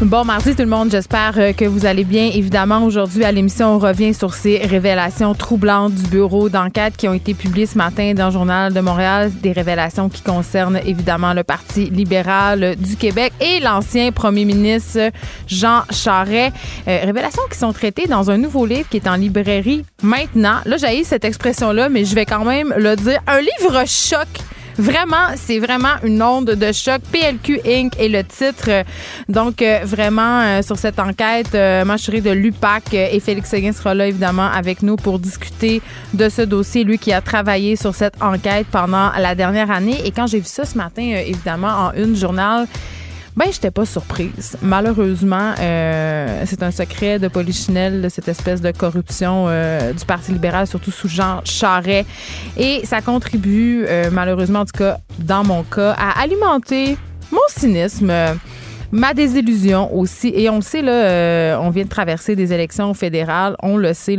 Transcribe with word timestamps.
Bon 0.00 0.24
mardi 0.24 0.54
tout 0.54 0.62
le 0.62 0.68
monde, 0.68 0.92
j'espère 0.92 1.34
euh, 1.38 1.52
que 1.52 1.64
vous 1.64 1.84
allez 1.84 2.04
bien. 2.04 2.30
Évidemment, 2.32 2.84
aujourd'hui 2.84 3.24
à 3.24 3.32
l'émission, 3.32 3.74
on 3.74 3.78
revient 3.80 4.14
sur 4.14 4.32
ces 4.32 4.58
révélations 4.58 5.34
troublantes 5.34 5.92
du 5.92 6.08
bureau 6.08 6.48
d'enquête 6.48 6.96
qui 6.96 7.08
ont 7.08 7.14
été 7.14 7.34
publiées 7.34 7.66
ce 7.66 7.76
matin 7.76 8.14
dans 8.14 8.26
le 8.26 8.30
journal 8.30 8.72
de 8.72 8.78
Montréal, 8.80 9.32
des 9.42 9.50
révélations 9.50 10.08
qui 10.08 10.22
concernent 10.22 10.78
évidemment 10.86 11.34
le 11.34 11.42
Parti 11.42 11.86
libéral 11.86 12.76
du 12.76 12.94
Québec 12.94 13.32
et 13.40 13.58
l'ancien 13.58 14.12
premier 14.12 14.44
ministre 14.44 15.10
Jean 15.48 15.82
Charest. 15.90 16.54
Euh, 16.86 17.00
révélations 17.02 17.42
qui 17.50 17.58
sont 17.58 17.72
traitées 17.72 18.06
dans 18.06 18.30
un 18.30 18.38
nouveau 18.38 18.66
livre 18.66 18.88
qui 18.88 18.98
est 18.98 19.08
en 19.08 19.16
librairie 19.16 19.84
maintenant. 20.04 20.58
Là, 20.64 20.76
j'ai 20.76 21.02
cette 21.02 21.24
expression-là, 21.24 21.88
mais 21.88 22.04
je 22.04 22.14
vais 22.14 22.24
quand 22.24 22.44
même 22.44 22.72
le 22.76 22.94
dire. 22.94 23.18
Un 23.26 23.40
livre 23.40 23.82
choc 23.84 24.28
Vraiment, 24.78 25.34
c'est 25.34 25.58
vraiment 25.58 25.96
une 26.04 26.22
onde 26.22 26.52
de 26.52 26.72
choc. 26.72 27.00
PLQ 27.10 27.60
Inc. 27.66 27.98
est 27.98 28.08
le 28.08 28.22
titre. 28.22 28.84
Donc, 29.28 29.60
euh, 29.60 29.80
vraiment, 29.82 30.40
euh, 30.40 30.62
sur 30.62 30.78
cette 30.78 31.00
enquête, 31.00 31.52
euh, 31.54 31.84
de 31.84 32.30
l'UPAC 32.30 32.94
et 32.94 33.18
Félix 33.18 33.50
Seguin 33.50 33.72
sera 33.72 33.92
là, 33.92 34.06
évidemment, 34.06 34.46
avec 34.46 34.82
nous 34.82 34.94
pour 34.94 35.18
discuter 35.18 35.82
de 36.14 36.28
ce 36.28 36.42
dossier. 36.42 36.84
Lui 36.84 36.98
qui 36.98 37.12
a 37.12 37.20
travaillé 37.20 37.74
sur 37.74 37.92
cette 37.94 38.14
enquête 38.22 38.68
pendant 38.70 39.10
la 39.18 39.34
dernière 39.34 39.70
année. 39.70 39.98
Et 40.04 40.12
quand 40.12 40.28
j'ai 40.28 40.38
vu 40.38 40.46
ça 40.46 40.64
ce 40.64 40.76
matin, 40.76 41.02
évidemment, 41.02 41.88
en 41.88 41.92
une 41.94 42.14
journal, 42.14 42.68
ben, 43.38 43.52
j'étais 43.52 43.70
pas 43.70 43.84
surprise. 43.84 44.56
Malheureusement, 44.62 45.54
euh, 45.60 46.42
c'est 46.44 46.60
un 46.64 46.72
secret 46.72 47.20
de 47.20 47.28
Polichinelle, 47.28 48.08
cette 48.10 48.26
espèce 48.26 48.60
de 48.60 48.72
corruption 48.72 49.44
euh, 49.46 49.92
du 49.92 50.04
Parti 50.04 50.32
libéral, 50.32 50.66
surtout 50.66 50.90
sous 50.90 51.06
Jean 51.06 51.40
Charret. 51.44 52.04
Et 52.56 52.84
ça 52.84 53.00
contribue, 53.00 53.84
euh, 53.86 54.10
malheureusement, 54.10 54.60
en 54.60 54.64
tout 54.64 54.76
cas, 54.76 54.98
dans 55.20 55.44
mon 55.44 55.62
cas, 55.62 55.92
à 55.92 56.20
alimenter 56.20 56.96
mon 57.30 57.38
cynisme 57.46 58.12
ma 58.92 59.14
désillusion 59.14 59.94
aussi. 59.96 60.32
Et 60.34 60.48
on 60.50 60.56
le 60.56 60.62
sait, 60.62 60.82
là, 60.82 60.92
euh, 60.92 61.56
on 61.60 61.70
vient 61.70 61.84
de 61.84 61.88
traverser 61.88 62.36
des 62.36 62.52
élections 62.52 62.94
fédérales. 62.94 63.56
On 63.62 63.76
le 63.76 63.92
sait, 63.92 64.16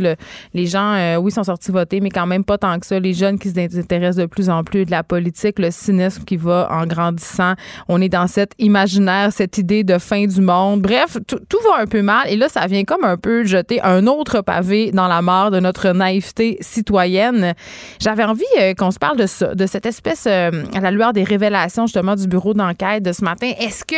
les 0.54 0.66
gens, 0.66 0.94
euh, 0.94 1.16
oui, 1.16 1.32
sont 1.32 1.44
sortis 1.44 1.70
voter, 1.70 2.00
mais 2.00 2.10
quand 2.10 2.26
même 2.26 2.44
pas 2.44 2.58
tant 2.58 2.78
que 2.78 2.86
ça. 2.86 2.98
Les 2.98 3.12
jeunes 3.12 3.38
qui 3.38 3.50
s'intéressent 3.50 4.16
de 4.16 4.26
plus 4.26 4.50
en 4.50 4.64
plus 4.64 4.84
de 4.84 4.90
la 4.90 5.02
politique, 5.02 5.58
le 5.58 5.70
cynisme 5.70 6.24
qui 6.24 6.36
va 6.36 6.68
en 6.70 6.86
grandissant. 6.86 7.54
On 7.88 8.00
est 8.00 8.08
dans 8.08 8.26
cet 8.26 8.52
imaginaire, 8.58 9.32
cette 9.32 9.58
idée 9.58 9.84
de 9.84 9.98
fin 9.98 10.26
du 10.26 10.40
monde. 10.40 10.82
Bref, 10.82 11.18
tout 11.26 11.58
va 11.64 11.82
un 11.82 11.86
peu 11.86 12.02
mal. 12.02 12.28
Et 12.28 12.36
là, 12.36 12.48
ça 12.48 12.66
vient 12.66 12.84
comme 12.84 13.04
un 13.04 13.16
peu 13.16 13.44
jeter 13.44 13.80
un 13.82 14.06
autre 14.06 14.40
pavé 14.40 14.90
dans 14.92 15.08
la 15.08 15.22
mare 15.22 15.50
de 15.50 15.60
notre 15.60 15.90
naïveté 15.90 16.58
citoyenne. 16.60 17.54
J'avais 17.98 18.24
envie 18.24 18.44
euh, 18.60 18.74
qu'on 18.74 18.90
se 18.90 18.98
parle 18.98 19.16
de 19.16 19.26
ça, 19.26 19.54
de 19.54 19.66
cette 19.66 19.86
espèce, 19.86 20.26
à 20.26 20.50
la 20.50 20.90
lueur 20.90 21.12
des 21.12 21.24
révélations 21.24 21.86
justement 21.86 22.14
du 22.14 22.26
bureau 22.26 22.54
d'enquête 22.54 23.02
de 23.02 23.12
ce 23.12 23.24
matin. 23.24 23.50
Est-ce 23.58 23.84
que 23.84 23.94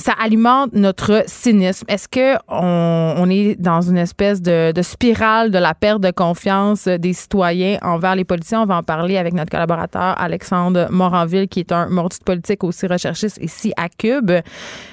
ça 0.00 0.12
alimente 0.18 0.72
notre 0.72 1.24
cynisme. 1.26 1.84
Est-ce 1.88 2.08
que 2.08 2.36
on, 2.48 3.28
est 3.28 3.60
dans 3.60 3.82
une 3.82 3.98
espèce 3.98 4.40
de, 4.40 4.72
spirale 4.80 5.50
de 5.50 5.58
la 5.58 5.74
perte 5.74 6.00
de 6.00 6.10
confiance 6.10 6.88
des 6.88 7.12
citoyens 7.12 7.78
envers 7.82 8.16
les 8.16 8.24
politiciens? 8.24 8.62
On 8.62 8.66
va 8.66 8.78
en 8.78 8.82
parler 8.82 9.18
avec 9.18 9.34
notre 9.34 9.50
collaborateur 9.50 10.18
Alexandre 10.18 10.88
Moranville, 10.90 11.48
qui 11.48 11.60
est 11.60 11.72
un 11.72 11.88
mordu 11.88 12.18
de 12.18 12.24
politique 12.24 12.64
aussi 12.64 12.86
recherchiste 12.86 13.38
ici 13.42 13.72
à 13.76 13.88
Cube. 13.90 14.32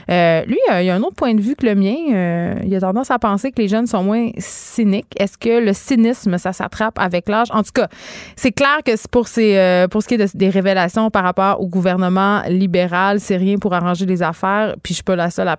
Euh, 0.09 0.45
lui, 0.45 0.59
euh, 0.71 0.81
il 0.81 0.89
a 0.89 0.95
un 0.95 1.01
autre 1.01 1.15
point 1.15 1.33
de 1.33 1.41
vue 1.41 1.55
que 1.55 1.65
le 1.65 1.75
mien. 1.75 1.95
Euh, 2.13 2.55
il 2.63 2.73
a 2.75 2.79
tendance 2.79 3.11
à 3.11 3.19
penser 3.19 3.51
que 3.51 3.61
les 3.61 3.67
jeunes 3.67 3.87
sont 3.87 4.03
moins 4.03 4.29
cyniques. 4.37 5.13
Est-ce 5.19 5.37
que 5.37 5.63
le 5.63 5.73
cynisme, 5.73 6.37
ça 6.37 6.53
s'attrape 6.53 6.97
avec 6.99 7.27
l'âge? 7.27 7.47
En 7.51 7.63
tout 7.63 7.71
cas, 7.73 7.87
c'est 8.35 8.51
clair 8.51 8.79
que 8.85 8.91
pour, 9.09 9.27
ces, 9.27 9.85
pour 9.91 10.01
ce 10.01 10.07
qui 10.07 10.15
est 10.15 10.35
des 10.35 10.49
révélations 10.49 11.09
par 11.09 11.23
rapport 11.23 11.61
au 11.61 11.67
gouvernement 11.67 12.41
libéral, 12.47 13.19
c'est 13.19 13.37
rien 13.37 13.57
pour 13.57 13.73
arranger 13.73 14.05
les 14.05 14.23
affaires. 14.23 14.75
Puis 14.81 14.93
je 14.93 14.95
suis 14.95 15.03
pas 15.03 15.15
la 15.15 15.29
seule 15.29 15.49
à 15.49 15.57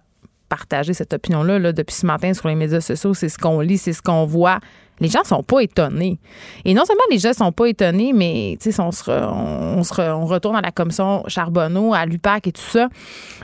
partager 0.48 0.94
cette 0.94 1.12
opinion-là 1.12 1.58
là, 1.58 1.72
depuis 1.72 1.94
ce 1.94 2.06
matin 2.06 2.32
sur 2.32 2.48
les 2.48 2.54
médias 2.54 2.80
sociaux. 2.80 3.14
C'est 3.14 3.28
ce 3.28 3.38
qu'on 3.38 3.60
lit, 3.60 3.78
c'est 3.78 3.92
ce 3.92 4.02
qu'on 4.02 4.24
voit 4.24 4.60
les 5.00 5.08
gens 5.08 5.24
sont 5.24 5.42
pas 5.42 5.60
étonnés. 5.60 6.18
Et 6.64 6.74
non 6.74 6.84
seulement 6.84 7.02
les 7.10 7.18
gens 7.18 7.32
sont 7.32 7.52
pas 7.52 7.66
étonnés, 7.66 8.12
mais 8.12 8.56
si 8.60 8.70
on, 8.80 8.90
on, 9.08 9.82
on 9.98 10.26
retourne 10.26 10.56
à 10.56 10.60
la 10.60 10.70
commission 10.70 11.22
Charbonneau, 11.26 11.94
à 11.94 12.06
l'UPAC 12.06 12.46
et 12.48 12.52
tout 12.52 12.60
ça, 12.62 12.88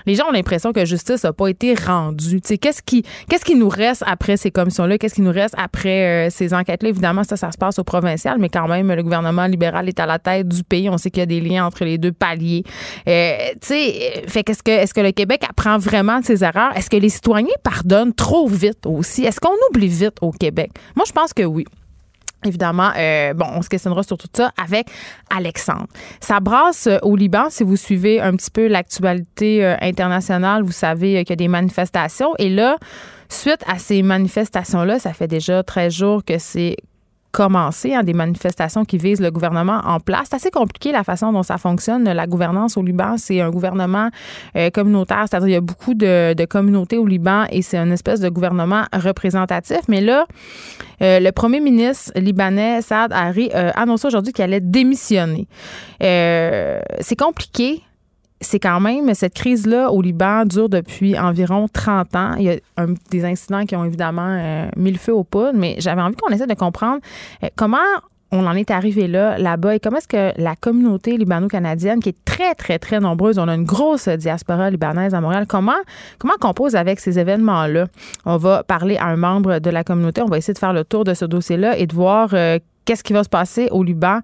les 0.07 0.15
gens 0.15 0.29
ont 0.29 0.33
l'impression 0.33 0.73
que 0.73 0.85
justice 0.85 1.25
n'a 1.25 1.33
pas 1.33 1.49
été 1.49 1.75
rendue. 1.75 2.41
Qu'est-ce 2.41 2.83
qui, 2.83 3.05
qu'est-ce 3.29 3.45
qui 3.45 3.55
nous 3.55 3.69
reste 3.69 4.03
après 4.07 4.37
ces 4.37 4.51
commissions-là? 4.51 4.99
Qu'est-ce 4.99 5.15
qui 5.15 5.23
nous 5.23 5.33
reste 5.33 5.55
après 5.57 6.27
euh, 6.27 6.31
ces 6.31 6.55
enquêtes-là? 6.55 6.89
Évidemment, 6.89 7.25
ça, 7.25 7.37
ça 7.37 7.51
se 7.53 7.59
passe 7.59 7.79
au 7.79 7.85
provincial, 7.85 8.39
mais 8.39 8.49
quand 8.49 8.69
même, 8.69 8.93
le 8.93 9.03
gouvernement 9.03 9.47
libéral 9.47 9.89
est 9.89 10.01
à 10.01 10.07
la 10.07 10.19
tête 10.19 10.49
du 10.49 10.65
pays. 10.65 10.89
On 10.91 10.99
sait 10.99 11.11
qu'il 11.11 11.21
y 11.21 11.23
a 11.23 11.27
des 11.27 11.41
liens 11.41 11.67
entre 11.67 11.85
les 11.85 11.99
deux 11.99 12.13
paliers. 12.13 12.65
Euh, 13.09 13.37
fait 13.63 14.43
qu'est-ce 14.45 14.63
que, 14.63 14.71
est-ce 14.71 14.95
que 14.95 15.01
le 15.01 15.13
Québec 15.13 15.43
apprend 15.49 15.79
vraiment 15.79 16.21
de 16.21 16.25
ses 16.25 16.45
erreurs? 16.45 16.77
Est-ce 16.77 16.91
que 16.91 16.97
les 16.97 17.09
citoyens 17.09 17.55
pardonnent 17.63 18.15
trop 18.15 18.47
vite 18.49 18.87
aussi? 18.87 19.25
Est-ce 19.25 19.41
qu'on 19.41 19.55
oublie 19.71 19.89
vite 19.89 20.17
au 20.21 20.31
Québec? 20.31 20.71
Moi, 20.97 21.05
je 21.07 21.13
pense 21.13 21.33
que 21.33 21.44
oui. 21.45 21.65
Évidemment, 22.45 22.91
euh, 22.97 23.33
bon, 23.33 23.47
on 23.55 23.63
se 23.63 23.69
questionnera 23.69 24.03
sur 24.03 24.19
tout 24.19 24.29
ça 24.33 24.53
avec 24.63 24.89
Alexandre. 25.35 25.87
Ça 26.21 26.41
brasse 26.41 26.87
euh, 26.87 26.99
au 27.03 27.17
Liban. 27.17 27.47
Si 27.49 27.65
vous 27.65 27.77
suivez 27.77 28.21
un 28.21 28.37
petit 28.37 28.51
peu 28.51 28.67
l'actualité 28.67 29.65
euh, 29.65 29.77
internationale, 29.81 30.63
vous 30.63 30.73
savez 30.73 31.25
qu'il 31.25 31.31
y 31.31 31.33
a 31.33 31.37
des 31.37 31.49
manifestations. 31.49 32.35
Et 32.39 32.51
là, 32.51 32.77
suite 33.31 33.65
à 33.67 33.79
ces 33.79 34.03
manifestations-là, 34.03 34.99
ça 34.99 35.15
fait 35.15 35.27
déjà 35.27 35.63
13 35.63 35.93
jours 35.93 36.25
que 36.25 36.39
c'est 36.39 36.77
commencé, 37.35 37.93
hein, 37.93 38.05
des 38.05 38.13
manifestations 38.13 38.85
qui 38.85 38.97
visent 38.97 39.21
le 39.21 39.33
gouvernement 39.33 39.81
en 39.85 39.99
place. 39.99 40.29
C'est 40.31 40.37
assez 40.37 40.51
compliqué 40.53 40.93
la 40.93 41.03
façon 41.03 41.33
dont 41.33 41.43
ça 41.43 41.59
fonctionne. 41.59 42.05
La 42.05 42.29
gouvernance 42.29 42.77
au 42.77 42.83
Liban, 42.83 43.17
c'est 43.19 43.41
un 43.41 43.51
gouvernement 43.51 44.11
euh, 44.57 44.71
communautaire, 44.71 45.25
c'est-à-dire 45.29 45.49
il 45.49 45.53
y 45.53 45.57
a 45.57 45.61
beaucoup 45.61 45.95
de, 45.95 46.45
communautés 46.45 46.97
au 46.97 47.07
Liban 47.07 47.47
et 47.51 47.63
c'est 47.63 47.77
une 47.77 47.91
espèce 47.91 48.21
de 48.21 48.29
gouvernement 48.29 48.85
représentatif. 48.93 49.81
Mais 49.89 50.01
là, 50.01 50.27
euh, 51.03 51.19
le 51.19 51.33
premier 51.33 51.59
ministre 51.59 52.13
libanais, 52.15 52.81
Saad 52.83 53.13
Harry, 53.13 53.51
a 53.53 53.71
annoncé 53.71 54.07
aujourd'hui 54.07 54.33
qu'il 54.33 54.45
allait 54.45 54.61
démissionner. 54.61 55.49
Euh, 56.05 56.81
c'est 57.01 57.19
compliqué 57.19 57.83
c'est 58.45 58.61
quand 58.61 58.81
même, 58.81 59.13
cette 59.15 59.35
crise-là 59.35 59.91
au 59.91 60.03
Liban 60.03 60.45
dure 60.45 60.69
depuis 60.69 61.19
environ 61.19 61.67
30 61.73 62.17
ans. 62.17 62.35
Il 62.39 62.45
y 62.45 62.51
a 62.51 62.57
des 63.11 63.25
incidents 63.25 63.65
qui 63.65 63.77
ont 63.77 63.85
évidemment 63.85 64.37
euh, 64.39 64.69
mis 64.77 64.93
le 64.93 64.99
feu 64.99 65.13
aux 65.13 65.25
poudres, 65.25 65.55
mais 65.55 65.77
j'avais 65.79 66.03
envie 66.03 66.17
qu'on 66.17 66.33
essaie 66.33 66.47
de 66.47 66.55
comprendre 66.55 67.01
euh, 67.43 67.49
comment 67.57 67.79
on 68.35 68.47
en 68.47 68.55
est 68.55 68.71
arrivé 68.71 69.07
là, 69.07 69.39
là-bas, 69.39 69.77
et 69.77 69.81
comment 69.81 69.99
est-ce 69.99 70.09
que 70.09 70.41
la 70.41 70.57
communauté 70.57 71.17
libano-canadienne, 71.17 72.01
qui 72.01 72.09
est 72.09 72.25
très, 72.25 72.55
très, 72.55 72.79
très 72.79 72.99
nombreuse, 72.99 73.39
on 73.39 73.47
a 73.47 73.55
une 73.55 73.65
grosse 73.65 74.09
diaspora 74.09 74.71
libanaise 74.71 75.15
à 75.15 75.21
Montréal, 75.21 75.47
comment, 75.47 75.73
comment 76.19 76.35
compose 76.41 76.75
avec 76.75 76.99
ces 76.99 77.19
événements-là? 77.19 77.87
On 78.25 78.37
va 78.37 78.65
parler 78.65 78.97
à 78.97 79.07
un 79.07 79.17
membre 79.17 79.61
de 79.61 79.71
la 79.71 79.85
communauté, 79.85 80.21
on 80.23 80.27
va 80.27 80.39
essayer 80.39 80.55
de 80.55 80.59
faire 80.59 80.73
le 80.73 80.85
tour 80.85 81.05
de 81.05 81.15
ce 81.15 81.25
dossier-là 81.25 81.79
et 81.79 81.87
de 81.87 81.95
voir 81.95 82.31
euh, 82.33 82.59
qu'est-ce 82.85 83.03
qui 83.03 83.13
va 83.13 83.25
se 83.25 83.29
passer 83.29 83.69
au 83.71 83.83
Liban 83.83 84.21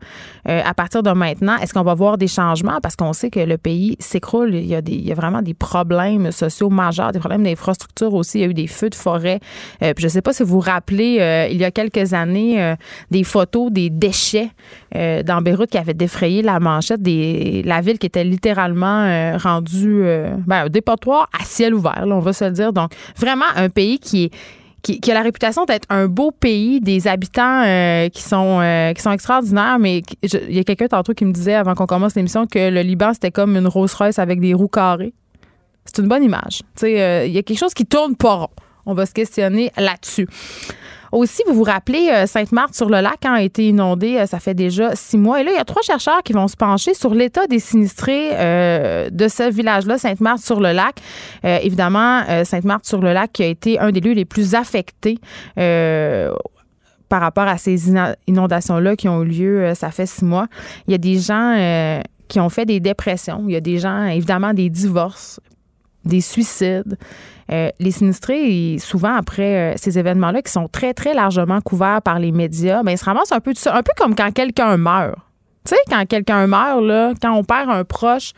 euh, 0.48 0.60
à 0.64 0.74
partir 0.74 1.02
de 1.02 1.10
maintenant? 1.10 1.56
Est-ce 1.56 1.74
qu'on 1.74 1.82
va 1.82 1.94
voir 1.94 2.18
des 2.18 2.28
changements? 2.28 2.78
Parce 2.82 2.96
qu'on 2.96 3.12
sait 3.12 3.30
que 3.30 3.40
le 3.40 3.58
pays 3.58 3.96
s'écroule. 3.98 4.54
Il 4.54 4.66
y, 4.66 4.74
a 4.74 4.82
des, 4.82 4.92
il 4.92 5.06
y 5.06 5.12
a 5.12 5.14
vraiment 5.14 5.42
des 5.42 5.54
problèmes 5.54 6.30
sociaux 6.32 6.70
majeurs, 6.70 7.12
des 7.12 7.18
problèmes 7.18 7.44
d'infrastructure 7.44 8.12
aussi. 8.14 8.38
Il 8.38 8.40
y 8.42 8.44
a 8.44 8.48
eu 8.48 8.54
des 8.54 8.66
feux 8.66 8.90
de 8.90 8.94
forêt. 8.94 9.40
Euh, 9.82 9.92
je 9.96 10.04
ne 10.04 10.08
sais 10.08 10.22
pas 10.22 10.32
si 10.32 10.42
vous 10.42 10.50
vous 10.50 10.60
rappelez, 10.60 11.18
euh, 11.20 11.48
il 11.50 11.58
y 11.58 11.64
a 11.64 11.70
quelques 11.70 12.12
années, 12.14 12.74
des 13.10 13.24
photos 13.24 13.70
des 13.70 13.90
déchets 13.90 14.50
dans 14.94 15.40
Beyrouth 15.42 15.70
qui 15.70 15.78
avaient 15.78 15.94
défrayé 15.94 16.42
la 16.42 16.58
manchette. 16.60 17.02
Des, 17.02 17.62
la 17.64 17.80
ville 17.80 17.98
qui 17.98 18.06
était 18.06 18.24
littéralement 18.24 19.36
rendue 19.38 20.02
ben, 20.46 20.64
un 20.64 20.68
dépotoir 20.68 21.28
à 21.38 21.44
ciel 21.44 21.74
ouvert, 21.74 22.04
on 22.06 22.20
va 22.20 22.32
se 22.32 22.44
le 22.44 22.50
dire. 22.50 22.72
Donc, 22.72 22.92
vraiment 23.16 23.46
un 23.56 23.68
pays 23.68 23.98
qui 23.98 24.24
est 24.24 24.30
qui, 24.82 25.10
a 25.10 25.14
la 25.14 25.22
réputation 25.22 25.64
d'être 25.64 25.86
un 25.90 26.06
beau 26.06 26.30
pays, 26.30 26.80
des 26.80 27.06
habitants 27.06 27.62
euh, 27.64 28.08
qui 28.08 28.22
sont 28.22 28.60
euh, 28.60 28.92
qui 28.92 29.02
sont 29.02 29.12
extraordinaires, 29.12 29.78
mais 29.78 30.02
il 30.22 30.52
y 30.54 30.58
a 30.58 30.64
quelqu'un 30.64 30.88
tantôt 30.88 31.12
qui 31.12 31.24
me 31.24 31.32
disait 31.32 31.54
avant 31.54 31.74
qu'on 31.74 31.86
commence 31.86 32.14
l'émission 32.14 32.46
que 32.46 32.70
le 32.70 32.80
Liban 32.80 33.12
c'était 33.12 33.30
comme 33.30 33.56
une 33.56 33.66
Rolls-Royce 33.66 34.18
avec 34.18 34.40
des 34.40 34.54
roues 34.54 34.68
carrées. 34.68 35.12
C'est 35.84 36.02
une 36.02 36.08
bonne 36.08 36.22
image. 36.22 36.62
Euh, 36.82 37.24
il 37.26 37.32
y 37.32 37.38
a 37.38 37.42
quelque 37.42 37.58
chose 37.58 37.74
qui 37.74 37.86
tourne 37.86 38.16
pas 38.16 38.34
rond. 38.34 38.48
On 38.86 38.94
va 38.94 39.06
se 39.06 39.12
questionner 39.12 39.70
là-dessus. 39.76 40.26
Aussi, 41.12 41.42
vous 41.48 41.54
vous 41.54 41.64
rappelez, 41.64 42.08
euh, 42.12 42.26
Sainte-Marthe-sur-le-Lac 42.26 43.24
a 43.24 43.42
été 43.42 43.68
inondée, 43.68 44.16
euh, 44.16 44.26
ça 44.26 44.38
fait 44.38 44.54
déjà 44.54 44.94
six 44.94 45.18
mois. 45.18 45.40
Et 45.40 45.44
là, 45.44 45.50
il 45.52 45.56
y 45.56 45.60
a 45.60 45.64
trois 45.64 45.82
chercheurs 45.82 46.22
qui 46.22 46.32
vont 46.32 46.46
se 46.46 46.56
pencher 46.56 46.94
sur 46.94 47.14
l'état 47.14 47.46
des 47.48 47.58
sinistrés 47.58 48.30
euh, 48.34 49.10
de 49.10 49.26
ce 49.26 49.50
village-là, 49.50 49.98
Sainte-Marthe-sur-le-Lac. 49.98 51.00
évidemment, 51.42 52.22
Sainte-Marthe-sur-le-Lac 52.44 53.32
qui 53.32 53.42
a 53.42 53.46
été 53.46 53.78
un 53.78 53.90
des 53.90 54.00
lieux 54.00 54.12
les 54.12 54.24
plus 54.24 54.54
affectés 54.54 55.18
par 55.56 57.20
rapport 57.20 57.48
à 57.48 57.58
ces 57.58 57.92
inondations-là 58.26 58.96
qui 58.96 59.08
ont 59.08 59.22
eu 59.22 59.26
lieu, 59.26 59.74
ça 59.74 59.90
fait 59.90 60.06
six 60.06 60.24
mois. 60.24 60.46
Il 60.86 60.92
y 60.92 60.94
a 60.94 60.98
des 60.98 61.18
gens 61.18 62.02
qui 62.28 62.40
ont 62.40 62.48
fait 62.48 62.64
des 62.64 62.80
dépressions. 62.80 63.44
Il 63.46 63.52
y 63.52 63.56
a 63.56 63.60
des 63.60 63.78
gens, 63.78 64.04
évidemment, 64.06 64.54
des 64.54 64.70
divorces, 64.70 65.40
des 66.04 66.20
suicides. 66.20 66.96
Euh, 67.52 67.70
les 67.80 67.90
sinistrés, 67.90 68.76
souvent 68.78 69.14
après 69.14 69.72
euh, 69.72 69.74
ces 69.76 69.98
événements-là, 69.98 70.40
qui 70.40 70.52
sont 70.52 70.68
très, 70.68 70.94
très 70.94 71.14
largement 71.14 71.60
couverts 71.60 72.00
par 72.02 72.20
les 72.20 72.30
médias, 72.30 72.84
ben, 72.84 72.92
ils 72.92 72.98
se 72.98 73.04
ramassent 73.04 73.32
un 73.32 73.40
peu 73.40 73.52
de 73.52 73.58
ça, 73.58 73.74
un 73.74 73.82
peu 73.82 73.92
comme 73.96 74.14
quand 74.14 74.30
quelqu'un 74.32 74.76
meurt. 74.76 75.16
Tu 75.64 75.74
sais, 75.74 75.80
quand 75.88 76.06
quelqu'un 76.06 76.46
meurt, 76.46 76.80
là, 76.82 77.12
quand 77.20 77.32
on 77.34 77.42
perd 77.42 77.68
un 77.68 77.82
proche, 77.82 78.32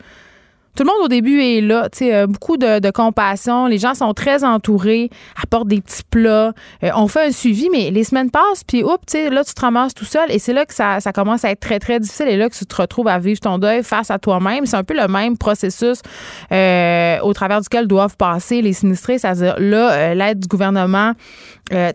tout 0.75 0.83
le 0.83 0.87
monde 0.87 1.05
au 1.05 1.07
début 1.07 1.41
est 1.41 1.61
là, 1.61 1.87
tu 1.91 1.99
sais, 1.99 2.15
euh, 2.15 2.27
beaucoup 2.27 2.57
de, 2.57 2.91
compassion. 2.91 3.67
Les 3.67 3.77
gens 3.77 3.93
sont 3.93 4.13
très 4.13 4.43
entourés, 4.43 5.09
apportent 5.41 5.67
des 5.67 5.81
petits 5.81 6.03
plats. 6.09 6.53
Euh, 6.83 6.89
on 6.95 7.07
fait 7.07 7.27
un 7.27 7.31
suivi, 7.31 7.69
mais 7.71 7.91
les 7.91 8.03
semaines 8.03 8.29
passent, 8.29 8.63
puis 8.63 8.83
oups, 8.83 8.97
tu 9.07 9.13
sais, 9.13 9.29
là, 9.29 9.43
tu 9.43 9.53
te 9.53 9.61
ramasses 9.61 9.93
tout 9.93 10.05
seul. 10.05 10.31
Et 10.31 10.39
c'est 10.39 10.53
là 10.53 10.65
que 10.65 10.73
ça, 10.73 10.99
commence 11.13 11.45
à 11.45 11.51
être 11.51 11.59
très, 11.59 11.79
très 11.79 11.99
difficile. 11.99 12.27
Et 12.27 12.37
là 12.37 12.49
que 12.49 12.55
tu 12.55 12.65
te 12.65 12.75
retrouves 12.75 13.07
à 13.07 13.19
vivre 13.19 13.39
ton 13.39 13.57
deuil 13.57 13.83
face 13.83 14.11
à 14.11 14.19
toi-même. 14.19 14.65
C'est 14.65 14.77
un 14.77 14.83
peu 14.83 14.95
le 14.95 15.07
même 15.07 15.37
processus 15.37 16.01
euh, 16.51 17.19
au 17.21 17.33
travers 17.33 17.61
duquel 17.61 17.87
doivent 17.87 18.17
passer 18.17 18.61
les 18.61 18.73
sinistrés. 18.73 19.19
C'est-à-dire, 19.19 19.55
là, 19.59 20.15
l'aide 20.15 20.39
du 20.39 20.47
gouvernement 20.47 21.13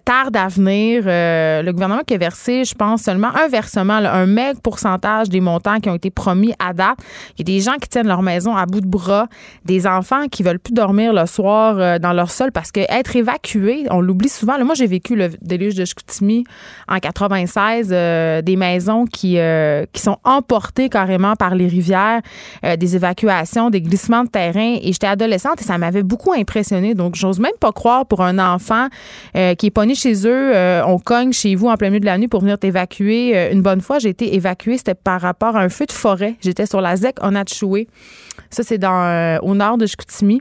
tarde 0.04 0.36
à 0.36 0.48
venir. 0.48 1.02
le 1.06 1.70
gouvernement 1.72 2.02
qui 2.06 2.14
a 2.14 2.18
versé, 2.18 2.64
je 2.64 2.74
pense, 2.74 3.02
seulement 3.02 3.34
un 3.34 3.48
versement, 3.48 3.94
un 3.94 4.26
maigre 4.26 4.60
pourcentage 4.60 5.28
des 5.28 5.40
montants 5.40 5.80
qui 5.80 5.88
ont 5.88 5.94
été 5.94 6.10
promis 6.10 6.52
à 6.58 6.72
date. 6.72 6.98
Il 7.36 7.48
y 7.48 7.52
a 7.52 7.56
des 7.56 7.62
gens 7.62 7.76
qui 7.80 7.88
tiennent 7.88 8.08
leur 8.08 8.22
maison 8.22 8.56
à 8.56 8.66
bout 8.66 8.80
de 8.80 8.86
bras, 8.86 9.28
des 9.64 9.86
enfants 9.86 10.28
qui 10.30 10.42
veulent 10.42 10.58
plus 10.58 10.74
dormir 10.74 11.12
le 11.12 11.26
soir 11.26 11.76
euh, 11.78 11.98
dans 11.98 12.12
leur 12.12 12.30
sol 12.30 12.52
parce 12.52 12.72
que 12.72 12.80
être 12.88 13.16
évacué, 13.16 13.86
on 13.90 14.00
l'oublie 14.00 14.28
souvent. 14.28 14.62
moi, 14.64 14.74
j'ai 14.74 14.86
vécu 14.86 15.16
le 15.16 15.30
déluge 15.42 15.74
de 15.74 15.84
Chicoutimi 15.84 16.44
en 16.88 16.98
96, 16.98 17.88
euh, 17.90 18.42
des 18.42 18.56
maisons 18.56 19.04
qui, 19.06 19.38
euh, 19.38 19.84
qui 19.92 20.02
sont 20.02 20.18
emportées 20.24 20.88
carrément 20.88 21.34
par 21.36 21.54
les 21.54 21.66
rivières, 21.66 22.20
des 22.78 22.96
évacuations, 22.96 23.70
des 23.70 23.80
glissements 23.80 24.24
de 24.24 24.28
terrain. 24.28 24.76
Et 24.82 24.92
j'étais 24.92 25.06
adolescente 25.06 25.60
et 25.60 25.64
ça 25.64 25.78
m'avait 25.78 26.02
beaucoup 26.02 26.32
impressionné. 26.32 26.94
Donc, 26.94 27.14
j'ose 27.14 27.38
même 27.38 27.52
pas 27.60 27.72
croire 27.72 28.06
pour 28.06 28.22
un 28.22 28.38
enfant 28.38 28.88
qui 29.58 29.67
est 29.76 29.94
chez 29.94 30.26
eux, 30.26 30.52
on 30.86 30.98
cogne 30.98 31.32
chez 31.32 31.54
vous 31.54 31.68
en 31.68 31.76
plein 31.76 31.90
milieu 31.90 32.00
de 32.00 32.06
la 32.06 32.18
nuit 32.18 32.28
pour 32.28 32.40
venir 32.40 32.58
t'évacuer. 32.58 33.50
une 33.52 33.62
bonne 33.62 33.80
fois, 33.80 33.98
j'ai 33.98 34.10
été 34.10 34.34
évacuée, 34.34 34.78
c'était 34.78 34.94
par 34.94 35.20
rapport 35.20 35.56
à 35.56 35.60
un 35.60 35.68
feu 35.68 35.86
de 35.86 35.92
forêt. 35.92 36.36
J'étais 36.40 36.66
sur 36.66 36.80
la 36.80 36.96
ZEC 36.96 37.22
Onatchoué. 37.22 37.88
Ça, 38.50 38.62
c'est 38.62 38.78
dans 38.78 39.04
euh, 39.04 39.38
au 39.42 39.54
nord 39.54 39.78
de 39.78 39.86
Chicoutimi 39.86 40.40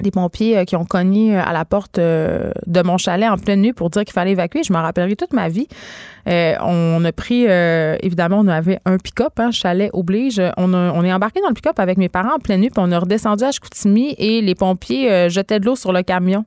des 0.00 0.12
pompiers 0.12 0.58
euh, 0.58 0.64
qui 0.64 0.76
ont 0.76 0.84
cogné 0.84 1.36
euh, 1.36 1.42
à 1.44 1.52
la 1.52 1.64
porte 1.64 1.98
de 1.98 2.82
mon 2.84 2.98
chalet 2.98 3.28
en 3.28 3.36
pleine 3.36 3.60
nuit 3.60 3.72
pour 3.72 3.90
dire 3.90 4.04
qu'il 4.04 4.12
fallait 4.12 4.32
évacuer. 4.32 4.62
Je 4.62 4.72
m'en 4.72 4.82
rappellerai 4.82 5.16
toute 5.16 5.32
ma 5.32 5.48
vie. 5.48 5.68
on 6.26 7.04
a 7.04 7.12
pris, 7.12 7.44
évidemment, 7.44 8.40
on 8.40 8.48
avait 8.48 8.80
un 8.84 8.98
pick-up, 8.98 9.38
hein, 9.38 9.50
chalet 9.50 9.90
oblige. 9.92 10.40
On, 10.56 10.72
on 10.74 11.04
est 11.04 11.12
embarqué 11.12 11.40
dans 11.40 11.48
le 11.48 11.54
pick-up 11.54 11.78
avec 11.78 11.98
mes 11.98 12.08
parents 12.08 12.36
en 12.36 12.38
pleine 12.38 12.60
nuit, 12.60 12.70
puis 12.70 12.82
on 12.84 12.92
a 12.92 12.98
redescendu 12.98 13.44
à 13.44 13.50
Chicoutimi 13.50 14.14
et 14.18 14.40
les 14.40 14.54
pompiers 14.54 15.28
jetaient 15.30 15.60
de 15.60 15.66
l'eau 15.66 15.76
sur 15.76 15.92
le 15.92 16.02
camion 16.02 16.44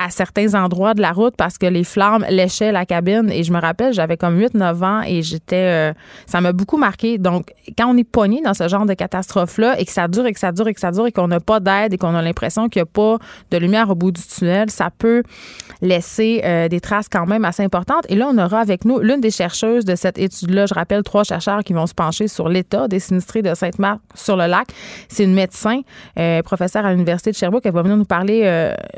à 0.00 0.08
certains 0.08 0.54
endroits 0.54 0.94
de 0.94 1.02
la 1.02 1.12
route 1.12 1.34
parce 1.36 1.58
que 1.58 1.66
les 1.66 1.84
flammes 1.84 2.24
léchaient 2.30 2.72
la 2.72 2.86
cabine. 2.86 3.30
Et 3.30 3.44
je 3.44 3.52
me 3.52 3.60
rappelle, 3.60 3.92
j'avais 3.92 4.16
comme 4.16 4.40
8-9 4.40 4.84
ans 4.84 5.02
et 5.06 5.22
j'étais. 5.22 5.90
Euh, 5.90 5.92
ça 6.26 6.40
m'a 6.40 6.52
beaucoup 6.52 6.78
marqué. 6.78 7.18
Donc, 7.18 7.52
quand 7.76 7.86
on 7.86 7.96
est 7.98 8.04
pogné 8.04 8.40
dans 8.42 8.54
ce 8.54 8.66
genre 8.66 8.86
de 8.86 8.94
catastrophe-là 8.94 9.78
et 9.78 9.84
que 9.84 9.92
ça 9.92 10.08
dure 10.08 10.24
et 10.24 10.32
que 10.32 10.40
ça 10.40 10.52
dure 10.52 10.68
et 10.68 10.74
que 10.74 10.80
ça 10.80 10.90
dure 10.90 11.06
et 11.06 11.12
qu'on 11.12 11.28
n'a 11.28 11.40
pas 11.40 11.60
d'aide 11.60 11.92
et 11.92 11.98
qu'on 11.98 12.14
a 12.14 12.22
l'impression 12.22 12.68
qu'il 12.68 12.80
n'y 12.80 12.84
a 12.84 12.86
pas 12.86 13.18
de 13.50 13.58
lumière 13.58 13.90
au 13.90 13.94
bout 13.94 14.10
du 14.10 14.22
tunnel, 14.22 14.70
ça 14.70 14.88
peut 14.96 15.22
laisser 15.82 16.40
euh, 16.44 16.68
des 16.68 16.80
traces 16.80 17.08
quand 17.08 17.26
même 17.26 17.44
assez 17.44 17.62
importantes. 17.62 18.04
Et 18.08 18.16
là, 18.16 18.28
on 18.30 18.38
aura 18.38 18.60
avec 18.60 18.86
nous 18.86 19.00
l'une 19.00 19.20
des 19.20 19.30
chercheuses 19.30 19.84
de 19.84 19.96
cette 19.96 20.18
étude-là. 20.18 20.64
Je 20.64 20.74
rappelle 20.74 21.02
trois 21.02 21.24
chercheurs 21.24 21.62
qui 21.62 21.74
vont 21.74 21.86
se 21.86 21.94
pencher 21.94 22.26
sur 22.26 22.48
l'état 22.48 22.88
des 22.88 23.00
sinistrés 23.00 23.42
de 23.42 23.54
Sainte-Marthe 23.54 24.00
sur 24.14 24.36
le 24.36 24.46
lac. 24.46 24.68
C'est 25.08 25.24
une 25.24 25.34
médecin, 25.34 25.80
euh, 26.18 26.42
professeure 26.42 26.86
à 26.86 26.92
l'Université 26.92 27.32
de 27.32 27.36
Sherbrooke. 27.36 27.66
Elle 27.66 27.72
va 27.72 27.82
venir 27.82 27.98
nous 27.98 28.04
parler 28.04 28.30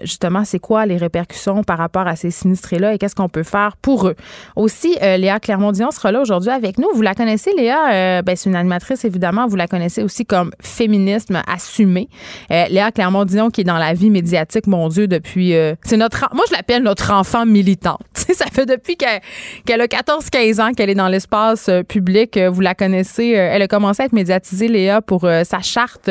justement 0.03 0.45
c'est 0.45 0.59
quoi 0.59 0.87
les 0.87 0.92
répercussions 0.97 1.63
par 1.65 1.79
rapport 1.79 2.07
à 2.07 2.17
ces 2.17 2.31
sinistrés-là 2.31 2.95
et 2.95 2.99
qu'est-ce 2.99 3.15
qu'on 3.15 3.29
peut 3.29 3.43
faire 3.43 3.77
pour 3.77 4.09
eux. 4.09 4.15
Aussi, 4.57 4.97
euh, 5.03 5.17
Léa 5.17 5.41
Clermont-Dion 5.41 5.91
sera 5.91 6.13
là 6.13 6.21
aujourd'hui 6.21 6.51
avec 6.51 6.79
nous. 6.79 6.89
Vous 6.95 7.03
la 7.03 7.15
connaissez, 7.15 7.53
Léa? 7.57 7.93
Euh, 7.93 8.23
ben, 8.23 8.37
c'est 8.37 8.49
une 8.49 8.57
animatrice, 8.57 9.05
évidemment. 9.05 9.47
Vous 9.47 9.57
la 9.57 9.67
connaissez 9.67 10.03
aussi 10.03 10.25
comme 10.25 10.51
féminisme 10.61 11.43
assumé. 11.47 12.09
Euh, 12.51 12.67
Léa 12.69 12.91
Clermont-Dion 12.93 13.51
qui 13.51 13.63
est 13.63 13.65
dans 13.65 13.79
la 13.79 13.95
vie 13.95 14.11
médiatique, 14.11 14.67
mon 14.67 14.89
Dieu, 14.89 15.07
depuis... 15.07 15.55
c'est 15.83 15.97
notre... 15.97 16.29
Moi, 16.35 16.45
je 16.49 16.55
l'appelle 16.55 16.83
notre 16.83 17.13
enfant 17.13 17.47
militante. 17.47 18.01
ça 18.15 18.47
fait 18.53 18.67
depuis 18.67 18.97
qu'elle 18.97 19.81
a 19.81 19.87
14-15 19.87 20.61
ans 20.61 20.73
qu'elle 20.73 20.91
est 20.91 20.95
dans 20.95 21.09
l'espace 21.09 21.71
public. 21.89 22.39
Vous 22.39 22.61
la 22.61 22.75
connaissez. 22.75 23.31
Elle 23.31 23.63
a 23.63 23.69
commencé 23.69 24.03
à 24.03 24.07
être 24.07 24.13
médiatisée, 24.13 24.69
Léa, 24.69 25.01
pour 25.01 25.23
sa 25.23 25.61
charte 25.61 26.11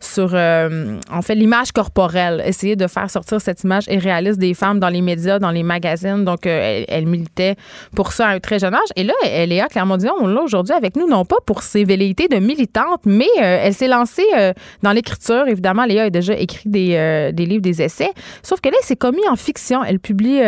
sur, 0.00 0.34
en 0.34 1.22
fait, 1.22 1.34
l'image 1.34 1.72
corporelle. 1.72 2.42
Essayer 2.44 2.76
de 2.76 2.86
faire 2.86 3.10
sortir 3.10 3.40
cette 3.40 3.62
image 3.64 3.84
et 3.88 3.98
des 4.22 4.54
femmes 4.54 4.78
dans 4.80 4.88
les 4.88 5.00
médias, 5.00 5.38
dans 5.38 5.50
les 5.50 5.62
magazines. 5.62 6.24
Donc, 6.24 6.46
euh, 6.46 6.84
elle, 6.88 7.06
militait 7.06 7.56
pour 7.94 8.12
ça 8.12 8.28
à 8.28 8.30
un 8.30 8.40
très 8.40 8.58
jeune 8.58 8.74
âge. 8.74 8.88
Et 8.96 9.04
là, 9.04 9.14
Léa 9.46 9.68
Clermont-Dion, 9.68 10.12
on 10.20 10.26
l'a 10.26 10.42
aujourd'hui 10.42 10.74
avec 10.74 10.96
nous, 10.96 11.08
non 11.08 11.24
pas 11.24 11.36
pour 11.46 11.62
ses 11.62 11.84
velléités 11.84 12.28
de 12.28 12.36
militante, 12.36 13.00
mais 13.04 13.28
euh, 13.38 13.60
elle 13.64 13.74
s'est 13.74 13.88
lancée 13.88 14.26
euh, 14.36 14.52
dans 14.82 14.92
l'écriture. 14.92 15.46
Évidemment, 15.48 15.84
Léa 15.84 16.04
a 16.04 16.10
déjà 16.10 16.34
écrit 16.34 16.68
des, 16.68 17.32
des, 17.32 17.46
livres, 17.46 17.62
des 17.62 17.82
essais. 17.82 18.10
Sauf 18.42 18.60
que 18.60 18.68
là, 18.68 18.74
elle 18.80 18.86
s'est 18.86 18.96
commis 18.96 19.26
en 19.30 19.36
fiction. 19.36 19.82
Elle 19.84 20.00
publie 20.00 20.40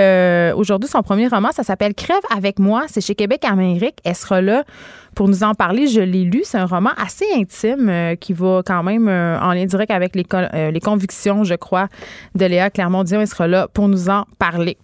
aujourd'hui 0.54 0.88
son 0.88 1.02
premier 1.02 1.28
roman. 1.28 1.50
Ça 1.52 1.62
s'appelle 1.62 1.94
Crève 1.94 2.18
avec 2.36 2.58
moi. 2.58 2.84
C'est 2.88 3.00
chez 3.00 3.14
Québec 3.14 3.44
Amérique. 3.44 3.96
Elle 4.04 4.14
sera 4.14 4.40
là 4.40 4.64
pour 5.14 5.28
nous 5.28 5.42
en 5.42 5.54
parler. 5.54 5.86
Je 5.86 6.00
l'ai 6.00 6.24
lu. 6.24 6.42
C'est 6.44 6.58
un 6.58 6.66
roman 6.66 6.90
assez 6.96 7.26
intime 7.36 7.88
euh, 7.88 8.14
qui 8.16 8.32
va 8.32 8.62
quand 8.64 8.82
même 8.82 9.08
euh, 9.08 9.38
en 9.40 9.52
lien 9.52 9.66
direct 9.66 9.90
avec 9.90 10.16
les, 10.16 10.24
euh, 10.34 10.70
les 10.70 10.80
convictions, 10.80 11.44
je 11.44 11.54
crois, 11.54 11.88
de 12.34 12.44
Léa 12.46 12.70
Clermont-Dion. 12.70 13.20
Elle 13.20 13.26
sera 13.26 13.46
là 13.46 13.68
pour 13.72 13.88
nous 13.88 14.08
en 14.08 14.24
parler. 14.38 14.76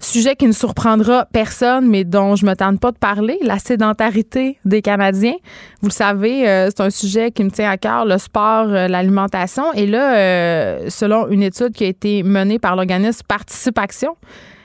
Sujet 0.00 0.34
qui 0.34 0.46
ne 0.46 0.52
surprendra 0.52 1.26
personne, 1.32 1.88
mais 1.88 2.02
dont 2.02 2.34
je 2.34 2.44
me 2.44 2.54
tente 2.54 2.80
pas 2.80 2.90
de 2.90 2.98
parler, 2.98 3.38
la 3.42 3.60
sédentarité 3.60 4.58
des 4.64 4.82
Canadiens. 4.82 5.36
Vous 5.80 5.88
le 5.88 5.92
savez, 5.92 6.42
c'est 6.74 6.80
un 6.80 6.90
sujet 6.90 7.30
qui 7.30 7.44
me 7.44 7.50
tient 7.50 7.70
à 7.70 7.76
cœur, 7.76 8.04
le 8.04 8.18
sport, 8.18 8.66
l'alimentation. 8.66 9.72
Et 9.74 9.86
là, 9.86 10.90
selon 10.90 11.28
une 11.28 11.44
étude 11.44 11.70
qui 11.70 11.84
a 11.84 11.86
été 11.86 12.24
menée 12.24 12.58
par 12.58 12.74
l'organisme 12.74 13.22
Participation, 13.28 14.16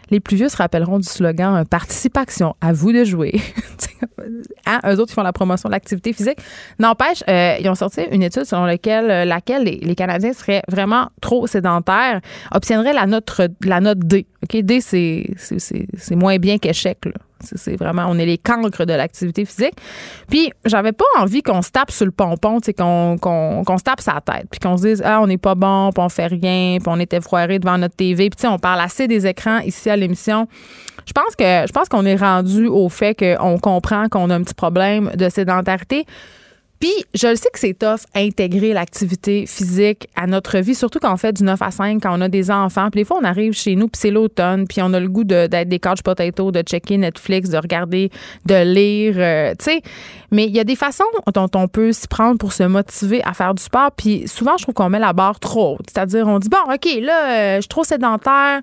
les 0.09 0.19
plus 0.19 0.37
vieux 0.37 0.49
se 0.49 0.57
rappelleront 0.57 0.99
du 0.99 1.07
slogan 1.07 1.65
Participation, 1.65 2.55
à 2.61 2.73
vous 2.73 2.91
de 2.91 3.03
jouer. 3.03 3.39
hein, 4.65 4.79
eux 4.85 4.99
autres, 4.99 5.11
ils 5.11 5.15
font 5.15 5.23
la 5.23 5.33
promotion 5.33 5.69
de 5.69 5.73
l'activité 5.73 6.13
physique. 6.13 6.37
N'empêche, 6.79 7.23
euh, 7.27 7.55
ils 7.59 7.69
ont 7.69 7.75
sorti 7.75 8.01
une 8.11 8.23
étude 8.23 8.45
selon 8.45 8.65
laquelle, 8.65 9.11
euh, 9.11 9.59
les, 9.63 9.95
Canadiens 9.95 10.33
seraient 10.33 10.61
vraiment 10.67 11.09
trop 11.21 11.47
sédentaires, 11.47 12.21
obtiendraient 12.53 12.93
la 12.93 13.05
note, 13.05 13.41
la 13.63 13.79
note 13.79 13.99
D. 13.99 14.27
D, 14.53 14.81
c'est 14.81 16.15
moins 16.15 16.37
bien 16.37 16.57
qu'échec. 16.57 16.99
C'est 17.41 17.75
vraiment, 17.75 18.05
on 18.07 18.17
est 18.17 18.25
les 18.25 18.37
cancres 18.37 18.85
de 18.85 18.93
l'activité 18.93 19.45
physique. 19.45 19.75
Puis, 20.29 20.51
j'avais 20.65 20.91
pas 20.91 21.05
envie 21.19 21.41
qu'on 21.41 21.61
se 21.61 21.71
tape 21.71 21.91
sur 21.91 22.05
le 22.05 22.11
pompon, 22.11 22.59
qu'on 22.77 23.17
qu'on 23.17 23.77
se 23.77 23.83
tape 23.83 24.01
sa 24.01 24.21
tête, 24.21 24.47
puis 24.49 24.59
qu'on 24.59 24.77
se 24.77 24.87
dise, 24.87 25.01
ah, 25.05 25.21
on 25.21 25.27
n'est 25.27 25.37
pas 25.37 25.55
bon, 25.55 25.91
puis 25.93 26.03
on 26.03 26.09
fait 26.09 26.27
rien, 26.27 26.77
puis 26.79 26.87
on 26.87 26.99
est 26.99 27.13
effroiré 27.13 27.59
devant 27.59 27.77
notre 27.77 27.95
TV. 27.95 28.29
Puis, 28.29 28.47
on 28.47 28.59
parle 28.59 28.81
assez 28.81 29.07
des 29.07 29.27
écrans 29.27 29.59
ici 29.59 29.89
à 29.89 29.95
l'émission. 29.95 30.47
Je 31.05 31.13
pense 31.13 31.35
que 31.35 31.65
je 31.65 31.71
pense 31.71 31.87
qu'on 31.87 32.05
est 32.05 32.17
rendu 32.17 32.67
au 32.67 32.89
fait 32.89 33.15
qu'on 33.15 33.57
comprend 33.59 34.09
qu'on 34.09 34.29
a 34.29 34.35
un 34.35 34.43
petit 34.43 34.53
problème 34.53 35.11
de 35.15 35.29
sédentarité. 35.29 36.05
Puis, 36.79 36.93
je 37.15 37.27
le 37.27 37.35
sais 37.35 37.49
que 37.51 37.59
c'est 37.59 37.73
tough 37.73 38.01
intégrer 38.15 38.73
l'activité 38.73 39.45
physique 39.47 40.07
à 40.15 40.27
notre 40.27 40.59
vie, 40.59 40.75
surtout 40.75 40.99
quand 40.99 41.11
on 41.11 41.17
fait 41.17 41.33
du 41.33 41.43
9 41.43 41.59
à 41.61 41.71
5, 41.71 42.01
quand 42.01 42.17
on 42.17 42.21
a 42.21 42.29
des 42.29 42.51
enfants. 42.51 42.89
Puis 42.91 43.01
des 43.01 43.05
fois, 43.05 43.17
on 43.19 43.23
arrive 43.23 43.53
chez 43.53 43.75
nous, 43.75 43.87
puis 43.87 43.99
c'est 43.99 44.11
l'automne, 44.11 44.67
puis 44.67 44.81
on 44.81 44.93
a 44.93 44.99
le 44.99 45.09
goût 45.09 45.23
d'être 45.23 45.69
des 45.69 45.79
couch 45.79 46.01
potatoes, 46.03 46.51
de 46.51 46.61
checker 46.61 46.97
Netflix, 46.97 47.49
de 47.49 47.57
regarder, 47.57 48.11
de 48.45 48.63
lire, 48.63 49.15
euh, 49.17 49.53
tu 49.57 49.65
sais. 49.65 49.81
Mais 50.31 50.45
il 50.45 50.55
y 50.55 50.59
a 50.59 50.63
des 50.63 50.75
façons 50.75 51.05
dont 51.33 51.49
on 51.55 51.67
peut 51.67 51.93
s'y 51.93 52.07
prendre 52.07 52.37
pour 52.37 52.53
se 52.53 52.63
motiver 52.63 53.23
à 53.23 53.33
faire 53.33 53.53
du 53.53 53.63
sport. 53.63 53.91
Puis 53.95 54.27
souvent, 54.27 54.57
je 54.57 54.63
trouve 54.63 54.75
qu'on 54.75 54.89
met 54.89 54.99
la 54.99 55.13
barre 55.13 55.39
trop 55.39 55.75
haute. 55.75 55.87
C'est-à-dire, 55.91 56.27
on 56.27 56.37
dit, 56.37 56.49
bon, 56.49 56.71
OK, 56.71 56.87
là, 57.01 57.29
euh, 57.29 57.55
je 57.55 57.61
suis 57.61 57.69
trop 57.69 57.83
sédentaire 57.83 58.61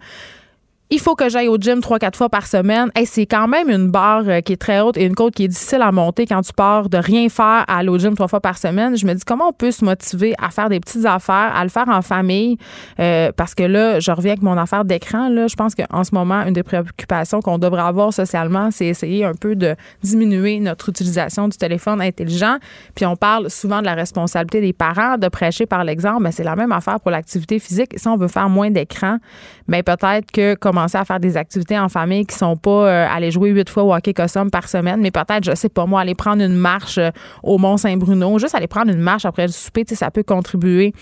il 0.95 1.01
faut 1.01 1.17
que 1.17 1.29
j'aille 1.29 1.49
au 1.49 1.57
gym 1.57 1.81
trois, 1.81 1.99
quatre 1.99 2.17
fois 2.17 2.29
par 2.29 2.47
semaine. 2.47 2.91
et 2.97 3.05
c'est 3.05 3.27
quand 3.27 3.49
même 3.49 3.69
une 3.69 3.89
barre 3.89 4.23
euh, 4.29 4.41
qui 4.41 4.53
est 4.53 4.57
très 4.57 4.81
haute 4.81 4.97
et 4.97 5.05
une 5.05 5.17
côte 5.17 5.35
qui 5.35 5.45
est 5.45 5.49
difficile 5.49 5.83
à 5.83 5.91
monter 5.91 6.25
quand 6.25 6.41
tu 6.43 6.53
pars 6.53 6.89
de 6.89 6.99
rien 6.99 7.29
faire 7.29 7.65
à 7.67 7.79
aller 7.79 7.89
au 7.89 7.99
gym 7.99 8.15
trois 8.15 8.29
fois 8.29 8.41
par 8.41 8.57
semaine. 8.57 8.97
Je 8.97 9.05
me 9.05 9.13
dis 9.13 9.25
comment 9.25 9.49
on 9.49 9.53
peut 9.53 9.73
se 9.73 9.85
motiver 9.85 10.35
à 10.41 10.51
faire 10.51 10.69
des 10.69 10.79
petites 10.79 11.05
affaires, 11.05 11.53
à 11.55 11.65
le 11.65 11.69
faire 11.69 11.89
en 11.89 12.01
famille? 12.01 12.59
Euh, 13.01 13.33
parce 13.37 13.57
que 13.57 13.65
là, 13.65 13.99
je 13.99 14.13
reviens 14.13 14.33
avec 14.33 14.43
mon 14.43 14.57
affaire 14.57 14.85
d'écran. 14.85 15.29
Je 15.31 15.55
pense 15.57 15.75
qu'en 15.75 16.05
ce 16.05 16.15
moment, 16.15 16.43
une 16.47 16.53
des 16.53 16.63
préoccupations 16.63 17.41
qu'on 17.41 17.59
devrait 17.59 17.83
avoir 17.83 18.13
socialement, 18.13 18.71
c'est 18.71 18.87
essayer 18.87 19.25
un 19.25 19.35
peu 19.35 19.57
de 19.57 19.75
diminuer 20.05 20.61
notre 20.61 20.91
utilisation 20.91 21.49
du 21.49 21.57
téléphone 21.57 22.01
intelligent. 22.01 22.59
Puis 22.95 23.05
on 23.05 23.17
parle 23.17 23.51
souvent 23.51 23.81
de 23.81 23.87
la 23.87 23.95
responsabilité 23.95 24.61
des 24.61 24.73
parents 24.73 25.19
de 25.19 25.27
prêcher 25.27 25.67
par 25.67 25.83
l'exemple. 25.83 26.23
Mais 26.23 26.31
c'est 26.31 26.45
la 26.45 26.55
même 26.55 26.71
affaire 26.71 27.01
pour 27.01 27.11
l'activité 27.11 27.59
physique. 27.59 27.95
Si 27.97 28.07
on 28.07 28.17
veut 28.17 28.29
faire 28.29 28.49
moins 28.49 28.71
d'écran, 28.71 29.19
mais 29.67 29.83
ben 29.83 29.97
peut-être 29.97 30.31
que 30.31 30.55
comme 30.55 30.75
commencer 30.75 30.99
à 30.99 31.05
faire 31.05 31.21
des 31.21 31.37
activités 31.37 31.79
en 31.79 31.89
famille 31.89 32.27
qui 32.27 32.37
sont 32.37 32.57
pas 32.57 32.89
euh, 32.89 33.07
aller 33.09 33.31
jouer 33.31 33.51
huit 33.51 33.71
fois 33.71 33.85
au 33.85 33.95
hockey 33.95 34.13
custom 34.13 34.51
par 34.51 34.69
semaine, 34.69 35.01
mais 35.01 35.11
peut-être, 35.11 35.45
je 35.45 35.55
sais 35.55 35.69
pas 35.69 35.87
moi, 35.87 36.01
aller 36.01 36.15
prendre 36.15 36.43
une 36.43 36.57
marche 36.57 36.99
euh, 36.99 37.11
au 37.43 37.59
Mont-Saint-Bruno, 37.59 38.39
juste 38.39 38.55
aller 38.55 38.67
prendre 38.67 38.91
une 38.93 39.01
marche 39.01 39.25
après 39.25 39.47
le 39.47 39.53
souper, 39.53 39.85
ça 39.87 40.11
peut 40.11 40.23
contribuer 40.23 40.93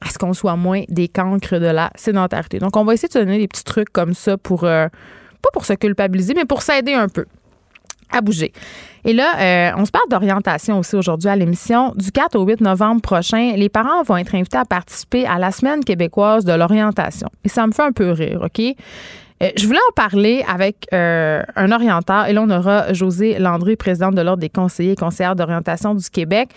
à 0.00 0.10
ce 0.10 0.18
qu'on 0.18 0.32
soit 0.32 0.56
moins 0.56 0.82
des 0.88 1.08
cancres 1.08 1.58
de 1.58 1.66
la 1.66 1.90
sédentarité. 1.94 2.58
Donc, 2.58 2.76
on 2.76 2.84
va 2.84 2.94
essayer 2.94 3.08
de 3.08 3.18
donner 3.18 3.38
des 3.38 3.48
petits 3.48 3.64
trucs 3.64 3.90
comme 3.90 4.14
ça 4.14 4.36
pour, 4.36 4.64
euh, 4.64 4.88
pas 5.42 5.50
pour 5.52 5.64
se 5.64 5.72
culpabiliser, 5.72 6.34
mais 6.34 6.44
pour 6.44 6.62
s'aider 6.62 6.94
un 6.94 7.08
peu 7.08 7.24
à 8.10 8.20
bouger. 8.20 8.52
Et 9.04 9.12
là, 9.12 9.34
euh, 9.38 9.72
on 9.76 9.84
se 9.84 9.90
parle 9.90 10.08
d'orientation 10.10 10.78
aussi 10.78 10.96
aujourd'hui 10.96 11.28
à 11.28 11.36
l'émission. 11.36 11.92
Du 11.96 12.10
4 12.10 12.36
au 12.36 12.44
8 12.44 12.60
novembre 12.60 13.00
prochain, 13.00 13.52
les 13.56 13.68
parents 13.68 14.02
vont 14.02 14.16
être 14.16 14.34
invités 14.34 14.58
à 14.58 14.64
participer 14.64 15.26
à 15.26 15.38
la 15.38 15.52
Semaine 15.52 15.84
québécoise 15.84 16.44
de 16.44 16.52
l'orientation. 16.52 17.28
Et 17.44 17.48
ça 17.48 17.66
me 17.66 17.72
fait 17.72 17.82
un 17.82 17.92
peu 17.92 18.10
rire, 18.10 18.42
OK? 18.44 18.74
Euh, 19.42 19.50
je 19.56 19.66
voulais 19.66 19.78
en 19.90 19.92
parler 19.92 20.44
avec 20.48 20.86
euh, 20.94 21.42
un 21.56 21.70
orienteur 21.70 22.26
et 22.26 22.32
là, 22.32 22.42
on 22.42 22.50
aura 22.50 22.92
José 22.94 23.38
Landry, 23.38 23.76
présidente 23.76 24.14
de 24.14 24.22
l'Ordre 24.22 24.40
des 24.40 24.48
conseillers 24.48 24.92
et 24.92 24.96
conseillères 24.96 25.36
d'orientation 25.36 25.94
du 25.94 26.08
Québec. 26.08 26.50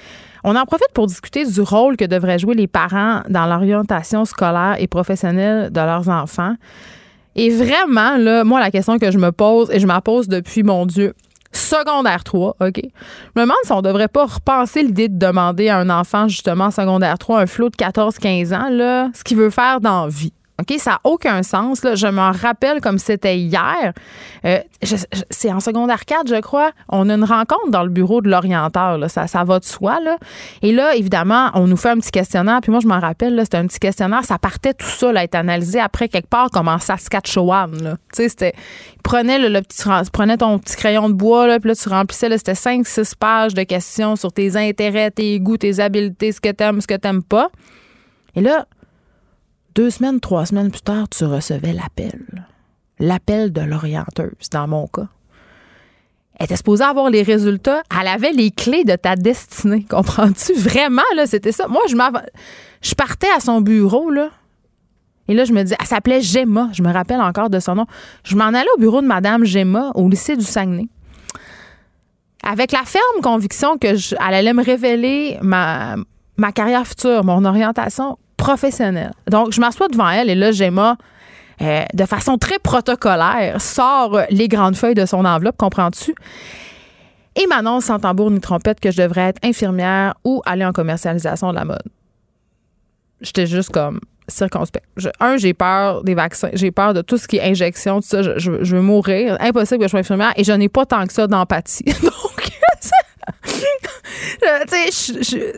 On 0.46 0.56
en 0.56 0.66
profite 0.66 0.92
pour 0.94 1.06
discuter 1.08 1.46
du 1.46 1.62
rôle 1.62 1.98
que 1.98 2.06
devraient 2.06 2.40
jouer 2.40 2.56
les 2.56 2.68
parents 2.68 3.22
dans 3.30 3.46
l'orientation 3.46 4.24
scolaire 4.24 4.78
et 4.80 4.88
professionnelle 4.88 5.72
de 5.72 5.82
leurs 5.82 6.08
enfants. 6.08 6.56
Et 7.36 7.50
vraiment, 7.50 8.18
là, 8.18 8.44
moi, 8.44 8.60
la 8.60 8.72
question 8.72 8.98
que 8.98 9.12
je 9.12 9.18
me 9.18 9.32
pose, 9.32 9.70
et 9.72 9.80
je 9.80 9.88
m'en 9.88 10.02
pose 10.02 10.28
depuis, 10.30 10.64
mon 10.64 10.86
Dieu, 10.86 11.14
secondaire 11.52 12.24
3, 12.24 12.56
OK? 12.60 12.82
Je 12.84 13.40
me 13.40 13.42
demande 13.42 13.58
si 13.64 13.72
on 13.72 13.82
devrait 13.82 14.08
pas 14.08 14.26
repenser 14.26 14.84
l'idée 14.84 15.10
de 15.10 15.18
demander 15.18 15.70
à 15.70 15.78
un 15.78 15.90
enfant, 15.90 16.28
justement, 16.28 16.72
secondaire 16.72 17.18
3, 17.18 17.42
un 17.42 17.46
flot 17.46 17.70
de 17.70 17.76
14-15 17.76 18.56
ans, 18.56 18.70
là, 18.70 19.10
ce 19.14 19.24
qu'il 19.24 19.38
veut 19.38 19.50
faire 19.50 19.82
dans 19.82 20.06
la 20.06 20.10
vie. 20.10 20.34
OK, 20.60 20.74
ça 20.78 20.92
n'a 20.92 21.00
aucun 21.06 21.42
sens. 21.42 21.84
Là. 21.84 21.96
Je 21.96 22.08
m'en 22.08 22.32
rappelle 22.32 22.82
comme 22.82 22.98
c'était 22.98 23.38
hier. 23.38 23.94
Euh, 24.46 24.60
c'est 25.30 25.52
en 25.52 25.60
secondaire 25.60 26.06
4, 26.06 26.28
je 26.28 26.42
crois. 26.42 26.72
On 26.90 27.10
a 27.10 27.14
une 27.14 27.24
rencontre 27.24 27.70
dans 27.70 27.84
le 27.84 27.90
bureau 27.90 28.22
de 28.22 28.30
l'orienteur. 28.30 29.00
Ça, 29.10 29.28
ça 29.28 29.44
va 29.44 29.60
de 29.60 29.66
soi. 29.66 30.00
Là. 30.02 30.18
Et 30.62 30.74
là, 30.74 30.96
évidemment, 30.96 31.50
on 31.54 31.68
nous 31.68 31.78
fait 31.78 31.90
un 31.90 31.98
petit 31.98 32.12
questionnaire. 32.12 32.60
Puis 32.62 32.72
moi, 32.72 32.82
je 32.82 32.88
m'en 32.88 33.00
rappelle, 33.00 33.40
c'était 33.44 33.58
un 33.58 33.68
petit 33.68 33.80
questionnaire. 33.80 34.26
Ça 34.26 34.38
partait 34.38 34.74
tout 34.74 34.88
ça, 34.88 35.12
là, 35.14 35.24
être 35.24 35.36
analysé 35.36 35.80
après 35.80 36.10
quelque 36.10 36.30
part 36.30 36.50
comme 36.52 36.68
en 36.68 36.80
Saskatchewan. 36.80 37.98
Tu 38.14 38.24
sais, 38.24 38.30
c'était. 38.30 38.54
Prenais 39.02 39.40
le, 39.40 39.62
petit, 39.62 39.84
prenais 40.12 40.38
ton 40.38 40.60
petit 40.60 40.76
crayon 40.76 41.10
de 41.10 41.14
bois, 41.14 41.48
là, 41.48 41.60
puis 41.60 41.70
là, 41.70 41.76
tu 41.76 41.90
remplissais, 41.90 42.38
c'était 42.38 42.52
5-6 42.52 43.16
pages 43.16 43.54
de 43.54 43.64
questions 43.64 44.16
sur 44.18 44.32
tes 44.32 44.56
intérêts, 44.58 45.10
tes 45.10 45.40
goûts, 45.40 45.58
tes 45.58 45.80
habiletés, 45.80 46.32
ce 46.32 46.42
que 46.42 46.50
t'aimes, 46.50 46.82
ce 46.82 46.88
que 46.88 46.96
t'aimes 46.96 47.24
pas. 47.24 47.50
Et 48.36 48.42
là, 48.42 48.66
deux 49.76 49.90
semaines, 49.90 50.20
trois 50.20 50.46
semaines 50.46 50.72
plus 50.72 50.82
tard, 50.82 51.10
tu 51.10 51.26
recevais 51.26 51.74
l'appel. 51.74 52.26
L'appel 53.00 53.52
de 53.54 53.62
l'orienteuse, 53.62 54.50
dans 54.52 54.68
mon 54.68 54.88
cas. 54.88 55.08
Elle 56.40 56.46
était 56.46 56.56
supposée 56.56 56.84
avoir 56.84 57.10
les 57.10 57.22
résultats. 57.22 57.82
Elle 58.00 58.08
avait 58.08 58.32
les 58.32 58.52
clés 58.52 58.86
de 58.86 58.96
ta 58.96 59.16
destinée. 59.16 59.86
Comprends-tu? 59.90 60.54
Vraiment, 60.54 61.04
là, 61.16 61.28
c'était 61.28 61.52
ça. 61.52 61.68
Moi, 61.68 61.82
je, 61.90 61.96
je 62.82 62.96
partais 62.96 63.30
à 63.36 63.42
son 63.42 63.60
bureau, 63.60 64.10
là. 64.10 64.30
Et 65.28 65.34
là, 65.34 65.44
je 65.44 65.54
me 65.54 65.64
dis, 65.64 65.74
elle 65.78 65.86
s'appelait 65.86 66.22
Gemma. 66.22 66.70
Je 66.74 66.82
me 66.82 66.92
rappelle 66.92 67.22
encore 67.22 67.50
de 67.50 67.60
son 67.60 67.76
nom. 67.76 67.86
Je 68.24 68.36
m'en 68.36 68.46
allais 68.46 68.70
au 68.76 68.80
bureau 68.80 69.02
de 69.02 69.08
Madame 69.08 69.44
Gemma 69.44 69.92
au 69.96 70.10
lycée 70.10 70.36
du 70.36 70.46
Saguenay. 70.46 70.88
Avec 72.42 72.72
la 72.72 72.84
ferme 72.84 73.22
conviction 73.22 73.78
que 73.78 73.96
je, 73.96 74.16
elle 74.16 74.34
allait 74.34 74.54
me 74.54 74.64
révéler 74.64 75.38
ma, 75.42 75.98
ma 76.38 76.52
carrière 76.54 76.88
future, 76.88 77.24
mon 77.26 77.44
orientation 77.44 78.18
Donc, 79.28 79.52
je 79.54 79.62
m'assois 79.62 79.88
devant 79.88 80.10
elle 80.10 80.30
et 80.30 80.36
là, 80.36 80.52
Gemma, 80.52 80.98
euh, 81.62 81.84
de 81.94 82.06
façon 82.06 82.38
très 82.38 82.60
protocolaire, 82.60 83.62
sort 83.62 84.22
les 84.30 84.48
grandes 84.48 84.76
feuilles 84.76 84.96
de 84.96 85.06
son 85.06 85.26
enveloppe, 85.26 85.58
comprends-tu? 85.58 86.16
Et 87.36 87.48
m'annonce 87.48 87.86
sans 87.86 88.00
tambour 88.00 88.32
ni 88.32 88.40
trompette 88.40 88.80
que 88.80 88.92
je 88.92 89.02
devrais 89.02 89.30
être 89.30 89.40
infirmière 89.44 90.14
ou 90.24 90.42
aller 90.46 90.66
en 90.66 90.72
commercialisation 90.72 91.50
de 91.52 91.56
la 91.56 91.66
mode. 91.66 91.84
J'étais 93.22 93.46
juste 93.46 93.70
comme 93.70 94.00
circonspect. 94.30 94.86
un, 95.20 95.38
j'ai 95.38 95.54
peur 95.54 96.04
des 96.04 96.16
vaccins, 96.16 96.50
j'ai 96.54 96.72
peur 96.72 96.94
de 96.94 97.02
tout 97.02 97.18
ce 97.18 97.28
qui 97.28 97.38
est 97.38 97.50
injection, 97.50 98.00
tout 98.02 98.08
ça, 98.08 98.22
je, 98.22 98.52
veux 98.52 98.82
mourir. 98.82 99.38
Impossible 99.40 99.80
que 99.80 99.86
je 99.86 99.90
sois 99.90 100.00
infirmière 100.00 100.34
et 100.36 100.44
je 100.44 100.52
n'ai 100.52 100.70
pas 100.70 100.86
tant 100.86 101.06
que 101.06 101.14
ça 101.14 101.28
d'empathie. 101.28 101.86
Euh, 104.44 104.66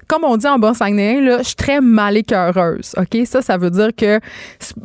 comme 0.07 0.23
on 0.23 0.37
dit 0.37 0.47
en 0.47 0.57
bon 0.59 0.73
sanguin, 0.73 1.21
là, 1.21 1.39
je 1.39 1.47
suis 1.47 1.55
très 1.55 1.81
malécœureuse. 1.81 2.93
OK? 2.97 3.25
Ça, 3.25 3.41
ça 3.41 3.57
veut 3.57 3.69
dire 3.69 3.89
que, 3.95 4.19
tu 4.19 4.75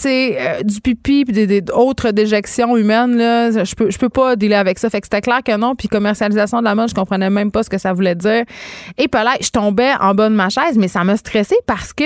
sais, 0.00 0.36
euh, 0.38 0.62
du 0.62 0.80
pipi 0.80 1.24
puis 1.24 1.62
d'autres 1.62 2.10
déjections 2.10 2.76
humaines, 2.76 3.16
là, 3.16 3.64
je 3.64 3.74
peux, 3.74 3.90
je 3.90 3.98
peux 3.98 4.08
pas 4.08 4.36
dealer 4.36 4.56
avec 4.56 4.78
ça. 4.78 4.90
Fait 4.90 5.00
que 5.00 5.06
c'était 5.06 5.20
clair 5.20 5.40
que 5.44 5.56
non. 5.56 5.74
Puis 5.74 5.88
commercialisation 5.88 6.60
de 6.60 6.64
la 6.64 6.74
mode, 6.74 6.88
je 6.88 6.94
comprenais 6.94 7.30
même 7.30 7.50
pas 7.50 7.62
ce 7.62 7.70
que 7.70 7.78
ça 7.78 7.92
voulait 7.92 8.14
dire. 8.14 8.44
Et 8.98 9.08
puis 9.08 9.22
là, 9.22 9.34
je 9.40 9.50
tombais 9.50 9.92
en 10.00 10.14
bas 10.14 10.28
de 10.28 10.34
ma 10.34 10.48
chaise, 10.48 10.76
mais 10.76 10.88
ça 10.88 11.04
m'a 11.04 11.16
stressée 11.16 11.58
parce 11.66 11.92
que 11.92 12.04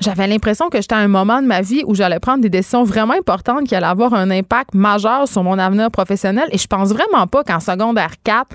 j'avais 0.00 0.26
l'impression 0.26 0.68
que 0.68 0.80
j'étais 0.80 0.94
à 0.94 0.98
un 0.98 1.08
moment 1.08 1.42
de 1.42 1.46
ma 1.46 1.60
vie 1.60 1.82
où 1.86 1.94
j'allais 1.94 2.20
prendre 2.20 2.42
des 2.42 2.50
décisions 2.50 2.84
vraiment 2.84 3.14
importantes 3.14 3.64
qui 3.64 3.74
allaient 3.74 3.86
avoir 3.86 4.14
un 4.14 4.30
impact 4.30 4.74
majeur 4.74 5.28
sur 5.28 5.42
mon 5.42 5.58
avenir 5.58 5.90
professionnel. 5.90 6.48
Et 6.52 6.58
je 6.58 6.66
pense 6.66 6.90
vraiment 6.90 7.26
pas 7.26 7.44
qu'en 7.44 7.60
secondaire 7.60 8.14
4, 8.24 8.48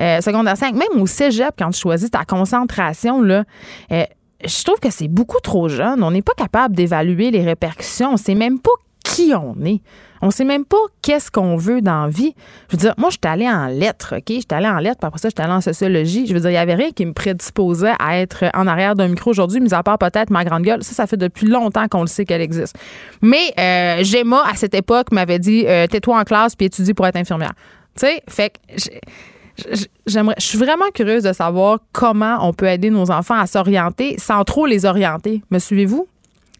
euh, 0.00 0.20
secondaire 0.20 0.56
5, 0.58 0.74
même 0.74 1.00
au 1.00 1.06
cégep, 1.06 1.54
quand 1.58 1.70
tu 1.70 1.80
choisis 1.80 2.10
ta 2.10 2.24
concentration, 2.24 3.22
là, 3.22 3.44
euh, 3.92 4.04
je 4.44 4.64
trouve 4.64 4.78
que 4.78 4.90
c'est 4.90 5.08
beaucoup 5.08 5.40
trop 5.40 5.68
jeune. 5.68 6.02
On 6.02 6.10
n'est 6.10 6.22
pas 6.22 6.34
capable 6.36 6.76
d'évaluer 6.76 7.30
les 7.30 7.42
répercussions. 7.42 8.12
On 8.12 8.16
sait 8.16 8.34
même 8.34 8.60
pas 8.60 8.70
qui 9.04 9.32
on 9.34 9.56
est. 9.64 9.80
On 10.20 10.30
sait 10.30 10.44
même 10.44 10.64
pas 10.64 10.76
qu'est-ce 11.00 11.30
qu'on 11.30 11.56
veut 11.56 11.80
dans 11.80 12.04
la 12.04 12.08
vie. 12.08 12.34
Je 12.68 12.76
veux 12.76 12.80
dire, 12.80 12.94
moi, 12.98 13.08
j'étais 13.10 13.28
allée 13.28 13.48
en 13.48 13.66
lettres, 13.66 14.16
OK? 14.16 14.24
J'étais 14.28 14.54
allée 14.54 14.68
en 14.68 14.78
lettres, 14.78 14.98
puis 15.00 15.06
après 15.06 15.20
ça, 15.20 15.28
j'étais 15.28 15.42
allée 15.42 15.52
en 15.52 15.60
sociologie. 15.60 16.26
Je 16.26 16.34
veux 16.34 16.40
dire, 16.40 16.50
il 16.50 16.54
y 16.54 16.58
avait 16.58 16.74
rien 16.74 16.90
qui 16.90 17.06
me 17.06 17.12
prédisposait 17.12 17.94
à 18.00 18.18
être 18.18 18.44
en 18.54 18.66
arrière 18.66 18.94
d'un 18.96 19.08
micro 19.08 19.30
aujourd'hui, 19.30 19.60
mis 19.60 19.72
à 19.72 19.82
part 19.82 19.98
peut-être 19.98 20.30
ma 20.30 20.44
grande 20.44 20.62
gueule. 20.62 20.82
Ça, 20.82 20.92
ça 20.92 21.06
fait 21.06 21.16
depuis 21.16 21.46
longtemps 21.46 21.86
qu'on 21.88 22.00
le 22.00 22.08
sait 22.08 22.24
qu'elle 22.24 22.40
existe. 22.40 22.76
Mais 23.22 23.52
euh, 23.58 24.02
Gemma, 24.02 24.42
à 24.44 24.54
cette 24.54 24.74
époque, 24.74 25.12
m'avait 25.12 25.38
dit 25.38 25.64
euh, 25.66 25.86
tais-toi 25.86 26.18
en 26.18 26.24
classe 26.24 26.56
puis 26.56 26.66
étudie 26.66 26.94
pour 26.94 27.06
être 27.06 27.16
infirmière. 27.16 27.52
Tu 27.96 28.06
sais, 28.06 28.22
fait 28.28 28.50
que 28.50 28.58
j'aimerais, 30.06 30.34
je 30.38 30.44
suis 30.44 30.58
vraiment 30.58 30.88
curieuse 30.94 31.22
de 31.22 31.32
savoir 31.32 31.78
comment 31.92 32.38
on 32.46 32.52
peut 32.52 32.66
aider 32.66 32.90
nos 32.90 33.10
enfants 33.10 33.38
à 33.38 33.46
s'orienter 33.46 34.16
sans 34.18 34.44
trop 34.44 34.66
les 34.66 34.84
orienter. 34.84 35.42
Me 35.50 35.58
suivez-vous? 35.58 36.06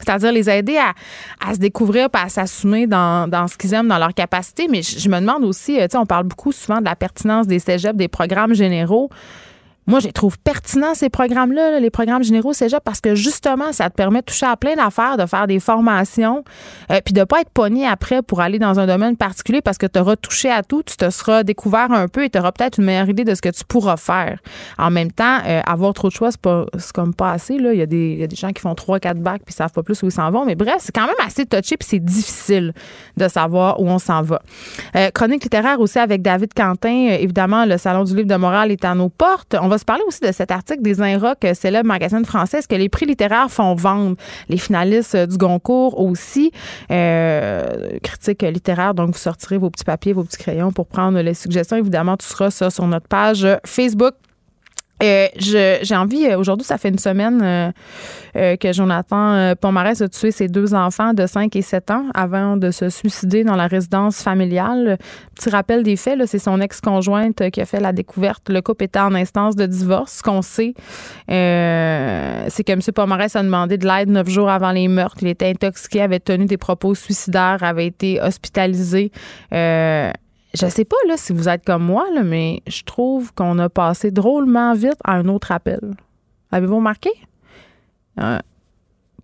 C'est-à-dire 0.00 0.32
les 0.32 0.48
aider 0.48 0.78
à, 0.78 1.54
se 1.54 1.58
découvrir 1.58 2.08
et 2.14 2.18
à 2.18 2.28
s'assumer 2.28 2.86
dans, 2.86 3.46
ce 3.48 3.56
qu'ils 3.56 3.74
aiment, 3.74 3.88
dans 3.88 3.98
leur 3.98 4.14
capacité. 4.14 4.68
Mais 4.68 4.82
je, 4.82 4.98
je 4.98 5.08
me 5.08 5.18
demande 5.18 5.44
aussi, 5.44 5.78
euh, 5.80 5.88
tu 5.88 5.92
sais, 5.92 5.98
on 5.98 6.06
parle 6.06 6.24
beaucoup 6.24 6.52
souvent 6.52 6.78
de 6.78 6.84
la 6.84 6.94
pertinence 6.94 7.46
des 7.46 7.58
cégeps, 7.58 7.96
des 7.96 8.08
programmes 8.08 8.54
généraux. 8.54 9.10
Moi, 9.88 10.00
je 10.00 10.08
trouve 10.08 10.38
pertinents 10.38 10.92
ces 10.92 11.08
programmes-là, 11.08 11.80
les 11.80 11.88
programmes 11.88 12.22
généraux 12.22 12.52
cégep, 12.52 12.84
parce 12.84 13.00
que 13.00 13.14
justement, 13.14 13.72
ça 13.72 13.88
te 13.88 13.94
permet 13.94 14.20
de 14.20 14.26
toucher 14.26 14.44
à 14.44 14.54
plein 14.54 14.76
d'affaires, 14.76 15.16
de 15.16 15.24
faire 15.24 15.46
des 15.46 15.60
formations, 15.60 16.44
euh, 16.92 17.00
puis 17.02 17.14
de 17.14 17.24
pas 17.24 17.40
être 17.40 17.48
pogné 17.48 17.86
après 17.86 18.20
pour 18.20 18.42
aller 18.42 18.58
dans 18.58 18.78
un 18.78 18.86
domaine 18.86 19.16
particulier 19.16 19.62
parce 19.62 19.78
que 19.78 19.86
tu 19.86 19.98
auras 19.98 20.16
touché 20.16 20.50
à 20.50 20.62
tout, 20.62 20.82
tu 20.82 20.94
te 20.98 21.08
seras 21.08 21.42
découvert 21.42 21.90
un 21.90 22.06
peu 22.06 22.22
et 22.22 22.28
tu 22.28 22.38
auras 22.38 22.52
peut-être 22.52 22.76
une 22.76 22.84
meilleure 22.84 23.08
idée 23.08 23.24
de 23.24 23.34
ce 23.34 23.40
que 23.40 23.48
tu 23.48 23.64
pourras 23.64 23.96
faire. 23.96 24.40
En 24.76 24.90
même 24.90 25.10
temps, 25.10 25.38
euh, 25.46 25.62
avoir 25.64 25.94
trop 25.94 26.08
de 26.08 26.12
choix, 26.12 26.30
c'est 26.32 26.40
pas 26.42 26.66
comme 26.94 27.14
pas 27.14 27.32
assez. 27.32 27.56
Là. 27.56 27.72
Il, 27.72 27.78
y 27.78 27.82
a 27.82 27.86
des, 27.86 28.12
il 28.12 28.18
y 28.18 28.24
a 28.24 28.26
des 28.26 28.36
gens 28.36 28.52
qui 28.52 28.60
font 28.60 28.74
trois, 28.74 29.00
quatre 29.00 29.20
bacs 29.20 29.40
puis 29.46 29.54
savent 29.54 29.72
pas 29.72 29.82
plus 29.82 30.02
où 30.02 30.06
ils 30.06 30.12
s'en 30.12 30.30
vont. 30.30 30.44
Mais 30.44 30.54
bref, 30.54 30.76
c'est 30.80 30.94
quand 30.94 31.06
même 31.06 31.16
assez 31.26 31.46
touché 31.46 31.78
puis 31.78 31.88
c'est 31.88 31.98
difficile 31.98 32.74
de 33.16 33.26
savoir 33.26 33.80
où 33.80 33.88
on 33.88 33.98
s'en 33.98 34.20
va. 34.20 34.42
Euh, 34.96 35.08
chronique 35.12 35.44
littéraire 35.44 35.80
aussi 35.80 35.98
avec 35.98 36.20
David 36.20 36.52
Quentin. 36.52 37.16
évidemment, 37.18 37.64
le 37.64 37.78
Salon 37.78 38.04
du 38.04 38.14
livre 38.14 38.28
de 38.28 38.36
morale 38.36 38.70
est 38.70 38.84
à 38.84 38.94
nos 38.94 39.08
portes. 39.08 39.56
On 39.58 39.68
va 39.68 39.77
se 39.78 39.84
parler 39.84 40.02
aussi 40.06 40.20
de 40.20 40.32
cet 40.32 40.50
article 40.50 40.82
des 40.82 41.00
Inrocks, 41.00 41.46
célèbre 41.54 41.86
magazine 41.86 42.24
français, 42.24 42.60
que 42.68 42.74
les 42.74 42.88
prix 42.88 43.06
littéraires 43.06 43.50
font 43.50 43.74
vendre 43.74 44.16
les 44.48 44.58
finalistes 44.58 45.16
du 45.16 45.36
Goncourt 45.36 45.98
aussi? 45.98 46.52
Euh, 46.90 47.98
critique 48.02 48.42
littéraire, 48.42 48.94
donc 48.94 49.12
vous 49.12 49.18
sortirez 49.18 49.58
vos 49.58 49.70
petits 49.70 49.84
papiers, 49.84 50.12
vos 50.12 50.24
petits 50.24 50.38
crayons 50.38 50.72
pour 50.72 50.86
prendre 50.86 51.20
les 51.20 51.34
suggestions. 51.34 51.76
Évidemment, 51.76 52.16
tout 52.16 52.26
sera 52.26 52.50
ça 52.50 52.70
sur 52.70 52.86
notre 52.86 53.08
page 53.08 53.46
Facebook. 53.64 54.14
Euh, 55.02 55.28
j'ai 55.36 55.96
envie, 55.96 56.26
euh, 56.26 56.38
aujourd'hui, 56.38 56.66
ça 56.66 56.76
fait 56.76 56.88
une 56.88 56.98
semaine 56.98 57.40
euh, 57.42 57.70
euh 58.36 58.56
que 58.56 58.72
Jonathan 58.72 59.32
euh, 59.34 59.54
Pomarès 59.54 60.00
a 60.00 60.08
tué 60.08 60.32
ses 60.32 60.48
deux 60.48 60.74
enfants 60.74 61.14
de 61.14 61.26
5 61.26 61.54
et 61.54 61.62
7 61.62 61.90
ans 61.92 62.06
avant 62.14 62.56
de 62.56 62.70
se 62.70 62.88
suicider 62.88 63.44
dans 63.44 63.54
la 63.54 63.68
résidence 63.68 64.22
familiale. 64.22 64.98
Petit 65.36 65.50
rappel 65.50 65.84
des 65.84 65.96
faits, 65.96 66.18
c'est 66.26 66.40
son 66.40 66.60
ex-conjointe 66.60 67.50
qui 67.50 67.60
a 67.60 67.64
fait 67.64 67.80
la 67.80 67.92
découverte. 67.92 68.48
Le 68.48 68.60
couple 68.60 68.84
était 68.84 68.98
en 68.98 69.14
instance 69.14 69.54
de 69.54 69.66
divorce. 69.66 70.14
Ce 70.14 70.22
qu'on 70.22 70.42
sait, 70.42 70.74
c'est 71.28 72.64
que 72.64 72.72
M. 72.72 72.80
Pomarès 72.94 73.34
a 73.36 73.42
demandé 73.42 73.78
de 73.78 73.86
l'aide 73.86 74.08
neuf 74.08 74.28
jours 74.28 74.50
avant 74.50 74.72
les 74.72 74.88
meurtres. 74.88 75.18
Il 75.22 75.28
était 75.28 75.48
intoxiqué, 75.48 76.02
avait 76.02 76.20
tenu 76.20 76.46
des 76.46 76.56
propos 76.56 76.94
suicidaires, 76.94 77.62
avait 77.62 77.86
été 77.86 78.20
hospitalisé 78.20 79.12
je 80.54 80.66
sais 80.66 80.84
pas 80.84 80.96
là, 81.06 81.16
si 81.16 81.32
vous 81.32 81.48
êtes 81.48 81.64
comme 81.64 81.84
moi, 81.84 82.06
mais 82.24 82.62
je 82.66 82.82
trouve 82.82 83.32
qu'on 83.34 83.58
a 83.58 83.68
passé 83.68 84.10
drôlement 84.10 84.74
vite 84.74 84.98
à 85.04 85.14
un 85.14 85.28
autre 85.28 85.52
appel. 85.52 85.80
Avez-vous 86.50 86.76
remarqué? 86.76 87.10
Euh, 88.20 88.38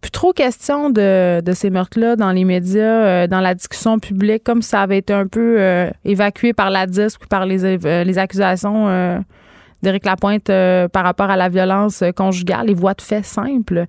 plus 0.00 0.10
trop 0.10 0.32
question 0.32 0.90
de, 0.90 1.42
ces 1.54 1.70
meurtres-là 1.70 2.16
dans 2.16 2.30
les 2.30 2.44
médias, 2.44 3.26
dans 3.26 3.40
la 3.40 3.54
discussion 3.54 3.98
publique, 3.98 4.44
comme 4.44 4.60
ça 4.60 4.82
avait 4.82 4.98
été 4.98 5.14
un 5.14 5.26
peu 5.26 5.58
évacué 6.04 6.52
par 6.52 6.68
la 6.68 6.86
DISC 6.86 7.22
ou 7.22 7.26
par 7.26 7.46
les, 7.46 7.78
les 7.78 8.18
accusations 8.18 9.24
d'Éric 9.82 10.04
Lapointe 10.04 10.50
par 10.92 11.04
rapport 11.04 11.30
à 11.30 11.38
la 11.38 11.48
violence 11.48 12.04
conjugale, 12.14 12.66
les 12.66 12.74
voies 12.74 12.92
de 12.92 13.00
fait 13.00 13.24
simples. 13.24 13.86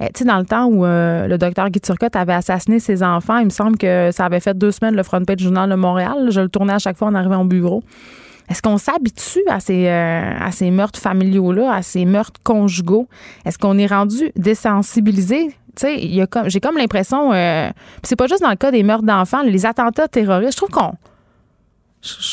Eh, 0.00 0.24
dans 0.24 0.38
le 0.38 0.44
temps 0.44 0.66
où 0.66 0.84
euh, 0.84 1.26
le 1.26 1.38
docteur 1.38 1.70
Guy 1.70 1.80
Turcotte 1.80 2.16
avait 2.16 2.34
assassiné 2.34 2.80
ses 2.80 3.02
enfants, 3.02 3.38
il 3.38 3.46
me 3.46 3.50
semble 3.50 3.78
que 3.78 4.10
ça 4.12 4.26
avait 4.26 4.40
fait 4.40 4.56
deux 4.56 4.70
semaines 4.70 4.94
le 4.94 5.02
front 5.02 5.24
page 5.24 5.36
du 5.36 5.44
Journal 5.44 5.70
de 5.70 5.74
Montréal. 5.74 6.28
Je 6.30 6.40
le 6.40 6.48
tournais 6.48 6.74
à 6.74 6.78
chaque 6.78 6.98
fois 6.98 7.08
en 7.08 7.14
arrivant 7.14 7.40
au 7.40 7.44
bureau. 7.44 7.82
Est-ce 8.48 8.62
qu'on 8.62 8.78
s'habitue 8.78 9.42
à 9.48 9.58
ces, 9.58 9.86
euh, 9.88 10.32
à 10.38 10.52
ces 10.52 10.70
meurtres 10.70 11.00
familiaux-là, 11.00 11.72
à 11.72 11.82
ces 11.82 12.04
meurtres 12.04 12.40
conjugaux? 12.44 13.08
Est-ce 13.44 13.58
qu'on 13.58 13.78
est 13.78 13.86
rendu 13.86 14.30
désensibilisé? 14.36 15.56
J'ai 15.82 16.60
comme 16.60 16.76
l'impression, 16.76 17.32
euh, 17.32 17.70
c'est 18.02 18.16
pas 18.16 18.26
juste 18.26 18.42
dans 18.42 18.50
le 18.50 18.56
cas 18.56 18.70
des 18.70 18.82
meurtres 18.82 19.04
d'enfants, 19.04 19.42
les 19.42 19.66
attentats 19.66 20.08
terroristes, 20.08 20.52
je 20.52 20.56
trouve 20.64 20.70
qu'on 20.70 20.94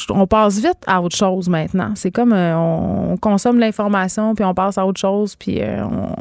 on 0.09 0.27
passe 0.27 0.59
vite 0.59 0.77
à 0.85 1.01
autre 1.01 1.15
chose 1.15 1.49
maintenant. 1.49 1.91
C'est 1.95 2.11
comme 2.11 2.31
on, 2.31 3.17
consomme 3.17 3.59
l'information, 3.59 4.35
puis 4.35 4.45
on 4.45 4.53
passe 4.53 4.77
à 4.77 4.85
autre 4.85 4.99
chose, 4.99 5.35
puis 5.35 5.59
on, 5.61 6.15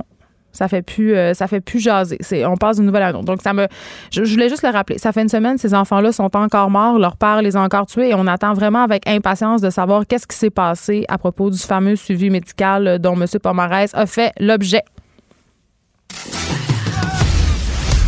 ça 0.52 0.68
fait 0.68 0.82
plus, 0.82 1.14
euh, 1.14 1.34
ça 1.34 1.46
fait 1.46 1.60
plus 1.60 1.80
jaser. 1.80 2.18
On 2.46 2.56
passe 2.56 2.76
d'une 2.76 2.86
nouvelle 2.86 3.02
annonce. 3.02 3.24
Donc, 3.24 3.42
ça 3.42 3.52
me, 3.52 3.66
je, 4.10 4.22
voulais 4.22 4.48
juste 4.48 4.62
le 4.62 4.70
rappeler. 4.70 4.98
Ça 4.98 5.12
fait 5.12 5.22
une 5.22 5.28
semaine, 5.28 5.58
ces 5.58 5.74
enfants-là 5.74 6.12
sont 6.12 6.34
encore 6.36 6.70
morts, 6.70 6.98
leur 6.98 7.16
père 7.16 7.42
les 7.42 7.56
a 7.56 7.60
encore 7.60 7.86
tués 7.86 8.10
et 8.10 8.14
on 8.14 8.26
attend 8.26 8.52
vraiment 8.54 8.82
avec 8.82 9.08
impatience 9.08 9.60
de 9.60 9.70
savoir 9.70 10.06
qu'est-ce 10.06 10.26
qui 10.26 10.36
s'est 10.36 10.50
passé 10.50 11.04
à 11.08 11.18
propos 11.18 11.50
du 11.50 11.58
fameux 11.58 11.96
suivi 11.96 12.30
médical 12.30 12.98
dont 12.98 13.14
M. 13.14 13.26
Pomarès 13.42 13.90
a 13.94 14.06
fait 14.06 14.32
l'objet. 14.38 14.82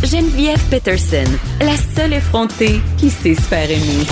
Geneviève 0.03 0.61
Peterson, 0.69 1.23
la 1.61 1.75
seule 1.75 2.13
effrontée 2.13 2.79
qui 2.97 3.09
sait 3.09 3.33
se 3.33 3.41
faire 3.41 3.69
aimer. 3.69 4.05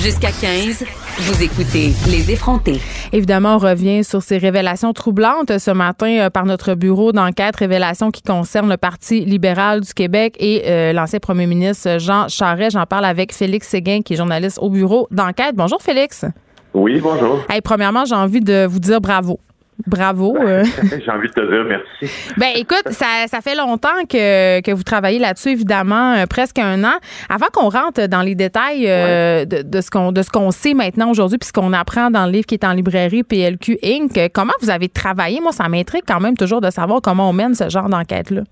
Jusqu'à 0.00 0.30
15. 0.30 0.84
Vous 1.20 1.42
écoutez 1.42 1.90
Les 2.08 2.30
effrontés. 2.30 2.78
Évidemment, 3.12 3.56
on 3.56 3.58
revient 3.58 4.04
sur 4.04 4.22
ces 4.22 4.38
révélations 4.38 4.92
troublantes 4.92 5.58
ce 5.58 5.72
matin 5.72 6.06
euh, 6.20 6.30
par 6.30 6.46
notre 6.46 6.74
bureau 6.74 7.10
d'enquête, 7.10 7.56
révélations 7.56 8.12
qui 8.12 8.22
concernent 8.22 8.70
le 8.70 8.76
Parti 8.76 9.24
libéral 9.24 9.80
du 9.80 9.92
Québec 9.92 10.36
et 10.38 10.62
euh, 10.66 10.92
l'ancien 10.92 11.18
premier 11.18 11.46
ministre 11.46 11.98
Jean 11.98 12.28
Charest. 12.28 12.70
J'en 12.74 12.86
parle 12.86 13.04
avec 13.04 13.34
Félix 13.34 13.66
Séguin, 13.66 14.02
qui 14.02 14.14
est 14.14 14.16
journaliste 14.16 14.60
au 14.62 14.70
bureau 14.70 15.08
d'enquête. 15.10 15.56
Bonjour, 15.56 15.82
Félix. 15.82 16.24
Oui, 16.72 17.00
bonjour. 17.00 17.40
premièrement, 17.64 18.04
j'ai 18.04 18.14
envie 18.14 18.40
de 18.40 18.64
vous 18.66 18.78
dire 18.78 19.00
bravo. 19.00 19.40
Bravo. 19.86 20.36
Euh. 20.36 20.64
J'ai 21.04 21.10
envie 21.10 21.28
de 21.28 21.32
te 21.32 21.40
dire 21.40 21.64
merci. 21.64 22.32
Ben 22.36 22.48
écoute, 22.56 22.88
ça, 22.88 23.26
ça 23.26 23.40
fait 23.40 23.54
longtemps 23.54 24.04
que, 24.08 24.60
que 24.60 24.72
vous 24.72 24.82
travaillez 24.82 25.18
là-dessus, 25.18 25.50
évidemment, 25.50 26.14
euh, 26.14 26.26
presque 26.28 26.58
un 26.58 26.82
an. 26.82 26.98
Avant 27.30 27.46
qu'on 27.52 27.68
rentre 27.68 28.08
dans 28.08 28.22
les 28.22 28.34
détails 28.34 28.86
euh, 28.88 29.44
de, 29.44 29.62
de, 29.62 29.80
ce 29.80 29.90
qu'on 29.90 30.10
de 30.10 30.22
ce 30.22 30.30
qu'on 30.30 30.50
sait 30.50 30.74
maintenant 30.74 31.10
aujourd'hui, 31.10 31.38
puis 31.38 31.46
ce 31.46 31.52
qu'on 31.52 31.72
apprend 31.72 32.10
dans 32.10 32.26
le 32.26 32.32
livre 32.32 32.46
qui 32.46 32.54
est 32.54 32.64
en 32.64 32.72
librairie 32.72 33.22
PLQ 33.22 33.78
Inc., 33.84 34.30
comment 34.34 34.52
vous 34.60 34.70
avez 34.70 34.88
travaillé? 34.88 35.40
Moi, 35.40 35.52
ça 35.52 35.68
m'intrigue 35.68 36.04
quand 36.06 36.20
même 36.20 36.36
toujours 36.36 36.60
de 36.60 36.70
savoir 36.70 37.00
comment 37.00 37.30
on 37.30 37.32
mène 37.32 37.54
ce 37.54 37.68
genre 37.68 37.88
d'enquête-là. 37.88 38.42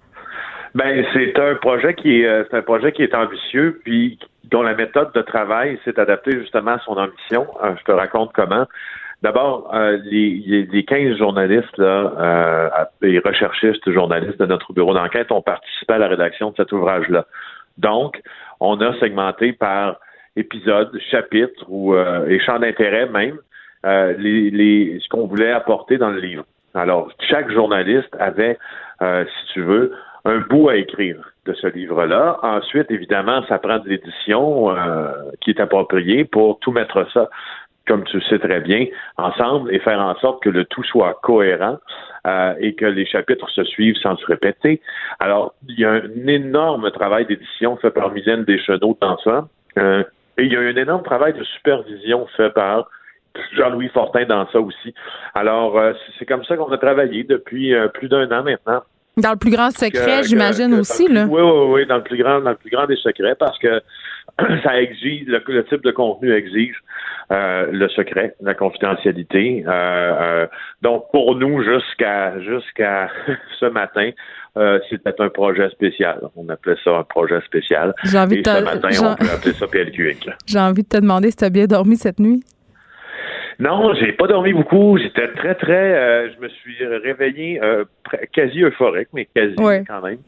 Ben, 0.74 1.04
c'est 1.12 1.38
un 1.40 1.54
projet 1.56 1.94
qui 1.94 2.20
est 2.20 2.44
c'est 2.50 2.56
un 2.56 2.62
projet 2.62 2.92
qui 2.92 3.02
est 3.02 3.14
ambitieux, 3.14 3.80
puis 3.82 4.18
dont 4.44 4.62
la 4.62 4.74
méthode 4.74 5.12
de 5.12 5.22
travail 5.22 5.78
s'est 5.84 5.98
adaptée 5.98 6.38
justement 6.38 6.72
à 6.72 6.78
son 6.84 6.92
ambition. 6.92 7.46
je 7.78 7.82
te 7.82 7.92
raconte 7.92 8.30
comment. 8.32 8.66
D'abord, 9.26 9.74
euh, 9.74 9.98
les, 10.04 10.68
les 10.70 10.84
15 10.84 11.16
journalistes 11.16 11.76
là, 11.78 12.12
euh, 12.16 12.68
et 13.02 13.18
recherchistes 13.18 13.90
journalistes 13.90 14.38
de 14.38 14.46
notre 14.46 14.72
bureau 14.72 14.94
d'enquête 14.94 15.32
ont 15.32 15.42
participé 15.42 15.94
à 15.94 15.98
la 15.98 16.06
rédaction 16.06 16.50
de 16.50 16.56
cet 16.56 16.70
ouvrage-là. 16.70 17.26
Donc, 17.76 18.22
on 18.60 18.80
a 18.80 18.96
segmenté 19.00 19.52
par 19.52 19.96
épisode, 20.36 20.96
chapitre 21.10 21.64
ou 21.66 21.92
euh, 21.94 22.28
et 22.28 22.38
champ 22.38 22.60
d'intérêt 22.60 23.06
même 23.06 23.38
euh, 23.84 24.14
ce 24.16 25.08
qu'on 25.08 25.26
voulait 25.26 25.50
apporter 25.50 25.98
dans 25.98 26.10
le 26.10 26.20
livre. 26.20 26.44
Alors, 26.74 27.10
chaque 27.28 27.50
journaliste 27.50 28.14
avait, 28.20 28.56
euh, 29.02 29.24
si 29.24 29.54
tu 29.54 29.62
veux, 29.62 29.92
un 30.24 30.38
bout 30.38 30.68
à 30.68 30.76
écrire 30.76 31.32
de 31.46 31.52
ce 31.52 31.66
livre-là. 31.66 32.38
Ensuite, 32.44 32.92
évidemment, 32.92 33.42
ça 33.48 33.58
prend 33.58 33.80
de 33.80 33.88
l'édition 33.88 34.72
qui 35.40 35.50
est 35.50 35.60
appropriée 35.60 36.24
pour 36.24 36.60
tout 36.60 36.70
mettre 36.70 37.08
ça 37.12 37.28
comme 37.86 38.04
tu 38.04 38.16
le 38.16 38.22
sais 38.22 38.38
très 38.38 38.60
bien, 38.60 38.86
ensemble 39.16 39.74
et 39.74 39.78
faire 39.78 40.00
en 40.00 40.14
sorte 40.16 40.42
que 40.42 40.48
le 40.48 40.64
tout 40.64 40.82
soit 40.84 41.18
cohérent 41.22 41.78
euh, 42.26 42.54
et 42.58 42.74
que 42.74 42.86
les 42.86 43.06
chapitres 43.06 43.48
se 43.50 43.64
suivent 43.64 43.96
sans 43.96 44.16
se 44.16 44.26
répéter. 44.26 44.80
Alors, 45.20 45.54
il 45.68 45.78
y 45.78 45.84
a 45.84 45.92
un 45.92 46.26
énorme 46.26 46.90
travail 46.90 47.26
d'édition 47.26 47.76
fait 47.76 47.90
par 47.90 48.10
Mylène 48.10 48.44
Deschenaux 48.44 48.98
dans 49.00 49.18
ça. 49.18 49.48
Euh, 49.78 50.02
et 50.38 50.44
il 50.44 50.52
y 50.52 50.56
a 50.56 50.60
un 50.60 50.76
énorme 50.76 51.02
travail 51.02 51.32
de 51.32 51.44
supervision 51.44 52.26
fait 52.36 52.50
par 52.50 52.88
Jean-Louis 53.56 53.88
Fortin 53.88 54.24
dans 54.24 54.48
ça 54.50 54.60
aussi. 54.60 54.94
Alors, 55.34 55.78
euh, 55.78 55.92
c'est 56.18 56.26
comme 56.26 56.44
ça 56.44 56.56
qu'on 56.56 56.72
a 56.72 56.78
travaillé 56.78 57.24
depuis 57.24 57.74
plus 57.94 58.08
d'un 58.08 58.26
an 58.32 58.42
maintenant. 58.42 58.82
Dans 59.18 59.30
le 59.30 59.38
plus 59.38 59.50
grand 59.50 59.70
secret, 59.70 60.24
j'imagine 60.24 60.74
aussi, 60.74 61.08
là. 61.08 61.24
Oui, 61.24 61.40
oui, 61.40 61.66
oui, 61.68 61.86
dans 61.86 61.96
le 61.96 62.02
plus 62.02 62.18
grand, 62.18 62.40
dans 62.40 62.50
le 62.50 62.56
plus 62.56 62.68
grand 62.68 62.86
des 62.86 62.96
secrets, 62.96 63.34
parce 63.34 63.58
que 63.58 63.80
ça 64.62 64.80
exige, 64.80 65.26
le, 65.26 65.64
type 65.64 65.82
de 65.82 65.90
contenu 65.90 66.32
exige 66.32 66.76
euh, 67.32 67.66
le 67.72 67.88
secret, 67.88 68.34
la 68.40 68.54
confidentialité. 68.54 69.64
Euh, 69.66 69.70
euh, 69.70 70.46
donc, 70.82 71.04
pour 71.10 71.34
nous, 71.36 71.62
jusqu'à 71.62 72.38
jusqu'à 72.40 73.08
ce 73.60 73.66
matin, 73.66 74.10
c'était 74.88 75.20
un 75.20 75.28
projet 75.28 75.68
spécial. 75.70 76.20
On 76.36 76.48
appelait 76.48 76.76
ça 76.82 76.98
un 76.98 77.02
projet 77.02 77.40
spécial. 77.42 77.94
J'ai 78.04 78.18
envie 78.18 78.38
Et 78.38 78.42
ce 78.44 78.62
matin, 78.62 78.88
on 79.02 79.16
peut 79.16 79.30
appeler 79.30 79.52
ça 79.52 79.66
PLQ 79.66 80.16
J'ai 80.46 80.58
envie 80.58 80.82
de 80.82 80.88
te 80.88 80.96
demander 80.96 81.30
si 81.30 81.36
tu 81.36 81.44
as 81.44 81.50
bien 81.50 81.66
dormi 81.66 81.96
cette 81.96 82.20
nuit. 82.20 82.42
Non, 83.58 83.94
j'ai 83.94 84.12
pas 84.12 84.26
dormi 84.26 84.52
beaucoup. 84.52 84.96
J'étais 84.98 85.28
très, 85.28 85.54
très. 85.54 86.30
je 86.30 86.40
me 86.40 86.48
suis 86.48 86.76
réveillé 86.86 87.60
quasi 88.32 88.62
euphorique, 88.62 89.08
mais 89.12 89.26
quasi 89.34 89.56
quand 89.56 90.02
même. 90.02 90.18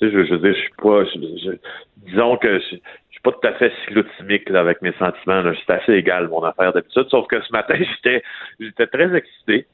Tu 0.00 0.08
sais, 0.08 0.12
je, 0.12 0.24
je, 0.24 0.34
je, 0.36 0.48
je 0.48 0.52
suis 0.52 0.72
pas. 0.82 1.04
disons 2.06 2.36
que 2.38 2.60
pas 3.26 3.32
tout 3.32 3.48
à 3.48 3.52
fait 3.54 3.72
cyclotimique 3.84 4.48
avec 4.50 4.82
mes 4.82 4.92
sentiments. 4.92 5.42
C'est 5.66 5.72
assez 5.72 5.94
égal, 5.94 6.28
mon 6.28 6.42
affaire 6.44 6.72
d'habitude. 6.72 7.06
Sauf 7.10 7.26
que 7.26 7.40
ce 7.40 7.52
matin, 7.52 7.74
j'étais 7.78 8.22
j'étais 8.60 8.86
très 8.86 9.14
excité. 9.16 9.66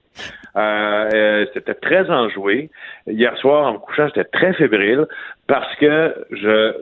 Euh, 0.56 1.10
euh, 1.14 1.46
c'était 1.52 1.74
très 1.74 2.10
enjoué. 2.10 2.70
Hier 3.06 3.36
soir, 3.38 3.66
en 3.66 3.74
me 3.74 3.78
couchant, 3.78 4.06
j'étais 4.08 4.24
très 4.24 4.54
fébrile 4.54 5.06
parce 5.46 5.74
que 5.76 6.14
je 6.30 6.74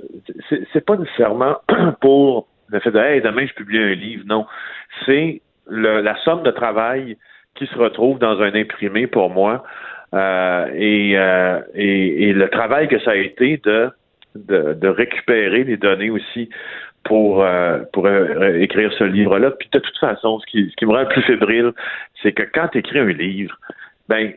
c'est 0.72 0.84
pas 0.84 0.96
nécessairement 0.96 1.56
pour 2.00 2.46
le 2.68 2.78
fait 2.78 2.92
de 2.92 2.98
hey, 2.98 3.20
demain 3.20 3.46
je 3.46 3.54
publie 3.54 3.78
un 3.78 3.94
livre. 3.94 4.24
Non. 4.26 4.46
C'est 5.06 5.42
la 5.68 6.16
somme 6.24 6.42
de 6.42 6.50
travail 6.52 7.16
qui 7.56 7.66
se 7.66 7.76
retrouve 7.76 8.18
dans 8.18 8.40
un 8.40 8.54
imprimé 8.54 9.06
pour 9.06 9.30
moi. 9.30 9.64
Euh, 10.14 10.66
et, 10.74 12.32
le 12.32 12.48
travail 12.48 12.88
que 12.88 12.98
ça 13.00 13.12
a 13.12 13.16
été 13.16 13.60
de 13.64 13.90
de, 14.34 14.88
récupérer 14.88 15.64
les 15.64 15.76
données 15.76 16.10
aussi 16.10 16.48
pour 17.04 17.42
euh, 17.42 17.80
pour 17.92 18.06
euh, 18.06 18.60
écrire 18.60 18.92
ce 18.98 19.04
livre-là. 19.04 19.50
Puis 19.52 19.68
de 19.72 19.78
toute 19.78 19.98
façon, 19.98 20.38
ce 20.40 20.46
qui, 20.46 20.70
ce 20.70 20.76
qui 20.76 20.86
me 20.86 20.92
rend 20.92 21.06
plus 21.06 21.22
fébrile, 21.22 21.72
c'est 22.22 22.32
que 22.32 22.42
quand 22.42 22.68
tu 22.68 22.78
écris 22.78 22.98
un 22.98 23.06
livre, 23.06 23.56
ben 24.08 24.32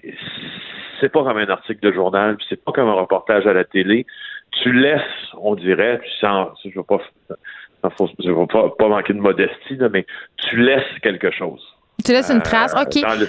c'est 0.99 1.09
pas 1.09 1.23
comme 1.23 1.37
un 1.37 1.49
article 1.49 1.81
de 1.81 1.93
journal, 1.93 2.37
puis 2.37 2.45
c'est 2.49 2.63
pas 2.63 2.71
comme 2.71 2.87
un 2.87 2.93
reportage 2.93 3.45
à 3.45 3.53
la 3.53 3.63
télé. 3.65 4.05
Tu 4.61 4.71
laisses, 4.71 5.01
on 5.37 5.55
dirait, 5.55 5.99
tu 6.03 6.11
sens, 6.19 6.57
je 6.63 6.71
veux 6.75 6.83
pas, 6.83 6.99
je 7.83 8.31
veux 8.31 8.47
pas, 8.47 8.69
pas 8.77 8.87
manquer 8.87 9.13
de 9.13 9.19
modestie, 9.19 9.77
mais 9.91 10.05
tu 10.37 10.57
laisses 10.57 10.99
quelque 11.01 11.31
chose. 11.31 11.61
Tu 12.05 12.11
laisses 12.11 12.29
une 12.29 12.41
trace, 12.41 12.73
euh, 12.75 12.83
ok. 12.83 13.25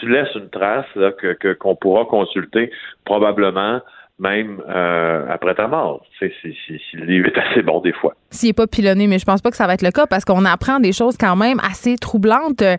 tu 0.00 0.08
laisses 0.08 0.34
une 0.34 0.50
trace 0.50 0.86
là, 0.96 1.12
que 1.12 1.52
qu'on 1.54 1.76
pourra 1.76 2.04
consulter 2.04 2.70
probablement 3.04 3.80
même 4.18 4.60
euh, 4.68 5.26
après 5.30 5.54
ta 5.54 5.68
mort, 5.68 6.04
si, 6.18 6.26
si, 6.42 6.54
si, 6.66 6.96
le 6.96 7.04
livre 7.04 7.28
est 7.28 7.38
assez 7.38 7.62
bon 7.62 7.80
des 7.80 7.92
fois. 7.92 8.14
S'il 8.30 8.48
n'est 8.48 8.54
pas 8.54 8.66
pilonné, 8.66 9.06
mais 9.06 9.18
je 9.18 9.24
pense 9.24 9.40
pas 9.40 9.50
que 9.50 9.56
ça 9.56 9.66
va 9.66 9.74
être 9.74 9.82
le 9.82 9.90
cas 9.90 10.06
parce 10.06 10.24
qu'on 10.24 10.44
apprend 10.44 10.80
des 10.80 10.92
choses 10.92 11.16
quand 11.16 11.36
même 11.36 11.58
assez 11.60 11.96
troublantes, 11.96 12.62
euh, 12.62 12.76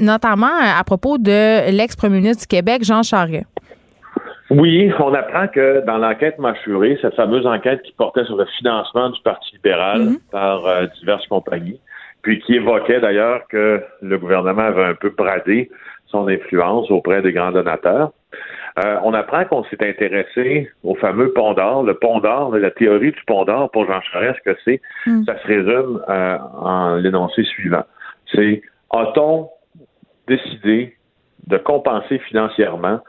notamment 0.00 0.46
à 0.50 0.82
propos 0.84 1.18
de 1.18 1.70
l'ex-premier 1.70 2.18
ministre 2.18 2.42
du 2.42 2.46
Québec, 2.46 2.84
Jean 2.84 3.02
Charest. 3.02 3.46
Oui, 4.50 4.92
on 4.98 5.14
apprend 5.14 5.48
que 5.48 5.84
dans 5.86 5.98
l'enquête 5.98 6.38
mâchurée, 6.38 6.98
cette 7.00 7.14
fameuse 7.14 7.46
enquête 7.46 7.82
qui 7.82 7.92
portait 7.92 8.24
sur 8.24 8.36
le 8.36 8.44
financement 8.58 9.10
du 9.10 9.20
Parti 9.22 9.54
libéral 9.54 10.00
mm-hmm. 10.02 10.30
par 10.30 10.66
euh, 10.66 10.86
diverses 11.00 11.26
compagnies, 11.26 11.80
puis 12.22 12.40
qui 12.40 12.54
évoquait 12.54 13.00
d'ailleurs 13.00 13.42
que 13.48 13.82
le 14.02 14.18
gouvernement 14.18 14.62
avait 14.62 14.84
un 14.84 14.94
peu 14.94 15.10
bradé 15.10 15.70
son 16.08 16.28
influence 16.28 16.90
auprès 16.90 17.22
des 17.22 17.32
grands 17.32 17.52
donateurs. 17.52 18.12
Euh, 18.78 18.98
on 19.02 19.12
apprend 19.12 19.44
qu'on 19.44 19.64
s'est 19.64 19.86
intéressé 19.86 20.70
au 20.82 20.94
fameux 20.94 21.32
pont 21.32 21.52
d'or. 21.52 21.82
Le 21.82 21.94
pont 21.94 22.20
d'or, 22.20 22.56
la 22.56 22.70
théorie 22.70 23.12
du 23.12 23.22
pont 23.26 23.44
d'or 23.44 23.70
pour 23.70 23.86
Jean 23.86 24.00
Charest, 24.00 24.38
ce 24.44 24.50
que 24.50 24.58
c'est, 24.64 24.80
hmm. 25.06 25.24
ça 25.24 25.38
se 25.40 25.46
résume 25.46 26.02
euh, 26.08 26.38
en 26.58 26.96
l'énoncé 26.96 27.44
suivant. 27.44 27.84
C'est 28.34 28.62
a-t-on 28.90 29.50
décidé 30.26 30.96
de 31.46 31.58
compenser 31.58 32.18
financièrement 32.20 33.00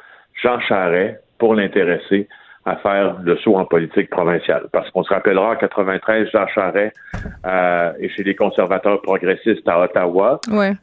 Jean 0.41 0.60
Charest 0.60 1.21
pour 1.38 1.56
l'intéresser 1.56 2.28
à 2.65 2.78
faire 2.78 3.17
le 3.21 3.38
saut 3.38 3.56
en 3.56 3.65
politique 3.65 4.10
provinciale? 4.10 4.67
Parce 4.71 4.89
qu'on 4.91 5.04
se 5.04 5.13
rappellera, 5.13 5.52
en 5.52 5.56
93, 5.56 6.30
Jean 6.32 6.47
Charest 6.47 6.95
euh, 7.45 7.93
est 7.99 8.10
chez 8.10 8.23
les 8.23 8.36
conservateurs 8.36 9.02
progressistes 9.02 9.67
à 9.67 9.82
Ottawa. 9.82 10.39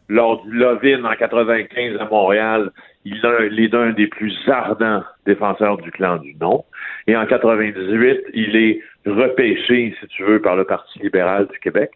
Lors 0.08 0.42
du 0.42 0.52
Lovin 0.52 1.04
en 1.04 1.14
95 1.14 1.98
à 1.98 2.04
Montréal, 2.06 2.70
il 3.04 3.60
est 3.60 3.72
l'un 3.72 3.90
des 3.92 4.06
plus 4.06 4.36
ardents 4.48 5.02
défenseurs 5.26 5.78
du 5.78 5.90
clan 5.90 6.18
du 6.18 6.34
non. 6.40 6.64
Et 7.06 7.16
en 7.16 7.26
98, 7.26 8.20
il 8.34 8.56
est 8.56 8.80
repêché, 9.06 9.94
si 10.00 10.06
tu 10.08 10.22
veux, 10.24 10.40
par 10.40 10.56
le 10.56 10.64
Parti 10.64 10.98
libéral 10.98 11.46
du 11.48 11.58
Québec 11.60 11.90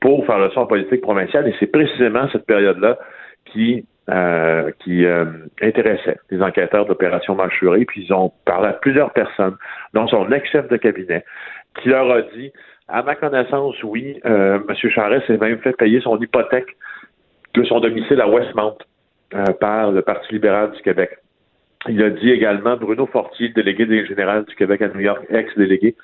pour 0.00 0.26
faire 0.26 0.38
le 0.38 0.56
en 0.58 0.66
politique 0.66 1.00
provinciale. 1.00 1.48
Et 1.48 1.54
c'est 1.58 1.70
précisément 1.70 2.28
cette 2.32 2.46
période-là 2.46 2.98
qui 3.46 3.86
euh, 4.10 4.72
qui 4.80 5.04
euh, 5.04 5.26
intéressait 5.62 6.18
les 6.30 6.42
enquêteurs 6.42 6.86
d'opération 6.86 7.36
Mâchurée, 7.36 7.84
puis 7.84 8.04
ils 8.04 8.12
ont 8.12 8.32
parlé 8.44 8.66
à 8.66 8.72
plusieurs 8.72 9.12
personnes, 9.12 9.56
dont 9.94 10.08
son 10.08 10.30
ex-chef 10.32 10.66
de 10.68 10.76
cabinet, 10.76 11.24
qui 11.80 11.88
leur 11.88 12.10
a 12.10 12.22
dit, 12.22 12.50
à 12.88 13.04
ma 13.04 13.14
connaissance, 13.14 13.80
oui, 13.84 14.20
euh, 14.26 14.58
M. 14.68 14.90
Charest 14.90 15.28
s'est 15.28 15.36
même 15.36 15.58
fait 15.58 15.76
payer 15.76 16.00
son 16.00 16.18
hypothèque 16.18 16.76
de 17.54 17.62
son 17.62 17.78
domicile 17.78 18.20
à 18.20 18.28
Westmount 18.28 18.76
par 19.60 19.92
le 19.92 20.02
Parti 20.02 20.34
libéral 20.34 20.72
du 20.72 20.82
Québec. 20.82 21.10
Il 21.88 22.02
a 22.02 22.10
dit 22.10 22.30
également, 22.30 22.76
Bruno 22.76 23.06
Fortier, 23.06 23.48
délégué 23.48 24.06
général 24.06 24.44
du 24.44 24.54
Québec 24.54 24.82
à 24.82 24.88
New 24.88 25.00
York, 25.00 25.24
ex-délégué, 25.30 25.96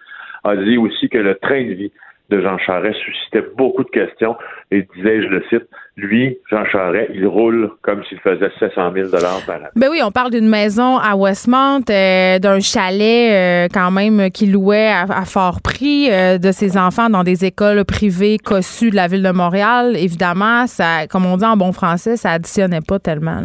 a 0.44 0.56
dit 0.56 0.76
aussi 0.76 1.08
que 1.08 1.18
le 1.18 1.36
train 1.36 1.64
de 1.64 1.74
vie 1.74 1.92
de 2.30 2.40
Jean 2.42 2.58
Charest 2.58 2.98
suscitait 3.00 3.44
beaucoup 3.56 3.84
de 3.84 3.88
questions 3.88 4.36
et 4.70 4.86
disait, 4.94 5.22
je 5.22 5.28
le 5.28 5.42
cite, 5.48 5.66
lui, 5.96 6.36
Jean 6.50 6.64
Charest, 6.66 7.10
il 7.14 7.26
roule 7.26 7.70
comme 7.82 8.04
s'il 8.04 8.18
faisait 8.20 8.50
700 8.58 8.92
000 8.92 9.08
par 9.10 9.24
an. 9.24 9.68
Ben 9.74 9.88
oui, 9.90 10.00
on 10.04 10.10
parle 10.10 10.30
d'une 10.30 10.48
maison 10.48 10.98
à 10.98 11.16
Westmount, 11.16 11.80
euh, 11.90 12.38
d'un 12.38 12.60
chalet 12.60 13.32
euh, 13.32 13.68
quand 13.72 13.90
même 13.90 14.30
qu'il 14.30 14.52
louait 14.52 14.90
à, 14.90 15.24
fort 15.24 15.60
prix, 15.62 16.10
euh, 16.10 16.38
de 16.38 16.52
ses 16.52 16.76
enfants 16.76 17.08
dans 17.08 17.24
des 17.24 17.46
écoles 17.46 17.84
privées 17.84 18.36
cossues 18.38 18.90
de 18.90 18.96
la 18.96 19.06
ville 19.06 19.22
de 19.22 19.32
Montréal. 19.32 19.96
Évidemment, 19.96 20.66
ça, 20.66 21.06
comme 21.08 21.24
on 21.24 21.38
dit 21.38 21.46
en 21.46 21.56
bon 21.56 21.72
français, 21.72 22.16
ça 22.16 22.32
additionnait 22.32 22.82
pas 22.86 22.98
tellement. 22.98 23.40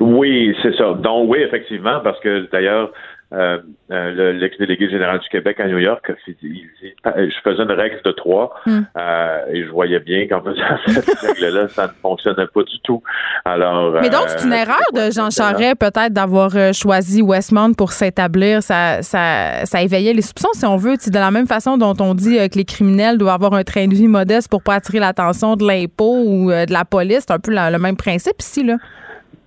Oui, 0.00 0.54
c'est 0.62 0.74
ça. 0.76 0.94
Donc 0.94 1.30
oui, 1.30 1.38
effectivement, 1.40 2.00
parce 2.02 2.20
que 2.20 2.48
d'ailleurs, 2.52 2.90
euh, 3.34 3.58
euh, 3.90 4.32
l'ex-délégué 4.32 4.88
général 4.88 5.18
du 5.18 5.28
Québec 5.28 5.58
à 5.58 5.66
New 5.66 5.78
York, 5.78 6.10
je 6.32 7.36
faisais 7.42 7.62
une 7.62 7.72
règle 7.72 8.00
de 8.04 8.12
trois 8.12 8.54
hmm. 8.64 8.80
euh, 8.96 9.38
et 9.50 9.64
je 9.64 9.70
voyais 9.70 9.98
bien 9.98 10.28
qu'en 10.28 10.40
faisant 10.42 10.62
cette 10.86 11.18
règle-là, 11.18 11.68
ça 11.68 11.88
ne 11.88 11.92
fonctionnait 12.00 12.46
pas 12.46 12.62
du 12.62 12.78
tout. 12.84 13.02
Alors, 13.44 13.98
Mais 14.00 14.10
donc, 14.10 14.28
c'est 14.28 14.44
une 14.44 14.52
erreur 14.52 14.84
de 14.94 15.10
Jean 15.10 15.30
Charest 15.30 15.78
peut-être 15.80 16.12
d'avoir 16.12 16.52
choisi 16.72 17.22
Westmount 17.22 17.74
pour 17.74 17.92
s'établir. 17.92 18.62
Ça, 18.62 19.02
ça, 19.02 19.64
ça 19.64 19.82
éveillait 19.82 20.12
les 20.12 20.22
soupçons, 20.22 20.52
si 20.52 20.64
on 20.64 20.76
veut. 20.76 20.94
De 20.94 21.18
la 21.18 21.30
même 21.30 21.46
façon 21.46 21.76
dont 21.76 21.94
on 22.00 22.14
dit 22.14 22.36
que 22.48 22.56
les 22.56 22.64
criminels 22.64 23.18
doivent 23.18 23.34
avoir 23.34 23.54
un 23.54 23.64
train 23.64 23.86
de 23.86 23.94
vie 23.94 24.08
modeste 24.08 24.48
pour 24.48 24.62
pas 24.62 24.74
attirer 24.74 25.00
l'attention 25.00 25.56
de 25.56 25.66
l'impôt 25.66 26.22
ou 26.24 26.50
de 26.50 26.72
la 26.72 26.84
police, 26.84 27.24
c'est 27.26 27.32
un 27.32 27.38
peu 27.38 27.50
le 27.52 27.78
même 27.78 27.96
principe 27.96 28.40
ici, 28.40 28.62
là. 28.62 28.76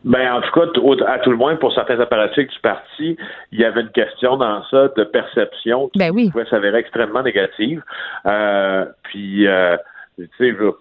Ben, 0.03 0.33
en 0.33 0.41
tout 0.41 0.51
cas, 0.51 0.65
à 1.07 1.19
tout 1.19 1.31
le 1.31 1.37
moins, 1.37 1.55
pour 1.55 1.73
certains 1.73 1.99
apparatchiks 1.99 2.49
du 2.49 2.59
parti, 2.59 3.17
il 3.51 3.59
y 3.59 3.65
avait 3.65 3.81
une 3.81 3.91
question 3.91 4.37
dans 4.37 4.63
ça 4.65 4.89
de 4.95 5.03
perception 5.03 5.89
qui 5.89 5.99
ben 5.99 6.13
pouvait 6.31 6.45
s'avérer 6.45 6.79
extrêmement 6.79 7.23
négative. 7.23 7.83
Euh, 8.25 8.85
puis, 9.03 9.47
euh, 9.47 9.77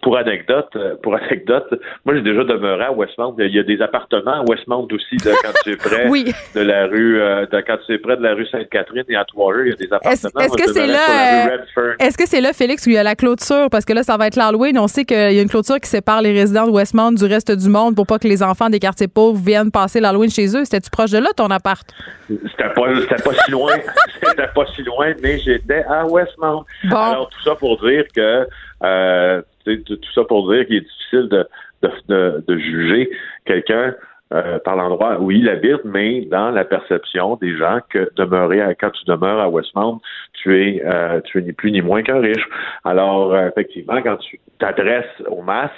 pour 0.02 0.16
anecdote, 0.16 0.68
euh, 0.76 0.94
pour 1.02 1.14
anecdote, 1.14 1.66
moi 2.06 2.14
j'ai 2.14 2.22
déjà 2.22 2.42
demeuré 2.44 2.84
à 2.84 2.92
Westmount. 2.92 3.34
Il 3.38 3.54
y 3.54 3.58
a 3.58 3.62
des 3.62 3.82
appartements 3.82 4.40
à 4.40 4.42
Westmount 4.48 4.88
aussi 4.90 5.16
quand 5.18 5.50
tu 5.62 5.72
es 5.72 5.76
près 5.76 6.08
de 6.54 6.60
la 6.60 6.86
rue, 6.86 7.20
euh, 7.20 7.44
quand 7.50 7.76
tu 7.86 7.92
es 7.92 7.98
près 7.98 8.16
de 8.16 8.22
la 8.22 8.34
rue 8.34 8.46
Sainte-Catherine 8.46 9.04
et 9.08 9.16
à 9.16 9.24
Trois 9.24 9.52
il 9.62 9.68
y 9.68 9.72
a 9.72 9.76
des 9.76 9.92
appartements. 9.92 10.40
Est-ce 10.40 10.56
que 10.56 10.72
c'est 10.72 10.86
là, 10.86 11.50
euh, 11.50 11.94
est-ce 11.98 12.16
que 12.16 12.26
c'est 12.26 12.40
là, 12.40 12.52
Félix, 12.54 12.86
où 12.86 12.90
il 12.90 12.94
y 12.94 12.98
a 12.98 13.02
la 13.02 13.14
clôture? 13.14 13.68
Parce 13.70 13.84
que 13.84 13.92
là 13.92 14.02
ça 14.02 14.16
va 14.16 14.26
être 14.26 14.36
l'Halloween. 14.36 14.78
On 14.78 14.88
sait 14.88 15.04
qu'il 15.04 15.16
y 15.16 15.38
a 15.38 15.42
une 15.42 15.50
clôture 15.50 15.80
qui 15.80 15.88
sépare 15.88 16.22
les 16.22 16.32
résidents 16.32 16.66
de 16.66 16.72
Westmount 16.72 17.12
du 17.12 17.26
reste 17.26 17.50
du 17.52 17.68
monde 17.68 17.94
pour 17.94 18.06
pas 18.06 18.18
que 18.18 18.28
les 18.28 18.42
enfants 18.42 18.70
des 18.70 18.78
quartiers 18.78 19.08
pauvres 19.08 19.38
viennent 19.38 19.70
passer 19.70 20.00
l'Halloween 20.00 20.30
chez 20.30 20.46
eux. 20.56 20.64
C'était-tu 20.64 20.90
proche 20.90 21.10
de 21.10 21.18
là 21.18 21.28
ton 21.36 21.50
appart? 21.50 21.86
C'était 22.28 22.72
pas, 22.74 23.00
c'était 23.00 23.22
pas 23.22 23.34
si 23.44 23.50
loin, 23.50 23.74
c'était 24.22 24.48
pas 24.54 24.64
si 24.74 24.82
loin, 24.82 25.12
mais 25.22 25.38
j'étais 25.40 25.84
à 25.84 26.06
Westmount. 26.06 26.64
Alors 26.90 27.28
tout 27.28 27.42
ça 27.42 27.54
pour 27.54 27.78
dire 27.82 28.04
que 28.14 28.46
euh, 28.82 29.42
tout 29.64 29.98
ça 30.14 30.24
pour 30.24 30.52
dire 30.52 30.66
qu'il 30.66 30.76
est 30.76 30.80
difficile 30.80 31.28
de, 31.28 31.46
de, 31.82 32.44
de, 32.46 32.58
juger 32.58 33.10
quelqu'un 33.44 33.94
euh, 34.32 34.58
par 34.58 34.76
l'endroit 34.76 35.20
où 35.20 35.30
il 35.30 35.48
habite, 35.48 35.84
mais 35.84 36.22
dans 36.22 36.50
la 36.50 36.64
perception 36.64 37.36
des 37.36 37.56
gens 37.56 37.78
que 37.88 38.10
demeurer 38.16 38.60
à, 38.60 38.74
quand 38.74 38.90
tu 38.90 39.04
demeures 39.04 39.40
à 39.40 39.48
Westmount, 39.48 40.00
tu 40.32 40.60
es 40.60 40.82
euh, 40.84 41.20
tu 41.20 41.38
es 41.38 41.42
ni 41.42 41.52
plus 41.52 41.70
ni 41.70 41.80
moins 41.80 42.02
qu'un 42.02 42.20
riche. 42.20 42.48
Alors 42.84 43.32
euh, 43.32 43.48
effectivement, 43.48 44.02
quand 44.02 44.16
tu 44.16 44.40
t'adresses 44.58 45.22
aux 45.28 45.42
masses, 45.42 45.70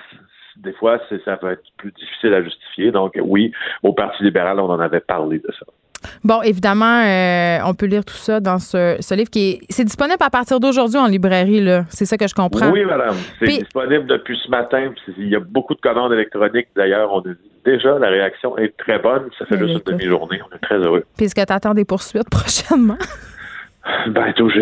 des 0.57 0.73
fois, 0.73 0.99
ça 1.25 1.37
peut 1.37 1.53
être 1.53 1.63
plus 1.77 1.93
difficile 1.93 2.35
à 2.35 2.43
justifier. 2.43 2.91
Donc 2.91 3.19
oui, 3.21 3.53
au 3.83 3.93
Parti 3.93 4.25
libéral, 4.25 4.59
on 4.61 4.71
en 4.71 4.81
avait 4.81 5.01
parlé 5.01 5.39
de 5.39 5.53
ça. 5.53 5.67
Bon, 6.25 6.43
évidemment, 6.43 7.03
euh, 7.05 7.59
on 7.65 7.75
peut 7.75 7.87
lire 7.87 8.05
tout 8.05 8.15
ça 8.15 8.41
dans 8.41 8.59
ce, 8.59 9.15
livre 9.15 9.31
qui 9.31 9.51
est. 9.51 9.61
C'est 9.71 9.85
disponible 9.85 10.19
à 10.21 10.31
partir 10.31 10.61
d'aujourd'hui 10.61 10.99
en 10.99 11.07
librairie, 11.07 11.61
là. 11.61 11.85
C'est 11.89 12.05
ça 12.05 12.17
que 12.17 12.27
je 12.27 12.35
comprends. 12.35 12.71
Oui, 12.71 12.85
madame. 12.85 13.17
C'est 13.39 13.47
disponible 13.47 14.07
depuis 14.07 14.39
ce 14.45 14.51
matin. 14.51 14.93
Il 15.17 15.29
y 15.29 15.37
a 15.37 15.41
beaucoup 15.41 15.75
de 15.75 15.81
commandes 15.81 16.13
électroniques. 16.13 16.69
D'ailleurs, 16.77 17.13
on 17.13 17.21
a 17.21 17.33
déjà 17.65 17.99
la 17.99 18.09
réaction 18.09 18.57
est 18.59 18.77
très 18.77 18.99
bonne. 18.99 19.29
Ça 19.39 19.47
fait 19.47 19.57
ben, 19.57 19.69
juste 19.69 19.89
une 19.89 19.97
demi-journée. 19.97 20.41
On 20.51 20.55
est 20.55 20.61
très 20.61 20.79
heureux. 20.79 21.05
Puis 21.17 21.27
est-ce 21.27 21.35
que 21.35 21.45
tu 21.45 21.53
attends 21.53 21.75
des 21.75 21.85
poursuites 21.85 22.29
prochainement? 22.31 22.99
Ben, 24.09 24.33
toujours, 24.35 24.55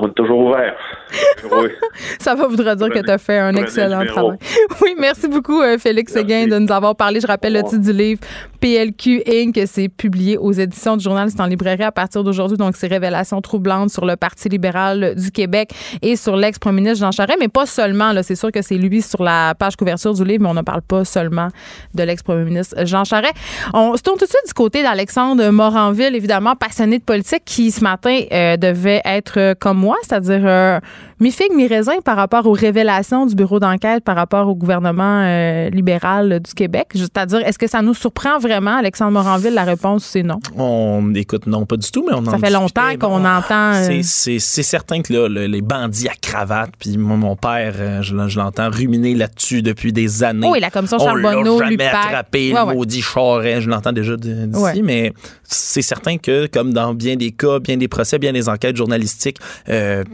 on 0.00 0.08
est 0.08 0.14
toujours 0.14 0.38
ouvert. 0.46 0.74
ça 2.18 2.34
va 2.34 2.46
voudra 2.46 2.74
dire 2.74 2.88
que 2.88 2.98
tu 2.98 3.10
as 3.10 3.18
fait 3.18 3.38
un 3.38 3.54
excellent 3.54 4.04
travail. 4.04 4.38
Oui, 4.82 4.94
merci 4.98 5.28
beaucoup, 5.28 5.60
euh, 5.60 5.78
Félix 5.78 6.12
Seguin 6.12 6.46
de 6.46 6.58
nous 6.58 6.72
avoir 6.72 6.94
parlé. 6.96 7.20
Je 7.20 7.26
rappelle 7.26 7.54
le 7.54 7.62
titre 7.62 7.82
du 7.82 7.92
livre 7.92 8.20
PLQ 8.60 9.22
Inc. 9.26 9.58
C'est 9.66 9.88
publié 9.88 10.36
aux 10.36 10.52
éditions 10.52 10.96
du 10.96 11.04
journal. 11.04 11.30
C'est 11.30 11.40
en 11.40 11.46
librairie 11.46 11.84
à 11.84 11.92
partir 11.92 12.24
d'aujourd'hui. 12.24 12.56
Donc, 12.56 12.76
c'est 12.76 12.86
révélations 12.86 13.40
troublantes 13.40 13.90
sur 13.90 14.04
le 14.04 14.16
Parti 14.16 14.48
libéral 14.48 15.14
du 15.16 15.30
Québec 15.30 15.70
et 16.02 16.16
sur 16.16 16.36
l'ex-premier 16.36 16.80
ministre 16.80 17.04
Jean 17.04 17.12
Charest, 17.12 17.38
mais 17.40 17.48
pas 17.48 17.66
seulement. 17.66 18.12
C'est 18.22 18.36
sûr 18.36 18.52
que 18.52 18.62
c'est 18.62 18.76
lui 18.76 19.02
sur 19.02 19.22
la 19.22 19.54
page 19.54 19.76
couverture 19.76 20.14
du 20.14 20.24
livre, 20.24 20.42
mais 20.42 20.50
on 20.50 20.54
ne 20.54 20.62
parle 20.62 20.82
pas 20.82 21.04
seulement 21.04 21.48
de 21.94 22.02
l'ex-premier 22.02 22.44
ministre 22.44 22.76
Jean 22.84 23.04
Charest. 23.04 23.34
On 23.74 23.96
se 23.96 24.02
tourne 24.02 24.18
tout 24.18 24.24
de 24.24 24.30
suite 24.30 24.46
du 24.46 24.54
côté 24.54 24.82
d'Alexandre 24.82 25.50
Moranville, 25.50 26.14
évidemment, 26.14 26.54
passionné 26.56 26.98
de 26.98 27.04
politique, 27.04 27.42
qui 27.44 27.70
ce 27.70 27.82
matin 27.82 28.20
euh, 28.32 28.56
devait 28.72 29.02
être 29.04 29.54
comme 29.54 29.78
moi, 29.78 29.96
c'est-à-dire 30.02 30.42
euh, 30.44 30.80
mi-figue, 31.20 31.52
mi-raisin 31.52 32.00
par 32.04 32.16
rapport 32.16 32.46
aux 32.46 32.52
révélations 32.52 33.26
du 33.26 33.34
bureau 33.34 33.58
d'enquête 33.58 34.04
par 34.04 34.14
rapport 34.14 34.46
au 34.48 34.54
gouvernement 34.54 35.22
euh, 35.24 35.68
libéral 35.70 36.40
du 36.40 36.54
Québec. 36.54 36.88
C'est-à-dire, 36.94 37.40
est-ce 37.44 37.58
que 37.58 37.66
ça 37.66 37.82
nous 37.82 37.94
surprend 37.94 38.38
vraiment, 38.38 38.76
Alexandre 38.76 39.12
Moranville? 39.12 39.54
La 39.54 39.64
réponse, 39.64 40.04
c'est 40.04 40.22
non. 40.22 40.38
On 40.56 41.12
écoute, 41.14 41.46
non, 41.46 41.66
pas 41.66 41.76
du 41.76 41.90
tout, 41.90 42.04
mais 42.06 42.14
on 42.14 42.24
Ça 42.24 42.38
fait 42.38 42.50
longtemps 42.50 42.96
qu'on 43.00 43.24
entend. 43.24 43.74
Euh, 43.74 44.00
c'est 44.02 44.38
certain 44.38 45.02
que 45.02 45.12
là, 45.12 45.28
les 45.28 45.62
bandits 45.62 46.08
à 46.08 46.14
cravate, 46.20 46.70
puis 46.78 46.96
mon 46.96 47.34
père, 47.34 47.74
euh, 47.78 48.02
je, 48.02 48.14
l'entends 48.14 48.70
ruminer 48.70 49.14
là-dessus 49.14 49.62
depuis 49.62 49.92
des 49.92 50.22
années. 50.22 50.48
Oui, 50.48 50.60
la 50.60 50.70
commission 50.70 50.98
Charbonneau, 50.98 51.56
on 51.56 51.58
jamais 51.58 51.84
attrapé, 51.84 52.52
le 52.52 52.74
maudit 52.74 53.02
Charest, 53.02 53.62
je 53.62 53.70
l'entends 53.70 53.92
déjà 53.92 54.16
d'ici, 54.16 54.82
mais 54.82 55.12
c'est 55.42 55.82
certain 55.82 56.18
que, 56.18 56.46
comme 56.46 56.72
dans 56.72 56.94
bien 56.94 57.16
des 57.16 57.32
cas, 57.32 57.58
bien 57.58 57.76
des 57.76 57.88
procès, 57.88 58.18
bien 58.18 58.32
des 58.32 58.48
enquêtes 58.48 58.76
journalistiques, 58.76 59.38
il 59.68 60.04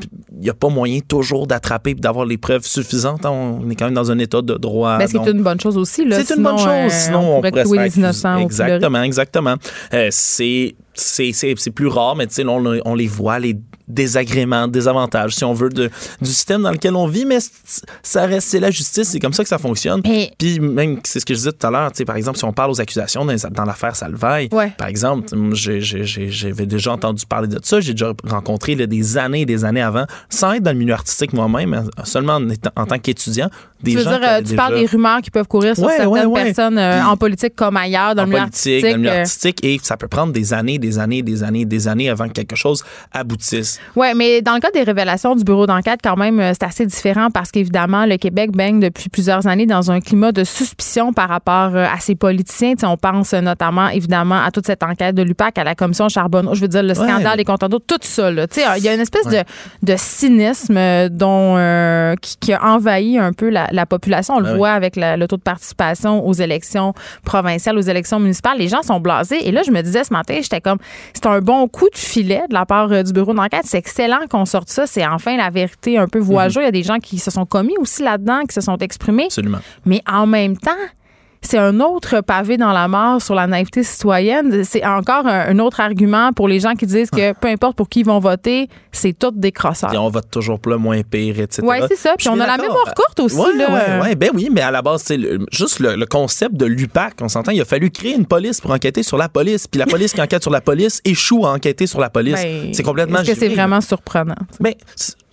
n'y 0.41 0.49
a 0.49 0.55
pas 0.55 0.69
moyen 0.69 0.94
toujours 1.03 1.47
d'attraper 1.47 1.91
et 1.91 1.95
d'avoir 1.95 2.27
les 2.27 2.39
preuves 2.39 2.65
suffisantes. 2.65 3.25
On 3.25 3.69
est 3.71 3.75
quand 3.75 3.87
même 3.87 3.95
dans 3.95 4.11
un 4.11 4.19
état 4.19 4.43
de 4.43 4.55
droit. 4.55 4.99
Ben, 4.99 5.07
c'est 5.07 5.31
une 5.31 5.43
bonne 5.43 5.61
chose 5.61 5.77
aussi. 5.77 6.07
C'est 6.11 6.37
une 6.37 6.43
bonne 6.43 6.59
chose. 6.59 6.69
Euh, 6.69 6.89
sinon, 6.91 7.39
on, 7.39 7.41
pourrait 7.41 7.65
tuer 7.65 7.79
les 7.79 7.99
innocents. 7.99 8.39
Exactement, 8.39 9.03
exactement. 9.03 9.57
Euh, 9.93 10.09
c'est 10.11 10.75
c'est 10.95 11.71
plus 11.75 11.89
rare, 11.89 12.17
mais 12.17 12.27
on, 12.47 12.81
on, 12.85 12.95
les 12.95 13.09
voit, 13.09 13.39
les 13.39 13.57
désagréments, 13.95 14.69
désavantages, 14.69 15.35
si 15.35 15.45
on 15.45 15.55
veut, 15.55 15.69
de, 15.69 15.91
du 16.21 16.31
système 16.31 16.63
dans 16.63 16.71
lequel 16.73 16.95
on 16.97 17.07
vit, 17.07 17.25
mais 17.25 17.39
ça 18.03 18.27
reste, 18.27 18.49
c'est 18.49 18.61
la 18.61 18.71
justice, 18.71 19.09
c'est 19.09 19.21
comme 19.21 19.33
ça 19.33 19.43
que 19.43 19.49
ça 19.49 19.59
fonctionne. 19.59 20.03
Puis 20.03 20.61
même, 20.61 21.01
c'est 21.05 21.21
ce 21.21 21.27
que 21.27 21.35
je 21.35 21.39
disais 21.39 21.53
tout 21.53 21.67
à 21.67 21.71
l'heure, 21.71 21.93
tu 21.93 21.99
sais, 21.99 22.05
par 22.05 22.17
exemple, 22.17 22.39
si 22.39 22.45
on 22.45 22.53
parle 22.53 22.71
aux 22.71 22.81
accusations 22.81 23.25
dans, 23.25 23.35
dans 23.51 23.65
l'affaire 23.65 23.97
Salvaille, 23.97 24.49
par 24.49 24.89
exemple, 24.89 25.29
j'avais 25.53 26.67
déjà 26.67 26.93
entendu 26.93 27.25
parler 27.27 27.49
de 27.49 27.59
ça, 27.63 27.81
j'ai 27.81 27.93
déjà 27.93 28.13
rencontré 28.25 28.75
des 28.75 29.19
années 29.19 29.43
et 29.43 29.47
des 29.47 29.65
années 29.65 29.83
avant, 29.83 30.07
sans 30.29 30.53
être 30.53 30.63
dans 30.63 30.73
le 30.73 30.79
milieu 30.79 30.95
artistique 30.95 31.33
moi-même, 31.33 31.89
seulement 32.05 32.35
en, 32.35 32.49
en 32.83 32.87
tant 32.87 32.99
qu'étudiant, 32.99 33.49
des 33.85 33.93
tu 33.93 33.99
veux 33.99 34.05
dire, 34.05 34.21
euh, 34.23 34.43
tu 34.43 34.55
parles 34.57 34.77
des 34.77 34.87
rumeurs 34.87 35.21
qui 35.21 35.31
peuvent 35.31 35.47
courir 35.47 35.77
sur 35.77 35.89
certaines 35.91 36.33
personnes 36.33 36.79
euh, 36.79 37.05
en 37.05 37.17
politique 37.17 37.55
comme 37.55 37.77
ailleurs, 37.77 38.15
dans 38.15 38.23
le 38.23 38.31
milieu 38.31 38.41
artistique. 38.41 38.83
Dans 38.83 38.91
le 38.93 38.97
milieu 38.97 39.11
artistique, 39.11 39.65
et 39.65 39.79
ça 39.83 39.97
peut 39.97 40.09
prendre 40.09 40.33
des 40.33 40.55
années, 40.55 40.79
des 40.79 40.99
années, 40.99 41.23
des 41.23 41.43
années, 41.43 41.65
des 41.65 41.89
années 41.89 42.09
avant 42.09 42.29
que 42.29 42.33
quelque 42.33 42.57
chose 42.57 42.83
aboutisse. 43.13 43.79
Oui, 43.97 44.09
mais 44.17 44.43
dans 44.43 44.55
le 44.55 44.61
cas 44.61 44.71
des 44.73 44.83
révélations 44.83 45.37
du 45.37 45.45
bureau 45.45 45.67
d'enquête, 45.67 46.01
quand 46.03 46.17
même, 46.17 46.41
euh, 46.41 46.53
c'est 46.53 46.65
assez 46.65 46.87
différent 46.87 47.31
parce 47.31 47.51
qu'évidemment, 47.51 48.07
le 48.07 48.17
Québec 48.17 48.51
baigne 48.53 48.81
depuis 48.81 49.09
plusieurs 49.09 49.47
années 49.47 49.67
dans 49.67 49.91
un 49.91 50.01
climat 50.01 50.33
de 50.33 50.45
suspicion 50.45 51.13
par 51.13 51.29
rapport 51.29 51.75
euh, 51.75 51.87
à 51.87 51.99
ses 52.01 52.15
politiciens. 52.15 52.75
on 52.83 52.97
pense 52.97 53.33
notamment, 53.35 53.89
évidemment, 53.89 54.43
à 54.43 54.51
toute 54.51 54.67
cette 54.67 54.83
enquête 54.83 55.15
de 55.15 55.23
l'UPAC, 55.23 55.59
à 55.59 55.65
la 55.65 55.75
commission 55.75 56.09
Charbonneau, 56.09 56.55
je 56.55 56.61
veux 56.61 56.69
dire, 56.69 56.83
le 56.83 56.95
scandale 56.95 57.37
des 57.37 57.45
comptes 57.45 57.65
d'eau, 57.65 57.79
tout 57.79 57.99
ça. 58.01 58.31
Il 58.31 58.83
y 58.83 58.89
a 58.89 58.95
une 58.95 59.01
espèce 59.01 59.27
de, 59.27 59.43
de, 59.83 59.95
cynisme 59.97 60.77
euh, 60.77 61.09
dont, 61.09 61.55
qui, 62.21 62.53
a 62.53 62.65
envahi 62.65 63.19
un 63.19 63.33
peu 63.33 63.49
la, 63.49 63.87
population. 63.87 64.35
On 64.37 64.41
le 64.41 64.53
ben 64.53 64.57
voit 64.57 64.71
avec 64.71 64.95
le 64.97 65.27
taux 65.27 65.37
de 65.37 65.43
participation 65.43 66.27
aux 66.27 66.33
élections 66.33 66.95
provinciales, 67.25 67.77
aux 67.79 67.83
élections 67.83 68.19
municipales. 68.19 68.59
Les 68.59 68.69
gens 68.69 68.83
sont 68.83 68.99
blasés. 68.99 69.47
Et 69.47 69.53
là, 69.53 69.63
je 69.65 69.71
me 69.71 69.83
disais 69.83 70.05
ce 70.05 70.13
matin, 70.13 70.39
j'étais 70.43 70.61
comme, 70.61 70.79
c'est 71.13 71.27
un 71.27 71.41
bon 71.41 71.69
coup 71.69 71.89
de 71.93 71.99
filet 71.99 72.43
de 72.49 72.55
la 72.55 72.67
part 72.67 72.89
du 72.89 73.13
bureau 73.13 73.35
d'enquête. 73.35 73.64
C'est 73.65 73.79
excellent 73.79 74.27
qu'on 74.31 74.45
sorte 74.45 74.69
ça. 74.69 74.87
C'est 74.87 75.07
enfin 75.07 75.37
la 75.37 75.51
vérité 75.51 75.99
un 75.99 76.07
peu 76.07 76.19
voyageuse. 76.19 76.63
Il 76.63 76.67
y 76.67 76.69
a 76.69 76.73
des 76.73 76.83
gens 76.83 76.99
qui 76.99 77.19
se 77.19 77.31
sont 77.31 77.47
commis 77.47 77.77
aussi 77.79 78.03
là-dedans, 78.03 78.43
qui 78.43 78.55
se 78.55 78.61
sont 78.61 78.79
exprimés. 78.79 79.25
Absolument. 79.25 79.59
Mais 79.85 80.03
en 80.07 80.27
même 80.27 80.57
temps, 80.57 80.71
c'est 81.45 81.59
un 81.59 81.81
autre 81.81 82.21
pavé 82.21 82.57
dans 82.57 82.73
la 82.73 82.89
mort 82.89 83.21
sur 83.21 83.35
la 83.35 83.47
naïveté 83.47 83.83
citoyenne. 83.83 84.65
C'est 84.65 84.85
encore 84.85 85.27
un, 85.27 85.59
autre 85.59 85.81
argument 85.81 86.33
pour 86.33 86.49
les 86.49 86.59
gens 86.59 86.75
qui 86.75 86.87
disent 86.87 87.11
que 87.11 87.33
peu 87.35 87.49
importe 87.49 87.77
pour 87.77 87.89
qui 87.89 88.01
ils 88.01 88.07
vont 88.07 88.19
voter, 88.19 88.69
c'est 88.93 89.17
tout 89.17 89.31
des 89.31 89.53
crosseurs. 89.53 89.93
Et 89.93 89.99
on 89.99 90.09
vote 90.09 90.31
toujours 90.31 90.59
pour 90.59 90.73
le 90.73 90.79
moins 90.79 91.03
pire, 91.03 91.39
etc. 91.39 91.63
Oui, 91.65 91.77
c'est 91.89 91.97
ça. 91.97 92.15
Puis 92.19 92.29
on 92.29 92.41
a 92.41 92.47
la 92.47 92.57
mémoire 92.57 92.93
courte 92.95 93.21
aussi. 93.21 93.37
Oui, 93.37 93.63
ouais, 94.03 94.15
ben 94.15 94.31
oui, 94.35 94.49
mais 94.51 94.63
à 94.63 94.71
la 94.71 94.83
base, 94.83 95.03
c'est 95.05 95.19
juste 95.53 95.81
le, 95.81 96.05
concept 96.07 96.55
de 96.55 96.67
l'UPAC, 96.67 97.15
on 97.23 97.29
s'entend, 97.29 97.51
il 97.51 97.61
a 97.61 97.65
fallu 97.65 97.91
créer 97.91 98.15
une 98.15 98.27
police 98.27 98.61
pour 98.61 98.71
enquêter 98.71 99.03
sur 99.03 99.17
la 99.17 99.29
police. 99.29 99.67
Puis 99.67 99.79
la 99.79 99.87
police 99.87 100.13
qui 100.13 100.21
enquête 100.21 100.43
sur 100.43 100.53
la 100.53 100.61
police 100.61 101.01
échoue 101.05 101.47
à 101.47 101.53
enquêter 101.53 101.87
sur 101.87 102.01
la 102.01 102.11
police. 102.11 102.35
Ben, 102.35 102.73
c'est 102.73 102.83
complètement 102.83 103.21
Est-ce 103.21 103.33
que 103.33 103.39
c'est 103.39 103.49
vraiment 103.49 103.81
surprenant? 103.81 104.35
Mais 104.61 104.77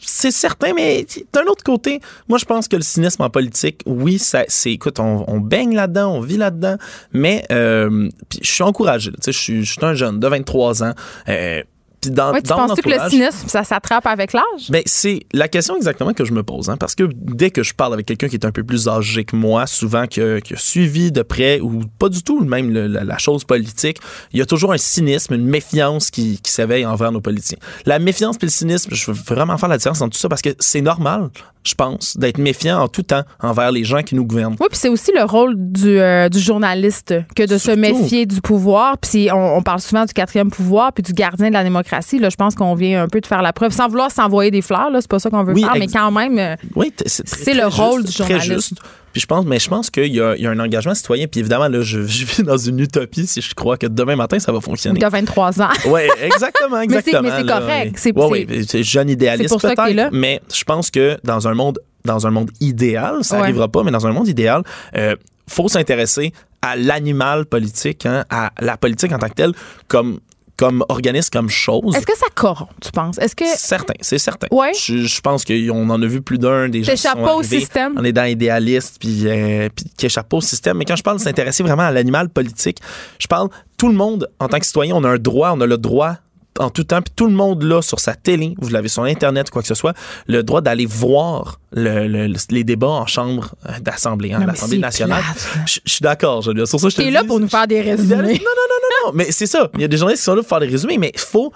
c'est 0.01 0.31
certain, 0.31 0.73
mais 0.73 1.05
d'un 1.31 1.45
autre 1.45 1.63
côté, 1.63 1.99
moi, 2.27 2.37
je 2.37 2.45
pense 2.45 2.67
que 2.67 2.75
le 2.75 2.81
cynisme 2.81 3.21
en 3.21 3.29
politique, 3.29 3.81
oui, 3.85 4.19
ça, 4.19 4.43
c'est, 4.47 4.71
écoute, 4.71 4.99
on, 4.99 5.39
baigne 5.39 5.75
là-dedans, 5.75 6.15
on 6.15 6.21
vit 6.21 6.37
là-dedans, 6.37 6.77
mais 7.13 7.45
euh, 7.51 8.09
je 8.41 8.51
suis 8.51 8.63
encouragé. 8.63 9.11
Je 9.25 9.31
suis, 9.31 9.63
je 9.63 9.71
suis 9.71 9.85
un 9.85 9.93
jeune 9.93 10.19
de 10.19 10.27
23 10.27 10.83
ans. 10.83 10.93
Euh, 11.29 11.63
dans, 12.09 12.33
tu 12.33 12.41
penses 12.41 12.79
que 12.79 12.89
le 12.89 13.09
cynisme, 13.09 13.47
ça 13.47 13.63
s'attrape 13.63 14.07
avec 14.07 14.33
l'âge? 14.33 14.69
Ben, 14.69 14.81
c'est 14.85 15.21
la 15.33 15.47
question 15.47 15.75
exactement 15.75 16.13
que 16.13 16.25
je 16.25 16.33
me 16.33 16.43
pose. 16.43 16.69
Hein, 16.69 16.77
parce 16.77 16.95
que 16.95 17.09
dès 17.13 17.51
que 17.51 17.63
je 17.63 17.73
parle 17.73 17.93
avec 17.93 18.05
quelqu'un 18.05 18.27
qui 18.27 18.35
est 18.35 18.45
un 18.45 18.51
peu 18.51 18.63
plus 18.63 18.87
âgé 18.87 19.23
que 19.23 19.35
moi, 19.35 19.67
souvent 19.67 20.07
qui 20.07 20.21
a, 20.21 20.39
suivi 20.55 21.11
de 21.11 21.21
près 21.21 21.59
ou 21.59 21.81
pas 21.99 22.09
du 22.09 22.23
tout 22.23 22.43
même 22.43 22.71
la, 22.71 23.17
chose 23.17 23.43
politique, 23.43 23.97
il 24.33 24.39
y 24.39 24.41
a 24.41 24.45
toujours 24.45 24.73
un 24.73 24.77
cynisme, 24.77 25.33
une 25.33 25.45
méfiance 25.45 26.09
qui, 26.09 26.39
qui 26.41 26.51
s'éveille 26.51 26.85
envers 26.85 27.11
nos 27.11 27.21
politiciens. 27.21 27.59
La 27.85 27.99
méfiance 27.99 28.37
et 28.41 28.45
le 28.45 28.51
cynisme, 28.51 28.93
je 28.93 29.11
veux 29.11 29.17
vraiment 29.17 29.57
faire 29.57 29.69
la 29.69 29.77
différence 29.77 30.01
entre 30.01 30.15
tout 30.15 30.21
ça 30.21 30.29
parce 30.29 30.41
que 30.41 30.55
c'est 30.59 30.81
normal 30.81 31.29
je 31.63 31.75
pense, 31.75 32.17
d'être 32.17 32.37
méfiant 32.37 32.81
en 32.81 32.87
tout 32.87 33.03
temps 33.03 33.23
envers 33.39 33.71
les 33.71 33.83
gens 33.83 34.01
qui 34.01 34.15
nous 34.15 34.25
gouvernent. 34.25 34.55
Oui, 34.59 34.67
puis 34.69 34.79
c'est 34.79 34.89
aussi 34.89 35.11
le 35.15 35.23
rôle 35.23 35.53
du, 35.57 35.99
euh, 35.99 36.27
du 36.27 36.39
journaliste 36.39 37.13
que 37.35 37.45
de 37.45 37.57
se 37.57 37.71
méfier 37.71 38.25
du 38.25 38.41
pouvoir. 38.41 38.97
Puis 38.97 39.29
on, 39.31 39.57
on, 39.57 39.61
parle 39.61 39.79
souvent 39.79 40.05
du 40.05 40.13
quatrième 40.13 40.49
pouvoir 40.49 40.91
puis 40.93 41.03
du 41.03 41.13
gardien 41.13 41.49
de 41.49 41.53
la 41.53 41.63
démocratie. 41.63 42.19
Là, 42.19 42.29
je 42.29 42.35
pense 42.35 42.55
qu'on 42.55 42.73
vient 42.73 43.03
un 43.03 43.07
peu 43.07 43.21
de 43.21 43.27
faire 43.27 43.41
la 43.41 43.53
preuve, 43.53 43.71
sans 43.71 43.87
vouloir 43.87 44.11
s'envoyer 44.11 44.51
des 44.51 44.61
fleurs. 44.61 44.89
Là, 44.89 45.01
c'est 45.01 45.09
pas 45.09 45.19
ça 45.19 45.29
qu'on 45.29 45.43
veut 45.43 45.55
faire, 45.55 45.75
mais 45.77 45.87
quand 45.87 46.11
même, 46.11 46.39
euh, 46.39 46.55
oui, 46.75 46.91
c'est 47.05 47.53
le 47.53 47.67
rôle 47.67 48.05
du 48.05 48.11
journaliste. 48.11 48.45
Très 48.45 48.55
juste. 48.55 48.73
Puis 49.11 49.21
je 49.21 49.25
pense, 49.25 49.45
mais 49.45 49.59
je 49.59 49.69
pense 49.69 49.89
qu'il 49.89 50.13
y, 50.13 50.19
a 50.19 50.35
un 50.49 50.59
engagement 50.59 50.95
citoyen. 50.95 51.27
Puis 51.27 51.39
évidemment, 51.39 51.67
là, 51.67 51.81
je, 51.81 51.99
vis 51.99 52.43
dans 52.43 52.57
une 52.57 52.79
utopie 52.79 53.27
si 53.27 53.41
je 53.41 53.53
crois 53.53 53.77
que 53.77 53.87
demain 53.87 54.15
matin, 54.15 54.39
ça 54.39 54.51
va 54.51 54.61
fonctionner. 54.61 54.99
Tu 54.99 55.05
as 55.05 55.09
23 55.09 55.61
ans. 55.61 55.69
oui, 55.87 56.01
exactement, 56.21 56.79
exactement. 56.81 57.21
mais 57.21 57.31
c'est 57.37 57.45
correct. 57.45 57.95
C'est 57.97 58.17
ouais, 58.17 58.47
ouais, 58.47 58.83
jeune 58.83 59.09
idéaliste 59.09 59.59
peut-être. 59.59 60.09
Mais 60.11 60.41
je 60.53 60.63
pense 60.63 60.89
que 60.89 61.17
dans 61.23 61.47
un 61.47 61.53
monde 61.53 61.79
dans 62.03 62.25
un 62.25 62.31
monde 62.31 62.49
idéal, 62.59 63.23
ça 63.23 63.37
n'arrivera 63.37 63.67
pas, 63.67 63.83
mais 63.83 63.91
dans 63.91 64.07
un 64.07 64.11
monde 64.11 64.27
idéal, 64.27 64.63
euh, 64.95 65.15
faut 65.47 65.67
s'intéresser 65.67 66.33
à 66.61 66.75
l'animal 66.75 67.45
politique, 67.45 68.05
hein, 68.05 68.25
à 68.29 68.51
la 68.59 68.77
politique 68.77 69.11
en 69.11 69.19
tant 69.19 69.29
que 69.29 69.35
telle, 69.35 69.53
comme 69.87 70.19
comme 70.61 70.85
organisme, 70.89 71.29
comme 71.33 71.49
chose. 71.49 71.95
Est-ce 71.95 72.05
que 72.05 72.15
ça 72.15 72.27
corrompt, 72.35 72.69
tu 72.79 72.91
penses? 72.91 73.17
Est-ce 73.17 73.35
que... 73.35 73.45
Certain, 73.47 73.95
c'est 73.99 74.19
certain. 74.19 74.45
Ouais. 74.51 74.73
Je, 74.79 74.97
je 74.99 75.21
pense 75.21 75.43
qu'on 75.43 75.89
en 75.89 75.99
a 75.99 76.05
vu 76.05 76.21
plus 76.21 76.37
d'un 76.37 76.69
des 76.69 76.83
gens 76.83 76.91
qui 76.91 76.99
sont 76.99 77.15
pas 77.15 77.33
au 77.33 77.41
système. 77.41 77.95
On 77.97 78.03
est 78.03 78.11
dans 78.11 78.25
idéaliste 78.25 78.97
puis, 78.99 79.23
euh, 79.25 79.69
puis 79.75 79.85
qui 79.97 80.05
échappe 80.05 80.29
pas 80.29 80.37
au 80.37 80.41
système. 80.41 80.77
Mais 80.77 80.85
quand 80.85 80.95
je 80.95 81.01
parle 81.01 81.17
de 81.17 81.23
s'intéresser 81.23 81.63
vraiment 81.63 81.81
à 81.81 81.89
l'animal 81.89 82.29
politique, 82.29 82.77
je 83.17 83.25
parle 83.25 83.49
tout 83.75 83.87
le 83.87 83.95
monde, 83.95 84.29
en 84.39 84.49
tant 84.49 84.59
que 84.59 84.65
citoyen, 84.67 84.93
on 84.95 85.03
a 85.03 85.09
un 85.09 85.17
droit, 85.17 85.51
on 85.51 85.61
a 85.61 85.65
le 85.65 85.79
droit 85.79 86.17
en 86.59 86.69
tout 86.69 86.83
temps, 86.83 87.01
puis 87.01 87.13
tout 87.15 87.27
le 87.27 87.33
monde 87.33 87.63
là 87.63 87.81
sur 87.81 87.99
sa 87.99 88.13
télé, 88.13 88.55
vous 88.59 88.69
l'avez 88.69 88.89
sur 88.89 89.03
Internet, 89.03 89.49
quoi 89.49 89.61
que 89.61 89.67
ce 89.67 89.75
soit, 89.75 89.93
le 90.27 90.43
droit 90.43 90.61
d'aller 90.61 90.85
voir 90.85 91.59
les 91.73 92.63
débats 92.63 92.87
en 92.87 93.05
chambre 93.05 93.55
euh, 93.67 93.79
d'Assemblée, 93.81 94.33
hein, 94.33 94.43
l'Assemblée 94.45 94.79
nationale. 94.79 95.23
Je 95.65 95.79
suis 95.85 96.01
d'accord, 96.01 96.41
je 96.41 96.65
Sur 96.65 96.79
ça, 96.79 96.89
je 96.89 96.95
te 96.95 97.01
là 97.01 97.23
pour 97.23 97.39
nous 97.39 97.47
faire 97.47 97.67
des 97.67 97.81
résumés. 97.81 98.15
Non, 98.15 98.23
non, 98.23 98.31
non, 98.33 98.77
non, 98.81 99.07
non, 99.07 99.11
mais 99.13 99.31
c'est 99.31 99.47
ça. 99.47 99.69
Il 99.75 99.81
y 99.81 99.83
a 99.83 99.87
des 99.87 99.97
journalistes 99.97 100.21
qui 100.21 100.25
sont 100.25 100.35
là 100.35 100.41
pour 100.41 100.49
faire 100.49 100.59
des 100.59 100.67
résumés, 100.67 100.97
mais 100.97 101.11
il 101.13 101.19
faut 101.19 101.53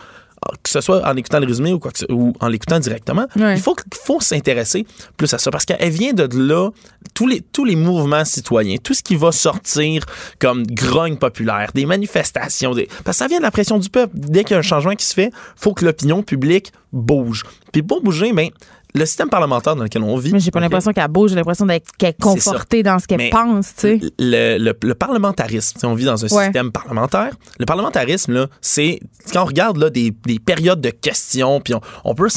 que 0.64 0.70
ce 0.70 0.82
soit 0.82 1.08
en 1.08 1.16
écoutant 1.16 1.40
le 1.40 1.48
résumé 1.48 1.74
ou, 1.74 1.80
quoi 1.80 1.92
ou 2.10 2.34
en 2.40 2.48
l'écoutant 2.48 2.80
directement, 2.80 3.26
il 3.36 3.60
faut, 3.60 3.76
faut 3.94 4.22
s'intéresser 4.22 4.86
plus 5.18 5.34
à 5.34 5.38
ça 5.38 5.52
parce 5.52 5.66
qu'elle 5.66 5.90
vient 5.90 6.14
de 6.14 6.28
là, 6.38 6.70
tous 7.14 7.28
les, 7.28 7.42
tous 7.42 7.66
les 7.66 7.76
mouvements 7.76 8.26
citoyens, 8.26 8.78
tout 8.78 8.94
ce 8.94 9.04
qui 9.04 9.16
va 9.16 9.32
sortir 9.32 10.06
comme 10.40 10.66
grogne 10.66 11.18
populaire, 11.18 11.72
des 11.74 11.86
manifestations, 11.86 12.74
des, 12.74 12.88
parce 13.04 13.18
que 13.18 13.24
ça 13.24 13.28
vient 13.28 13.38
de 13.38 13.44
la 13.44 13.52
pression 13.52 13.80
du 13.80 13.90
peuple. 13.90 14.14
Dès 14.16 14.44
qu'il 14.44 14.54
y 14.54 14.56
a 14.56 14.60
un 14.60 14.64
changement 14.64 14.96
qui 14.96 15.06
se 15.06 15.14
fait, 15.14 15.32
faut 15.56 15.74
que 15.74 15.86
l'opinion 15.86 16.24
publique 16.24 16.72
bouge. 16.92 17.44
Puis 17.72 17.84
pour 17.84 18.02
bouger, 18.02 18.34
mais 18.34 18.52
le 18.96 19.06
système 19.06 19.30
parlementaire 19.30 19.76
dans 19.76 19.84
lequel 19.84 20.02
on 20.04 20.18
vit. 20.18 20.32
Mais 20.32 20.40
j'ai 20.40 20.52
pas 20.52 20.62
l'impression 20.62 20.92
qu'elle 20.94 21.08
bouge, 21.10 21.32
j'ai 21.32 21.36
l'impression 21.36 21.66
d'être 21.66 21.92
qu'elle 21.98 22.10
est 22.10 22.22
confortée 22.22 22.82
dans 22.82 22.98
ce 22.98 23.08
qu'elle 23.08 23.30
pense, 23.30 23.76
tu 23.76 23.82
sais. 23.82 24.00
Le, 24.18 24.58
le, 24.58 24.96
parlementarisme, 24.96 25.78
on 25.84 25.94
vit 25.94 26.06
dans 26.06 26.24
un 26.24 26.28
système 26.28 26.72
parlementaire. 26.72 27.32
Le 27.60 27.66
parlementarisme, 27.66 28.34
là, 28.34 28.48
c'est 28.62 29.02
quand 29.34 29.44
on 29.44 29.46
regarde 29.46 29.78
là, 29.78 29.90
des, 29.90 30.14
des 30.26 30.40
périodes 30.40 30.82
de 30.82 30.90
questions, 30.90 31.60
puis 31.60 31.74
on, 32.04 32.16
peut 32.16 32.28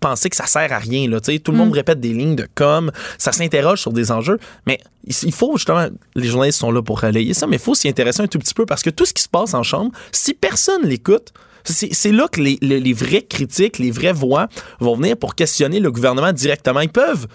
penser 0.00 0.28
que 0.28 0.36
ça 0.36 0.46
sert 0.46 0.72
à 0.72 0.78
rien. 0.78 1.08
Là, 1.08 1.20
tout 1.20 1.52
le 1.52 1.58
monde 1.58 1.70
mm. 1.70 1.74
répète 1.74 2.00
des 2.00 2.12
lignes 2.12 2.36
de 2.36 2.48
com, 2.54 2.90
ça 3.16 3.32
s'interroge 3.32 3.80
sur 3.80 3.92
des 3.92 4.10
enjeux, 4.10 4.38
mais 4.66 4.80
il 5.04 5.32
faut 5.32 5.56
justement, 5.56 5.86
les 6.16 6.26
journalistes 6.26 6.58
sont 6.58 6.72
là 6.72 6.82
pour 6.82 7.00
relayer 7.00 7.32
ça, 7.32 7.46
mais 7.46 7.56
il 7.56 7.62
faut 7.62 7.74
s'y 7.74 7.88
intéresser 7.88 8.22
un 8.22 8.26
tout 8.26 8.38
petit 8.38 8.54
peu 8.54 8.66
parce 8.66 8.82
que 8.82 8.90
tout 8.90 9.06
ce 9.06 9.14
qui 9.14 9.22
se 9.22 9.28
passe 9.28 9.54
en 9.54 9.62
chambre, 9.62 9.92
si 10.12 10.34
personne 10.34 10.82
l'écoute, 10.82 11.32
c'est 11.72 12.12
là 12.12 12.28
que 12.28 12.40
les, 12.40 12.58
les, 12.60 12.92
vrais 12.92 13.22
critiques, 13.22 13.78
les 13.78 13.90
vraies 13.90 14.12
voix 14.12 14.48
vont 14.80 14.96
venir 14.96 15.16
pour 15.16 15.34
questionner 15.34 15.80
le 15.80 15.90
gouvernement 15.90 16.32
directement. 16.32 16.80
Ils 16.80 16.88
peuvent 16.88 17.26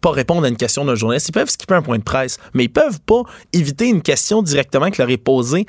pas 0.00 0.10
répondre 0.10 0.44
à 0.44 0.48
une 0.48 0.56
question 0.56 0.84
d'un 0.84 0.94
journaliste. 0.94 1.28
Ils 1.28 1.32
peuvent 1.32 1.50
skipper 1.50 1.74
un 1.74 1.82
point 1.82 1.98
de 1.98 2.02
presse, 2.02 2.38
mais 2.54 2.64
ils 2.64 2.72
peuvent 2.72 3.00
pas 3.00 3.22
éviter 3.52 3.88
une 3.88 4.02
question 4.02 4.42
directement 4.42 4.90
qui 4.90 4.98
leur 4.98 5.10
est 5.10 5.16
posée 5.16 5.66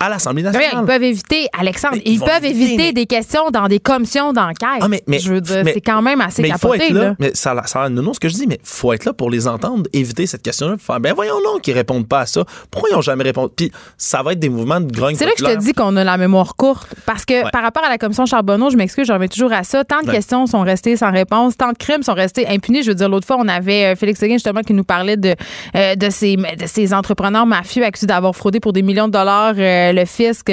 à 0.00 0.08
l'Assemblée 0.08 0.42
nationale. 0.42 0.70
ils 0.80 0.84
peuvent 0.84 1.02
éviter, 1.02 1.48
Alexandre, 1.58 1.98
ils, 2.04 2.18
peuvent 2.18 2.44
éviter, 2.44 2.92
des 2.92 3.06
questions 3.06 3.50
dans 3.50 3.68
des 3.68 3.78
commissions 3.78 4.32
d'enquête. 4.32 4.80
Ah, 4.80 4.88
mais, 4.88 5.02
je 5.18 5.32
veux 5.32 5.40
dire, 5.40 5.62
c'est 5.64 5.80
quand 5.80 6.02
même 6.02 6.20
assez 6.20 6.42
mais 6.42 6.50
capoté. 6.50 6.78
Faut 6.78 6.84
être 6.84 6.92
là, 6.92 7.14
Mais 7.18 7.30
ça, 7.34 7.54
ça 7.66 7.88
non, 7.88 8.02
non, 8.02 8.12
ce 8.12 8.20
que 8.20 8.28
je 8.28 8.34
dis, 8.34 8.46
mais 8.46 8.58
faut 8.62 8.92
être 8.92 9.04
là 9.04 9.12
pour 9.12 9.30
les 9.30 9.46
entendre, 9.46 9.84
éviter 9.92 10.26
cette 10.26 10.42
question-là, 10.42 10.76
faire, 10.78 11.00
ben 11.00 11.14
voyons 11.14 11.40
non 11.44 11.58
qu'ils 11.58 11.74
répondent 11.74 12.08
pas 12.08 12.20
à 12.20 12.26
ça. 12.26 12.44
Pourquoi 12.70 12.90
ils 12.90 12.94
n'ont 12.94 13.00
jamais 13.00 13.24
répondu? 13.24 13.52
Puis 13.56 13.72
ça 13.96 14.22
va 14.22 14.32
être 14.32 14.38
des 14.40 14.48
mouvements 14.48 14.80
de 14.80 14.90
grogne 14.90 15.14
C'est 15.14 15.26
là 15.26 15.32
que 15.32 15.46
je 15.46 15.52
te 15.52 15.58
dis 15.58 15.72
qu'on 15.72 15.96
a 15.96 16.04
la 16.04 16.16
mémoire 16.16 16.56
courte. 16.56 16.88
Parce 17.06 17.24
que 17.24 17.48
par 17.50 17.62
rapport 17.62 17.84
à 17.84 17.88
la 17.88 17.98
commission 17.98 18.26
Charbonneau, 18.26 18.70
je 18.70 18.76
m'excuse, 18.76 19.06
je 19.06 19.12
reviens 19.12 19.28
toujours 19.28 19.52
à 19.52 19.62
ça. 19.62 19.84
Tant 19.84 20.02
de 20.02 20.10
questions 20.10 20.46
sont 20.46 20.62
restées 20.62 20.96
sans 20.96 21.12
réponse, 21.12 21.56
tant 21.56 21.72
de 21.72 21.78
crimes 21.78 22.02
sont 22.02 22.14
restés 22.14 22.46
impunis. 22.48 22.82
Je 22.82 22.88
veux 22.88 22.94
dire, 22.94 23.08
l'autre 23.08 23.26
fois, 23.26 23.36
on 23.38 23.48
avait 23.48 23.92
euh, 23.92 23.96
Félix 23.96 24.20
Seguin, 24.20 24.34
justement, 24.34 24.62
qui 24.62 24.74
nous 24.74 24.84
parlait 24.84 25.16
de, 25.16 25.34
euh, 25.76 25.94
de, 25.94 26.10
ces, 26.10 26.36
de 26.36 26.66
ces 26.66 26.92
entrepreneurs 26.92 27.46
mafieux 27.46 27.84
accusés 27.84 28.06
d'avoir 28.06 28.34
fraudé 28.34 28.60
pour 28.60 28.72
des 28.72 28.82
millions 28.82 29.06
de 29.06 29.12
dollars 29.12 29.54
euh, 29.56 29.67
le 29.92 30.04
fisc 30.04 30.50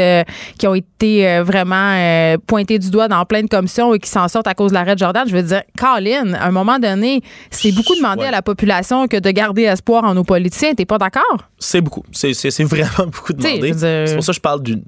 qui 0.57 0.67
ont 0.67 0.75
été 0.75 1.05
euh, 1.05 1.43
vraiment 1.43 1.93
euh, 1.93 2.37
pointés 2.45 2.79
du 2.79 2.89
doigt 2.89 3.07
dans 3.07 3.23
plein 3.25 3.43
de 3.43 3.47
commissions 3.47 3.93
et 3.93 3.99
qui 3.99 4.09
s'en 4.09 4.27
sortent 4.27 4.47
à 4.47 4.53
cause 4.53 4.71
de 4.71 4.75
l'arrêt 4.75 4.95
de 4.95 4.99
Jordan. 4.99 5.23
Je 5.27 5.35
veux 5.35 5.43
dire, 5.43 5.61
Colin, 5.77 6.33
à 6.33 6.47
un 6.47 6.51
moment 6.51 6.79
donné, 6.79 7.21
c'est 7.51 7.71
beaucoup 7.71 7.95
demandé 7.95 8.23
à 8.23 8.31
la 8.31 8.41
population 8.41 9.07
que 9.07 9.17
de 9.17 9.31
garder 9.31 9.63
espoir 9.63 10.03
en 10.03 10.13
nos 10.13 10.23
politiciens. 10.23 10.73
T'es 10.73 10.85
pas 10.85 10.97
d'accord? 10.97 11.37
C'est 11.59 11.81
beaucoup. 11.81 12.03
C'est 12.11 12.33
vraiment 12.63 13.09
beaucoup 13.11 13.33
demandé. 13.33 13.73
C'est 13.73 14.15
pour 14.15 14.23
ça 14.23 14.33
que 14.33 14.37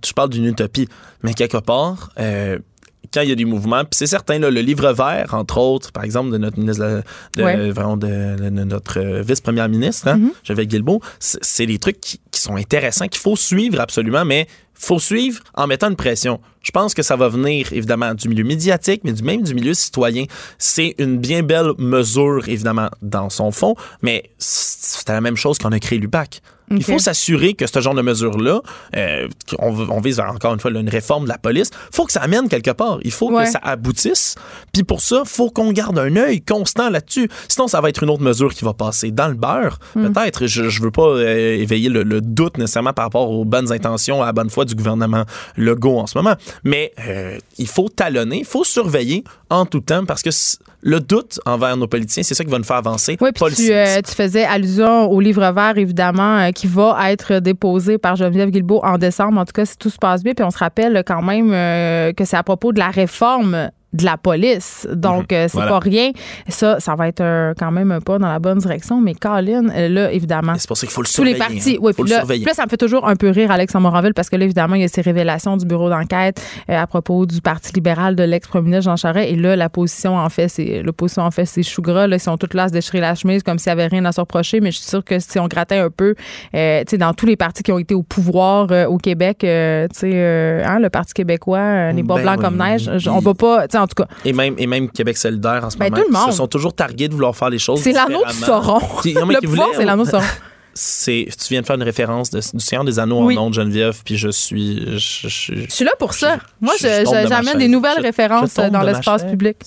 je 0.05 0.13
parle 0.13 0.29
d'une 0.29 0.45
utopie. 0.45 0.87
Mais 1.23 1.33
quelque 1.33 1.57
part, 1.57 2.09
euh, 2.19 2.57
quand 3.13 3.21
il 3.21 3.29
y 3.29 3.31
a 3.31 3.35
des 3.35 3.45
mouvements. 3.45 3.83
Puis 3.83 3.95
c'est 3.97 4.07
certain, 4.07 4.39
le 4.39 4.49
livre 4.49 4.91
vert, 4.91 5.33
entre 5.33 5.57
autres, 5.57 5.91
par 5.91 6.03
exemple, 6.03 6.31
de 6.31 6.37
notre 6.37 6.59
ministre 6.59 7.03
de, 7.35 8.63
notre 8.63 9.21
vice-première 9.21 9.69
ministre, 9.69 10.07
hein, 10.07 10.19
mm-hmm. 10.47 10.65
Guilbeault, 10.65 11.01
c'est 11.19 11.65
des 11.65 11.79
trucs 11.79 11.99
qui, 11.99 12.19
sont 12.33 12.55
intéressants, 12.55 13.07
qu'il 13.07 13.19
faut 13.19 13.35
suivre 13.35 13.79
absolument, 13.79 14.23
mais 14.23 14.47
faut 14.75 14.99
suivre 14.99 15.41
en 15.55 15.65
mettant 15.65 15.89
une 15.89 15.95
pression. 15.95 16.39
Je 16.61 16.69
pense 16.71 16.93
que 16.93 17.01
ça 17.01 17.15
va 17.15 17.29
venir 17.29 17.73
évidemment 17.73 18.13
du 18.13 18.29
milieu 18.29 18.43
médiatique, 18.43 19.01
mais 19.03 19.13
du 19.13 19.23
même 19.23 19.41
du 19.41 19.55
milieu 19.55 19.73
citoyen. 19.73 20.25
C'est 20.59 20.93
une 20.99 21.17
bien 21.17 21.41
belle 21.41 21.71
mesure 21.79 22.47
évidemment 22.47 22.89
dans 23.01 23.31
son 23.31 23.51
fond, 23.51 23.75
mais 24.03 24.29
c'est 24.37 25.09
la 25.09 25.21
même 25.21 25.35
chose 25.35 25.57
qu'on 25.57 25.71
a 25.71 25.79
créé 25.79 25.97
Il 26.69 26.83
faut 26.83 26.99
s'assurer 26.99 27.53
que 27.53 27.65
ce 27.65 27.79
genre 27.79 27.95
de 27.95 28.01
mesures-là, 28.01 28.61
euh, 28.95 29.27
on, 29.59 30.01
vise 30.01 30.19
encore 30.19 30.53
une 30.53 30.59
fois 30.59 30.71
une 30.71 30.89
réforme 30.89 31.23
de 31.23 31.29
la 31.29 31.37
police, 31.37 31.69
faut 31.91 32.05
que 32.05 32.11
ça 32.11 32.21
amène 32.21 32.49
quelque 32.49 32.71
part. 32.71 32.99
Il 33.03 33.11
faut 33.11 33.29
que 33.29 33.45
ça 33.45 33.59
aboutisse. 33.61 34.35
Puis 34.73 34.83
pour 34.83 35.01
ça, 35.01 35.23
faut 35.25 35.49
qu'on 35.49 35.71
garde 35.71 35.97
un 35.97 36.15
œil 36.17 36.41
constant 36.41 36.89
là-dessus. 36.89 37.29
Sinon, 37.47 37.67
ça 37.67 37.81
va 37.81 37.89
être 37.89 38.03
une 38.03 38.09
autre 38.09 38.23
mesure 38.23 38.53
qui 38.53 38.65
va 38.65 38.73
passer 38.73 39.11
dans 39.11 39.27
le 39.27 39.35
beurre. 39.35 39.79
Hmm. 39.95 40.11
Peut-être, 40.11 40.47
je, 40.47 40.63
ne 40.63 40.83
veux 40.83 40.91
pas 40.91 41.07
euh, 41.07 41.57
éveiller 41.57 41.89
le, 41.89 42.21
doute 42.21 42.57
nécessairement 42.57 42.93
par 42.93 43.05
rapport 43.05 43.29
aux 43.29 43.45
bonnes 43.45 43.71
intentions, 43.71 44.21
à 44.21 44.27
la 44.27 44.33
bonne 44.33 44.49
foi 44.49 44.65
du 44.65 44.75
gouvernement 44.75 45.23
Legault 45.55 45.99
en 45.99 46.07
ce 46.07 46.17
moment. 46.17 46.35
Mais 46.63 46.91
euh, 47.07 47.37
il 47.57 47.67
faut 47.67 47.89
talonner, 47.89 48.39
il 48.39 48.45
faut 48.45 48.63
surveiller 48.63 49.23
en 49.49 49.65
tout 49.65 49.79
temps 49.79 50.05
parce 50.05 50.21
que 50.21 50.29
le 50.81 50.99
doute 50.99 51.39
envers 51.45 51.75
nos 51.77 51.87
politiciens, 51.87 52.23
c'est 52.23 52.33
ça 52.33 52.43
qui 52.43 52.51
va 52.51 52.57
nous 52.57 52.63
faire 52.63 52.77
avancer. 52.77 53.17
Oui, 53.19 53.29
puis 53.33 53.55
tu, 53.55 53.73
euh, 53.73 54.01
tu, 54.01 54.13
faisais 54.13 54.45
allusion 54.45 55.11
au 55.11 55.19
livre 55.19 55.51
vert, 55.51 55.77
évidemment, 55.77 56.49
qui 56.57 56.65
va 56.65 57.11
être 57.11 57.35
déposé 57.35 57.99
par 57.99 58.15
Geneviève 58.15 58.49
Guilbeault 58.49 58.81
en 58.83 58.97
décembre, 58.97 59.39
en 59.39 59.45
tout 59.45 59.53
cas, 59.53 59.65
si 59.65 59.77
tout 59.77 59.91
se 59.91 59.99
passe 59.99 60.23
bien. 60.23 60.33
Puis 60.33 60.43
on 60.43 60.49
se 60.49 60.57
rappelle 60.57 61.03
quand 61.05 61.21
même 61.21 61.51
euh, 61.53 62.13
que 62.13 62.25
c'est 62.25 62.35
à 62.35 62.41
propos 62.41 62.73
de 62.73 62.79
la 62.79 62.89
réforme 62.89 63.69
de 63.97 64.05
la 64.05 64.17
police. 64.17 64.87
Donc, 64.93 65.31
euh, 65.33 65.47
c'est 65.49 65.57
pas 65.57 65.79
rien. 65.79 66.11
Ça, 66.47 66.79
ça 66.79 66.95
va 66.95 67.07
être 67.07 67.53
quand 67.57 67.71
même 67.71 67.91
un 67.91 67.99
pas 67.99 68.19
dans 68.19 68.27
la 68.27 68.39
bonne 68.39 68.59
direction. 68.59 69.01
Mais 69.01 69.13
Colin, 69.13 69.69
euh, 69.69 69.89
là, 69.89 70.11
évidemment. 70.11 70.53
C'est 70.57 70.67
pour 70.67 70.77
ça 70.77 70.85
qu'il 70.85 70.93
faut 70.93 71.01
le 71.01 71.07
surveiller. 71.07 71.35
Tous 71.35 71.41
les 71.41 71.55
partis. 71.55 71.75
Hein. 71.75 71.79
Oui, 71.81 71.93
puis 71.93 72.09
là, 72.09 72.23
là, 72.23 72.53
ça 72.53 72.65
me 72.65 72.69
fait 72.69 72.77
toujours 72.77 73.07
un 73.07 73.15
peu 73.15 73.29
rire, 73.29 73.51
Alex 73.51 73.73
Moranville, 73.75 74.13
parce 74.13 74.29
que 74.29 74.35
là, 74.35 74.45
évidemment, 74.45 74.75
il 74.75 74.81
y 74.81 74.85
a 74.85 74.87
ces 74.87 75.01
révélations 75.01 75.57
du 75.57 75.65
bureau 75.65 75.89
d'enquête 75.89 76.41
euh, 76.69 76.77
à 76.77 76.87
propos 76.87 77.25
du 77.25 77.41
Parti 77.41 77.73
libéral 77.73 78.15
de 78.15 78.23
l'ex-premier 78.23 78.69
ministre 78.69 78.91
Jean 78.91 78.95
Charest. 78.95 79.31
Et 79.31 79.35
là, 79.35 79.55
la 79.55 79.69
position, 79.69 80.15
en 80.15 80.29
fait, 80.29 80.47
c'est 80.47 80.81
l'opposition, 80.83 81.23
en 81.23 81.31
fait, 81.31 81.45
c'est 81.45 81.63
Chougra. 81.63 82.07
Là, 82.07 82.15
ils 82.15 82.19
sont 82.19 82.37
toutes 82.37 82.53
là 82.53 82.63
à 82.63 82.67
se 82.67 82.73
déchirer 82.73 82.99
la 82.99 83.15
chemise 83.15 83.43
comme 83.43 83.59
s'il 83.59 83.73
n'y 83.73 83.81
avait 83.81 83.87
rien 83.87 84.05
à 84.05 84.11
se 84.11 84.21
reprocher. 84.21 84.61
Mais 84.61 84.71
je 84.71 84.77
suis 84.77 84.87
sûre 84.87 85.03
que 85.03 85.19
si 85.19 85.39
on 85.39 85.47
grattait 85.47 85.77
un 85.77 85.89
peu, 85.89 86.15
tu 86.15 86.19
sais, 86.51 86.97
dans 86.97 87.13
tous 87.13 87.25
les 87.25 87.35
partis 87.35 87.63
qui 87.63 87.71
ont 87.71 87.79
été 87.79 87.95
au 87.95 88.03
pouvoir 88.03 88.69
au 88.89 88.97
Québec, 88.97 89.37
tu 89.39 89.47
sais, 89.47 90.63
hein, 90.65 90.79
le 90.79 90.89
Parti 90.89 91.13
québécois, 91.13 91.91
les 91.91 92.03
ben 92.03 92.21
blancs 92.21 92.39
comme 92.39 92.57
neige, 92.57 92.89
on 93.07 93.19
va 93.19 93.33
pas, 93.33 93.67
en 93.87 93.95
tout 93.95 94.03
cas. 94.03 94.07
Et 94.25 94.33
même, 94.33 94.55
et 94.57 94.67
même 94.67 94.89
Québec 94.89 95.17
solidaire 95.17 95.63
en 95.63 95.69
ce 95.69 95.77
ben, 95.77 95.85
moment. 95.85 95.97
Tout 95.97 96.07
le 96.07 96.13
monde. 96.13 96.23
Ils 96.27 96.31
se 96.31 96.37
sont 96.37 96.47
toujours 96.47 96.73
targués 96.73 97.07
de 97.07 97.13
vouloir 97.13 97.35
faire 97.35 97.49
les 97.49 97.59
choses 97.59 97.81
C'est 97.81 97.93
l'anneau 97.93 98.23
du 98.25 98.33
Sauron. 98.33 98.79
le 99.05 99.41
pouvoir, 99.41 99.69
c'est 99.75 99.85
l'anneau 99.85 100.03
du 100.03 100.11
Sauron. 100.11 100.23
c'est 100.73 101.27
tu 101.39 101.53
viens 101.53 101.61
de 101.61 101.65
faire 101.65 101.75
une 101.75 101.83
référence 101.83 102.29
de, 102.29 102.39
du 102.39 102.63
Seigneur 102.63 102.85
des 102.85 102.99
Anneaux 102.99 103.17
en 103.17 103.31
nom 103.31 103.49
de 103.49 103.55
Geneviève 103.55 103.99
puis 104.05 104.15
je 104.15 104.29
suis 104.29 104.99
je, 104.99 105.27
je, 105.27 105.65
suis 105.69 105.83
là 105.83 105.91
pour 105.97 106.13
ça 106.13 106.37
moi 106.61 106.75
j'amène 106.79 107.57
des 107.57 107.67
nouvelles 107.67 107.99
références 107.99 108.53
dans 108.53 108.83
l'espace 108.83 109.23
public 109.23 109.57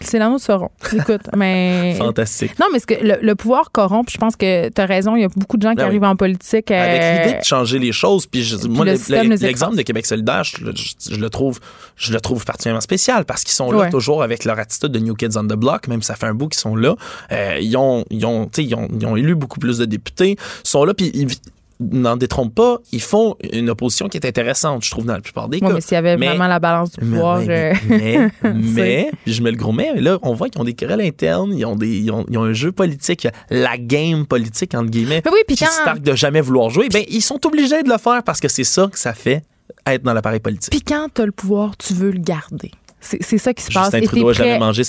c'est 0.00 0.18
l'anneau 0.18 0.38
Sauron. 0.38 0.70
Écoute, 0.92 1.22
mais. 1.36 1.94
Fantastique. 1.98 2.58
Non, 2.58 2.66
mais 2.72 2.78
ce 2.78 2.86
que 2.86 2.94
le, 3.00 3.34
pouvoir 3.34 3.70
corrompt, 3.70 4.10
je 4.10 4.18
pense 4.18 4.36
que 4.36 4.68
tu 4.68 4.80
as 4.80 4.86
raison, 4.86 5.16
il 5.16 5.22
y 5.22 5.24
a 5.24 5.28
beaucoup 5.28 5.56
de 5.56 5.62
gens 5.62 5.70
qui 5.70 5.76
ben 5.76 5.86
arrivent 5.86 6.04
en 6.04 6.16
politique. 6.16 6.70
Avec 6.70 7.02
euh, 7.02 7.24
l'idée 7.24 7.38
de 7.38 7.44
changer 7.44 7.78
les 7.78 7.92
choses, 7.92 8.26
puis, 8.26 8.46
moi, 8.68 8.84
l'exemple 8.84 9.76
de 9.76 9.82
Québec 9.82 10.06
solidaire, 10.06 10.44
je, 10.44 10.64
le 11.16 11.30
trouve, 11.30 11.60
je 11.96 12.12
le 12.12 12.20
trouve 12.20 12.44
particulièrement 12.44 12.80
spécial 12.80 13.24
parce 13.24 13.44
qu'ils 13.44 13.54
sont 13.54 13.70
là 13.72 13.90
toujours 13.90 14.22
avec 14.22 14.44
leur 14.44 14.58
attitude 14.58 14.92
de 14.92 14.98
New 14.98 15.14
Kids 15.14 15.36
on 15.36 15.44
the 15.44 15.54
Block, 15.54 15.88
même 15.88 16.02
ça 16.02 16.14
fait 16.14 16.26
un 16.26 16.34
bout 16.34 16.48
qu'ils 16.48 16.60
sont 16.60 16.76
là. 16.76 16.94
Euh, 17.32 17.58
ils, 17.60 17.76
ont, 17.76 18.04
ils, 18.10 18.24
ont, 18.26 18.50
ils, 18.56 18.74
ont, 18.74 18.88
ils 18.98 19.06
ont 19.06 19.16
élu 19.16 19.34
beaucoup 19.34 19.58
plus 19.58 19.78
de 19.78 19.84
députés, 19.84 20.36
ils 20.64 20.68
sont 20.68 20.84
là, 20.84 20.94
puis 20.94 21.10
ils, 21.14 21.28
n'en 21.80 22.16
détrompe 22.16 22.54
pas, 22.54 22.78
ils 22.92 23.02
font 23.02 23.36
une 23.52 23.70
opposition 23.70 24.08
qui 24.08 24.16
est 24.16 24.26
intéressante, 24.26 24.84
je 24.84 24.90
trouve, 24.90 25.04
dans 25.04 25.14
la 25.14 25.20
plupart 25.20 25.48
des 25.48 25.60
cas. 25.60 25.72
mais 25.72 25.80
s'il 25.80 25.92
y 25.92 25.96
avait 25.96 26.16
vraiment 26.16 26.46
la 26.46 26.58
balance 26.58 26.92
du 26.92 27.00
pouvoir. 27.00 27.40
Mais, 27.40 27.74
mais, 27.88 28.30
mais, 28.54 29.10
je 29.26 29.42
mets 29.42 29.50
le 29.50 29.56
gros 29.56 29.72
mais, 29.72 30.00
là, 30.00 30.18
on 30.22 30.34
voit 30.34 30.48
qu'ils 30.48 30.60
ont 30.60 30.64
des 30.64 30.74
querelles 30.74 31.02
internes, 31.02 31.52
ils 31.54 31.64
ont, 31.64 31.76
des, 31.76 31.98
ils 31.98 32.10
ont, 32.10 32.24
un 32.36 32.52
jeu 32.52 32.72
politique, 32.72 33.28
la 33.50 33.76
game 33.76 34.26
politique, 34.26 34.74
entre 34.74 34.90
guillemets, 34.90 35.22
oui, 35.26 35.40
puis 35.46 35.56
qui 35.56 35.64
quand... 35.84 36.00
de 36.00 36.14
jamais 36.14 36.40
vouloir 36.40 36.70
jouer. 36.70 36.88
Ben, 36.88 37.04
ils 37.08 37.22
sont 37.22 37.44
obligés 37.46 37.82
de 37.82 37.88
le 37.88 37.98
faire 37.98 38.22
parce 38.22 38.40
que 38.40 38.48
c'est 38.48 38.64
ça 38.64 38.88
que 38.90 38.98
ça 38.98 39.12
fait 39.12 39.42
être 39.86 40.02
dans 40.02 40.14
l'appareil 40.14 40.40
politique. 40.40 40.70
Puis 40.70 40.82
quand 40.82 41.08
tu 41.14 41.22
as 41.22 41.26
le 41.26 41.32
pouvoir, 41.32 41.76
tu 41.76 41.94
veux 41.94 42.10
le 42.10 42.18
garder. 42.18 42.70
C'est 43.20 43.38
ça 43.38 43.54
qui 43.54 43.62
se 43.62 43.72
passe. 43.72 43.92
Justin 43.92 44.06
Trudeau 44.06 44.28
n'a 44.28 44.32
jamais 44.32 44.58
mangé, 44.58 44.82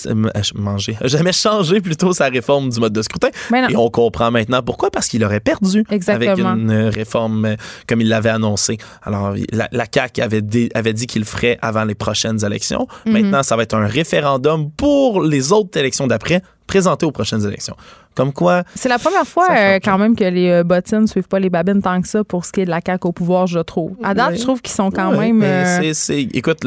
mangé, 0.55 0.97
jamais 1.03 1.33
changé 1.33 1.81
plutôt 1.81 2.13
sa 2.13 2.27
réforme 2.27 2.69
du 2.69 2.79
mode 2.79 2.93
de 2.93 3.01
scrutin. 3.01 3.29
Et 3.69 3.75
on 3.75 3.89
comprend 3.89 4.31
maintenant 4.31 4.61
pourquoi, 4.61 4.91
parce 4.91 5.07
qu'il 5.07 5.23
aurait 5.23 5.39
perdu 5.39 5.83
avec 6.07 6.39
une 6.39 6.89
réforme 6.93 7.45
euh, 7.45 7.55
comme 7.87 8.01
il 8.01 8.09
l'avait 8.09 8.29
annoncé. 8.29 8.77
Alors, 9.03 9.33
la, 9.51 9.67
la 9.71 9.85
CAQ 9.91 10.21
avait, 10.21 10.43
avait 10.73 10.93
dit 10.93 11.07
qu'il 11.07 11.21
le 11.21 11.25
ferait 11.25 11.57
avant 11.61 11.83
les 11.83 11.95
prochaines 11.95 12.43
élections. 12.45 12.87
Mhm. 13.05 13.13
Maintenant, 13.13 13.43
ça 13.43 13.55
va 13.55 13.63
être 13.63 13.75
un 13.75 13.87
référendum 13.87 14.71
pour 14.71 15.21
les 15.21 15.51
autres 15.51 15.77
élections 15.79 16.07
d'après, 16.07 16.41
présenté 16.65 17.05
aux 17.05 17.11
prochaines 17.11 17.45
élections. 17.45 17.75
Comme 18.17 18.33
quoi. 18.33 18.63
C'est 18.73 18.89
la 18.89 18.97
première 18.97 19.27
fois 19.27 19.47
euh, 19.51 19.79
quand 19.79 19.99
même 19.99 20.15
que 20.15 20.23
les 20.23 20.49
euh, 20.49 20.63
bottines 20.63 21.01
ne 21.01 21.05
suivent 21.05 21.27
pas 21.27 21.37
les 21.37 21.51
babines 21.51 21.83
tant 21.83 22.01
que 22.01 22.07
ça 22.07 22.23
pour 22.23 22.45
ce 22.45 22.51
qui 22.51 22.61
est 22.61 22.65
de 22.65 22.71
la 22.71 22.79
CAQ 22.83 23.09
au 23.09 23.11
pouvoir, 23.11 23.45
je 23.45 23.59
trouve. 23.59 23.95
À 24.01 24.15
date, 24.15 24.37
je 24.37 24.41
trouve 24.41 24.59
qu'ils 24.59 24.73
sont 24.73 24.89
quand 24.89 25.11
même. 25.11 25.43
Euh, 25.43 25.93
écoute, 26.09 26.65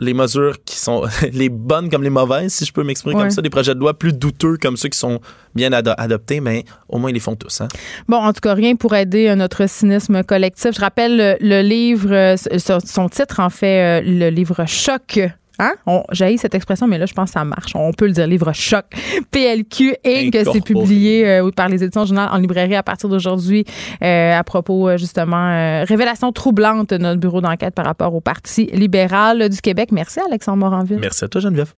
les 0.00 0.14
mesures 0.14 0.56
qui 0.64 0.76
sont 0.76 1.04
les 1.32 1.48
bonnes 1.48 1.90
comme 1.90 2.02
les 2.02 2.10
mauvaises, 2.10 2.54
si 2.54 2.64
je 2.64 2.72
peux 2.72 2.82
m'exprimer 2.82 3.14
comme 3.14 3.30
ça, 3.30 3.40
des 3.40 3.50
projets 3.50 3.76
de 3.76 3.78
loi 3.78 3.94
plus 3.94 4.12
douteux 4.12 4.56
comme 4.60 4.76
ceux 4.76 4.88
qui 4.88 4.98
sont 4.98 5.20
bien 5.54 5.72
adoptés, 5.72 6.40
mais 6.40 6.64
au 6.88 6.98
moins 6.98 7.10
ils 7.10 7.14
les 7.14 7.20
font 7.20 7.36
tous. 7.36 7.60
Hein. 7.60 7.68
Bon, 8.08 8.16
en 8.16 8.32
tout 8.32 8.40
cas, 8.40 8.54
rien 8.54 8.74
pour 8.74 8.96
aider 8.96 9.32
notre 9.36 9.68
cynisme 9.68 10.24
collectif. 10.24 10.72
Je 10.74 10.80
rappelle 10.80 11.38
le 11.40 11.62
livre, 11.62 12.34
son 12.58 13.08
titre 13.08 13.38
en 13.38 13.50
fait, 13.50 14.02
le 14.02 14.28
livre 14.30 14.64
Choc 14.66 15.20
Hein? 15.60 15.74
J'ai 16.12 16.36
cette 16.38 16.54
expression, 16.54 16.86
mais 16.86 16.98
là, 16.98 17.06
je 17.06 17.12
pense 17.12 17.30
que 17.30 17.34
ça 17.34 17.44
marche. 17.44 17.72
On 17.74 17.92
peut 17.92 18.06
le 18.06 18.12
dire, 18.12 18.26
livre 18.26 18.52
choc. 18.52 18.86
PLQ 19.30 19.94
et 20.02 20.30
que 20.30 20.50
c'est 20.50 20.64
publié 20.64 21.28
euh, 21.28 21.50
par 21.50 21.68
les 21.68 21.84
éditions 21.84 22.06
Journal 22.06 22.28
en 22.32 22.38
librairie 22.38 22.76
à 22.76 22.82
partir 22.82 23.08
d'aujourd'hui 23.08 23.64
euh, 24.02 24.38
à 24.38 24.42
propos, 24.42 24.88
euh, 24.88 24.96
justement, 24.96 25.84
révélation 25.84 26.32
troublante 26.32 26.90
de 26.90 26.98
notre 26.98 27.20
bureau 27.20 27.40
d'enquête 27.40 27.74
par 27.74 27.84
rapport 27.84 28.14
au 28.14 28.20
Parti 28.20 28.70
libéral 28.72 29.48
du 29.48 29.60
Québec. 29.60 29.90
Merci, 29.92 30.20
Alexandre 30.26 30.58
Moranville. 30.58 30.98
Merci 31.00 31.24
à 31.24 31.28
toi, 31.28 31.40
Geneviève. 31.40 31.74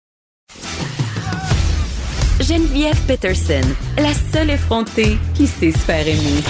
Geneviève 2.40 2.99
Peterson, 3.07 3.61
la 3.99 4.12
seule 4.33 4.51
effrontée 4.51 5.16
qui 5.35 5.47
sait 5.47 5.73
se 5.73 5.79
faire 5.79 6.07
aimer. 6.07 6.42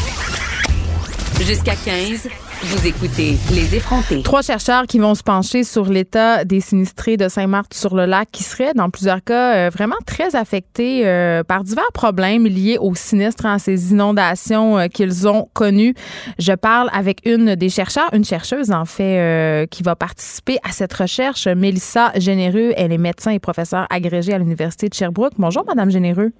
Jusqu'à 1.40 1.74
15. 1.74 2.28
Vous 2.64 2.86
écoutez 2.86 3.38
Les 3.52 3.74
effrontés. 3.74 4.22
Trois 4.22 4.42
chercheurs 4.42 4.86
qui 4.86 5.00
vont 5.00 5.16
se 5.16 5.24
pencher 5.24 5.64
sur 5.64 5.86
l'état 5.86 6.44
des 6.44 6.60
sinistrés 6.60 7.16
de 7.16 7.26
Saint-Marthe-sur-le-Lac 7.26 8.28
qui 8.30 8.44
seraient, 8.44 8.72
dans 8.72 8.88
plusieurs 8.88 9.24
cas, 9.24 9.56
euh, 9.56 9.68
vraiment 9.68 9.96
très 10.06 10.36
affectés 10.36 11.04
euh, 11.04 11.42
par 11.42 11.64
divers 11.64 11.90
problèmes 11.92 12.46
liés 12.46 12.78
aux 12.80 12.94
sinistres, 12.94 13.46
à 13.46 13.54
hein, 13.54 13.58
ces 13.58 13.90
inondations 13.90 14.78
euh, 14.78 14.86
qu'ils 14.86 15.26
ont 15.26 15.48
connues. 15.54 15.94
Je 16.38 16.52
parle 16.52 16.88
avec 16.92 17.18
une 17.24 17.56
des 17.56 17.68
chercheurs, 17.68 18.10
une 18.12 18.24
chercheuse 18.24 18.70
en 18.70 18.84
fait, 18.84 19.66
qui 19.72 19.82
va 19.82 19.96
participer 19.96 20.58
à 20.62 20.70
cette 20.70 20.92
recherche, 20.92 21.48
Mélissa 21.48 22.12
Généreux. 22.14 22.74
Elle 22.76 22.92
est 22.92 22.98
médecin 22.98 23.32
et 23.32 23.40
professeure 23.40 23.88
agrégée 23.90 24.34
à 24.34 24.38
l'Université 24.38 24.88
de 24.88 24.94
Sherbrooke. 24.94 25.32
Bonjour, 25.36 25.64
Madame 25.66 25.90
Généreux. 25.90 26.30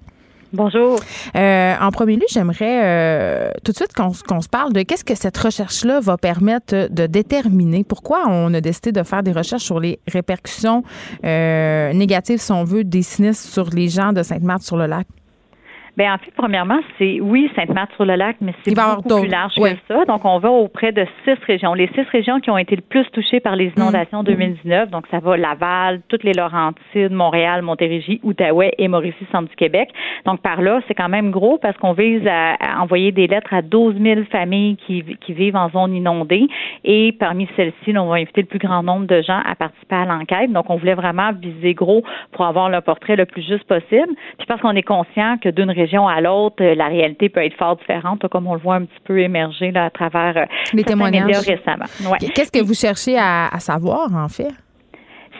Bonjour. 0.53 0.99
Euh, 1.35 1.75
en 1.81 1.89
premier 1.89 2.15
lieu, 2.15 2.27
j'aimerais 2.29 2.81
euh, 2.83 3.51
tout 3.63 3.71
de 3.71 3.75
suite 3.75 3.93
qu'on 3.93 4.41
se 4.41 4.49
parle 4.49 4.71
de 4.71 4.83
qu'est-ce 4.83 5.03
que 5.03 5.15
cette 5.15 5.35
recherche-là 5.35 5.99
va 5.99 6.15
permettre 6.15 6.89
de 6.91 7.07
déterminer. 7.07 7.83
Pourquoi 7.83 8.25
on 8.27 8.53
a 8.53 8.61
décidé 8.61 8.91
de 8.91 9.01
faire 9.01 9.23
des 9.23 9.31
recherches 9.31 9.63
sur 9.63 9.79
les 9.79 9.99
répercussions 10.07 10.83
euh, 11.25 11.91
négatives, 11.93 12.39
si 12.39 12.51
on 12.51 12.65
veut, 12.65 12.83
des 12.83 13.01
sinistres 13.01 13.51
sur 13.51 13.71
les 13.71 13.89
gens 13.89 14.13
de 14.13 14.21
Sainte-Marthe-sur-le-Lac? 14.21 15.07
Ben 15.95 16.11
en 16.11 16.17
fait, 16.17 16.31
premièrement, 16.35 16.79
c'est 16.97 17.19
oui 17.21 17.51
Sainte-Marthe-sur-le-Lac, 17.55 18.37
mais 18.41 18.53
c'est 18.63 18.73
beaucoup 18.73 19.19
plus 19.21 19.29
large 19.29 19.53
que 19.53 19.77
ça. 19.87 20.05
Donc, 20.05 20.25
on 20.25 20.39
va 20.39 20.49
auprès 20.49 20.91
de 20.91 21.05
six 21.23 21.37
régions. 21.45 21.75
Les 21.75 21.87
six 21.89 22.05
régions 22.11 22.39
qui 22.39 22.49
ont 22.49 22.57
été 22.57 22.75
le 22.75 22.81
plus 22.81 23.05
touchées 23.11 23.39
par 23.39 23.55
les 23.55 23.71
inondations 23.77 24.19
en 24.19 24.23
2019. 24.23 24.89
Donc, 24.89 25.05
ça 25.11 25.19
va 25.19 25.37
Laval, 25.37 26.01
toutes 26.07 26.23
les 26.23 26.33
Laurentides, 26.33 27.11
Montréal, 27.11 27.61
Montérégie, 27.61 28.19
Outaouais 28.23 28.73
et 28.79 28.87
Mauricie, 28.87 29.27
centre 29.31 29.49
du 29.49 29.55
Québec. 29.55 29.89
Donc, 30.25 30.41
par 30.41 30.61
là, 30.61 30.81
c'est 30.87 30.95
quand 30.95 31.09
même 31.09 31.29
gros 31.29 31.59
parce 31.59 31.77
qu'on 31.77 31.93
vise 31.93 32.25
à, 32.27 32.55
envoyer 32.81 33.11
des 33.11 33.27
lettres 33.27 33.53
à 33.53 33.61
12 33.61 33.95
000 34.01 34.21
familles 34.31 34.77
qui, 34.87 35.03
qui 35.21 35.33
vivent 35.33 35.55
en 35.55 35.69
zone 35.69 35.93
inondée. 35.93 36.47
Et 36.83 37.11
parmi 37.19 37.47
celles-ci, 37.55 37.95
on 37.95 38.07
va 38.07 38.15
inviter 38.15 38.41
le 38.41 38.47
plus 38.47 38.59
grand 38.59 38.81
nombre 38.81 39.05
de 39.05 39.21
gens 39.21 39.41
à 39.45 39.53
participer 39.53 39.95
à 39.95 40.05
l'enquête. 40.05 40.51
Donc, 40.51 40.71
on 40.71 40.75
voulait 40.77 40.95
vraiment 40.95 41.31
viser 41.33 41.75
gros 41.75 42.03
pour 42.31 42.45
avoir 42.45 42.69
le 42.69 42.81
portrait 42.81 43.15
le 43.15 43.27
plus 43.27 43.43
juste 43.43 43.65
possible. 43.65 44.13
Puis 44.39 44.47
parce 44.47 44.59
qu'on 44.59 44.75
est 44.75 44.81
conscient 44.81 45.37
que 45.37 45.49
d'une 45.49 45.69
région 45.69 45.82
à 45.91 46.21
l'autre, 46.21 46.63
euh, 46.63 46.75
la 46.75 46.87
réalité 46.87 47.29
peut 47.29 47.43
être 47.43 47.57
fort 47.57 47.75
différente, 47.77 48.27
comme 48.29 48.47
on 48.47 48.55
le 48.55 48.59
voit 48.59 48.75
un 48.75 48.85
petit 48.85 48.99
peu 49.03 49.19
émerger 49.19 49.71
là, 49.71 49.85
à 49.85 49.89
travers 49.89 50.37
euh, 50.37 50.45
les 50.73 50.83
témoignages 50.83 51.37
récemment. 51.39 51.85
Qu'est-ce 52.33 52.51
que 52.51 52.63
vous 52.63 52.73
cherchez 52.73 53.17
à, 53.17 53.49
savoir, 53.59 54.13
en 54.13 54.29
fait? 54.29 54.49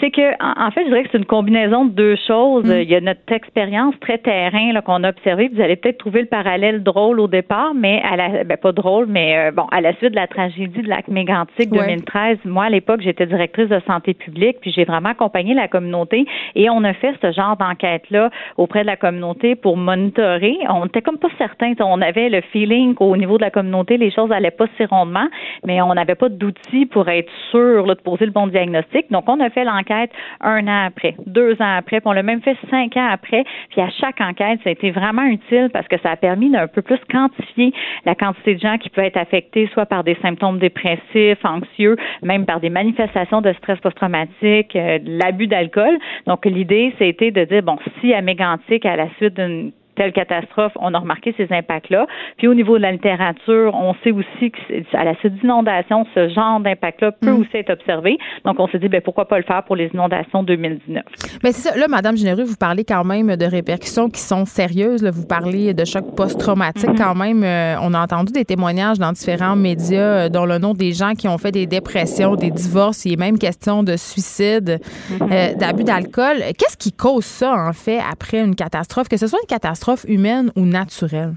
C'est 0.04 0.12
que, 0.12 0.34
en, 0.44 0.70
fait, 0.72 0.82
je 0.82 0.88
dirais 0.88 1.04
que 1.04 1.10
c'est 1.14 1.18
une 1.18 1.24
combinaison 1.24 1.86
de 1.86 1.92
deux 1.92 2.18
choses. 2.28 2.66
Mm. 2.66 2.82
Il 2.82 2.90
y 2.90 2.96
a 2.96 3.00
notre 3.00 3.32
expérience 3.32 3.96
très 4.02 4.18
terrain 4.18 4.74
qu'on 4.82 5.02
a 5.06 5.10
observée. 5.12 5.50
Vous 5.54 5.62
allez 5.62 5.78
peut-être 5.78 6.00
trouver 6.00 6.20
le 6.20 6.28
parallèle 6.28 6.84
drôle 6.84 7.22
au 7.22 7.30
départ, 7.30 7.74
mais 7.74 8.02
à 8.04 8.18
la, 8.18 8.44
ben, 8.44 8.58
pas 8.58 8.74
drôle, 8.74 9.06
mais 9.08 9.38
euh, 9.38 9.52
bon, 9.52 9.66
à 9.72 9.80
la 9.80 9.94
suite 9.96 10.10
de 10.10 10.18
la 10.18 10.28
tragédie 10.28 10.82
de 10.82 10.90
lac 10.90 11.08
mégantic 11.08 11.70
2013, 11.70 12.40
moi, 12.44 12.66
à 12.66 12.70
l'époque, 12.70 13.00
j'étais 13.00 13.26
directrice 13.26 13.70
de 13.70 13.80
santé 13.88 14.14
publique, 14.14 14.58
puis 14.60 14.74
j'ai 14.74 14.84
vraiment 14.84 15.10
accompagné 15.10 15.54
la 15.54 15.70
communauté 15.70 16.26
et 16.56 16.70
on 16.70 16.84
a 16.84 16.94
fait 16.94 17.14
ce 17.22 17.32
genre 17.32 17.56
d'enquête-là 17.56 18.30
auprès 18.58 18.82
de 18.82 18.88
la 18.88 18.98
communauté 18.98 19.56
pour 19.56 19.78
monitorer. 19.78 20.58
On 20.68 20.86
était 20.86 21.02
comme 21.02 21.18
pas 21.18 21.30
certains. 21.38 21.76
On 21.80 22.02
avait 22.02 22.28
le 22.28 22.42
feeling 22.52 22.96
qu'au 22.96 23.16
niveau 23.16 23.38
de 23.38 23.44
la 23.44 23.52
communauté, 23.52 23.96
les 23.96 24.12
choses 24.12 24.34
allaient 24.34 24.52
pas 24.52 24.66
si 24.76 24.84
rondement, 24.84 25.30
mais 25.66 25.82
on 25.82 25.94
n'avait 25.94 26.16
pas 26.16 26.28
d'outils 26.28 26.88
pour 26.88 27.08
être 27.08 27.32
sûr 27.52 27.86
de 27.86 27.94
poser 27.94 28.26
le 28.26 28.32
bon 28.32 28.48
diagnostic. 28.48 29.10
Donc, 29.10 29.30
on 29.30 29.40
a 29.40 29.50
fait 29.50 29.64
l'enquête 29.64 29.93
un 30.42 30.68
an 30.68 30.86
après, 30.86 31.16
deux 31.26 31.54
ans 31.62 31.78
après, 31.78 32.00
puis 32.00 32.08
on 32.08 32.12
l'a 32.12 32.24
même 32.24 32.42
fait 32.42 32.58
cinq 32.70 32.98
ans 32.98 33.08
après. 33.10 33.44
Puis 33.70 33.82
à 33.82 33.90
chaque 33.90 34.20
enquête, 34.22 34.60
ça 34.64 34.70
a 34.70 34.74
été 34.74 34.92
vraiment 34.92 35.24
utile 35.24 35.70
parce 35.72 35.88
que 35.88 35.98
ça 36.02 36.12
a 36.12 36.16
permis 36.16 36.50
d'un 36.50 36.68
peu 36.68 36.82
plus 36.82 37.00
quantifier 37.12 37.74
la 38.06 38.16
quantité 38.16 38.56
de 38.56 38.60
gens 38.60 38.78
qui 38.78 38.90
peuvent 38.90 39.06
être 39.06 39.18
affectés 39.18 39.70
soit 39.74 39.86
par 39.86 40.04
des 40.04 40.16
symptômes 40.22 40.60
dépressifs, 40.60 41.44
anxieux, 41.44 41.96
même 42.22 42.46
par 42.46 42.60
des 42.60 42.70
manifestations 42.70 43.42
de 43.42 43.54
stress 43.54 43.80
post-traumatique, 43.80 44.76
euh, 44.76 45.00
l'abus 45.06 45.48
d'alcool. 45.48 45.98
Donc, 46.28 46.46
l'idée, 46.46 46.94
c'était 46.98 47.32
de 47.32 47.46
dire, 47.46 47.64
bon, 47.64 47.78
si 48.00 48.14
à 48.14 48.22
Mégantic, 48.22 48.86
à 48.86 48.96
la 48.96 49.10
suite 49.18 49.36
d'une 49.36 49.72
telle 49.96 50.14
catastrophe, 50.14 50.72
on 50.76 50.94
a 50.94 51.00
remarqué 51.00 51.34
ces 51.38 51.48
impacts-là. 51.52 52.08
Puis 52.38 52.48
au 52.48 52.54
niveau 52.54 52.78
de 52.78 52.82
la 52.82 52.92
littérature, 52.92 53.74
on 53.74 53.94
sait 54.04 54.12
aussi 54.12 54.52
qu'à 54.52 55.04
la 55.04 55.16
suite 55.16 55.36
d'inondations, 55.36 56.06
ce 56.16 56.30
genre 56.30 56.60
d'impact-là 56.60 57.12
peut 57.12 57.32
mm. 57.32 57.42
aussi 57.42 57.58
être 57.58 57.72
observé. 57.72 58.18
Donc 58.46 58.60
on 58.60 58.68
s'est 58.68 58.80
dit, 58.80 58.88
ben 58.88 59.02
pourquoi 59.02 59.28
pas 59.28 59.38
le 59.38 59.44
faire 59.44 59.64
pour 59.64 59.76
les 59.76 59.90
inondations 59.94 60.44
2019. 60.44 61.04
Mais 61.44 61.52
c'est 61.52 61.70
ça. 61.70 61.78
Là, 61.78 61.88
Madame 61.88 62.18
Généreux, 62.18 62.44
vous 62.44 62.56
parlez 62.56 62.84
quand 62.84 63.04
même 63.04 63.36
de 63.36 63.46
répercussions 63.46 64.10
qui 64.10 64.22
sont 64.22 64.46
sérieuses. 64.46 65.04
Vous 65.06 65.26
parlez 65.26 65.74
de 65.74 65.86
choc 65.86 66.16
post-traumatique 66.16 66.90
mm-hmm. 66.90 66.98
quand 66.98 67.16
même. 67.16 67.44
Euh, 67.44 67.76
on 67.82 67.94
a 67.94 68.02
entendu 68.02 68.34
des 68.34 68.46
témoignages 68.46 69.00
dans 69.00 69.12
différents 69.12 69.56
médias, 69.56 70.26
euh, 70.26 70.30
dont 70.30 70.46
le 70.46 70.58
nom 70.58 70.74
des 70.74 70.94
gens 70.94 71.14
qui 71.14 71.28
ont 71.28 71.38
fait 71.38 71.52
des 71.52 71.68
dépressions, 71.68 72.36
des 72.36 72.52
divorces. 72.52 73.06
Il 73.06 73.14
est 73.14 73.18
même 73.18 73.38
question 73.38 73.84
de 73.84 73.96
suicide, 73.96 74.80
mm-hmm. 75.12 75.32
euh, 75.32 75.56
d'abus 75.56 75.84
d'alcool. 75.84 76.38
Qu'est-ce 76.58 76.78
qui 76.78 76.92
cause 76.92 77.26
ça, 77.26 77.54
en 77.54 77.74
fait, 77.74 78.00
après 78.00 78.40
une 78.40 78.56
catastrophe? 78.56 79.08
Que 79.08 79.18
ce 79.18 79.28
soit 79.28 79.40
une 79.42 79.48
catastrophe 79.48 79.83
humaine 80.08 80.52
ou 80.56 80.62
naturelle? 80.66 81.34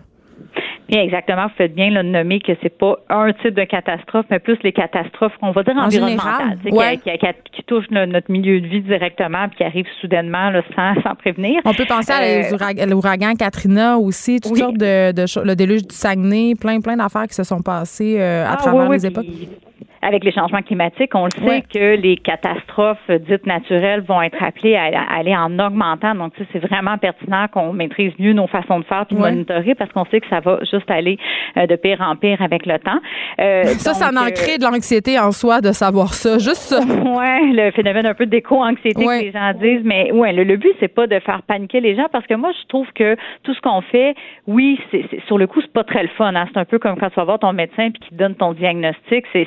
Bien, 0.89 1.03
exactement. 1.03 1.47
Vous 1.49 1.55
faites 1.57 1.75
bien 1.75 1.91
de 1.91 2.01
nommer 2.03 2.41
que 2.41 2.53
c'est 2.63 2.79
pas 2.79 2.97
un 3.11 3.33
type 3.33 3.55
de 3.55 3.65
catastrophe, 3.65 4.27
mais 4.31 4.39
plus 4.39 4.57
les 4.63 4.73
catastrophes 4.73 5.33
qu'on 5.41 5.51
va 5.51 5.65
dire 5.65 5.77
environnementales, 5.77 6.59
qui, 6.63 7.63
touchent 7.65 7.91
notre 7.91 8.31
milieu 8.31 8.61
de 8.61 8.67
vie 8.69 8.83
directement, 8.83 9.49
puis 9.49 9.59
qui 9.59 9.65
arrivent 9.65 9.89
soudainement 10.01 10.53
sans, 10.77 10.95
sans, 11.03 11.15
prévenir. 11.17 11.61
On 11.65 11.75
peut 11.75 11.87
penser 11.87 12.13
à 12.13 12.23
euh, 12.23 12.87
l'ouragan 12.87 13.35
Katrina 13.35 13.99
aussi, 13.99 14.41
toutes 14.41 14.57
sortes 14.57 14.77
de, 14.77 15.11
de, 15.11 15.45
le 15.45 15.57
déluge 15.57 15.83
du 15.83 15.95
Saguenay, 15.95 16.55
plein 16.55 16.81
plein 16.81 16.97
d'affaires 16.97 17.27
qui 17.27 17.35
se 17.35 17.43
sont 17.43 17.63
passées 17.63 18.17
euh, 18.21 18.47
à 18.47 18.53
ah, 18.53 18.57
travers 18.57 18.89
les 18.89 19.05
époques 19.07 19.27
avec 20.07 20.23
les 20.23 20.31
changements 20.31 20.63
climatiques, 20.63 21.15
on 21.15 21.25
le 21.25 21.31
sait 21.31 21.63
que 21.63 21.97
les 21.97 22.17
catastrophes 22.17 23.11
dites 23.11 23.45
naturelles 23.45 24.03
vont 24.03 24.23
être 24.23 24.41
appelées 24.41 24.77
à, 24.77 25.03
aller 25.13 25.35
en 25.35 25.59
augmentant. 25.59 26.15
Donc, 26.15 26.33
c'est 26.53 26.61
vraiment 26.61 26.97
pertinent 26.97 27.47
qu'on 27.53 27.73
maîtrise 27.73 28.13
mieux 28.21 28.33
nos 28.33 28.47
façons 28.47 28.79
de 28.79 28.85
faire 28.85 29.07
puis 29.07 29.17
de 29.17 29.21
monitorer 29.21 29.75
parce 29.75 29.91
qu'on 29.91 30.05
sait 30.05 30.21
que 30.21 30.29
ça 30.29 30.39
va 30.39 30.61
juste 30.71 30.89
aller 30.91 31.19
euh, 31.57 31.67
de 31.67 31.75
pire 31.75 32.01
en 32.01 32.15
pire 32.15 32.41
avec 32.41 32.67
le 32.67 32.79
temps. 32.79 33.01
Euh, 33.41 33.65
ça, 33.65 33.95
ça 33.95 34.11
en 34.11 34.31
crée 34.31 34.59
de 34.59 34.63
l'anxiété 34.63 35.19
en 35.19 35.33
soi 35.33 35.61
de 35.61 35.73
savoir 35.73 36.15
ça, 36.15 36.39
juste 36.39 36.63
ça. 36.63 36.81
Oui, 37.17 37.53
le 37.53 37.71
phénomène 37.71 38.07
un 38.07 38.15
peu 38.15 38.27
d'éco-anxiété 38.27 39.05
que 39.05 39.25
les 39.25 39.33
gens 39.33 39.53
disent, 39.55 39.83
mais 39.85 40.13
ouais, 40.13 40.33
le, 40.33 40.57
but, 40.57 40.73
c'est 40.81 40.89
pas 40.89 41.07
de 41.07 41.19
faire 41.21 41.43
paniquer 41.43 41.81
les 41.81 41.97
gens 41.97 42.07
parce 42.13 42.27
que 42.27 42.35
moi, 42.35 42.51
je 42.61 42.67
trouve 42.69 42.87
que 42.95 43.17
tout 43.43 43.55
ce 43.55 43.61
qu'on 43.61 43.81
fait, 43.81 44.15
oui, 44.47 44.79
c'est 44.91 45.05
sur 45.27 45.39
le 45.39 45.47
coup, 45.47 45.61
c'est 45.61 45.73
pas 45.73 45.85
très 45.85 46.03
le 46.03 46.09
fun. 46.17 46.35
Hein. 46.35 46.47
C'est 46.53 46.61
un 46.61 46.65
peu 46.65 46.79
comme 46.79 46.97
quand 46.97 47.09
tu 47.09 47.17
vas 47.17 47.25
voir 47.25 47.39
ton 47.39 47.53
médecin 47.53 47.91
puis 47.91 48.01
qui 48.01 48.11
te 48.11 48.15
donne 48.15 48.35
ton 48.35 48.53
diagnostic. 48.53 49.25
C'est 49.33 49.47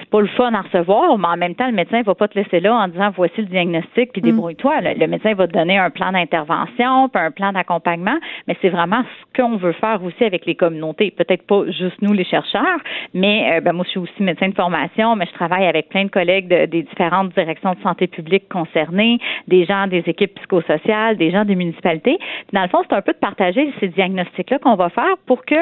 c'est 0.00 0.10
pas 0.10 0.20
le 0.20 0.26
fun 0.28 0.52
à 0.54 0.62
recevoir, 0.62 1.16
mais 1.18 1.28
en 1.28 1.36
même 1.36 1.54
temps, 1.54 1.66
le 1.66 1.72
médecin 1.72 2.02
va 2.02 2.14
pas 2.14 2.28
te 2.28 2.38
laisser 2.38 2.60
là 2.60 2.74
en 2.74 2.88
disant 2.88 3.10
voici 3.14 3.40
le 3.40 3.46
diagnostic, 3.46 4.12
puis 4.12 4.22
mm. 4.22 4.24
débrouille-toi. 4.24 4.80
Le, 4.80 5.06
médecin 5.06 5.34
va 5.34 5.46
te 5.46 5.52
donner 5.52 5.78
un 5.78 5.90
plan 5.90 6.12
d'intervention, 6.12 7.08
puis 7.08 7.22
un 7.22 7.30
plan 7.30 7.52
d'accompagnement, 7.52 8.16
mais 8.48 8.56
c'est 8.60 8.70
vraiment 8.70 9.02
ce 9.02 9.42
qu'on 9.42 9.56
veut 9.56 9.72
faire 9.72 10.02
aussi 10.02 10.24
avec 10.24 10.46
les 10.46 10.54
communautés. 10.54 11.10
Peut-être 11.10 11.46
pas 11.46 11.64
juste 11.70 12.00
nous, 12.02 12.12
les 12.12 12.24
chercheurs, 12.24 12.80
mais 13.14 13.52
euh, 13.52 13.60
ben, 13.60 13.72
moi, 13.72 13.84
je 13.84 13.90
suis 13.90 14.00
aussi 14.00 14.22
médecin 14.22 14.48
de 14.48 14.54
formation, 14.54 15.16
mais 15.16 15.26
je 15.26 15.32
travaille 15.32 15.66
avec 15.66 15.88
plein 15.88 16.04
de 16.04 16.10
collègues 16.10 16.48
des 16.48 16.82
différentes 16.82 17.34
directions 17.34 17.74
de 17.74 17.80
santé 17.80 18.06
publique 18.06 18.48
concernées, 18.48 19.18
des 19.48 19.64
gens 19.64 19.86
des 19.86 20.02
équipes 20.06 20.34
psychosociales, 20.34 21.16
des 21.16 21.30
gens 21.30 21.44
des 21.44 21.54
municipalités. 21.54 22.18
dans 22.52 22.62
le 22.62 22.68
fond, 22.68 22.82
c'est 22.88 22.96
un 22.96 23.02
peu 23.02 23.12
de 23.12 23.18
partager 23.18 23.72
ces 23.80 23.88
diagnostics-là 23.88 24.58
qu'on 24.58 24.76
va 24.76 24.88
faire 24.90 25.16
pour 25.26 25.44
que 25.44 25.54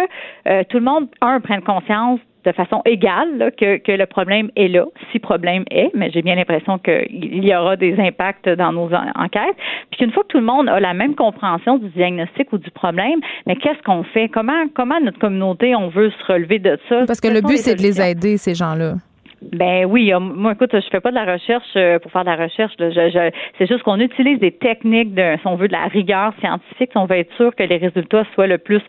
euh, 0.48 0.62
tout 0.68 0.78
le 0.78 0.84
monde, 0.84 1.08
un, 1.20 1.40
prenne 1.40 1.62
conscience 1.62 2.20
de 2.44 2.52
façon 2.52 2.82
égale 2.84 3.52
que, 3.58 3.78
que, 3.78 3.92
le 3.92 4.06
problème 4.06 4.27
est 4.30 4.68
là, 4.68 4.84
si 5.10 5.18
problème 5.18 5.64
est, 5.70 5.90
mais 5.94 6.10
j'ai 6.10 6.22
bien 6.22 6.34
l'impression 6.34 6.78
qu'il 6.78 7.44
y 7.44 7.54
aura 7.54 7.76
des 7.76 7.98
impacts 7.98 8.48
dans 8.48 8.72
nos 8.72 8.90
enquêtes. 8.94 9.56
Puis 9.90 9.98
qu'une 9.98 10.12
fois 10.12 10.22
que 10.24 10.28
tout 10.28 10.38
le 10.38 10.44
monde 10.44 10.68
a 10.68 10.80
la 10.80 10.94
même 10.94 11.14
compréhension 11.14 11.78
du 11.78 11.88
diagnostic 11.90 12.52
ou 12.52 12.58
du 12.58 12.70
problème, 12.70 13.20
mais 13.46 13.56
qu'est-ce 13.56 13.82
qu'on 13.82 14.04
fait? 14.04 14.28
Comment, 14.28 14.64
comment 14.74 15.00
notre 15.00 15.18
communauté, 15.18 15.74
on 15.74 15.88
veut 15.88 16.10
se 16.10 16.32
relever 16.32 16.58
de 16.58 16.78
ça? 16.88 17.04
Parce 17.06 17.20
que 17.20 17.28
le 17.28 17.40
but, 17.40 17.56
c'est 17.58 17.74
de 17.74 17.82
les 17.82 18.00
aider, 18.00 18.36
ces 18.36 18.54
gens-là. 18.54 18.94
Ben 19.40 19.84
oui, 19.84 20.12
moi 20.18 20.52
écoute, 20.52 20.70
je 20.72 20.88
fais 20.90 21.00
pas 21.00 21.10
de 21.10 21.14
la 21.14 21.24
recherche 21.24 21.64
euh, 21.76 21.98
pour 21.98 22.10
faire 22.10 22.24
de 22.24 22.30
la 22.30 22.36
recherche. 22.36 22.72
Je, 22.78 23.30
c'est 23.56 23.66
juste 23.66 23.82
qu'on 23.82 24.00
utilise 24.00 24.40
des 24.40 24.50
techniques 24.50 25.14
de, 25.14 25.36
si 25.40 25.46
on 25.46 25.54
veut, 25.54 25.68
de 25.68 25.72
la 25.72 25.86
rigueur 25.86 26.32
scientifique, 26.40 26.90
si 26.90 26.98
on 26.98 27.06
veut 27.06 27.18
être 27.18 27.32
sûr 27.36 27.54
que 27.54 27.62
les 27.62 27.76
résultats 27.76 28.24
soient 28.34 28.48
le 28.48 28.58
plus 28.58 28.80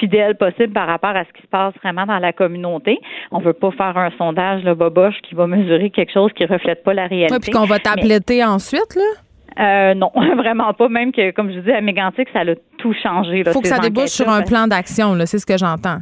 fidèles 0.00 0.36
possible 0.36 0.72
par 0.72 0.88
rapport 0.88 1.14
à 1.16 1.24
ce 1.24 1.32
qui 1.32 1.42
se 1.42 1.46
passe 1.46 1.74
vraiment 1.82 2.06
dans 2.06 2.18
la 2.18 2.32
communauté. 2.32 2.98
On 3.30 3.38
veut 3.38 3.52
pas 3.52 3.70
faire 3.70 3.96
un 3.96 4.10
sondage 4.18 4.64
le 4.64 4.74
boboche 4.74 5.20
qui 5.22 5.34
va 5.34 5.46
mesurer 5.46 5.90
quelque 5.90 6.12
chose 6.12 6.32
qui 6.34 6.44
reflète 6.44 6.82
pas 6.82 6.94
la 6.94 7.06
réalité. 7.06 7.34
Oui, 7.34 7.40
puis 7.40 7.52
qu'on 7.52 7.66
va 7.66 7.78
tabletter 7.78 8.44
ensuite, 8.44 8.96
là? 8.96 9.02
Euh, 9.60 9.94
non, 9.94 10.10
vraiment 10.36 10.72
pas. 10.72 10.88
Même 10.88 11.12
que, 11.12 11.30
comme 11.30 11.52
je 11.52 11.60
dis, 11.60 11.70
à 11.70 11.80
Mégantic, 11.80 12.28
ça 12.32 12.40
a 12.40 12.54
tout 12.78 12.94
changé. 13.00 13.44
Il 13.46 13.52
faut 13.52 13.60
que 13.60 13.68
ça 13.68 13.78
débouche 13.78 14.08
sur 14.08 14.28
un 14.28 14.42
plan 14.42 14.66
d'action, 14.66 15.14
c'est 15.26 15.38
ce 15.38 15.46
que 15.46 15.56
j'entends. 15.56 15.98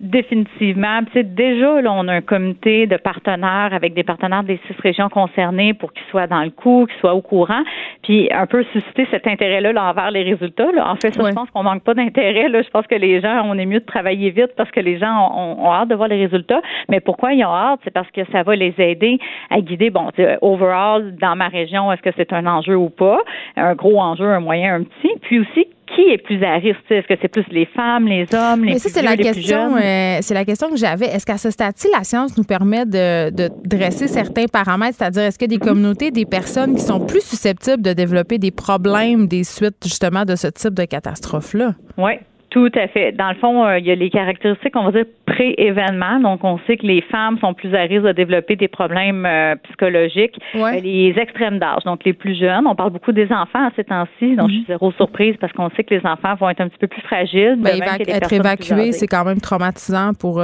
Définitivement. 0.00 1.00
Puis, 1.10 1.24
déjà, 1.24 1.80
là, 1.80 1.92
on 1.92 2.06
a 2.06 2.14
un 2.14 2.20
comité 2.20 2.86
de 2.86 2.96
partenaires 2.96 3.70
avec 3.72 3.94
des 3.94 4.04
partenaires 4.04 4.44
des 4.44 4.60
six 4.68 4.80
régions 4.80 5.08
concernées 5.08 5.74
pour 5.74 5.92
qu'ils 5.92 6.06
soient 6.10 6.28
dans 6.28 6.42
le 6.42 6.50
coup, 6.50 6.86
qu'ils 6.86 7.00
soient 7.00 7.14
au 7.14 7.20
courant, 7.20 7.62
puis 8.04 8.28
un 8.32 8.46
peu 8.46 8.62
susciter 8.72 9.08
cet 9.10 9.26
intérêt-là 9.26 9.72
envers 9.90 10.12
les 10.12 10.22
résultats. 10.22 10.70
Là. 10.70 10.88
En 10.88 10.94
fait, 10.94 11.12
ça, 11.12 11.28
je 11.28 11.34
pense 11.34 11.50
qu'on 11.50 11.64
manque 11.64 11.82
pas 11.82 11.94
d'intérêt. 11.94 12.48
Là. 12.48 12.62
Je 12.62 12.70
pense 12.70 12.86
que 12.86 12.94
les 12.94 13.20
gens, 13.20 13.42
on 13.44 13.58
est 13.58 13.66
mieux 13.66 13.80
de 13.80 13.84
travailler 13.86 14.30
vite 14.30 14.52
parce 14.56 14.70
que 14.70 14.80
les 14.80 14.98
gens 14.98 15.32
ont, 15.34 15.72
hâte 15.72 15.88
de 15.88 15.96
voir 15.96 16.08
les 16.08 16.24
résultats. 16.24 16.60
Mais 16.88 17.00
pourquoi 17.00 17.32
ils 17.32 17.44
ont 17.44 17.54
hâte? 17.54 17.80
C'est 17.82 17.92
parce 17.92 18.10
que 18.12 18.20
ça 18.30 18.44
va 18.44 18.54
les 18.54 18.74
aider 18.78 19.18
à 19.50 19.60
guider, 19.60 19.90
bon, 19.90 20.10
overall, 20.42 21.16
dans 21.16 21.34
ma 21.34 21.48
région, 21.48 21.90
est-ce 21.90 22.02
que 22.02 22.10
c'est 22.16 22.32
un 22.32 22.46
enjeu 22.46 22.76
ou 22.76 22.88
pas? 22.88 23.18
Un 23.56 23.74
gros 23.74 24.00
enjeu, 24.00 24.26
un 24.26 24.40
moyen, 24.40 24.76
un 24.76 24.82
petit. 24.84 25.12
Puis 25.22 25.40
aussi, 25.40 25.66
qui 25.94 26.10
est 26.10 26.18
plus 26.18 26.42
à 26.44 26.54
risque? 26.54 26.78
Est-ce 26.90 27.06
que 27.06 27.14
c'est 27.20 27.28
plus 27.28 27.44
les 27.50 27.66
femmes, 27.66 28.06
les 28.06 28.26
hommes, 28.34 28.64
les 28.64 28.72
Mais 28.72 28.78
ça, 28.78 28.88
c'est 28.88 29.02
la 29.02 29.16
question. 29.16 29.76
Euh, 29.76 30.18
c'est 30.20 30.34
la 30.34 30.44
question 30.44 30.70
que 30.70 30.76
j'avais. 30.76 31.06
Est-ce 31.06 31.26
qu'à 31.26 31.38
ce 31.38 31.50
stade-ci, 31.50 31.88
la 31.96 32.04
science 32.04 32.36
nous 32.36 32.44
permet 32.44 32.86
de, 32.86 33.30
de, 33.30 33.48
dresser 33.64 34.08
certains 34.08 34.46
paramètres, 34.46 34.96
c'est-à-dire 34.98 35.22
est-ce 35.22 35.38
que 35.38 35.46
des 35.46 35.58
communautés, 35.58 36.10
des 36.10 36.26
personnes 36.26 36.74
qui 36.74 36.82
sont 36.82 37.00
plus 37.00 37.22
susceptibles 37.22 37.82
de 37.82 37.92
développer 37.92 38.38
des 38.38 38.50
problèmes 38.50 39.26
des 39.26 39.44
suites 39.44 39.76
justement 39.82 40.24
de 40.24 40.36
ce 40.36 40.48
type 40.48 40.74
de 40.74 40.84
catastrophe-là? 40.84 41.74
Oui, 41.96 42.12
tout 42.50 42.70
à 42.74 42.88
fait. 42.88 43.12
Dans 43.12 43.28
le 43.28 43.34
fond, 43.34 43.64
euh, 43.64 43.78
il 43.78 43.86
y 43.86 43.90
a 43.90 43.94
les 43.94 44.08
caractéristiques, 44.08 44.74
on 44.74 44.84
va 44.84 44.92
dire, 44.92 45.04
pré-événement. 45.26 46.18
Donc, 46.20 46.42
on 46.44 46.58
sait 46.66 46.78
que 46.78 46.86
les 46.86 47.02
femmes 47.02 47.38
sont 47.40 47.52
plus 47.52 47.74
à 47.74 47.82
risque 47.82 48.04
de 48.04 48.12
développer 48.12 48.56
des 48.56 48.68
problèmes 48.68 49.26
euh, 49.26 49.54
psychologiques. 49.64 50.38
Euh, 50.54 50.80
les 50.80 51.14
extrêmes 51.18 51.58
d'âge, 51.58 51.84
donc 51.84 52.04
les 52.04 52.14
plus 52.14 52.38
jeunes. 52.38 52.66
On 52.66 52.74
parle 52.74 52.90
beaucoup 52.90 53.12
des 53.12 53.30
enfants 53.30 53.66
à 53.66 53.70
ces 53.76 53.84
temps-ci, 53.84 54.34
donc 54.36 54.48
je 54.48 54.52
suis 54.52 54.60
mhm. 54.60 54.66
zéro 54.66 54.92
surprise 54.92 55.36
parce 55.38 55.52
qu'on 55.52 55.68
sait 55.70 55.84
que 55.84 55.94
les 55.94 56.06
enfants 56.06 56.34
vont 56.36 56.48
être 56.48 56.62
un 56.62 56.68
petit 56.68 56.78
peu 56.78 56.86
plus 56.86 57.02
fragiles. 57.02 57.56
Ben, 57.58 57.80
être 58.08 58.32
évacués, 58.32 58.92
c'est 58.92 59.06
quand 59.06 59.24
même 59.24 59.40
traumatisant 59.40 60.12
pour 60.18 60.42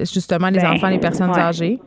justement 0.00 0.48
les 0.48 0.60
ben, 0.60 0.72
enfants, 0.72 0.88
les 0.88 0.98
personnes 0.98 1.30
âgées. 1.30 1.78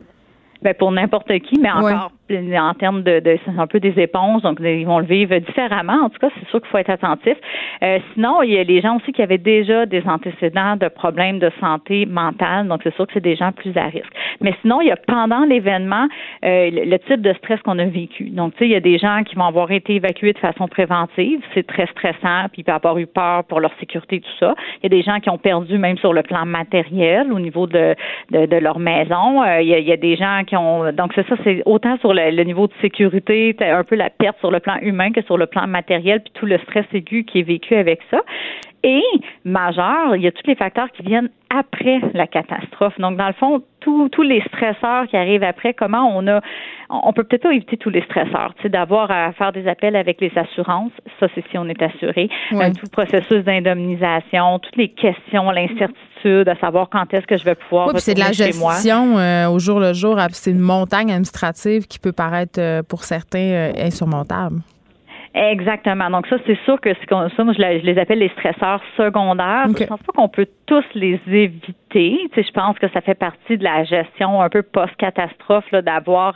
Ben 0.62 0.74
pour 0.74 0.92
n'importe 0.92 1.32
qui, 1.40 1.58
mais 1.60 1.70
encore 1.70 2.12
en 2.58 2.74
termes 2.74 3.02
de, 3.02 3.22
c'est 3.24 3.58
un 3.58 3.66
peu 3.66 3.80
des 3.80 3.98
éponges, 4.00 4.42
donc 4.42 4.58
ils 4.60 4.86
vont 4.86 4.98
le 4.98 5.06
vivre 5.06 5.36
différemment. 5.38 6.04
En 6.04 6.10
tout 6.10 6.18
cas, 6.18 6.28
c'est 6.38 6.48
sûr 6.48 6.60
qu'il 6.60 6.70
faut 6.70 6.78
être 6.78 6.90
attentif. 6.90 7.36
Euh, 7.82 7.98
sinon, 8.14 8.42
il 8.42 8.52
y 8.52 8.58
a 8.58 8.64
les 8.64 8.80
gens 8.80 8.96
aussi 8.96 9.12
qui 9.12 9.22
avaient 9.22 9.38
déjà 9.38 9.86
des 9.86 10.02
antécédents 10.06 10.76
de 10.76 10.88
problèmes 10.88 11.38
de 11.38 11.50
santé 11.60 12.06
mentale, 12.06 12.68
donc 12.68 12.80
c'est 12.84 12.94
sûr 12.94 13.06
que 13.06 13.12
c'est 13.14 13.20
des 13.20 13.36
gens 13.36 13.52
plus 13.52 13.76
à 13.76 13.86
risque. 13.86 14.12
Mais 14.40 14.54
sinon, 14.62 14.80
il 14.80 14.88
y 14.88 14.90
a 14.90 14.96
pendant 14.96 15.44
l'événement 15.44 16.06
euh, 16.44 16.70
le, 16.70 16.98
type 16.98 17.20
de 17.20 17.32
stress 17.34 17.60
qu'on 17.62 17.78
a 17.78 17.84
vécu. 17.84 18.30
Donc, 18.30 18.52
tu 18.54 18.60
sais, 18.60 18.64
il 18.66 18.72
y 18.72 18.76
a 18.76 18.80
des 18.80 18.98
gens 18.98 19.22
qui 19.24 19.34
vont 19.34 19.46
avoir 19.46 19.70
été 19.70 19.96
évacués 19.96 20.32
de 20.32 20.38
façon 20.38 20.68
préventive, 20.68 21.40
c'est 21.54 21.66
très 21.66 21.86
stressant, 21.86 22.48
puis 22.52 22.62
ils 22.62 22.64
peuvent 22.64 22.76
avoir 22.76 22.98
eu 22.98 23.06
peur 23.06 23.44
pour 23.44 23.60
leur 23.60 23.72
sécurité, 23.80 24.20
tout 24.20 24.36
ça. 24.38 24.54
Il 24.82 24.84
y 24.84 24.86
a 24.86 24.88
des 24.96 25.02
gens 25.02 25.20
qui 25.20 25.30
ont 25.30 25.38
perdu 25.38 25.78
même 25.78 25.98
sur 25.98 26.12
le 26.12 26.22
plan 26.22 26.46
matériel 26.46 27.32
au 27.32 27.38
niveau 27.38 27.66
de, 27.66 27.94
de, 28.30 28.56
leur 28.56 28.78
maison. 28.78 29.42
Euh, 29.42 29.60
il, 29.60 29.68
y 29.68 29.74
a, 29.74 29.78
il 29.78 29.86
y 29.86 29.92
a 29.92 29.96
des 29.96 30.16
gens 30.16 30.42
qui 30.46 30.56
ont 30.56 30.92
donc 30.92 31.12
c'est 31.14 31.26
ça, 31.28 31.34
c'est 31.44 31.62
autant 31.66 31.96
sur 31.98 32.12
le 32.14 32.21
le, 32.30 32.44
niveau 32.44 32.66
de 32.66 32.72
sécurité, 32.80 33.56
un 33.60 33.84
peu 33.84 33.96
la 33.96 34.10
perte 34.10 34.38
sur 34.38 34.50
le 34.50 34.60
plan 34.60 34.76
humain 34.80 35.10
que 35.10 35.22
sur 35.22 35.38
le 35.38 35.46
plan 35.46 35.66
matériel, 35.66 36.20
puis 36.22 36.32
tout 36.34 36.46
le 36.46 36.58
stress 36.58 36.86
aigu 36.92 37.24
qui 37.24 37.40
est 37.40 37.44
vécu 37.44 37.74
avec 37.74 38.00
ça. 38.10 38.20
Et 38.84 39.02
majeur, 39.44 40.16
il 40.16 40.22
y 40.22 40.26
a 40.26 40.32
tous 40.32 40.46
les 40.46 40.56
facteurs 40.56 40.90
qui 40.90 41.02
viennent 41.02 41.30
après 41.50 42.00
la 42.14 42.26
catastrophe. 42.26 42.98
Donc, 42.98 43.16
dans 43.16 43.26
le 43.26 43.34
fond, 43.34 43.62
tous 43.80 44.22
les 44.22 44.42
stresseurs 44.48 45.06
qui 45.08 45.16
arrivent 45.16 45.42
après, 45.42 45.74
comment 45.74 46.10
on 46.16 46.26
a, 46.26 46.40
on 46.88 47.12
peut 47.12 47.24
peut-être 47.24 47.42
pas 47.42 47.52
éviter 47.52 47.76
tous 47.76 47.90
les 47.90 48.02
stresseurs, 48.02 48.54
tu 48.56 48.62
sais, 48.62 48.68
d'avoir 48.68 49.10
à 49.10 49.32
faire 49.32 49.52
des 49.52 49.66
appels 49.68 49.96
avec 49.96 50.20
les 50.20 50.32
assurances, 50.36 50.92
ça 51.20 51.26
c'est 51.34 51.44
si 51.50 51.58
on 51.58 51.68
est 51.68 51.82
assuré, 51.82 52.28
euh, 52.52 52.70
tout 52.70 52.84
le 52.84 52.90
processus 52.90 53.44
d'indemnisation, 53.44 54.58
toutes 54.60 54.76
les 54.76 54.88
questions, 54.88 55.50
l'incertitude, 55.50 56.48
à 56.48 56.56
savoir 56.56 56.88
quand 56.90 57.12
est-ce 57.12 57.26
que 57.26 57.36
je 57.36 57.44
vais 57.44 57.54
pouvoir 57.54 57.88
oui, 57.88 57.94
c'est 57.98 58.14
de 58.14 58.20
la 58.20 58.32
gestion 58.32 59.18
euh, 59.18 59.48
au 59.48 59.58
jour 59.58 59.80
le 59.80 59.92
jour, 59.92 60.18
c'est 60.30 60.50
une 60.50 60.60
montagne 60.60 61.10
administrative 61.10 61.86
qui 61.86 61.98
peut 61.98 62.12
paraître 62.12 62.60
euh, 62.60 62.82
pour 62.82 63.04
certains 63.04 63.72
insurmontable. 63.76 64.60
Exactement. 65.34 66.10
Donc 66.10 66.26
ça, 66.26 66.36
c'est 66.46 66.58
sûr 66.64 66.80
que 66.80 66.90
ça, 66.94 67.44
moi, 67.44 67.54
je, 67.56 67.84
les 67.84 67.98
appelle 67.98 68.18
les 68.18 68.28
stresseurs 68.30 68.82
secondaires. 68.96 69.66
Je 69.68 69.84
pense 69.84 70.02
pas 70.02 70.12
qu'on 70.14 70.28
peut 70.28 70.46
tous 70.72 70.94
les 70.94 71.20
éviter. 71.30 71.76
Tu 71.92 72.28
sais, 72.34 72.42
je 72.42 72.52
pense 72.52 72.78
que 72.78 72.88
ça 72.94 73.02
fait 73.02 73.14
partie 73.14 73.58
de 73.58 73.62
la 73.62 73.84
gestion 73.84 74.40
un 74.40 74.48
peu 74.48 74.62
post-catastrophe 74.62 75.70
d'avoir 75.70 76.34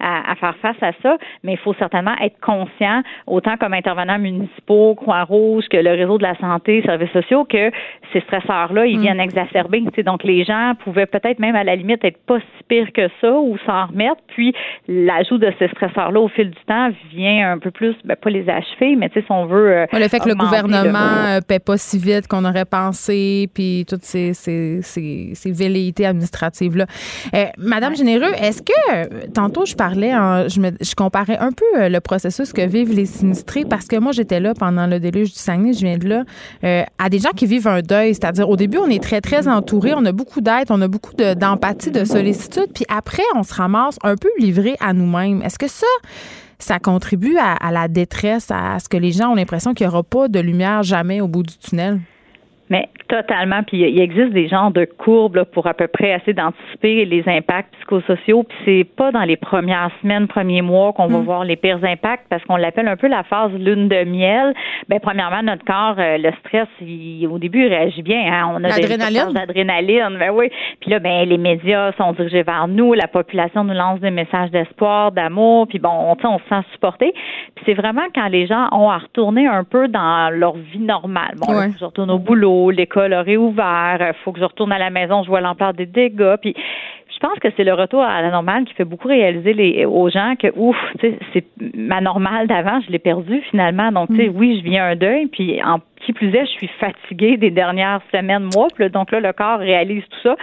à, 0.00 0.32
à, 0.32 0.34
faire 0.34 0.56
face 0.56 0.82
à 0.82 0.90
ça. 1.04 1.18
Mais 1.44 1.52
il 1.52 1.58
faut 1.58 1.74
certainement 1.74 2.16
être 2.20 2.34
conscient, 2.40 3.02
autant 3.28 3.56
comme 3.56 3.74
intervenants 3.74 4.18
municipaux, 4.18 4.96
Croix-Rouge, 4.96 5.66
que 5.70 5.76
le 5.76 5.90
réseau 5.90 6.18
de 6.18 6.24
la 6.24 6.36
santé, 6.38 6.82
services 6.82 7.12
sociaux, 7.12 7.44
que 7.44 7.70
ces 8.12 8.20
stresseurs-là, 8.22 8.86
ils 8.86 8.98
mm. 8.98 9.02
viennent 9.02 9.20
exacerber. 9.20 9.82
Tu 9.82 9.90
sais, 9.94 10.02
donc 10.02 10.24
les 10.24 10.42
gens 10.42 10.72
pouvaient 10.82 11.06
peut-être 11.06 11.38
même 11.38 11.54
à 11.54 11.62
la 11.62 11.76
limite 11.76 12.04
être 12.04 12.18
pas 12.26 12.40
si 12.40 12.64
pire 12.66 12.92
que 12.92 13.08
ça 13.20 13.32
ou 13.32 13.56
s'en 13.66 13.86
remettre. 13.86 14.20
Puis 14.26 14.52
l'ajout 14.88 15.38
de 15.38 15.52
ces 15.60 15.68
stresseurs-là 15.68 16.18
au 16.18 16.28
fil 16.28 16.50
du 16.50 16.64
temps 16.66 16.90
vient 17.12 17.52
un 17.52 17.58
peu 17.58 17.70
plus, 17.70 17.94
ben, 18.04 18.16
pas 18.16 18.30
les 18.30 18.48
achever, 18.48 18.96
mais 18.96 19.10
tu 19.10 19.20
sais, 19.20 19.26
si 19.26 19.30
on 19.30 19.46
veut. 19.46 19.70
Euh, 19.70 19.86
le 19.92 20.08
fait 20.08 20.18
que 20.18 20.28
le 20.28 20.34
gouvernement 20.34 20.98
ne 20.98 21.38
euh, 21.38 21.40
paie 21.46 21.60
pas 21.60 21.76
si 21.76 21.98
vite 21.98 22.26
qu'on 22.26 22.44
aurait 22.44 22.64
pensé, 22.64 23.48
puis 23.54 23.75
toutes 23.84 24.04
ces, 24.04 24.34
ces, 24.34 24.80
ces, 24.82 25.32
ces 25.34 25.52
velléités 25.52 26.06
administratives-là. 26.06 26.86
Euh, 27.34 27.46
Madame 27.58 27.96
Généreux, 27.96 28.32
est-ce 28.40 28.62
que, 28.62 29.26
tantôt, 29.28 29.66
je 29.66 29.74
parlais, 29.74 30.12
je, 30.48 30.60
me, 30.60 30.70
je 30.80 30.94
comparais 30.94 31.38
un 31.38 31.52
peu 31.52 31.88
le 31.88 31.98
processus 32.00 32.52
que 32.52 32.62
vivent 32.62 32.94
les 32.94 33.06
sinistrés, 33.06 33.64
parce 33.64 33.86
que 33.86 33.96
moi, 33.96 34.12
j'étais 34.12 34.40
là 34.40 34.54
pendant 34.54 34.86
le 34.86 35.00
déluge 35.00 35.32
du 35.32 35.38
Saguenay, 35.38 35.72
je 35.72 35.80
viens 35.80 35.98
de 35.98 36.08
là, 36.08 36.24
à 36.98 37.08
des 37.08 37.18
gens 37.18 37.32
qui 37.36 37.46
vivent 37.46 37.68
un 37.68 37.82
deuil. 37.82 38.14
C'est-à-dire, 38.14 38.48
au 38.48 38.56
début, 38.56 38.78
on 38.78 38.88
est 38.88 39.02
très, 39.02 39.20
très 39.20 39.48
entouré, 39.48 39.92
on 39.94 40.04
a 40.04 40.12
beaucoup 40.12 40.40
d'aide, 40.40 40.66
on 40.70 40.80
a 40.80 40.88
beaucoup 40.88 41.14
d'empathie, 41.14 41.90
de, 41.90 42.00
de 42.00 42.04
sollicitude, 42.04 42.68
puis 42.74 42.84
après, 42.88 43.22
on 43.34 43.42
se 43.42 43.54
ramasse 43.54 43.98
un 44.02 44.16
peu 44.16 44.28
livré 44.38 44.76
à 44.80 44.92
nous-mêmes. 44.92 45.42
Est-ce 45.42 45.58
que 45.58 45.68
ça, 45.68 45.86
ça 46.58 46.78
contribue 46.78 47.36
à, 47.38 47.70
la 47.70 47.88
détresse, 47.88 48.50
à 48.50 48.78
ce 48.78 48.88
que 48.88 48.96
les 48.96 49.12
gens 49.12 49.30
ont 49.30 49.34
l'impression 49.34 49.74
qu'il 49.74 49.86
n'y 49.86 49.92
aura 49.92 50.02
pas 50.02 50.28
de 50.28 50.40
lumière 50.40 50.82
jamais 50.82 51.20
au 51.20 51.28
bout 51.28 51.42
du 51.42 51.56
tunnel? 51.58 52.00
Mais 52.68 52.88
totalement. 53.08 53.62
Puis 53.62 53.78
il 53.78 54.00
existe 54.00 54.32
des 54.32 54.48
genres 54.48 54.70
de 54.72 54.84
courbes 54.84 55.44
pour 55.52 55.66
à 55.66 55.74
peu 55.74 55.86
près 55.86 56.12
assez 56.12 56.32
d'anticiper 56.32 57.04
les 57.04 57.22
impacts 57.26 57.72
psychosociaux. 57.76 58.42
Puis 58.42 58.58
c'est 58.64 58.84
pas 58.96 59.12
dans 59.12 59.22
les 59.22 59.36
premières 59.36 59.90
semaines, 60.02 60.26
premiers 60.26 60.62
mois 60.62 60.92
qu'on 60.92 61.06
va 61.06 61.18
mm. 61.18 61.24
voir 61.24 61.44
les 61.44 61.56
pires 61.56 61.84
impacts 61.84 62.26
parce 62.28 62.42
qu'on 62.44 62.56
l'appelle 62.56 62.88
un 62.88 62.96
peu 62.96 63.06
la 63.06 63.22
phase 63.22 63.52
lune 63.52 63.88
de 63.88 64.04
miel. 64.04 64.54
Ben 64.88 64.98
premièrement, 65.00 65.42
notre 65.42 65.64
corps, 65.64 65.94
euh, 65.98 66.18
le 66.18 66.30
stress, 66.40 66.66
au 67.30 67.38
début, 67.38 67.66
il 67.66 67.68
réagit 67.68 68.02
bien. 68.02 68.32
Hein? 68.32 68.50
On 68.54 68.64
a 68.64 68.68
l'adrénaline. 68.68 69.32
d'adrénaline. 69.32 70.16
Ben 70.18 70.30
oui. 70.32 70.50
Puis 70.80 70.90
là, 70.90 70.98
ben 70.98 71.28
les 71.28 71.38
médias 71.38 71.92
sont 71.92 72.12
dirigés 72.12 72.42
vers 72.42 72.66
nous. 72.66 72.94
La 72.94 73.08
population 73.08 73.62
nous 73.62 73.74
lance 73.74 74.00
des 74.00 74.10
messages 74.10 74.50
d'espoir, 74.50 75.12
d'amour. 75.12 75.68
Puis 75.68 75.78
bon, 75.78 75.90
on, 75.90 76.16
on 76.26 76.38
se 76.38 76.44
sent 76.48 76.66
supporté. 76.72 77.12
Puis 77.54 77.64
c'est 77.66 77.74
vraiment 77.74 78.06
quand 78.14 78.26
les 78.28 78.46
gens 78.46 78.68
ont 78.72 78.90
à 78.90 78.98
retourner 78.98 79.46
un 79.46 79.62
peu 79.62 79.86
dans 79.86 80.30
leur 80.32 80.56
vie 80.56 80.80
normale. 80.80 81.36
Bon, 81.36 81.52
je 81.78 81.84
retourne 81.84 82.10
au 82.10 82.18
boulot 82.18 82.55
l'école 82.70 83.12
a 83.12 83.22
réouvert, 83.22 83.98
il 84.00 84.14
faut 84.24 84.32
que 84.32 84.40
je 84.40 84.44
retourne 84.44 84.72
à 84.72 84.78
la 84.78 84.90
maison, 84.90 85.22
je 85.22 85.28
vois 85.28 85.40
l'ampleur 85.40 85.74
des 85.74 85.86
dégâts. 85.86 86.36
Puis 86.40 86.54
je 87.16 87.26
pense 87.26 87.38
que 87.38 87.48
c'est 87.56 87.64
le 87.64 87.72
retour 87.72 88.02
à 88.02 88.20
la 88.20 88.30
normale 88.30 88.64
qui 88.64 88.74
fait 88.74 88.84
beaucoup 88.84 89.08
réaliser 89.08 89.54
les, 89.54 89.86
aux 89.86 90.10
gens 90.10 90.34
que 90.38 90.48
ouf, 90.54 90.76
c'est 91.00 91.44
ma 91.74 92.00
normale 92.00 92.46
d'avant, 92.46 92.80
je 92.86 92.92
l'ai 92.92 92.98
perdue 92.98 93.40
finalement. 93.50 93.90
Donc, 93.90 94.08
tu 94.10 94.16
sais, 94.16 94.28
mm. 94.28 94.36
oui, 94.36 94.60
je 94.60 94.68
viens 94.68 94.86
un 94.86 94.96
deuil, 94.96 95.26
puis 95.26 95.62
en 95.62 95.78
qui 96.06 96.12
plus 96.12 96.34
est, 96.34 96.46
je 96.46 96.52
suis 96.52 96.70
fatiguée 96.80 97.36
des 97.36 97.50
dernières 97.50 98.00
semaines, 98.12 98.48
mois. 98.54 98.68
donc 98.88 99.10
là, 99.10 99.20
le 99.20 99.32
corps 99.32 99.58
réalise 99.58 100.04
tout 100.04 100.20
ça 100.22 100.36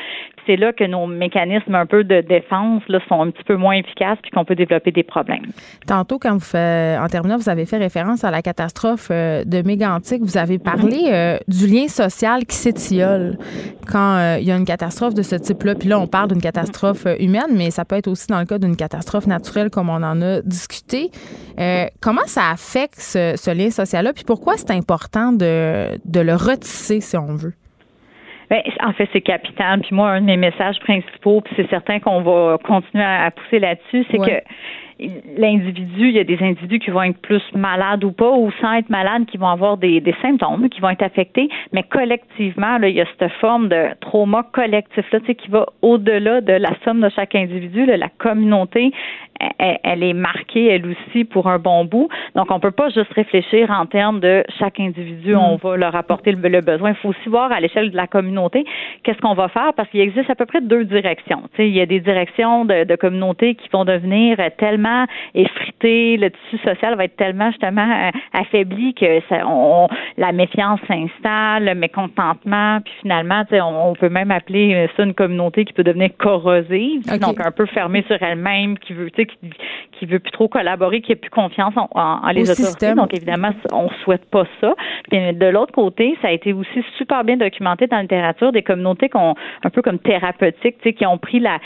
c'est 0.45 0.55
là 0.55 0.73
que 0.73 0.83
nos 0.83 1.07
mécanismes 1.07 1.75
un 1.75 1.85
peu 1.85 2.03
de 2.03 2.21
défense 2.21 2.81
là, 2.87 2.99
sont 3.07 3.21
un 3.21 3.31
petit 3.31 3.43
peu 3.43 3.55
moins 3.55 3.75
efficaces 3.75 4.17
puis 4.21 4.31
qu'on 4.31 4.45
peut 4.45 4.55
développer 4.55 4.91
des 4.91 5.03
problèmes. 5.03 5.45
Tantôt, 5.87 6.19
quand 6.19 6.33
vous 6.33 6.39
faites, 6.39 6.99
en 6.99 7.07
terminant, 7.07 7.37
vous 7.37 7.49
avez 7.49 7.65
fait 7.65 7.77
référence 7.77 8.23
à 8.23 8.31
la 8.31 8.41
catastrophe 8.41 9.09
euh, 9.11 9.43
de 9.45 9.61
Mégantic. 9.61 10.21
Vous 10.21 10.37
avez 10.37 10.59
parlé 10.59 11.09
euh, 11.11 11.37
du 11.47 11.67
lien 11.67 11.87
social 11.87 12.45
qui 12.45 12.55
s'étiole 12.55 13.37
quand 13.87 14.17
euh, 14.17 14.37
il 14.39 14.47
y 14.47 14.51
a 14.51 14.55
une 14.55 14.65
catastrophe 14.65 15.13
de 15.13 15.21
ce 15.21 15.35
type-là. 15.35 15.75
Puis 15.75 15.89
là, 15.89 15.99
on 15.99 16.07
parle 16.07 16.29
d'une 16.29 16.41
catastrophe 16.41 17.05
humaine, 17.19 17.51
mais 17.55 17.71
ça 17.71 17.85
peut 17.85 17.95
être 17.95 18.07
aussi 18.07 18.27
dans 18.27 18.39
le 18.39 18.45
cas 18.45 18.57
d'une 18.57 18.75
catastrophe 18.75 19.27
naturelle 19.27 19.69
comme 19.69 19.89
on 19.89 20.03
en 20.03 20.21
a 20.21 20.41
discuté. 20.41 21.09
comment 22.01 22.25
ça 22.25 22.49
affecte 22.51 22.99
ce, 22.99 23.35
ce 23.37 23.51
lien 23.51 23.69
social-là? 23.69 24.13
Puis 24.13 24.23
pourquoi 24.25 24.57
c'est 24.57 24.71
important 24.71 25.31
de, 25.31 25.52
de 26.05 26.19
le 26.19 26.33
retisser, 26.33 27.01
si 27.01 27.17
on 27.17 27.35
veut? 27.35 27.53
Ben, 28.49 28.61
en 28.81 28.93
fait, 28.93 29.09
c'est 29.13 29.21
capital. 29.21 29.81
Puis 29.81 29.95
moi, 29.95 30.11
un 30.11 30.21
de 30.21 30.25
mes 30.25 30.37
messages 30.37 30.79
principaux, 30.81 31.41
puis 31.41 31.53
c'est 31.55 31.69
certain 31.69 31.99
qu'on 31.99 32.21
va 32.21 32.57
continuer 32.63 33.03
à, 33.03 33.31
pousser 33.31 33.59
là-dessus, 33.59 34.05
c'est 34.11 34.17
que 34.17 34.43
l'individu, 35.37 36.09
il 36.09 36.15
y 36.15 36.19
a 36.19 36.23
des 36.23 36.37
individus 36.41 36.79
qui 36.79 36.91
vont 36.91 37.03
être 37.03 37.17
plus 37.21 37.41
malades 37.55 38.03
ou 38.03 38.11
pas, 38.11 38.31
ou 38.31 38.51
sans 38.61 38.73
être 38.73 38.89
malades, 38.89 39.25
qui 39.25 39.37
vont 39.37 39.47
avoir 39.47 39.77
des, 39.77 39.99
des 40.01 40.15
symptômes, 40.21 40.69
qui 40.69 40.81
vont 40.81 40.89
être 40.89 41.03
affectés, 41.03 41.49
mais 41.71 41.83
collectivement, 41.83 42.77
là, 42.77 42.89
il 42.89 42.95
y 42.95 43.01
a 43.01 43.05
cette 43.17 43.31
forme 43.33 43.69
de 43.69 43.87
trauma 44.01 44.43
collectif 44.51 45.05
là, 45.11 45.19
qui 45.19 45.49
va 45.49 45.65
au-delà 45.81 46.41
de 46.41 46.53
la 46.53 46.71
somme 46.83 47.01
de 47.01 47.09
chaque 47.09 47.35
individu. 47.35 47.85
la 47.85 48.09
communauté, 48.09 48.91
elle, 49.57 50.03
est 50.03 50.13
marquée, 50.13 50.67
elle 50.67 50.85
aussi, 50.87 51.23
pour 51.23 51.47
un 51.47 51.59
bon 51.59 51.85
bout. 51.85 52.09
Donc, 52.35 52.51
on 52.51 52.59
peut 52.59 52.71
pas 52.71 52.89
juste 52.89 53.11
réfléchir 53.13 53.71
en 53.71 53.85
termes 53.85 54.19
de 54.19 54.43
chaque 54.59 54.79
individu, 54.79 55.35
on 55.35 55.55
mm. 55.55 55.59
va 55.63 55.77
leur 55.77 55.95
apporter 55.95 56.31
le, 56.31 56.61
besoin. 56.61 56.91
Il 56.91 56.95
faut 56.95 57.09
aussi 57.09 57.29
voir 57.29 57.51
à 57.51 57.59
l'échelle 57.59 57.91
de 57.91 57.95
la 57.95 58.07
communauté 58.07 58.65
qu'est-ce 59.03 59.19
qu'on 59.19 59.33
va 59.33 59.47
faire, 59.49 59.73
parce 59.75 59.89
qu'il 59.89 60.01
existe 60.01 60.29
à 60.29 60.35
peu 60.35 60.45
près 60.45 60.61
deux 60.61 60.85
directions. 60.85 61.43
il 61.57 61.69
y 61.69 61.81
a 61.81 61.85
des 61.85 61.99
directions 61.99 62.65
de, 62.65 62.83
de 62.83 62.95
communauté 62.95 63.55
qui 63.55 63.67
vont 63.71 63.85
devenir 63.85 64.37
tellement 64.57 64.82
effrité, 65.33 66.17
le 66.17 66.31
tissu 66.31 66.57
social 66.63 66.95
va 66.95 67.05
être 67.05 67.15
tellement 67.15 67.51
justement 67.51 67.89
euh, 67.89 68.11
affaibli 68.33 68.93
que 68.93 69.19
la 70.17 70.31
méfiance 70.31 70.79
s'installe, 70.87 71.65
le 71.65 71.75
mécontentement, 71.75 72.79
puis 72.83 72.93
finalement, 73.01 73.43
on, 73.51 73.91
on 73.91 73.93
peut 73.95 74.09
même 74.09 74.31
appeler 74.31 74.87
ça 74.95 75.03
une 75.03 75.13
communauté 75.13 75.65
qui 75.65 75.73
peut 75.73 75.83
devenir 75.83 76.09
corrosive, 76.17 77.01
donc 77.19 77.39
un 77.45 77.51
peu 77.51 77.65
fermée 77.67 78.03
sur 78.07 78.21
elle-même, 78.21 78.77
qui 78.79 78.93
veut, 78.93 79.09
qui, 79.09 79.27
qui 79.91 80.05
veut 80.05 80.19
plus 80.19 80.31
trop 80.31 80.47
collaborer, 80.47 81.01
qui 81.01 81.13
a 81.13 81.15
plus 81.15 81.29
confiance 81.29 81.73
en, 81.75 82.29
les 82.33 82.49
autorités. 82.49 82.93
Donc 82.93 83.13
évidemment, 83.13 83.51
on 83.71 83.89
souhaite 84.03 84.29
pas 84.29 84.45
ça. 84.61 84.73
Puis 85.09 85.33
de 85.33 85.45
l'autre 85.47 85.73
côté, 85.73 86.17
ça 86.21 86.29
a 86.29 86.31
été 86.31 86.53
aussi 86.53 86.83
super 86.97 87.23
bien 87.23 87.37
documenté 87.37 87.87
dans 87.87 87.97
la 87.97 88.03
littérature 88.03 88.51
des 88.51 88.63
communautés 88.63 89.09
qui 89.09 89.17
ont 89.17 89.35
un 89.63 89.69
peu 89.69 89.81
comme 89.81 89.99
thérapeutiques, 89.99 90.95
qui 90.95 91.05
ont 91.05 91.17
pris 91.17 91.39
la 91.39 91.59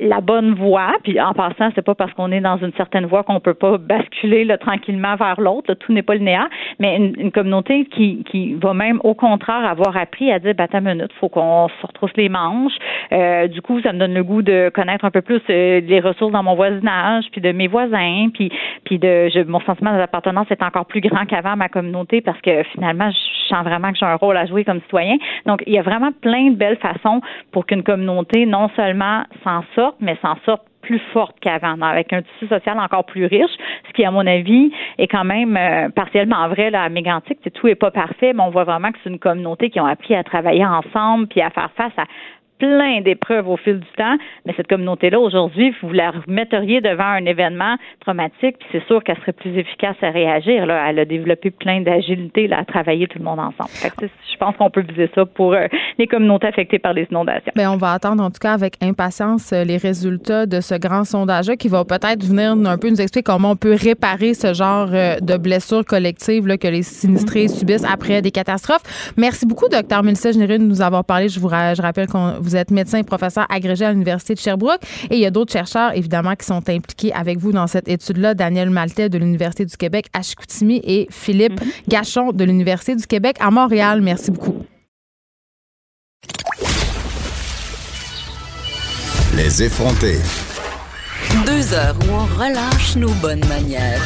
la 0.00 0.20
bonne 0.20 0.54
voie. 0.54 0.94
Puis 1.02 1.20
en 1.20 1.32
passant, 1.32 1.70
c'est 1.74 1.84
pas 1.84 1.94
parce 1.94 2.12
qu'on 2.14 2.32
est 2.32 2.40
dans 2.40 2.58
une 2.58 2.72
certaine 2.72 3.06
voie 3.06 3.22
qu'on 3.22 3.40
peut 3.40 3.54
pas 3.54 3.78
basculer 3.78 4.44
là, 4.44 4.58
tranquillement 4.58 5.16
vers 5.16 5.40
l'autre. 5.40 5.74
Tout 5.74 5.92
n'est 5.92 6.02
pas 6.02 6.14
linéaire. 6.14 6.48
Mais 6.78 6.96
une, 6.96 7.30
communauté 7.32 7.84
qui, 7.84 8.24
qui 8.24 8.54
va 8.54 8.74
même 8.74 9.00
au 9.04 9.14
contraire 9.14 9.64
avoir 9.64 9.96
appris 9.96 10.32
à 10.32 10.38
dire 10.38 10.54
bah 10.54 10.66
ta 10.66 10.80
minute, 10.80 11.12
faut 11.20 11.28
qu'on 11.28 11.68
se 11.68 11.86
retrousse 11.86 12.10
les 12.16 12.28
manches. 12.28 12.72
Euh, 13.12 13.46
du 13.46 13.62
coup, 13.62 13.80
ça 13.82 13.92
me 13.92 13.98
donne 13.98 14.14
le 14.14 14.24
goût 14.24 14.42
de 14.42 14.70
connaître 14.74 15.04
un 15.04 15.10
peu 15.10 15.22
plus 15.22 15.40
euh, 15.50 15.80
les 15.80 16.00
ressources 16.00 16.32
dans 16.32 16.42
mon 16.42 16.54
voisinage, 16.54 17.24
puis 17.30 17.40
de 17.40 17.52
mes 17.52 17.68
voisins, 17.68 18.28
puis 18.32 18.50
puis 18.84 18.98
de 18.98 19.28
je, 19.28 19.40
mon 19.42 19.60
sentiment 19.60 19.96
d'appartenance 19.96 20.46
est 20.50 20.62
encore 20.62 20.86
plus 20.86 21.00
grand 21.00 21.26
qu'avant 21.26 21.56
ma 21.56 21.68
communauté 21.68 22.20
parce 22.20 22.40
que 22.40 22.62
finalement, 22.72 23.10
je 23.10 23.37
sens 23.48 23.64
vraiment 23.64 23.92
que 23.92 23.98
j'ai 23.98 24.06
un 24.06 24.16
rôle 24.16 24.36
à 24.36 24.46
jouer 24.46 24.64
comme 24.64 24.80
citoyen. 24.82 25.16
Donc, 25.46 25.62
il 25.66 25.72
y 25.72 25.78
a 25.78 25.82
vraiment 25.82 26.12
plein 26.12 26.50
de 26.50 26.56
belles 26.56 26.78
façons 26.78 27.20
pour 27.52 27.66
qu'une 27.66 27.82
communauté 27.82 28.46
non 28.46 28.68
seulement 28.76 29.24
s'en 29.44 29.62
sorte, 29.74 29.96
mais 30.00 30.16
s'en 30.22 30.36
sorte 30.44 30.62
plus 30.82 31.00
forte 31.12 31.36
qu'avant, 31.40 31.80
avec 31.82 32.12
un 32.12 32.22
tissu 32.22 32.46
social 32.48 32.78
encore 32.78 33.04
plus 33.04 33.26
riche, 33.26 33.50
ce 33.86 33.92
qui, 33.92 34.04
à 34.04 34.10
mon 34.10 34.26
avis, 34.26 34.72
est 34.96 35.06
quand 35.06 35.24
même 35.24 35.56
euh, 35.56 35.90
partiellement 35.90 36.48
vrai 36.48 36.70
là, 36.70 36.82
à 36.82 36.88
Mégantic. 36.88 37.38
Tout 37.52 37.68
est 37.68 37.74
pas 37.74 37.90
parfait, 37.90 38.32
mais 38.32 38.42
on 38.42 38.50
voit 38.50 38.64
vraiment 38.64 38.90
que 38.90 38.98
c'est 39.02 39.10
une 39.10 39.18
communauté 39.18 39.70
qui 39.70 39.80
ont 39.80 39.86
appris 39.86 40.14
à 40.14 40.22
travailler 40.22 40.64
ensemble 40.64 41.26
puis 41.26 41.42
à 41.42 41.50
faire 41.50 41.70
face 41.76 41.92
à 41.98 42.04
plein 42.58 43.00
d'épreuves 43.00 43.48
au 43.48 43.56
fil 43.56 43.80
du 43.80 43.86
temps, 43.96 44.16
mais 44.44 44.52
cette 44.56 44.68
communauté-là, 44.68 45.18
aujourd'hui, 45.18 45.74
vous 45.82 45.92
la 45.92 46.10
remetteriez 46.10 46.80
devant 46.80 47.04
un 47.04 47.24
événement 47.24 47.76
traumatique, 48.00 48.58
puis 48.58 48.68
c'est 48.72 48.86
sûr 48.86 49.02
qu'elle 49.02 49.18
serait 49.18 49.32
plus 49.32 49.56
efficace 49.56 49.96
à 50.02 50.10
réagir. 50.10 50.66
Là. 50.66 50.88
Elle 50.88 50.98
a 50.98 51.04
développé 51.04 51.50
plein 51.50 51.80
d'agilité 51.80 52.48
à 52.52 52.64
travailler 52.64 53.06
tout 53.06 53.18
le 53.18 53.24
monde 53.24 53.38
ensemble. 53.38 53.70
je 54.00 54.36
pense 54.38 54.56
qu'on 54.56 54.70
peut 54.70 54.82
viser 54.82 55.10
ça 55.14 55.24
pour 55.24 55.54
euh, 55.54 55.66
les 55.98 56.06
communautés 56.06 56.48
affectées 56.48 56.78
par 56.78 56.92
les 56.92 57.06
inondations. 57.10 57.52
Bien, 57.54 57.72
on 57.72 57.76
va 57.76 57.92
attendre 57.92 58.22
en 58.22 58.30
tout 58.30 58.38
cas 58.40 58.52
avec 58.52 58.74
impatience 58.82 59.52
euh, 59.52 59.64
les 59.64 59.76
résultats 59.76 60.46
de 60.46 60.60
ce 60.60 60.74
grand 60.74 61.04
sondage-là 61.04 61.56
qui 61.56 61.68
va 61.68 61.84
peut-être 61.84 62.24
venir 62.24 62.52
un 62.52 62.78
peu 62.78 62.90
nous 62.90 63.00
expliquer 63.00 63.24
comment 63.24 63.52
on 63.52 63.56
peut 63.56 63.76
réparer 63.80 64.34
ce 64.34 64.54
genre 64.54 64.88
euh, 64.92 65.16
de 65.20 65.36
blessures 65.36 65.84
collectives 65.84 66.46
là, 66.46 66.56
que 66.56 66.68
les 66.68 66.82
sinistrés 66.82 67.48
subissent 67.48 67.86
après 67.90 68.22
des 68.22 68.30
catastrophes. 68.30 69.12
Merci 69.16 69.46
beaucoup, 69.46 69.68
docteur 69.68 70.02
Mélissa 70.02 70.32
Généreux, 70.32 70.58
de 70.58 70.64
nous 70.64 70.82
avoir 70.82 71.04
parlé. 71.04 71.28
Je 71.28 71.40
vous 71.40 71.48
rappelle 71.48 72.06
que 72.06 72.12
vous 72.48 72.56
êtes 72.56 72.70
médecin 72.70 72.98
et 72.98 73.02
professeur 73.02 73.46
agrégé 73.50 73.84
à 73.84 73.92
l'Université 73.92 74.34
de 74.34 74.40
Sherbrooke. 74.40 74.80
Et 75.10 75.16
il 75.16 75.20
y 75.20 75.26
a 75.26 75.30
d'autres 75.30 75.52
chercheurs, 75.52 75.94
évidemment, 75.94 76.34
qui 76.34 76.46
sont 76.46 76.68
impliqués 76.68 77.12
avec 77.12 77.38
vous 77.38 77.52
dans 77.52 77.66
cette 77.66 77.88
étude-là. 77.88 78.34
Daniel 78.34 78.70
Maltais 78.70 79.08
de 79.08 79.18
l'Université 79.18 79.64
du 79.64 79.76
Québec 79.76 80.06
à 80.12 80.22
Chicoutimi 80.22 80.80
et 80.84 81.06
Philippe 81.10 81.60
mhm. 81.60 81.70
Gachon 81.88 82.32
de 82.32 82.44
l'Université 82.44 82.96
du 82.96 83.06
Québec 83.06 83.36
à 83.40 83.50
Montréal. 83.50 84.00
Merci 84.00 84.30
beaucoup. 84.30 84.64
Les 89.36 89.62
effrontés. 89.62 90.18
Deux 91.46 91.72
heures 91.74 91.96
où 92.00 92.12
on 92.12 92.24
relâche 92.42 92.96
nos 92.96 93.12
bonnes 93.20 93.46
manières. 93.46 94.00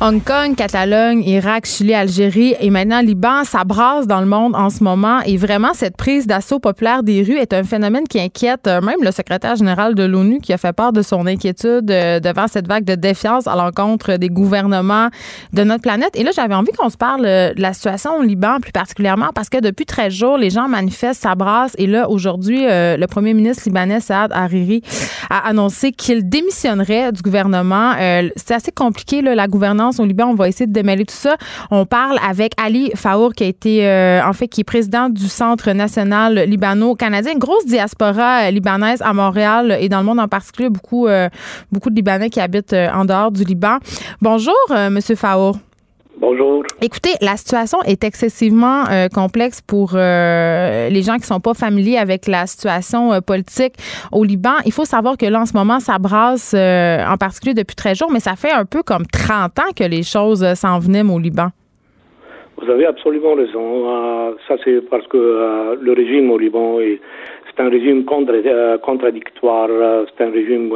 Hong 0.00 0.24
Kong, 0.24 0.56
Catalogne, 0.56 1.22
Irak, 1.22 1.66
Chili, 1.66 1.92
Algérie 1.92 2.54
et 2.58 2.70
maintenant 2.70 3.02
Liban, 3.02 3.44
ça 3.44 3.64
brasse 3.64 4.06
dans 4.06 4.20
le 4.20 4.26
monde 4.26 4.56
en 4.56 4.70
ce 4.70 4.82
moment. 4.82 5.20
Et 5.26 5.36
vraiment, 5.36 5.74
cette 5.74 5.98
prise 5.98 6.26
d'assaut 6.26 6.58
populaire 6.58 7.02
des 7.02 7.22
rues 7.22 7.36
est 7.36 7.52
un 7.52 7.62
phénomène 7.62 8.08
qui 8.08 8.18
inquiète 8.18 8.66
euh, 8.66 8.80
même 8.80 9.02
le 9.02 9.10
secrétaire 9.10 9.56
général 9.56 9.94
de 9.94 10.04
l'ONU 10.04 10.40
qui 10.40 10.54
a 10.54 10.56
fait 10.56 10.72
part 10.72 10.94
de 10.94 11.02
son 11.02 11.26
inquiétude 11.26 11.90
euh, 11.90 12.18
devant 12.18 12.48
cette 12.48 12.66
vague 12.66 12.84
de 12.84 12.94
défiance 12.94 13.46
à 13.46 13.56
l'encontre 13.56 14.16
des 14.16 14.30
gouvernements 14.30 15.10
de 15.52 15.64
notre 15.64 15.82
planète. 15.82 16.16
Et 16.18 16.22
là, 16.22 16.30
j'avais 16.34 16.54
envie 16.54 16.72
qu'on 16.72 16.88
se 16.88 16.96
parle 16.96 17.26
euh, 17.26 17.52
de 17.52 17.60
la 17.60 17.74
situation 17.74 18.16
au 18.16 18.22
Liban 18.22 18.58
plus 18.62 18.72
particulièrement 18.72 19.32
parce 19.34 19.50
que 19.50 19.60
depuis 19.60 19.84
13 19.84 20.14
jours, 20.14 20.38
les 20.38 20.48
gens 20.48 20.66
manifestent, 20.66 21.22
ça. 21.22 21.34
Et 21.76 21.86
là, 21.86 22.08
aujourd'hui, 22.08 22.64
le 22.66 23.06
premier 23.06 23.34
ministre 23.34 23.62
libanais, 23.66 24.00
Saad 24.00 24.32
Hariri, 24.32 24.82
a 25.28 25.46
annoncé 25.48 25.92
qu'il 25.92 26.28
démissionnerait 26.28 27.12
du 27.12 27.22
gouvernement. 27.22 27.94
C'est 28.36 28.54
assez 28.54 28.72
compliqué 28.72 29.09
la 29.18 29.46
gouvernance 29.48 30.00
au 30.00 30.04
Liban. 30.04 30.26
On 30.26 30.34
va 30.34 30.48
essayer 30.48 30.66
de 30.66 30.72
démêler 30.72 31.04
tout 31.04 31.14
ça. 31.14 31.36
On 31.70 31.84
parle 31.86 32.18
avec 32.26 32.52
Ali 32.56 32.90
Faour, 32.94 33.32
qui 33.34 33.44
a 33.44 33.46
été, 33.46 33.86
euh, 33.86 34.20
en 34.24 34.32
fait, 34.32 34.48
qui 34.48 34.62
est 34.62 34.64
président 34.64 35.08
du 35.08 35.28
Centre 35.28 35.72
national 35.72 36.44
libano-canadien. 36.46 37.34
Grosse 37.36 37.66
diaspora 37.66 38.42
euh, 38.42 38.50
libanaise 38.50 39.02
à 39.02 39.12
Montréal 39.12 39.76
et 39.80 39.88
dans 39.88 39.98
le 39.98 40.04
monde 40.04 40.20
en 40.20 40.28
particulier. 40.28 40.70
Beaucoup, 40.70 41.06
euh, 41.06 41.28
beaucoup 41.72 41.90
de 41.90 41.96
Libanais 41.96 42.30
qui 42.30 42.40
habitent 42.40 42.72
en 42.72 43.04
dehors 43.04 43.30
du 43.30 43.44
Liban. 43.44 43.78
Bonjour, 44.20 44.54
Monsieur 44.90 45.16
Faour. 45.16 45.58
Bonjour. 46.16 46.64
Écoutez, 46.82 47.10
la 47.22 47.36
situation 47.36 47.78
est 47.86 48.04
excessivement 48.04 48.84
euh, 48.90 49.08
complexe 49.08 49.62
pour 49.62 49.92
euh, 49.94 50.88
les 50.88 51.02
gens 51.02 51.16
qui 51.16 51.24
sont 51.24 51.40
pas 51.40 51.54
familiers 51.54 51.98
avec 51.98 52.26
la 52.26 52.46
situation 52.46 53.12
euh, 53.12 53.20
politique 53.20 53.74
au 54.12 54.24
Liban. 54.24 54.56
Il 54.66 54.72
faut 54.72 54.84
savoir 54.84 55.16
que 55.16 55.26
là, 55.26 55.40
en 55.40 55.46
ce 55.46 55.56
moment, 55.56 55.78
ça 55.78 55.98
brasse 55.98 56.54
en 56.54 57.16
particulier 57.16 57.54
depuis 57.54 57.76
13 57.76 57.98
jours, 57.98 58.10
mais 58.12 58.20
ça 58.20 58.34
fait 58.36 58.52
un 58.52 58.64
peu 58.64 58.82
comme 58.82 59.06
30 59.06 59.58
ans 59.60 59.72
que 59.76 59.84
les 59.84 60.02
choses 60.02 60.44
s'enveniment 60.54 61.14
au 61.14 61.18
Liban. 61.18 61.48
Vous 62.60 62.70
avez 62.70 62.86
absolument 62.86 63.34
raison. 63.34 64.34
ça, 64.46 64.56
c'est 64.64 64.82
parce 64.90 65.06
que 65.06 65.78
le 65.80 65.92
régime 65.92 66.30
au 66.30 66.38
Liban 66.38 66.80
est 66.80 67.00
c'est 67.56 67.62
un 67.62 67.70
régime 67.70 68.04
contradictoire, 68.04 69.68
c'est 70.16 70.24
un 70.24 70.30
régime 70.30 70.72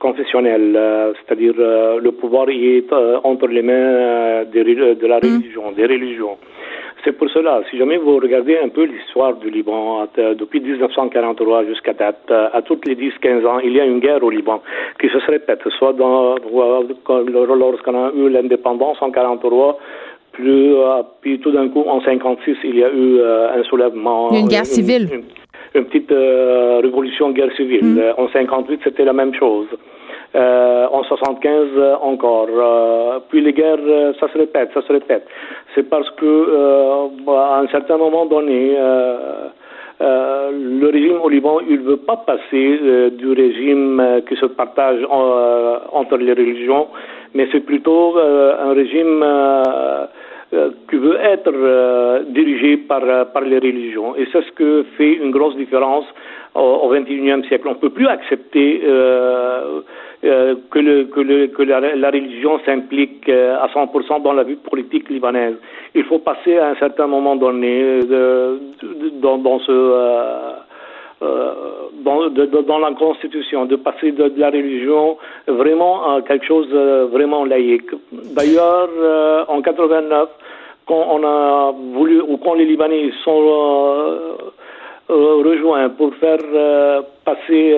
confessionnel, 0.00 0.74
euh, 0.74 1.12
c'est-à-dire 1.18 1.54
euh, 1.58 2.00
le 2.00 2.10
pouvoir 2.10 2.48
est 2.48 2.90
euh, 2.92 3.20
entre 3.22 3.46
les 3.46 3.62
mains 3.62 4.44
de 4.52 5.06
la 5.06 5.18
mm. 5.18 5.20
religion, 5.22 5.72
des 5.72 5.86
religions. 5.86 6.38
C'est 7.04 7.12
pour 7.12 7.30
cela, 7.30 7.62
si 7.70 7.78
jamais 7.78 7.96
vous 7.96 8.16
regardez 8.16 8.58
un 8.58 8.68
peu 8.68 8.84
l'histoire 8.84 9.34
du 9.36 9.48
Liban, 9.48 10.06
depuis 10.38 10.60
1943 10.60 11.64
jusqu'à 11.64 11.94
date, 11.94 12.30
à 12.30 12.60
toutes 12.60 12.86
les 12.86 12.94
10-15 12.94 13.46
ans, 13.46 13.58
il 13.60 13.72
y 13.72 13.80
a 13.80 13.86
une 13.86 14.00
guerre 14.00 14.22
au 14.22 14.28
Liban 14.28 14.60
qui 15.00 15.08
se 15.08 15.16
répète, 15.30 15.62
soit 15.78 15.94
dans, 15.94 16.34
lorsqu'on 16.34 17.94
a 17.94 18.12
eu 18.14 18.28
l'indépendance 18.28 18.98
en 19.00 19.08
1943, 19.08 19.78
plus, 20.32 20.74
puis 21.22 21.40
tout 21.40 21.52
d'un 21.52 21.68
coup, 21.70 21.84
en 21.86 22.02
56, 22.02 22.56
il 22.64 22.78
y 22.78 22.84
a 22.84 22.90
eu 22.92 23.22
un 23.22 23.62
soulèvement. 23.64 24.30
Une 24.32 24.48
guerre 24.48 24.66
civile 24.66 25.08
une 25.10 25.22
petite 25.72 26.12
euh, 26.12 26.80
révolution 26.82 27.30
guerre 27.30 27.52
civile. 27.56 27.84
Mm. 27.84 27.98
Euh, 27.98 28.12
en 28.16 28.28
58, 28.28 28.80
c'était 28.84 29.04
la 29.04 29.12
même 29.12 29.34
chose. 29.34 29.66
Euh, 30.34 30.86
en 30.92 31.02
75 31.02 31.68
encore. 32.02 32.48
puis 33.30 33.40
les 33.40 33.52
guerres, 33.52 34.14
ça 34.20 34.28
se 34.32 34.38
répète, 34.38 34.70
ça 34.72 34.82
se 34.82 34.92
répète. 34.92 35.26
C'est 35.74 35.88
parce 35.90 36.08
que 36.10 37.26
à 37.28 37.58
un 37.58 37.66
certain 37.66 37.96
moment 37.96 38.26
donné, 38.26 38.76
le 40.00 40.86
régime 40.86 41.20
au 41.20 41.28
Liban, 41.28 41.58
il 41.68 41.80
ne 41.80 41.84
veut 41.84 41.96
pas 41.96 42.16
passer 42.16 43.10
du 43.10 43.32
régime 43.32 44.22
qui 44.28 44.36
se 44.36 44.46
partage 44.46 45.00
entre 45.10 46.16
les 46.16 46.32
religions, 46.32 46.86
mais 47.34 47.48
c'est 47.50 47.66
plutôt 47.66 48.16
un 48.16 48.72
régime 48.72 49.24
euh, 49.24 50.06
qui 50.50 50.96
veut 50.96 51.18
être 51.20 51.52
euh, 51.54 52.24
dirigé 52.28 52.76
par, 52.76 53.02
euh, 53.04 53.24
par 53.24 53.42
les 53.42 53.58
religions. 53.58 54.16
Et 54.16 54.26
c'est 54.32 54.42
ce 54.42 54.52
que 54.52 54.84
fait 54.96 55.12
une 55.12 55.30
grosse 55.30 55.56
différence 55.56 56.04
au 56.56 56.88
XXIe 56.88 57.46
siècle. 57.46 57.68
On 57.68 57.74
ne 57.74 57.76
peut 57.76 57.90
plus 57.90 58.08
accepter 58.08 58.82
euh, 58.84 59.82
que, 60.20 60.78
le, 60.80 61.04
que, 61.04 61.20
le, 61.20 61.46
que 61.46 61.62
la, 61.62 61.94
la, 61.94 62.10
religion 62.10 62.58
s'implique 62.66 63.28
à 63.28 63.68
100% 63.72 64.22
dans 64.22 64.32
la 64.32 64.42
vie 64.42 64.56
politique 64.56 65.08
libanaise. 65.08 65.54
Il 65.94 66.02
faut 66.04 66.18
passer 66.18 66.58
à 66.58 66.70
un 66.70 66.74
certain 66.74 67.06
moment 67.06 67.36
donné 67.36 68.00
de, 68.00 68.58
dans, 69.22 69.38
dans 69.38 69.60
ce 69.60 69.72
euh, 71.22 71.52
dans, 72.02 72.30
de, 72.30 72.46
dans, 72.46 72.78
la 72.78 72.92
Constitution, 72.92 73.66
de 73.66 73.76
passer 73.76 74.12
de, 74.12 74.32
la 74.38 74.48
religion 74.48 75.18
vraiment 75.46 76.14
à 76.14 76.22
quelque 76.22 76.46
chose 76.46 76.66
de 76.70 77.08
vraiment 77.12 77.44
laïque. 77.44 77.90
D'ailleurs, 78.34 78.88
euh, 78.98 79.44
en 79.48 79.60
89, 79.60 80.28
quand 80.86 81.06
on 81.10 81.22
a 81.22 81.74
voulu, 81.92 82.22
ou 82.22 82.38
quand 82.38 82.54
les 82.54 82.64
Libanais 82.64 83.10
sont 83.22 83.42
euh, 85.10 85.42
rejoints 85.44 85.90
pour 85.90 86.14
faire 86.14 86.38
passer 87.24 87.76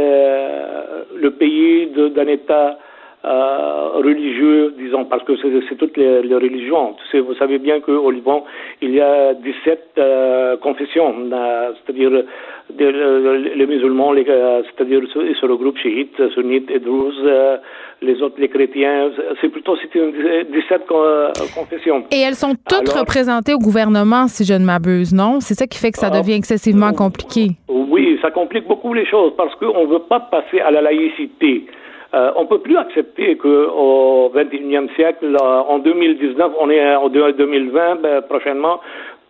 le 1.17 1.31
pays 1.31 1.89
d'un 1.89 2.29
État 2.29 2.79
religieux, 3.25 4.75
disons, 4.79 5.05
parce 5.05 5.23
que 5.25 5.33
c'est 5.37 5.77
toutes 5.77 5.97
les, 5.97 6.23
les 6.23 6.35
religions. 6.35 6.97
Vous 7.15 7.35
savez 7.35 7.59
bien 7.59 7.81
qu'au 7.81 8.11
Liban, 8.11 8.45
il 8.81 8.91
y 8.91 9.01
a 9.01 9.35
17 9.35 10.01
confessions, 10.61 11.15
c'est-à-dire 11.85 12.25
les 12.79 13.67
musulmans, 13.67 14.13
euh, 14.15 14.63
c'est-à-dire 14.65 15.01
ils 15.03 15.37
se 15.37 15.47
regroupent 15.47 15.79
chiites, 15.79 16.21
sunnites 16.35 16.71
et 16.71 16.79
druzes, 16.79 17.15
euh, 17.25 17.57
les 18.01 18.21
autres, 18.23 18.37
les 18.39 18.49
chrétiens. 18.49 19.11
C'est 19.41 19.49
plutôt 19.49 19.77
c'est 19.77 19.95
une 19.99 20.13
17 20.13 20.83
euh, 20.91 21.31
confessions. 21.55 22.05
Et 22.11 22.21
elles 22.21 22.35
sont 22.35 22.55
toutes 22.69 22.89
représentées 22.89 23.55
au 23.55 23.59
gouvernement, 23.59 24.27
si 24.29 24.45
je 24.45 24.55
ne 24.55 24.65
m'abuse, 24.65 25.15
non? 25.15 25.41
C'est 25.41 25.55
ça 25.55 25.67
qui 25.67 25.79
fait 25.79 25.91
que 25.91 25.99
ça 25.99 26.11
devient 26.11 26.35
excessivement 26.35 26.93
compliqué. 26.93 27.51
Oui, 27.69 28.19
ça 28.23 28.31
complique 28.31 28.67
beaucoup 28.67 28.95
les 28.95 29.07
choses 29.07 29.33
parce 29.37 29.55
qu'on 29.57 29.87
ne 29.87 29.93
veut 29.93 30.07
pas 30.09 30.21
passer 30.21 30.61
à 30.61 30.71
la 30.71 30.81
laïcité. 30.81 31.67
On 32.13 32.43
ne 32.43 32.47
peut 32.47 32.59
plus 32.59 32.77
accepter 32.77 33.37
qu'au 33.37 34.31
XXIe 34.35 34.89
siècle, 34.97 35.37
en 35.41 35.79
2019, 35.79 36.53
on 36.61 36.71
est 36.71 36.95
en 36.95 37.09
2020 37.09 38.03
ben, 38.03 38.23
prochainement, 38.23 38.81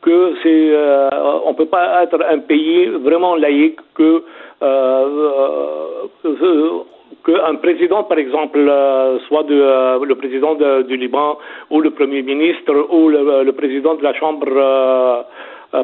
que 0.02 0.34
c'est, 0.42 0.70
euh, 0.74 1.08
on 1.46 1.54
peut 1.54 1.66
pas 1.66 2.02
être 2.02 2.18
un 2.28 2.40
pays 2.40 2.86
vraiment 2.88 3.36
laïque 3.36 3.80
que 3.94 4.24
euh, 4.62 6.08
euh 6.24 6.82
qu'un 7.24 7.54
président, 7.56 8.02
par 8.02 8.18
exemple, 8.18 8.58
euh, 8.58 9.20
soit 9.28 9.44
de, 9.44 10.04
le 10.04 10.14
président 10.16 10.56
du 10.82 10.96
Liban 10.96 11.38
ou 11.70 11.80
le 11.80 11.90
premier 11.90 12.20
ministre 12.22 12.74
ou 12.90 13.08
le, 13.08 13.52
président 13.52 13.94
de 13.94 14.02
la 14.02 14.12
Chambre 14.14 15.24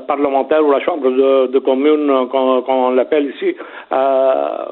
parlementaire 0.06 0.64
ou 0.64 0.70
la 0.70 0.80
chambre 0.80 1.10
de, 1.10 1.46
de 1.48 1.58
commune, 1.58 2.28
qu'on 2.30 2.90
l'appelle 2.90 3.32
ici, 3.34 3.54
euh, 3.92 4.66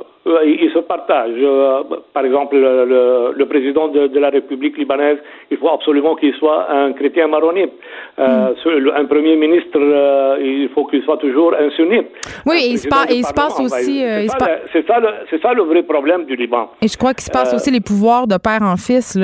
ils 0.45 0.71
se 0.73 0.81
partagent. 0.81 1.31
Euh, 1.41 1.83
par 2.13 2.25
exemple, 2.25 2.57
le, 2.57 3.33
le 3.37 3.47
président 3.47 3.89
de, 3.89 4.09
de, 4.09 4.19
la 4.19 4.31
République 4.31 4.77
libanaise, 4.77 5.19
il 5.51 5.57
faut 5.57 5.69
absolument 5.69 6.17
qu'il 6.17 6.35
soit 6.35 6.71
un 6.71 6.93
chrétien 6.93 7.29
maronite. 7.29 7.73
Euh, 8.19 8.51
mm. 8.53 8.91
Un 8.97 9.05
premier 9.05 9.37
ministre, 9.37 9.79
euh, 9.79 10.37
il 10.41 10.69
faut 10.75 10.85
qu'il 10.87 11.03
soit 11.03 11.19
toujours 11.19 11.55
un 11.55 11.71
sunnite. 11.71 12.07
Oui, 12.45 12.57
et 12.63 12.71
il, 12.73 12.79
se, 12.79 12.89
il 13.15 13.25
se 13.25 13.33
passe 13.33 13.61
aussi. 13.61 14.01
c'est 14.73 14.87
ça, 14.87 15.01
ça, 15.31 15.39
ça, 15.43 15.53
le 15.53 15.63
vrai 15.63 15.83
problème 15.83 16.25
du 16.25 16.35
Liban. 16.35 16.71
Et 16.83 16.89
je 16.89 16.97
crois 16.97 17.15
qu'il 17.15 17.25
se 17.25 17.31
passe 17.31 17.55
aussi 17.55 17.71
les 17.71 17.81
pouvoirs 17.81 18.27
de 18.27 18.37
père 18.37 18.63
en 18.63 18.77
fils. 18.77 19.17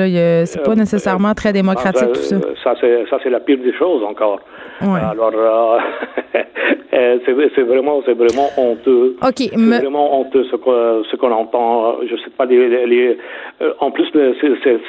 C'est 0.45 0.63
pas 0.63 0.75
nécessairement 0.75 1.33
très 1.33 1.51
démocratique 1.51 2.13
tout 2.13 2.21
ça. 2.21 2.37
Ça, 2.63 3.19
c'est 3.21 3.29
la 3.29 3.39
pire 3.39 3.57
des 3.57 3.73
choses 3.73 4.03
encore. 4.03 4.39
Alors, 4.81 5.79
c'est 7.25 7.63
vraiment, 7.63 8.01
c'est 8.05 8.13
vraiment 8.13 8.49
honteux. 8.57 9.17
Ok. 9.21 9.37
C'est 9.37 9.55
vraiment 9.55 10.19
honteux 10.19 10.45
ce 10.51 11.15
qu'on 11.15 11.31
entend, 11.31 11.97
je 12.01 12.15
sais 12.17 12.31
pas, 12.37 12.45
les, 12.45 13.17
euh, 13.61 13.73
en 13.79 13.91
plus, 13.91 14.05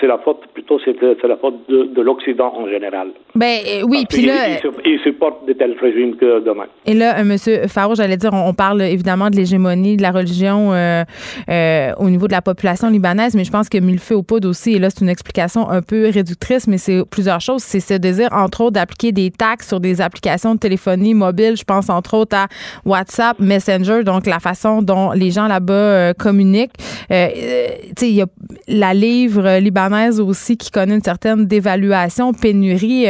c'est 0.00 0.06
la 0.06 0.18
faute, 0.18 0.40
plutôt, 0.52 0.80
c'est 0.84 0.96
la 1.26 1.36
faute 1.36 1.54
de, 1.68 2.02
l'Occident 2.02 2.52
en 2.54 2.68
général. 2.68 3.08
Ben 3.34 3.58
euh, 3.66 3.82
oui, 3.86 4.04
puis 4.08 4.26
là. 4.26 4.58
Ils, 4.84 4.98
supportent 5.00 5.46
de 5.46 5.52
tels 5.52 5.76
régimes 5.80 6.16
que 6.16 6.40
demain. 6.40 6.64
Et 6.86 6.94
là, 6.94 7.18
euh, 7.18 7.22
M. 7.22 7.68
Faro, 7.68 7.94
j'allais 7.94 8.16
dire, 8.16 8.30
on, 8.32 8.54
parle 8.54 8.82
évidemment 8.82 9.28
de 9.28 9.36
l'hégémonie 9.36 9.96
de 9.96 10.02
la 10.02 10.12
religion 10.12 10.70
au 10.70 12.10
niveau 12.10 12.26
de 12.26 12.32
la 12.32 12.42
population 12.42 12.88
libanaise, 12.88 13.34
mais 13.34 13.44
je 13.44 13.50
pense 13.50 13.68
que 13.68 13.78
mille 13.78 13.98
feu 13.98 14.16
au 14.16 14.22
poudre 14.22 14.48
aussi, 14.48 14.74
et 14.74 14.78
là, 14.78 14.90
c'est 14.90 15.02
une 15.02 15.10
explication 15.10 15.68
un 15.68 15.82
peu 15.82 16.08
réductrice, 16.08 16.66
mais 16.66 16.78
c'est 16.78 17.02
plusieurs 17.10 17.40
choses. 17.40 17.62
C'est 17.62 17.80
ce 17.80 17.94
désir, 17.94 18.28
entre 18.32 18.62
autres, 18.62 18.72
d'appliquer 18.72 19.12
des 19.12 19.30
taxes 19.30 19.72
sur 19.74 19.80
des 19.80 20.00
applications 20.00 20.54
de 20.54 20.60
téléphonie 20.60 21.14
mobile. 21.14 21.56
Je 21.56 21.64
pense, 21.64 21.90
entre 21.90 22.14
autres, 22.14 22.36
à 22.36 22.46
WhatsApp, 22.84 23.40
Messenger, 23.40 24.04
donc 24.04 24.24
la 24.26 24.38
façon 24.38 24.82
dont 24.82 25.10
les 25.10 25.32
gens 25.32 25.48
là-bas 25.48 25.74
euh, 25.74 26.12
communique. 26.12 26.70
Euh, 27.10 27.26
euh, 27.36 27.66
il 28.02 28.14
y 28.14 28.22
a 28.22 28.26
la 28.68 28.94
livre 28.94 29.58
libanaise 29.58 30.20
aussi 30.20 30.56
qui 30.56 30.70
connaît 30.70 30.94
une 30.94 31.02
certaine 31.02 31.46
dévaluation, 31.46 32.32
pénurie. 32.32 33.06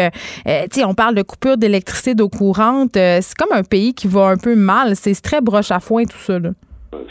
on 0.46 0.94
parle 0.94 1.14
de 1.14 1.22
coupure 1.22 1.58
d'électricité, 1.58 2.14
d'eau 2.14 2.30
courante. 2.30 2.92
c'est 2.94 3.34
comme 3.36 3.52
un 3.52 3.62
pays 3.62 3.92
qui 3.92 4.08
va 4.08 4.28
un 4.28 4.36
peu 4.36 4.54
mal. 4.54 4.96
C'est 4.96 5.20
très 5.20 5.42
broche 5.42 5.70
à 5.70 5.80
foin, 5.80 6.04
tout 6.04 6.16
ça. 6.18 6.38
Là. 6.38 6.50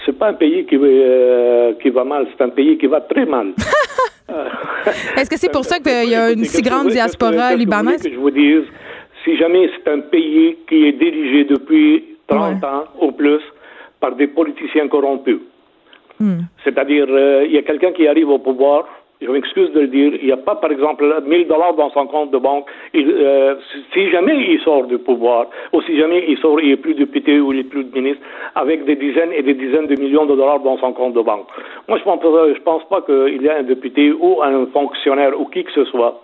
C'est 0.06 0.18
pas 0.18 0.30
un 0.30 0.34
pays 0.34 0.66
qui, 0.66 0.78
qui 1.82 1.90
va 1.90 2.04
mal, 2.04 2.26
c'est 2.36 2.44
un 2.44 2.50
pays 2.50 2.78
qui 2.78 2.88
va 2.88 3.02
très 3.02 3.26
mal. 3.26 3.54
Est-ce 5.18 5.30
que 5.30 5.38
c'est 5.38 5.52
pour 5.52 5.66
ça 5.66 5.80
qu'il 5.80 6.10
y 6.10 6.16
a 6.16 6.32
une 6.36 6.46
si 6.46 6.62
grande 6.62 6.90
diaspora 6.90 7.56
libanaise? 7.56 8.04
Que 8.04 8.12
je 8.12 8.18
vous 8.18 8.32
dise, 8.32 8.64
si 9.24 9.38
jamais 9.38 9.70
c'est 9.74 9.92
un 9.92 10.00
pays 10.00 10.58
qui 10.68 10.88
est 10.88 10.94
dirigé 10.94 11.46
depuis 11.46 12.04
30 12.28 12.64
ans 12.64 12.84
ou 13.02 13.12
plus 13.12 13.42
par 14.00 14.16
des 14.16 14.28
politiciens 14.28 14.88
corrompus, 14.88 15.40
Hmm. 16.20 16.42
C'est-à-dire, 16.64 17.08
euh, 17.10 17.44
il 17.46 17.54
y 17.54 17.58
a 17.58 17.64
quelqu'un 17.64 17.92
qui 17.92 18.08
arrive 18.08 18.30
au 18.30 18.38
pouvoir, 18.38 18.86
je 19.22 19.30
m'excuse 19.30 19.72
de 19.72 19.82
le 19.82 19.88
dire, 19.88 20.14
il 20.22 20.26
n'y 20.26 20.32
a 20.32 20.38
pas, 20.38 20.56
par 20.56 20.72
exemple, 20.72 21.04
1000 21.26 21.48
dollars 21.48 21.74
dans 21.76 21.90
son 21.92 22.08
compte 22.08 22.32
de 22.32 22.38
banque. 22.38 22.66
Euh, 22.96 23.56
si 23.94 24.10
jamais 24.10 24.36
il 24.36 24.60
sort 24.62 24.86
du 24.86 24.98
pouvoir, 24.98 25.48
ou 25.72 25.82
si 25.82 25.98
jamais 25.98 26.26
il 26.28 26.38
sort, 26.38 26.60
il 26.60 26.70
n'est 26.70 26.78
plus 26.78 26.94
député 26.94 27.40
ou 27.40 27.52
il 27.54 27.60
n'est 27.60 27.64
plus 27.64 27.86
de 27.86 27.94
ministre, 27.98 28.22
avec 28.56 28.86
des 28.86 28.96
dizaines 28.96 29.32
et 29.34 29.42
des 29.42 29.54
dizaines 29.54 29.88
de 29.88 29.96
millions 29.96 30.26
de 30.26 30.36
dollars 30.36 30.60
dans 30.60 30.78
son 30.78 30.94
compte 30.94 31.14
de 31.14 31.22
banque. 31.22 31.48
Moi, 31.88 31.98
je 31.98 32.04
pense, 32.04 32.20
je 32.22 32.62
pense 32.62 32.84
pas 32.90 33.02
qu'il 33.02 33.42
y 33.42 33.48
ait 33.48 33.52
un 33.52 33.64
député 33.64 34.12
ou 34.12 34.42
un 34.42 34.66
fonctionnaire 34.68 35.40
ou 35.40 35.46
qui 35.46 35.64
que 35.64 35.72
ce 35.72 35.86
soit 35.86 36.22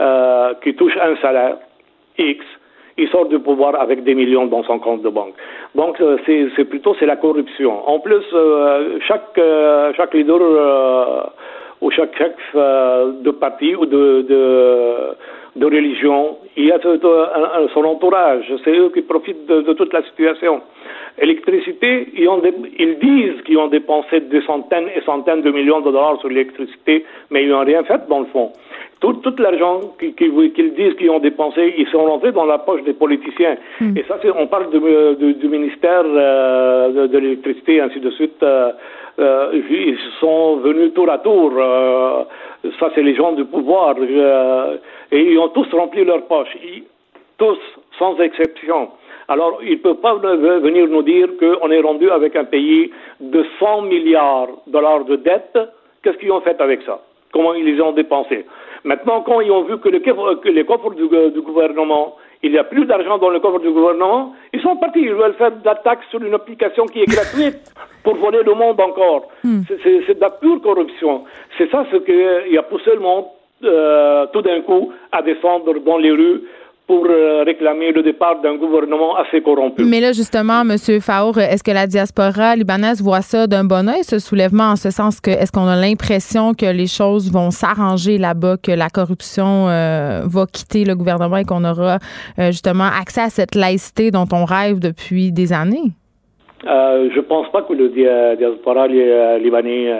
euh, 0.00 0.54
qui 0.62 0.74
touche 0.74 0.96
un 0.96 1.16
salaire 1.16 1.56
X 2.18 2.44
il 2.98 3.08
sort 3.08 3.26
du 3.26 3.38
pouvoir 3.38 3.80
avec 3.80 4.04
des 4.04 4.14
millions 4.14 4.46
dans 4.46 4.62
son 4.64 4.78
compte 4.78 5.02
de 5.02 5.08
banque. 5.08 5.34
Donc 5.74 6.00
euh, 6.00 6.16
c'est 6.26 6.64
plutôt 6.64 6.96
c'est 6.98 7.06
la 7.06 7.16
corruption. 7.16 7.86
En 7.88 8.00
plus, 8.00 8.24
euh, 8.32 8.98
chaque 9.06 9.38
euh, 9.38 9.92
chaque 9.96 10.14
leader 10.14 10.40
ou 11.82 11.90
chaque 11.90 12.16
chef 12.16 12.32
de 12.54 13.30
parti 13.32 13.74
ou 13.74 13.84
de, 13.84 14.22
de, 14.22 15.14
de 15.56 15.66
religion, 15.66 16.38
il 16.56 16.66
y 16.68 16.72
a 16.72 16.78
son 16.80 17.84
entourage. 17.84 18.50
C'est 18.64 18.76
eux 18.78 18.90
qui 18.94 19.02
profitent 19.02 19.46
de, 19.46 19.72
toute 19.74 19.92
la 19.92 20.02
situation. 20.04 20.62
Électricité, 21.18 22.08
ils, 22.14 22.28
ont 22.28 22.40
ils 22.78 22.98
disent 22.98 23.42
qu'ils 23.44 23.58
ont 23.58 23.68
dépensé 23.68 24.20
des 24.20 24.40
centaines 24.42 24.88
et 24.94 25.02
centaines 25.02 25.42
de 25.42 25.50
millions 25.50 25.80
de 25.80 25.90
dollars 25.90 26.18
sur 26.20 26.30
l'électricité, 26.30 27.04
mais 27.30 27.42
ils 27.44 27.50
n'ont 27.50 27.64
rien 27.64 27.84
fait 27.84 28.06
dans 28.08 28.20
le 28.20 28.26
fond. 28.26 28.52
Tout, 29.00 29.12
tout 29.14 29.34
l'argent 29.38 29.80
qu'ils 29.98 30.74
disent 30.74 30.94
qu'ils 30.94 31.10
ont 31.10 31.18
dépensé, 31.18 31.74
ils 31.76 31.86
sont 31.88 32.04
rentrés 32.04 32.32
dans 32.32 32.46
la 32.46 32.58
poche 32.58 32.82
des 32.84 32.94
politiciens. 32.94 33.56
Hmm. 33.78 33.96
Et 33.96 34.04
ça, 34.08 34.18
on 34.34 34.46
parle 34.46 34.70
de, 34.70 35.32
du 35.32 35.48
ministère 35.48 36.02
euh, 36.06 37.06
de, 37.06 37.18
l'électricité, 37.18 37.80
ainsi 37.80 38.00
de 38.00 38.10
suite. 38.10 38.42
Euh, 38.42 38.72
euh, 39.18 39.60
ils 39.70 39.98
sont 40.18 40.56
venus 40.56 40.94
tour 40.94 41.10
à 41.10 41.18
tour. 41.18 41.52
ça, 42.78 42.90
c'est 42.94 43.02
les 43.02 43.14
gens 43.14 43.32
du 43.32 43.44
pouvoir. 43.44 43.96
et 43.98 45.20
ils 45.20 45.38
ont 45.38 45.48
tous 45.48 45.70
rempli 45.72 46.04
leur 46.04 46.22
poche. 46.26 46.56
tous, 47.36 47.58
sans 47.98 48.18
exception. 48.20 48.88
Alors, 49.28 49.58
ils 49.62 49.72
ne 49.72 49.76
peuvent 49.76 50.00
pas 50.00 50.14
venir 50.14 50.86
nous 50.88 51.02
dire 51.02 51.28
qu'on 51.38 51.70
est 51.70 51.80
rendu 51.80 52.10
avec 52.10 52.36
un 52.36 52.44
pays 52.44 52.90
de 53.20 53.44
100 53.58 53.82
milliards 53.82 54.48
de 54.66 54.72
dollars 54.72 55.04
de 55.04 55.16
dette. 55.16 55.58
Qu'est-ce 56.02 56.16
qu'ils 56.18 56.32
ont 56.32 56.40
fait 56.40 56.60
avec 56.60 56.82
ça? 56.82 57.00
Comment 57.32 57.54
ils 57.54 57.64
les 57.64 57.80
ont 57.80 57.92
dépensés? 57.92 58.46
Maintenant, 58.86 59.20
quand 59.22 59.40
ils 59.40 59.50
ont 59.50 59.64
vu 59.64 59.78
que, 59.78 59.88
les 59.88 60.64
coffres 60.64 60.94
du, 60.94 61.08
gouvernement, 61.42 62.14
il 62.44 62.52
n'y 62.52 62.58
a 62.58 62.62
plus 62.62 62.86
d'argent 62.86 63.18
dans 63.18 63.30
le 63.30 63.40
coffre 63.40 63.58
du 63.58 63.70
gouvernement, 63.70 64.32
ils 64.52 64.60
sont 64.60 64.76
partis. 64.76 65.00
Ils 65.00 65.12
veulent 65.12 65.34
faire 65.34 65.50
de 65.50 65.64
la 65.64 65.74
taxe 65.74 66.06
sur 66.08 66.22
une 66.22 66.34
application 66.34 66.86
qui 66.86 67.00
est 67.00 67.06
gratuite 67.06 67.58
pour 68.04 68.14
voler 68.14 68.44
le 68.44 68.54
monde 68.54 68.80
encore. 68.80 69.26
Hmm. 69.42 69.62
C'est 69.82 70.14
de 70.14 70.20
la 70.20 70.30
pure 70.30 70.62
corruption. 70.62 71.24
C'est 71.58 71.68
ça 71.68 71.84
ce 71.90 71.96
qui 71.96 72.56
a 72.56 72.62
poussé 72.62 72.92
le 72.94 73.00
monde 73.00 73.24
euh, 73.64 74.26
tout 74.32 74.42
d'un 74.42 74.60
coup 74.60 74.92
à 75.10 75.20
descendre 75.20 75.74
dans 75.80 75.96
les 75.96 76.12
rues 76.12 76.42
pour 76.86 77.04
euh, 77.06 77.42
réclamer 77.44 77.90
le 77.90 78.02
départ 78.02 78.40
d'un 78.40 78.56
gouvernement 78.56 79.16
assez 79.16 79.42
corrompu. 79.42 79.84
Mais 79.84 80.00
là, 80.00 80.12
justement, 80.12 80.60
M. 80.60 80.76
Faour, 81.00 81.38
est-ce 81.38 81.64
que 81.64 81.72
la 81.72 81.86
diaspora 81.86 82.54
libanaise 82.54 83.02
voit 83.02 83.22
ça 83.22 83.46
d'un 83.48 83.64
bon 83.64 83.88
oeil, 83.88 84.04
ce 84.04 84.20
soulèvement, 84.20 84.70
en 84.70 84.76
ce 84.76 84.90
sens 84.90 85.20
que 85.20 85.30
est-ce 85.30 85.50
qu'on 85.50 85.66
a 85.66 85.76
l'impression 85.76 86.54
que 86.54 86.66
les 86.66 86.86
choses 86.86 87.32
vont 87.32 87.50
s'arranger 87.50 88.18
là-bas, 88.18 88.56
que 88.62 88.70
la 88.70 88.88
corruption 88.88 89.68
euh, 89.68 90.22
va 90.26 90.46
quitter 90.46 90.84
le 90.84 90.94
gouvernement 90.94 91.38
et 91.38 91.44
qu'on 91.44 91.64
aura 91.64 91.98
euh, 92.38 92.52
justement 92.52 92.84
accès 92.84 93.22
à 93.22 93.30
cette 93.30 93.56
laïcité 93.56 94.12
dont 94.12 94.28
on 94.32 94.44
rêve 94.44 94.78
depuis 94.78 95.32
des 95.32 95.52
années? 95.52 95.92
Euh, 96.64 97.10
je 97.14 97.20
pense 97.20 97.50
pas 97.52 97.62
que 97.62 97.74
le 97.74 97.88
diaspora 98.36 98.88
libanais 98.88 99.92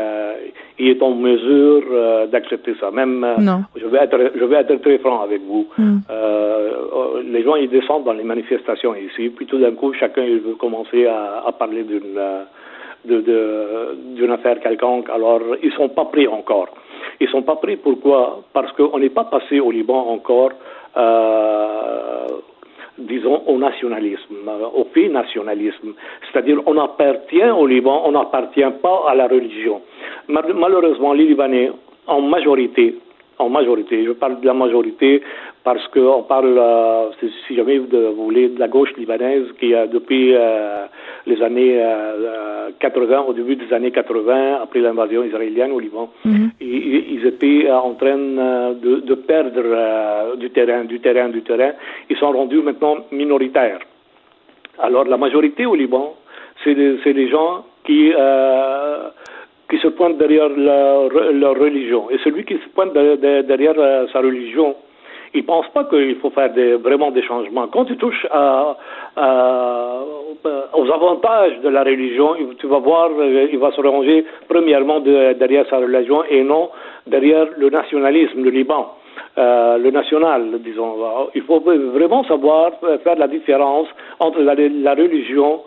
il 0.79 0.89
est 0.89 1.03
en 1.03 1.15
mesure 1.15 1.83
euh, 1.91 2.27
d'accepter 2.27 2.75
ça. 2.81 2.91
Même, 2.91 3.25
euh, 3.25 3.37
non. 3.39 3.63
je 3.77 3.87
vais 3.87 3.99
être, 3.99 4.33
je 4.35 4.45
vais 4.45 4.57
être 4.57 4.75
très 4.83 4.99
franc 4.99 5.23
avec 5.23 5.41
vous. 5.43 5.67
Hmm. 5.79 5.99
Euh, 6.11 7.23
les 7.25 7.43
gens 7.43 7.57
ils 7.57 7.69
descendent 7.69 8.05
dans 8.05 8.13
les 8.13 8.25
manifestations 8.25 8.95
ici, 8.95 9.31
puis 9.31 9.47
tout 9.47 9.59
d'un 9.59 9.73
coup 9.73 9.93
chacun 9.95 10.23
il 10.25 10.41
veut 10.41 10.55
commencer 10.55 11.07
à, 11.07 11.45
à 11.47 11.53
parler 11.53 11.83
d'une 11.85 12.21
de, 13.05 13.97
d'une 14.15 14.31
affaire 14.31 14.61
quelconque. 14.61 15.09
Alors 15.11 15.41
ils 15.63 15.73
sont 15.73 15.89
pas 15.89 16.05
pris 16.07 16.29
encore. 16.29 16.69
Ils 17.21 17.29
sont 17.29 17.43
pas 17.43 17.57
pris 17.57 17.77
pourquoi? 17.77 18.43
Parce 18.53 18.73
qu'on 18.73 18.99
n'est 18.99 19.11
pas 19.11 19.25
passé 19.25 19.61
au 19.61 19.71
Liban 19.71 20.09
encore. 20.11 20.51
Euh, 22.99 23.03
disons, 23.09 23.43
au 23.47 23.59
nationalisme, 23.59 24.35
au 24.75 24.85
pays 24.85 25.09
nationalisme. 25.09 25.95
C'est-à-dire, 26.31 26.61
on 26.67 26.79
appartient 26.79 27.51
au 27.51 27.67
Liban, 27.67 28.03
on 28.05 28.13
n'appartient 28.13 28.61
pas 28.83 29.05
à 29.09 29.15
la 29.15 29.27
religion. 29.27 29.81
Malheureusement, 30.29 31.13
les 31.13 31.27
Libanais, 31.27 31.71
en 32.07 32.21
majorité, 32.21 32.97
en 33.39 33.49
majorité, 33.49 34.05
je 34.05 34.13
parle 34.13 34.41
de 34.41 34.47
la 34.47 34.55
majorité 34.55 35.23
parce 35.65 35.87
qu'on 35.89 36.23
parle, 36.23 36.57
euh, 36.59 37.11
si 37.47 37.57
jamais 37.57 37.79
vous 37.79 37.89
voulez, 38.15 38.49
de 38.49 38.59
la 38.61 38.69
gauche 38.69 38.93
libanaise 38.97 39.47
qui, 39.59 39.75
a 39.75 39.87
depuis 39.87 40.33
euh, 40.33 40.87
les 41.27 41.43
années 41.43 41.83
80, 42.79 43.13
euh, 43.13 43.21
au 43.29 43.33
début 43.33 43.57
des 43.57 43.73
années 43.73 43.91
80, 43.91 44.61
après 44.63 44.81
l'invasion 44.81 45.25
israélienne 45.25 45.73
au 45.73 45.81
Liban, 45.81 46.09
mhm. 46.25 46.51
ils, 46.61 47.27
étaient 47.27 47.71
en 47.71 47.95
train 47.95 48.17
de, 48.17 49.01
de 49.01 49.15
perdre 49.15 50.37
du 50.37 50.51
terrain, 50.51 50.85
du 50.85 51.01
terrain, 51.01 51.29
du 51.29 51.43
terrain. 51.43 51.73
Ils 52.09 52.17
sont 52.17 52.31
rendus 52.31 52.63
maintenant 52.63 52.99
minoritaires. 53.11 53.81
Alors 54.79 55.05
la 55.05 55.17
majorité 55.17 55.67
au 55.67 55.75
Liban, 55.75 56.15
c'est 56.63 56.75
des, 56.75 57.29
gens 57.29 57.65
qui 57.85 58.13
qui 59.69 59.79
se 59.79 59.89
pointent 59.89 60.19
derrière 60.19 60.49
leur, 60.49 61.59
religion. 61.59 62.11
Et 62.11 62.19
celui 62.19 62.45
qui 62.45 62.55
se 62.55 62.69
pointe 62.75 62.93
derrière, 62.93 63.75
euh, 63.79 64.07
sa 64.13 64.21
religion, 64.21 64.77
il 65.35 65.41
ne 65.41 65.47
pense 65.47 65.67
pas 65.69 65.85
qu'il 65.85 66.17
faut 66.17 66.31
faire 66.31 66.53
vraiment 66.79 67.11
des 67.11 67.23
changements. 67.23 67.67
Quand 67.69 67.85
tu 67.85 67.97
touches 67.97 68.27
à, 68.31 68.77
aux 70.75 70.91
avantages 70.93 71.61
de 71.61 71.69
la 71.69 71.83
religion, 71.83 72.37
tu 72.59 72.67
vas 72.67 72.79
voir, 72.79 73.11
euh, 73.19 73.49
il 73.51 73.59
va 73.59 73.73
se 73.73 73.81
ranger 73.81 74.25
premièrement 74.49 75.01
derrière 75.01 75.67
sa 75.69 75.79
religion 75.79 76.23
et 76.31 76.43
non 76.43 76.71
derrière 77.07 77.47
le 77.57 77.69
nationalisme, 77.71 78.43
le 78.43 78.51
Liban. 78.51 78.95
euh, 79.39 79.77
le 79.79 79.91
national, 79.91 80.61
disons. 80.63 80.97
Il 81.35 81.43
faut 81.43 81.61
vraiment 81.61 82.25
savoir 82.25 82.73
faire 83.05 83.17
la 83.17 83.29
différence 83.29 83.89
entre 84.19 84.41
la 84.41 84.95
religion 84.95 85.61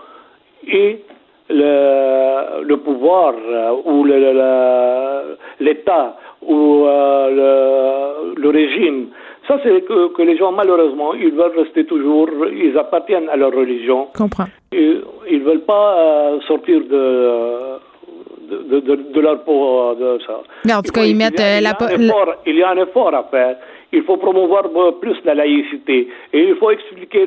et 0.67 1.03
le, 1.49 2.63
le 2.63 2.77
pouvoir 2.77 3.33
euh, 3.33 3.71
ou 3.85 4.05
l'État 5.59 6.15
ou 6.41 6.85
euh, 6.85 8.35
le, 8.35 8.41
le, 8.41 8.49
régime. 8.49 9.07
Ça, 9.47 9.59
c'est 9.63 9.81
que, 9.81 10.13
que, 10.13 10.21
les 10.21 10.37
gens, 10.37 10.51
malheureusement, 10.51 11.13
ils 11.13 11.31
veulent 11.31 11.57
rester 11.57 11.85
toujours, 11.85 12.29
ils 12.51 12.77
appartiennent 12.77 13.29
à 13.29 13.35
leur 13.35 13.51
religion. 13.51 14.07
Comprends. 14.15 14.45
Ils 14.71 15.03
ne 15.31 15.39
veulent 15.39 15.65
pas 15.65 15.97
euh, 15.97 16.39
sortir 16.47 16.81
de, 16.81 17.79
de, 18.51 18.79
de, 18.79 18.95
de, 19.11 19.19
leur 19.19 19.43
peau 19.43 19.95
de 19.99 20.19
ça. 20.25 20.41
Mais 20.65 20.73
en 20.73 20.81
tout 20.81 20.91
cas, 20.91 21.03
ils 21.03 21.15
mettent 21.15 21.41
il 21.41 21.63
la... 21.63 21.75
il 22.45 22.55
y 22.55 22.63
a 22.63 22.69
un 22.69 22.77
effort 22.77 23.13
à 23.13 23.23
faire. 23.23 23.57
Il 23.91 24.03
faut 24.03 24.17
promouvoir 24.17 24.65
plus 25.01 25.17
la 25.25 25.33
laïcité. 25.33 26.07
Et 26.31 26.49
il 26.49 26.55
faut 26.55 26.69
expliquer 26.69 27.25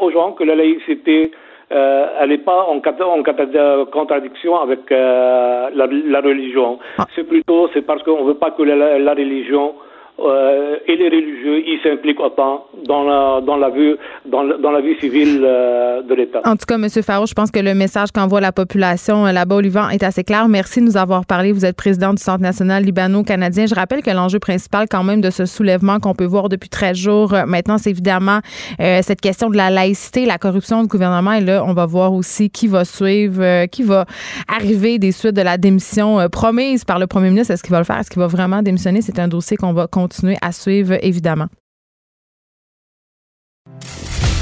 aux 0.00 0.10
gens 0.10 0.32
que 0.32 0.42
la 0.42 0.56
laïcité 0.56 1.30
euh, 1.72 2.06
elle 2.20 2.28
n'est 2.30 2.38
pas 2.38 2.66
en, 2.68 2.76
en, 2.76 3.84
contradiction 3.86 4.60
avec 4.60 4.90
euh, 4.92 5.70
la, 5.74 5.86
la, 5.86 6.20
religion. 6.20 6.78
Ah. 6.98 7.06
C'est 7.14 7.24
plutôt 7.24 7.68
c'est 7.72 7.82
parce 7.82 8.02
qu'on 8.02 8.22
ne 8.22 8.28
veut 8.28 8.34
pas 8.34 8.50
que 8.50 8.62
la, 8.62 8.98
la 8.98 9.14
religion 9.14 9.74
euh, 10.20 10.76
et 10.86 10.96
les 10.96 11.06
religieux, 11.06 11.64
ils 11.66 11.80
s'impliquent 11.82 12.20
autant 12.20 12.66
dans 12.86 13.02
la, 13.02 13.40
dans 13.40 13.56
la, 13.56 13.70
vie, 13.70 13.96
dans, 14.24 14.44
dans 14.44 14.70
la 14.70 14.80
vie 14.80 14.94
civile 15.00 15.40
euh, 15.42 16.02
de 16.02 16.14
l'État. 16.14 16.40
En 16.44 16.54
tout 16.54 16.66
cas, 16.68 16.76
M. 16.76 16.88
Faro, 16.88 17.26
je 17.26 17.34
pense 17.34 17.50
que 17.50 17.58
le 17.58 17.74
message 17.74 18.12
qu'envoie 18.12 18.40
la 18.40 18.52
population 18.52 19.26
euh, 19.26 19.32
là-bas 19.32 19.56
au 19.56 19.60
Liban 19.60 19.88
est 19.88 20.04
assez 20.04 20.22
clair. 20.22 20.46
Merci 20.46 20.80
de 20.80 20.84
nous 20.84 20.96
avoir 20.96 21.26
parlé. 21.26 21.50
Vous 21.50 21.64
êtes 21.64 21.76
président 21.76 22.14
du 22.14 22.22
Centre 22.22 22.42
national 22.42 22.84
libano-canadien. 22.84 23.66
Je 23.66 23.74
rappelle 23.74 24.02
que 24.02 24.10
l'enjeu 24.10 24.38
principal 24.38 24.86
quand 24.88 25.02
même 25.02 25.20
de 25.20 25.30
ce 25.30 25.46
soulèvement 25.46 25.98
qu'on 25.98 26.14
peut 26.14 26.26
voir 26.26 26.48
depuis 26.48 26.68
13 26.68 26.96
jours 26.96 27.34
maintenant, 27.46 27.78
c'est 27.78 27.90
évidemment 27.90 28.40
cette 28.78 29.20
question 29.20 29.50
de 29.50 29.56
la 29.56 29.70
laïcité, 29.70 30.26
la 30.26 30.38
corruption 30.38 30.82
du 30.82 30.88
gouvernement. 30.88 31.32
Et 31.32 31.40
là, 31.40 31.64
on 31.66 31.72
va 31.72 31.86
voir 31.86 32.12
aussi 32.12 32.50
qui 32.50 32.68
va 32.68 32.84
suivre, 32.84 33.66
qui 33.66 33.82
va 33.82 34.04
arriver 34.48 34.98
des 34.98 35.12
suites 35.12 35.34
de 35.34 35.42
la 35.42 35.58
démission 35.58 36.28
promise 36.30 36.84
par 36.84 36.98
le 36.98 37.06
premier 37.06 37.30
ministre. 37.30 37.52
Est-ce 37.52 37.62
qu'il 37.62 37.72
va 37.72 37.78
le 37.78 37.84
faire? 37.84 37.98
Est-ce 37.98 38.10
qu'il 38.10 38.20
va 38.20 38.26
vraiment 38.26 38.62
démissionner? 38.62 39.02
C'est 39.02 39.18
un 39.18 39.28
dossier 39.28 39.56
qu'on 39.56 39.72
va 39.72 39.86
continuer 40.04 40.36
à 40.42 40.52
suivre, 40.52 40.98
évidemment. 41.00 41.48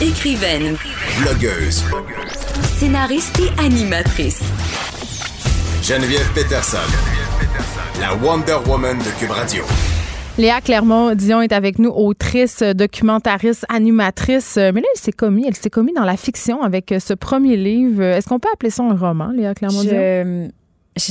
Écrivaine. 0.00 0.76
Blogueuse. 1.20 1.84
Scénariste 2.78 3.38
et 3.38 3.60
animatrice. 3.64 4.42
Geneviève 5.80 6.28
Peterson. 6.34 6.78
La 8.00 8.16
Wonder 8.16 8.56
Woman 8.66 8.98
de 8.98 9.20
Cube 9.20 9.30
Radio. 9.30 9.62
Léa 10.36 10.60
Clermont-Dion 10.60 11.42
est 11.42 11.52
avec 11.52 11.78
nous, 11.78 11.90
autrice, 11.90 12.64
documentariste, 12.64 13.64
animatrice. 13.68 14.56
Mais 14.56 14.80
là, 14.80 14.88
elle 14.92 15.00
s'est 15.00 15.12
commis, 15.12 15.44
elle 15.46 15.54
s'est 15.54 15.70
commis 15.70 15.92
dans 15.92 16.04
la 16.04 16.16
fiction 16.16 16.62
avec 16.62 16.92
ce 16.98 17.14
premier 17.14 17.56
livre. 17.56 18.02
Est-ce 18.02 18.28
qu'on 18.28 18.40
peut 18.40 18.48
appeler 18.52 18.70
ça 18.70 18.82
un 18.82 18.96
roman, 18.96 19.28
Léa 19.28 19.54
Clermont-Dion? 19.54 19.92
je 19.92 20.48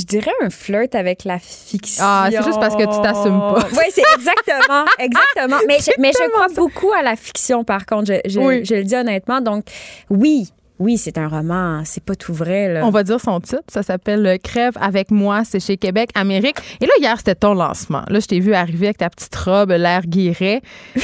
dirais 0.01 0.32
un 0.41 0.49
flirt 0.49 0.93
avec 0.93 1.23
la 1.23 1.39
fiction. 1.39 2.03
Ah, 2.05 2.27
c'est 2.32 2.43
juste 2.43 2.59
parce 2.59 2.75
que 2.75 2.84
tu 2.84 3.01
t'assumes 3.01 3.39
pas. 3.39 3.67
Oui, 3.71 3.86
c'est 3.89 4.03
exactement, 4.15 4.86
exactement. 4.99 5.57
Mais, 5.67 5.79
je, 5.79 5.91
mais 5.99 6.11
je 6.11 6.29
crois 6.29 6.47
beaucoup 6.55 6.91
à 6.91 7.01
la 7.01 7.15
fiction, 7.15 7.63
par 7.63 7.86
contre. 7.86 8.13
Je, 8.13 8.29
je, 8.29 8.63
je 8.63 8.75
le 8.75 8.84
dis 8.84 8.95
honnêtement. 8.95 9.41
Donc, 9.41 9.65
oui, 10.09 10.51
oui, 10.82 10.97
c'est 10.97 11.19
un 11.19 11.27
roman, 11.27 11.84
c'est 11.86 12.03
pas 12.03 12.15
tout 12.15 12.34
vrai. 12.34 12.73
Là. 12.73 12.86
On 12.86 12.89
va 12.89 13.03
dire 13.03 13.21
son 13.21 13.39
titre, 13.39 13.63
ça 13.67 13.84
s'appelle 13.84 14.39
Crève 14.43 14.73
avec 14.82 15.11
moi, 15.11 15.43
c'est 15.45 15.59
chez 15.59 15.77
Québec, 15.77 16.09
Amérique. 16.15 16.57
Et 16.82 16.88
là, 16.88 16.91
hier, 16.99 17.15
c'était 17.17 17.36
ton 17.36 17.53
lancement. 17.53 18.01
Là, 18.07 18.19
je 18.19 18.25
t'ai 18.25 18.39
vu 18.39 18.55
arriver 18.55 18.88
avec 18.88 18.97
ta 18.97 19.09
petite 19.09 19.36
robe, 19.36 19.69
l'air 19.69 20.01
guiré. 20.07 20.61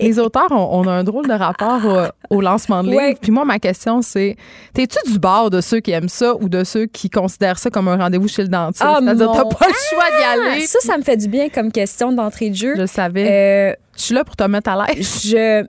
les 0.00 0.18
auteurs, 0.18 0.50
on, 0.50 0.86
a 0.86 0.90
un 0.90 1.02
drôle 1.02 1.26
de 1.26 1.32
rapport 1.32 2.12
au, 2.28 2.40
lancement 2.42 2.84
de 2.84 2.90
livre. 2.90 3.18
Puis 3.22 3.32
moi, 3.32 3.46
ma 3.46 3.58
question, 3.58 4.02
c'est 4.02 4.36
t'es-tu 4.74 4.98
du 5.10 5.18
bord 5.18 5.48
de 5.48 5.62
ceux 5.62 5.80
qui 5.80 5.92
aiment 5.92 6.10
ça 6.10 6.34
ou 6.38 6.50
de 6.50 6.62
ceux 6.62 6.84
qui 6.84 7.08
considèrent 7.08 7.58
ça 7.58 7.70
comme 7.70 7.88
un 7.88 7.96
rendez-vous 7.96 8.28
chez 8.28 8.42
le 8.42 8.48
dentiste? 8.48 8.84
Oh 8.86 8.98
C'est-à-dire, 9.00 9.32
t'as 9.32 9.44
pas 9.44 9.66
le 9.66 9.74
choix 9.88 10.10
d'y 10.18 10.24
ah! 10.24 10.52
aller. 10.52 10.66
Ça, 10.66 10.80
ça 10.80 10.98
me 10.98 11.02
fait 11.02 11.16
du 11.16 11.28
bien 11.28 11.48
comme 11.48 11.72
question 11.72 12.12
d'entrée 12.12 12.50
de 12.50 12.56
jeu. 12.56 12.74
Je 12.76 12.84
savais. 12.84 13.70
Euh, 13.70 13.74
je 13.96 14.02
suis 14.02 14.14
là 14.14 14.24
pour 14.24 14.36
te 14.36 14.44
mettre 14.44 14.68
à 14.68 14.86
l'aise. 14.86 15.22
Je 15.24 15.64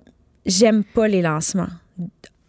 j'aime 0.46 0.84
pas 0.84 1.08
les 1.08 1.22
lancements 1.22 1.68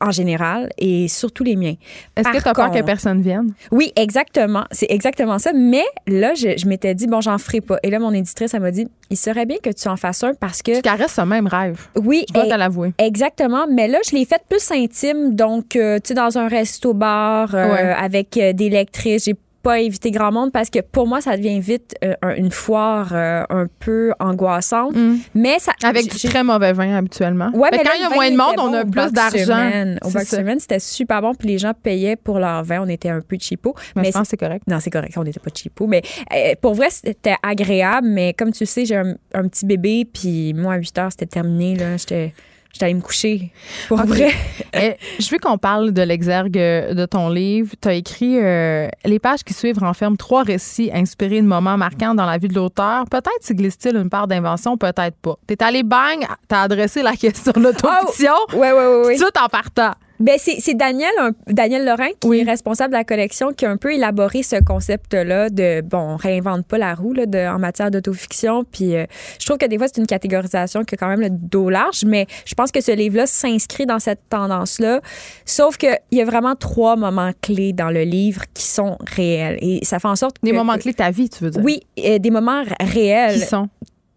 en 0.00 0.10
général 0.10 0.70
et 0.78 1.08
surtout 1.08 1.44
les 1.44 1.56
miens. 1.56 1.74
Est-ce 2.16 2.28
que 2.28 2.42
tu 2.42 2.48
as 2.48 2.54
peur 2.54 2.70
que 2.70 2.82
personne 2.82 3.22
vienne? 3.22 3.52
Oui, 3.70 3.92
exactement. 3.96 4.64
C'est 4.70 4.90
exactement 4.90 5.38
ça. 5.38 5.52
Mais 5.54 5.84
là, 6.06 6.34
je, 6.34 6.66
m'étais 6.66 6.94
dit, 6.94 7.06
bon, 7.06 7.20
j'en 7.20 7.38
ferai 7.38 7.60
pas. 7.60 7.78
Et 7.82 7.90
là, 7.90 7.98
mon 7.98 8.12
éditrice, 8.12 8.54
elle 8.54 8.60
m'a 8.60 8.70
dit, 8.70 8.86
il 9.10 9.16
serait 9.16 9.46
bien 9.46 9.58
que 9.62 9.70
tu 9.70 9.88
en 9.88 9.96
fasses 9.96 10.24
un 10.24 10.34
parce 10.34 10.62
que. 10.62 10.76
Tu 10.76 10.82
caresses 10.82 11.14
ce 11.14 11.22
même 11.22 11.46
rêve. 11.46 11.86
Oui. 11.96 12.24
Je 12.28 12.34
dois 12.34 12.46
te 12.46 12.54
l'avouer. 12.54 12.92
Exactement. 12.98 13.66
Mais 13.70 13.88
là, 13.88 13.98
je 14.08 14.14
l'ai 14.14 14.24
fait 14.24 14.42
plus 14.48 14.70
intime. 14.70 15.34
Donc, 15.34 15.76
euh, 15.76 15.96
tu 15.96 16.08
sais, 16.08 16.14
dans 16.14 16.38
un 16.38 16.48
resto-bar 16.48 17.54
euh, 17.54 17.94
avec 17.96 18.36
euh, 18.36 18.52
des 18.52 18.68
lectrices. 18.68 19.24
J'ai 19.24 19.34
pas 19.66 19.80
éviter 19.80 20.12
grand 20.12 20.30
monde 20.30 20.52
parce 20.52 20.70
que 20.70 20.78
pour 20.78 21.08
moi, 21.08 21.20
ça 21.20 21.36
devient 21.36 21.58
vite 21.58 21.96
euh, 22.04 22.14
une 22.36 22.52
foire 22.52 23.08
euh, 23.12 23.42
un 23.50 23.66
peu 23.80 24.12
angoissante. 24.20 24.94
Mm. 24.94 25.16
Mais 25.34 25.58
ça, 25.58 25.72
Avec 25.82 26.08
du 26.08 26.28
très 26.28 26.44
mauvais 26.44 26.72
vin 26.72 26.94
habituellement. 26.94 27.50
Ouais, 27.52 27.70
mais 27.72 27.78
quand 27.78 27.90
il 27.96 28.02
y 28.02 28.04
a 28.04 28.10
moins 28.10 28.30
de 28.30 28.36
monde, 28.36 28.54
on 28.58 28.72
a 28.72 28.84
plus 28.84 29.12
d'argent. 29.12 29.96
Au 30.04 30.10
bac 30.10 30.24
semaine, 30.24 30.60
c'était 30.60 30.78
super 30.78 31.20
bon. 31.20 31.34
Puis 31.34 31.48
les 31.48 31.58
gens 31.58 31.72
payaient 31.74 32.14
pour 32.14 32.38
leur 32.38 32.62
vin. 32.62 32.80
On 32.82 32.88
était 32.88 33.08
un 33.08 33.20
peu 33.20 33.36
cheapo. 33.40 33.74
Mais, 33.96 34.04
je 34.04 34.10
pense 34.12 34.22
que 34.22 34.28
c'est 34.28 34.36
correct. 34.36 34.62
Non, 34.68 34.78
c'est 34.78 34.90
correct. 34.90 35.14
On 35.16 35.24
n'était 35.24 35.40
pas 35.40 35.50
cheapo. 35.52 35.88
Mais 35.88 36.02
euh, 36.32 36.54
pour 36.62 36.74
vrai, 36.74 36.88
c'était 36.90 37.36
agréable. 37.42 38.06
Mais 38.06 38.34
comme 38.34 38.52
tu 38.52 38.66
sais, 38.66 38.84
j'ai 38.84 38.96
un, 38.96 39.16
un, 39.34 39.48
petit 39.48 39.66
bébé. 39.66 40.04
Puis 40.04 40.54
moi, 40.54 40.74
à 40.74 40.76
8 40.76 40.98
heures, 40.98 41.10
c'était 41.10 41.26
terminé. 41.26 41.74
Là, 41.74 41.96
j'étais 41.96 42.32
J'étais 42.78 42.92
me 42.92 43.00
coucher. 43.00 43.52
Pour 43.88 43.98
vrai. 44.04 44.32
Eh, 44.78 44.94
je 45.18 45.30
veux 45.30 45.38
qu'on 45.38 45.56
parle 45.56 45.92
de 45.92 46.02
l'exergue 46.02 46.52
de 46.52 47.06
ton 47.06 47.30
livre. 47.30 47.72
Tu 47.80 47.88
as 47.88 47.94
écrit 47.94 48.38
euh, 48.38 48.88
Les 49.06 49.18
pages 49.18 49.42
qui 49.42 49.54
suivent 49.54 49.78
renferment 49.78 50.18
trois 50.18 50.42
récits 50.42 50.90
inspirés 50.92 51.40
de 51.40 51.46
moments 51.46 51.78
marquants 51.78 52.14
dans 52.14 52.26
la 52.26 52.36
vie 52.36 52.48
de 52.48 52.54
l'auteur. 52.54 53.06
Peut-être 53.10 53.40
s'y 53.40 53.54
glisse-t-il 53.54 53.96
une 53.96 54.10
part 54.10 54.26
d'invention, 54.26 54.76
peut-être 54.76 55.16
pas. 55.22 55.36
T'es 55.46 55.62
allé 55.62 55.82
bang, 55.82 56.26
t'as 56.46 56.62
adressé 56.62 57.02
la 57.02 57.16
question 57.16 57.52
de 57.52 57.60
l'autofiction. 57.60 58.34
Oh, 58.52 58.56
ouais, 58.56 58.72
ouais, 58.72 58.86
ouais, 58.86 59.06
ouais. 59.06 59.16
Tout 59.16 59.30
en 59.42 59.48
partant. 59.48 59.92
Ben 60.18 60.38
c'est 60.38 60.74
Daniel 60.74 61.10
Daniel 61.46 61.84
Lorrain 61.84 62.08
qui 62.20 62.38
est 62.38 62.42
responsable 62.42 62.92
de 62.92 62.98
la 62.98 63.04
collection 63.04 63.52
qui 63.52 63.66
a 63.66 63.70
un 63.70 63.76
peu 63.76 63.92
élaboré 63.92 64.42
ce 64.42 64.56
concept 64.62 65.14
là 65.14 65.50
de 65.50 65.82
bon 65.82 65.98
on 65.98 66.16
réinvente 66.16 66.66
pas 66.66 66.78
la 66.78 66.94
roue 66.94 67.12
là, 67.12 67.26
de, 67.26 67.38
en 67.38 67.58
matière 67.58 67.90
d'autofiction. 67.90 68.64
Puis 68.64 68.96
euh, 68.96 69.04
je 69.38 69.46
trouve 69.46 69.58
que 69.58 69.66
des 69.66 69.76
fois 69.76 69.88
c'est 69.88 70.00
une 70.00 70.06
catégorisation 70.06 70.84
qui 70.84 70.94
a 70.94 70.98
quand 70.98 71.08
même 71.08 71.20
le 71.20 71.30
dos 71.30 71.68
large 71.68 72.04
mais 72.06 72.26
je 72.44 72.54
pense 72.54 72.72
que 72.72 72.80
ce 72.80 72.92
livre 72.92 73.16
là 73.16 73.26
s'inscrit 73.26 73.86
dans 73.86 73.98
cette 73.98 74.20
tendance 74.30 74.78
là 74.78 75.00
sauf 75.44 75.76
que 75.76 75.88
il 76.10 76.18
y 76.18 76.22
a 76.22 76.24
vraiment 76.24 76.54
trois 76.54 76.96
moments 76.96 77.32
clés 77.42 77.72
dans 77.72 77.90
le 77.90 78.02
livre 78.02 78.42
qui 78.54 78.64
sont 78.64 78.96
réels. 79.14 79.58
Et 79.60 79.84
ça 79.84 79.98
fait 79.98 80.08
en 80.08 80.16
sorte 80.16 80.38
que 80.38 80.46
des 80.46 80.52
moments 80.52 80.78
clés 80.78 80.92
de 80.92 80.96
ta 80.96 81.10
vie 81.10 81.28
tu 81.28 81.44
veux 81.44 81.50
dire? 81.50 81.62
Oui 81.62 81.82
euh, 82.04 82.18
des 82.18 82.30
moments 82.30 82.62
réels. 82.80 83.34
Qui 83.34 83.46
sont? 83.46 83.68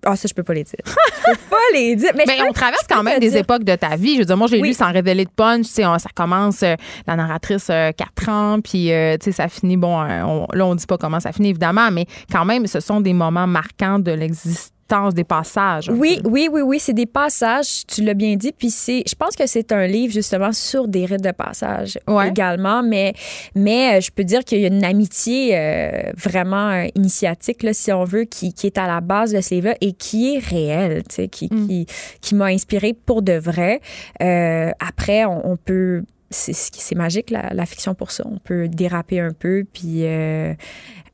Ah, 0.05 0.15
ça, 0.15 0.27
je 0.27 0.33
peux 0.33 0.43
pas 0.43 0.53
les 0.53 0.63
dire. 0.63 0.79
je 0.85 1.31
peux 1.31 1.37
pas 1.49 1.57
les 1.73 1.95
dire. 1.95 2.11
Mais, 2.15 2.25
on 2.47 2.53
traverse 2.53 2.85
quand 2.89 3.03
même 3.03 3.19
des 3.19 3.37
époques 3.37 3.63
de 3.63 3.75
ta 3.75 3.95
vie. 3.95 4.13
Je 4.15 4.19
veux 4.19 4.25
dire, 4.25 4.37
moi, 4.37 4.47
j'ai 4.47 4.59
lu 4.59 4.73
sans 4.73 4.91
révéler 4.91 5.25
de 5.25 5.29
punch. 5.29 5.67
Tu 5.67 5.73
sais, 5.73 5.83
ça 5.83 6.09
commence, 6.13 6.63
euh, 6.63 6.75
la 7.07 7.15
narratrice, 7.15 7.67
4 7.67 7.71
euh, 7.71 8.31
ans, 8.31 8.59
puis, 8.61 8.91
euh, 8.91 9.17
tu 9.17 9.25
sais, 9.25 9.31
ça 9.31 9.47
finit, 9.47 9.77
bon, 9.77 9.99
on, 9.99 10.47
là, 10.53 10.65
on 10.65 10.75
dit 10.75 10.85
pas 10.85 10.97
comment 10.97 11.19
ça 11.19 11.31
finit, 11.31 11.49
évidemment, 11.49 11.91
mais 11.91 12.05
quand 12.31 12.45
même, 12.45 12.67
ce 12.67 12.79
sont 12.79 13.01
des 13.01 13.13
moments 13.13 13.47
marquants 13.47 13.99
de 13.99 14.11
l'existence 14.11 14.71
des 15.13 15.23
passages. 15.23 15.89
Oui, 15.89 16.19
oui, 16.23 16.49
oui, 16.51 16.61
oui, 16.61 16.79
c'est 16.79 16.93
des 16.93 17.05
passages, 17.05 17.85
tu 17.87 18.03
l'as 18.03 18.13
bien 18.13 18.35
dit. 18.35 18.51
Puis 18.51 18.71
c'est, 18.71 19.03
je 19.07 19.15
pense 19.15 19.35
que 19.35 19.45
c'est 19.45 19.71
un 19.71 19.85
livre 19.85 20.11
justement 20.13 20.51
sur 20.51 20.87
des 20.87 21.05
rites 21.05 21.23
de 21.23 21.31
passage 21.31 21.99
également. 22.25 22.81
Mais, 22.83 23.13
mais 23.55 23.97
euh, 23.97 24.01
je 24.01 24.11
peux 24.11 24.23
dire 24.23 24.43
qu'il 24.43 24.59
y 24.59 24.65
a 24.65 24.67
une 24.67 24.83
amitié 24.83 25.51
euh, 25.53 26.11
vraiment 26.17 26.69
euh, 26.69 26.87
initiatique, 26.95 27.63
là, 27.63 27.73
si 27.73 27.91
on 27.91 28.03
veut, 28.03 28.23
qui, 28.23 28.53
qui, 28.53 28.67
est 28.67 28.77
à 28.77 28.87
la 28.87 29.01
base 29.01 29.31
de 29.31 29.41
ce 29.41 29.55
livre 29.55 29.73
et 29.79 29.93
qui 29.93 30.35
est 30.35 30.39
réelle, 30.39 31.03
tu 31.07 31.15
sais, 31.15 31.27
qui, 31.27 31.47
mm. 31.51 31.67
qui, 31.67 31.85
qui 32.21 32.35
m'a 32.35 32.45
inspiré 32.45 32.93
pour 32.93 33.21
de 33.21 33.33
vrai. 33.33 33.81
après, 34.19 35.25
on, 35.25 35.57
peut 35.57 36.03
c'est 36.31 36.95
magique 36.95 37.31
la, 37.31 37.49
la, 37.53 37.65
fiction 37.65 37.95
pour 37.95 38.11
ça. 38.11 38.23
On 38.25 38.37
peut 38.37 38.67
déraper 38.67 39.19
un 39.19 39.31
peu 39.31 39.65
puis 39.71 40.03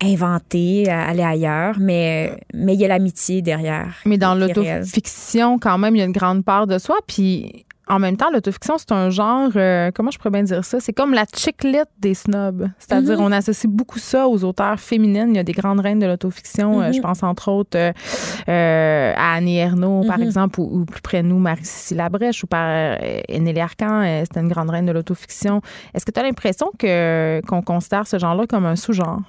inventer, 0.02 0.90
aller 0.90 1.24
ailleurs, 1.24 1.76
mais 1.80 2.38
mais 2.54 2.74
il 2.74 2.80
y 2.80 2.86
a 2.86 2.88
l'amitié 2.88 3.42
derrière. 3.42 3.96
Mais 4.06 4.18
dans 4.18 4.36
l'autofiction, 4.36 5.60
quand 5.60 5.78
même, 5.78 5.96
il 5.96 6.00
y 6.00 6.02
a 6.02 6.06
une 6.06 6.12
grande 6.12 6.44
part 6.44 6.68
de 6.68 6.78
soi. 6.78 6.98
Puis 7.08 7.66
en 7.88 8.00
même 8.00 8.18
temps, 8.18 8.32
l'autofiction, 8.32 8.78
c'est 8.78 8.92
un 8.92 9.10
genre, 9.10 9.52
euh, 9.56 9.92
comment 9.94 10.10
je 10.10 10.18
pourrais 10.18 10.32
bien 10.32 10.44
dire 10.44 10.66
ça? 10.66 10.80
C'est 10.80 10.94
comme 10.94 11.14
la 11.14 11.26
chiclette 11.36 11.90
des 12.00 12.16
snobs. 12.16 12.68
C'est-à-dire, 12.80 13.20
mm-hmm. 13.20 13.24
on 13.24 13.32
associe 13.32 13.72
beaucoup 13.72 14.00
ça 14.00 14.28
aux 14.28 14.44
auteurs 14.44 14.80
féminines. 14.80 15.30
Il 15.30 15.36
y 15.36 15.40
a 15.40 15.44
des 15.44 15.54
grandes 15.54 15.80
reines 15.80 16.00
de 16.00 16.08
l'autofiction. 16.08 16.82
Euh, 16.82 16.92
je 16.92 16.98
mm-hmm. 16.98 17.02
pense 17.02 17.24
entre 17.24 17.50
autres 17.50 17.78
euh, 17.78 19.14
à 19.16 19.34
Annie 19.34 19.58
Ernaux, 19.58 20.04
par 20.08 20.18
mm-hmm. 20.18 20.24
exemple, 20.24 20.60
ou, 20.62 20.86
plus 20.86 21.02
près 21.02 21.22
de 21.22 21.28
nous, 21.28 21.38
Marie-Cécile 21.38 21.98
Labrèche, 21.98 22.44
ou 22.44 22.48
par 22.48 22.98
Nelly 23.30 23.60
Arcan. 23.60 24.24
C'était 24.24 24.40
une 24.40 24.50
grande 24.50 24.72
reine 24.72 24.86
de 24.86 24.92
l'autofiction. 24.92 25.62
Est-ce 25.94 26.06
que 26.06 26.12
tu 26.12 26.20
as 26.20 26.24
l'impression 26.24 26.72
que 26.78 27.42
qu'on 27.48 27.62
considère 27.62 28.08
ce 28.08 28.18
genre-là 28.18 28.48
comme 28.48 28.66
un 28.66 28.76
sous-genre? 28.76 29.22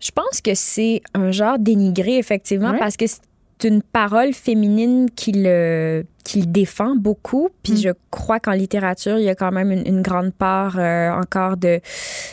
Je 0.00 0.10
pense 0.10 0.40
que 0.42 0.54
c'est 0.54 1.02
un 1.14 1.30
genre 1.30 1.58
dénigré, 1.58 2.18
effectivement, 2.18 2.76
parce 2.78 2.96
que 2.96 3.06
c'est 3.06 3.68
une 3.68 3.82
parole 3.82 4.34
féminine 4.34 5.08
qui 5.14 5.32
le 5.34 6.04
qu'il 6.24 6.50
défend 6.50 6.96
beaucoup. 6.96 7.50
Puis 7.62 7.74
mm. 7.74 7.76
je 7.76 7.88
crois 8.10 8.40
qu'en 8.40 8.52
littérature, 8.52 9.18
il 9.18 9.24
y 9.24 9.28
a 9.28 9.34
quand 9.34 9.52
même 9.52 9.70
une, 9.70 10.02
grande 10.02 10.32
part 10.32 10.76
euh, 10.78 11.10
encore 11.10 11.56
de, 11.56 11.80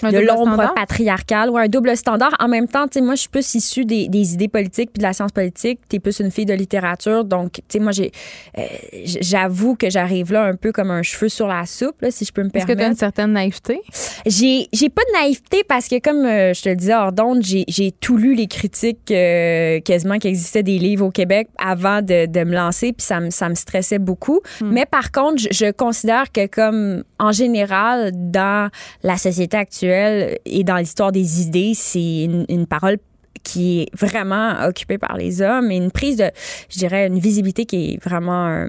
de 0.04 0.20
l'ombre 0.20 0.74
patriarcale 0.74 1.50
ou 1.50 1.58
un 1.58 1.68
double 1.68 1.96
standard. 1.96 2.32
En 2.40 2.48
même 2.48 2.68
temps, 2.68 2.88
tu 2.88 3.00
sais, 3.00 3.02
moi, 3.02 3.16
je 3.16 3.22
suis 3.22 3.30
plus 3.30 3.54
issue 3.54 3.86
des, 3.86 4.08
des, 4.08 4.34
idées 4.34 4.48
politiques 4.48 4.92
puis 4.94 5.00
de 5.00 5.04
la 5.04 5.14
science 5.14 5.32
politique. 5.32 5.80
Tu 5.90 5.98
es 5.98 6.00
plus 6.00 6.20
une 6.20 6.32
fille 6.32 6.46
de 6.46 6.54
littérature. 6.54 7.26
Donc, 7.26 7.54
tu 7.54 7.62
sais, 7.68 7.80
moi, 7.80 7.92
j'ai, 7.92 8.12
euh, 8.58 8.64
j'avoue 9.04 9.76
que 9.76 9.90
j'arrive 9.90 10.32
là 10.32 10.46
un 10.46 10.56
peu 10.56 10.72
comme 10.72 10.90
un 10.90 11.04
cheveu 11.04 11.30
sur 11.30 11.48
la 11.48 11.66
soupe, 11.66 12.02
là, 12.02 12.12
si 12.12 12.26
je 12.26 12.32
peux 12.32 12.44
me 12.44 12.50
permettre. 12.50 12.72
Est-ce 12.72 12.78
que 12.78 12.82
tu 12.82 12.86
as 12.86 12.92
une 12.92 12.98
certaine 12.98 13.34
naïveté? 13.34 13.82
J'ai, 14.26 14.68
j'ai 14.72 14.90
pas 14.90 15.02
de 15.04 15.22
naïveté 15.22 15.64
parce 15.68 15.88
que, 15.88 16.00
comme 16.00 16.26
euh, 16.26 16.54
je 16.54 16.62
te 16.62 16.70
le 16.70 16.76
disais 16.76 16.96
hors 16.96 17.12
d'onde, 17.12 17.44
j'ai, 17.44 17.66
j'ai 17.68 17.92
tout 17.92 18.18
lu 18.18 18.36
les 18.36 18.48
critiques 18.48 19.06
quasiment 19.06 20.18
qui 20.18 20.28
existaient 20.28 20.64
des 20.64 20.80
livres 20.80 21.06
au 21.06 21.12
Québec 21.12 21.50
avant 21.58 22.02
de, 22.02 22.26
de 22.26 22.44
me 22.44 22.56
lancer. 22.56 22.94
Puis 22.94 23.06
ça 23.06 23.20
me, 23.20 23.30
ça 23.30 23.50
me 23.50 23.56
beaucoup. 24.00 24.42
Hmm. 24.62 24.72
Mais 24.72 24.86
par 24.86 25.12
contre, 25.12 25.42
je, 25.52 25.72
considère 25.72 26.32
que 26.32 26.48
comme 26.48 27.04
en 27.20 27.32
général, 27.32 28.12
dans 28.14 28.70
la 29.04 29.18
société 29.18 29.58
actuelle 29.58 30.38
et 30.46 30.64
dans 30.64 30.78
l'histoire 30.78 31.12
des 31.12 31.42
idées, 31.42 31.74
c'est 31.76 32.24
une, 32.24 32.68
parole 32.68 32.98
qui 33.44 33.82
est 33.82 33.96
vraiment 33.98 34.56
occupée 34.66 34.98
par 34.98 35.18
les 35.18 35.42
hommes 35.42 35.72
et 35.72 35.78
une 35.78 35.92
prise 35.92 36.18
de, 36.18 36.30
je 36.70 36.78
dirais, 36.78 37.08
une 37.08 37.20
visibilité 37.20 37.66
qui 37.66 37.94
est 37.94 38.04
vraiment 38.04 38.48
euh, 38.48 38.68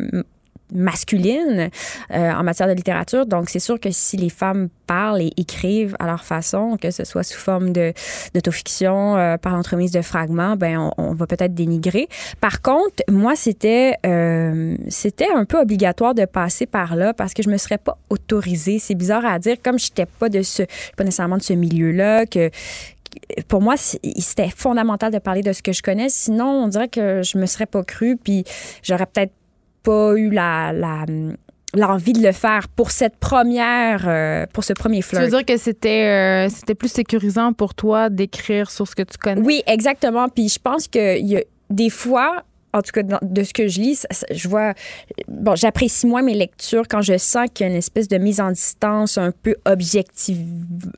masculine 0.74 1.70
euh, 2.10 2.32
en 2.32 2.42
matière 2.42 2.68
de 2.68 2.72
littérature. 2.72 3.26
Donc, 3.26 3.50
c'est 3.50 3.58
sûr 3.58 3.78
que 3.78 3.90
si 3.90 4.16
les 4.16 4.28
femmes 4.28 4.68
parlent 4.86 5.22
et 5.22 5.32
écrivent 5.36 5.96
à 5.98 6.06
leur 6.06 6.24
façon, 6.24 6.76
que 6.80 6.90
ce 6.90 7.04
soit 7.04 7.22
sous 7.22 7.38
forme 7.38 7.72
de 7.72 7.92
d'autofiction, 8.34 9.16
euh, 9.16 9.36
par 9.36 9.54
l'entremise 9.54 9.92
de 9.92 10.02
fragments, 10.02 10.56
ben 10.56 10.90
on, 10.98 11.14
va 11.14 11.26
peut-être 11.26 11.54
dénigrer. 11.54 12.08
Par 12.40 12.62
contre, 12.62 13.02
moi, 13.08 13.36
c'était 13.36 13.94
euh, 14.06 14.76
c'était 14.88 15.30
un 15.34 15.44
peu 15.44 15.60
obligatoire 15.60 16.14
de 16.14 16.24
passer 16.24 16.66
par 16.66 16.96
là 16.96 17.14
parce 17.14 17.34
que 17.34 17.42
je 17.42 17.50
me 17.50 17.56
serais 17.56 17.78
pas 17.78 17.98
autorisée. 18.10 18.78
C'est 18.78 18.94
bizarre 18.94 19.24
à 19.24 19.38
dire, 19.38 19.56
comme 19.62 19.78
je 19.78 19.86
n'étais 19.86 20.06
pas 20.06 20.28
de 20.28 20.42
ce, 20.42 20.62
pas 20.96 21.04
nécessairement 21.04 21.38
de 21.38 21.42
ce 21.42 21.52
milieu-là, 21.52 22.26
que 22.26 22.50
pour 23.48 23.60
moi, 23.60 23.74
c'était 23.76 24.50
fondamental 24.50 25.12
de 25.12 25.18
parler 25.18 25.42
de 25.42 25.52
ce 25.52 25.62
que 25.62 25.72
je 25.72 25.82
connais. 25.82 26.08
Sinon, 26.08 26.64
on 26.64 26.68
dirait 26.68 26.88
que 26.88 27.22
je 27.22 27.38
me 27.38 27.46
serais 27.46 27.66
pas 27.66 27.82
cru, 27.82 28.16
puis 28.16 28.44
j'aurais 28.82 29.06
peut-être 29.06 29.32
pas 29.82 30.14
eu 30.16 30.30
la, 30.30 30.72
l'envie 31.74 32.12
de 32.12 32.22
le 32.22 32.32
faire 32.32 32.68
pour 32.68 32.90
cette 32.90 33.16
première 33.16 34.04
euh, 34.06 34.46
pour 34.52 34.64
ce 34.64 34.72
premier 34.72 35.02
flirt. 35.02 35.24
Tu 35.24 35.30
veux 35.30 35.36
dire 35.36 35.46
que 35.46 35.56
c'était 35.56 36.46
euh, 36.46 36.48
c'était 36.48 36.74
plus 36.74 36.92
sécurisant 36.92 37.52
pour 37.52 37.74
toi 37.74 38.10
d'écrire 38.10 38.70
sur 38.70 38.86
ce 38.86 38.94
que 38.94 39.02
tu 39.02 39.18
connais? 39.18 39.40
Oui, 39.40 39.62
exactement. 39.66 40.28
Puis 40.28 40.48
je 40.48 40.58
pense 40.58 40.88
que 40.88 41.18
y 41.18 41.36
a 41.36 41.42
des 41.70 41.90
fois 41.90 42.44
en 42.74 42.80
tout 42.80 42.92
cas, 42.92 43.02
de 43.20 43.42
ce 43.42 43.52
que 43.52 43.68
je 43.68 43.80
lis, 43.80 44.06
je 44.30 44.48
vois. 44.48 44.72
Bon, 45.28 45.54
j'apprécie 45.54 46.06
moins 46.06 46.22
mes 46.22 46.34
lectures 46.34 46.84
quand 46.88 47.02
je 47.02 47.18
sens 47.18 47.48
qu'il 47.52 47.66
y 47.66 47.68
a 47.68 47.72
une 47.72 47.78
espèce 47.78 48.08
de 48.08 48.16
mise 48.16 48.40
en 48.40 48.50
distance 48.50 49.18
un 49.18 49.30
peu 49.30 49.56
objective, 49.66 50.38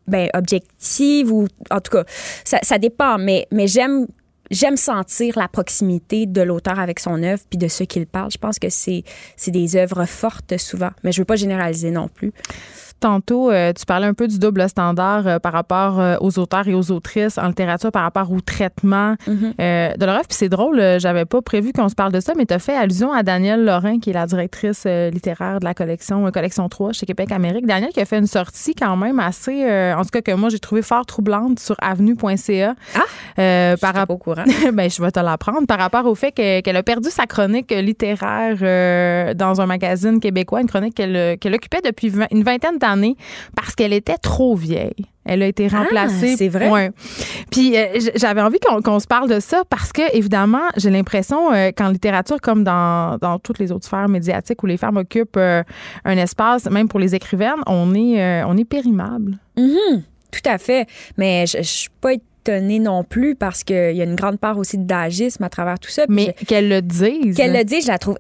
ben, 0.07 0.29
objective 0.35 1.33
ou 1.33 1.49
en 1.71 1.81
tout 1.81 1.91
cas, 1.91 2.05
ça, 2.45 2.59
ça 2.63 2.79
dépend. 2.79 3.19
Mais, 3.19 3.49
mais 3.51 3.67
j'aime 3.67 4.07
j'aime 4.51 4.77
sentir 4.77 5.39
la 5.39 5.49
proximité 5.49 6.27
de 6.27 6.43
l'auteur 6.43 6.79
avec 6.79 7.01
son 7.01 7.23
œuvre 7.23 7.43
puis 7.49 7.59
de 7.59 7.69
ce 7.69 7.85
qu'il 7.85 8.07
parle. 8.07 8.31
Je 8.31 8.39
pense 8.39 8.59
que 8.59 8.69
c'est 8.71 9.05
des 9.49 9.77
œuvres 9.77 10.05
fortes 10.07 10.57
souvent, 10.59 10.91
mais 11.03 11.13
je 11.13 11.21
veux 11.21 11.25
pas 11.25 11.37
généraliser 11.37 11.91
non 11.91 12.09
plus 12.09 12.33
tantôt, 13.01 13.51
euh, 13.51 13.73
tu 13.73 13.85
parlais 13.85 14.07
un 14.07 14.15
peu 14.15 14.27
du 14.27 14.39
double 14.39 14.67
standard 14.69 15.27
euh, 15.27 15.39
par 15.39 15.53
rapport 15.53 16.01
euh, 16.01 16.17
aux 16.21 16.39
auteurs 16.39 16.67
et 16.69 16.75
aux 16.75 16.91
autrices 16.91 17.37
en 17.37 17.49
littérature, 17.49 17.93
par 17.93 18.03
rapport 18.03 18.33
au 18.33 18.41
traitement 18.41 19.15
de 19.27 20.05
leur 20.05 20.17
œuvre. 20.17 20.27
Puis 20.27 20.39
c'est 20.39 20.49
drôle, 20.49 20.81
j'avais 20.99 21.27
pas 21.27 21.43
prévu 21.43 21.73
qu'on 21.73 21.89
se 21.89 21.95
parle 21.95 22.13
de 22.13 22.21
ça, 22.21 22.33
mais 22.37 22.47
tu 22.47 22.55
as 22.55 22.59
fait 22.59 22.75
allusion 22.75 23.13
à 23.13 23.23
Danielle 23.23 23.65
Lorrain, 23.65 23.99
qui 23.99 24.11
est 24.11 24.15
la 24.15 24.27
directrice 24.27 24.87
littéraire 24.87 25.61
de 25.61 25.65
la 25.65 25.75
collection 25.75 26.31
Collection 26.31 26.69
3 26.69 26.93
chez 26.93 27.07
Québec 27.07 27.31
Amérique. 27.33 27.67
Danielle 27.67 27.91
qui 27.91 28.01
a 28.01 28.05
fait 28.05 28.19
une 28.19 28.27
sortie 28.27 28.75
quand 28.75 28.97
même 28.97 29.21
assez, 29.21 29.65
en 29.95 30.03
tout 30.03 30.11
cas 30.11 30.23
que 30.23 30.33
moi 30.33 30.49
j'ai 30.49 30.59
trouvé 30.59 30.83
fort 30.83 31.05
troublante 31.05 31.59
sur 31.59 31.77
avenue.ca. 31.81 32.75
Ah! 32.95 33.77
par 33.81 33.95
rapport 33.95 34.17
au 34.17 34.19
courant. 34.19 34.45
ben, 34.73 34.89
je 34.89 35.03
vais 35.03 35.11
te 35.11 35.21
l'apprendre. 35.21 35.67
Par 35.67 35.79
rapport 35.79 36.07
au 36.07 36.15
fait 36.15 36.33
qu'elle 36.33 36.77
a 36.77 36.83
perdu 36.83 37.11
sa 37.11 37.27
chronique 37.27 37.71
littéraire 37.71 39.35
dans 39.35 39.61
un 39.61 39.67
magazine 39.67 40.21
québécois, 40.21 40.61
une 40.61 40.69
chronique 40.69 40.95
qu'elle 40.95 41.55
occupait 41.55 41.81
depuis 41.85 42.13
une 42.31 42.43
vingtaine 42.43 42.79
d'années 42.79 42.84
parce 43.57 43.75
qu'elle 43.75 43.93
était 43.93 44.19
trop 44.19 44.55
vieille. 44.55 45.07
Elle 45.25 45.43
a 45.43 45.47
été 45.47 45.69
ah, 45.73 45.79
remplacée. 45.79 46.37
c'est 46.37 46.49
vrai. 46.49 46.93
Puis 47.51 47.77
euh, 47.77 47.99
j'avais 48.15 48.43
envie 48.43 48.59
qu'on 48.59 49.01
se 49.01 49.07
parle 49.07 49.29
de 49.29 49.41
ça 49.41 49.63
parce 49.69 49.93
que, 49.93 50.15
évidemment, 50.15 50.69
j'ai 50.77 50.91
l'impression 50.91 51.53
euh, 51.53 51.71
qu'en 51.75 51.89
littérature, 51.89 52.41
comme 52.41 52.63
dans, 52.63 53.19
toutes 53.43 53.59
les 53.59 53.73
autres 53.73 53.87
sphères 53.87 54.09
médiatiques 54.09 54.63
où 54.63 54.67
les 54.67 54.77
femmes 54.77 54.99
occupent 54.99 55.37
euh, 55.37 55.63
un 56.05 56.17
espace, 56.19 56.69
même 56.71 56.89
pour 56.89 57.01
les 57.01 57.15
écrivaines, 57.15 57.63
on 57.67 57.95
est, 57.95 58.45
on 58.45 58.57
est 58.57 58.65
périmable. 58.65 59.39
Mm-hmm. 59.57 60.03
Tout 60.31 60.51
à 60.51 60.59
fait. 60.59 60.87
Mais 61.17 61.47
je, 61.47 61.59
ne 61.59 61.63
suis 61.63 61.91
pas 62.01 62.13
étonnée 62.13 62.79
non 62.79 63.05
plus 63.05 63.35
parce 63.35 63.65
qu'il 63.65 63.97
y 63.97 64.01
a 64.01 64.05
une 64.05 64.17
grande 64.17 64.39
part 64.39 64.59
aussi 64.59 64.77
d'agisme 64.77 65.43
à 65.45 65.49
travers 65.49 65.79
tout 65.79 65.91
ça. 65.91 66.05
Mais 66.09 66.35
qu'elle 66.47 66.69
le 66.69 66.83
dise. 66.83 67.37
Qu'elle 67.37 67.53
le 67.53 67.65
dise, 67.65 67.85
je 67.85 67.89
la 67.89 67.99
trouve 67.99 68.19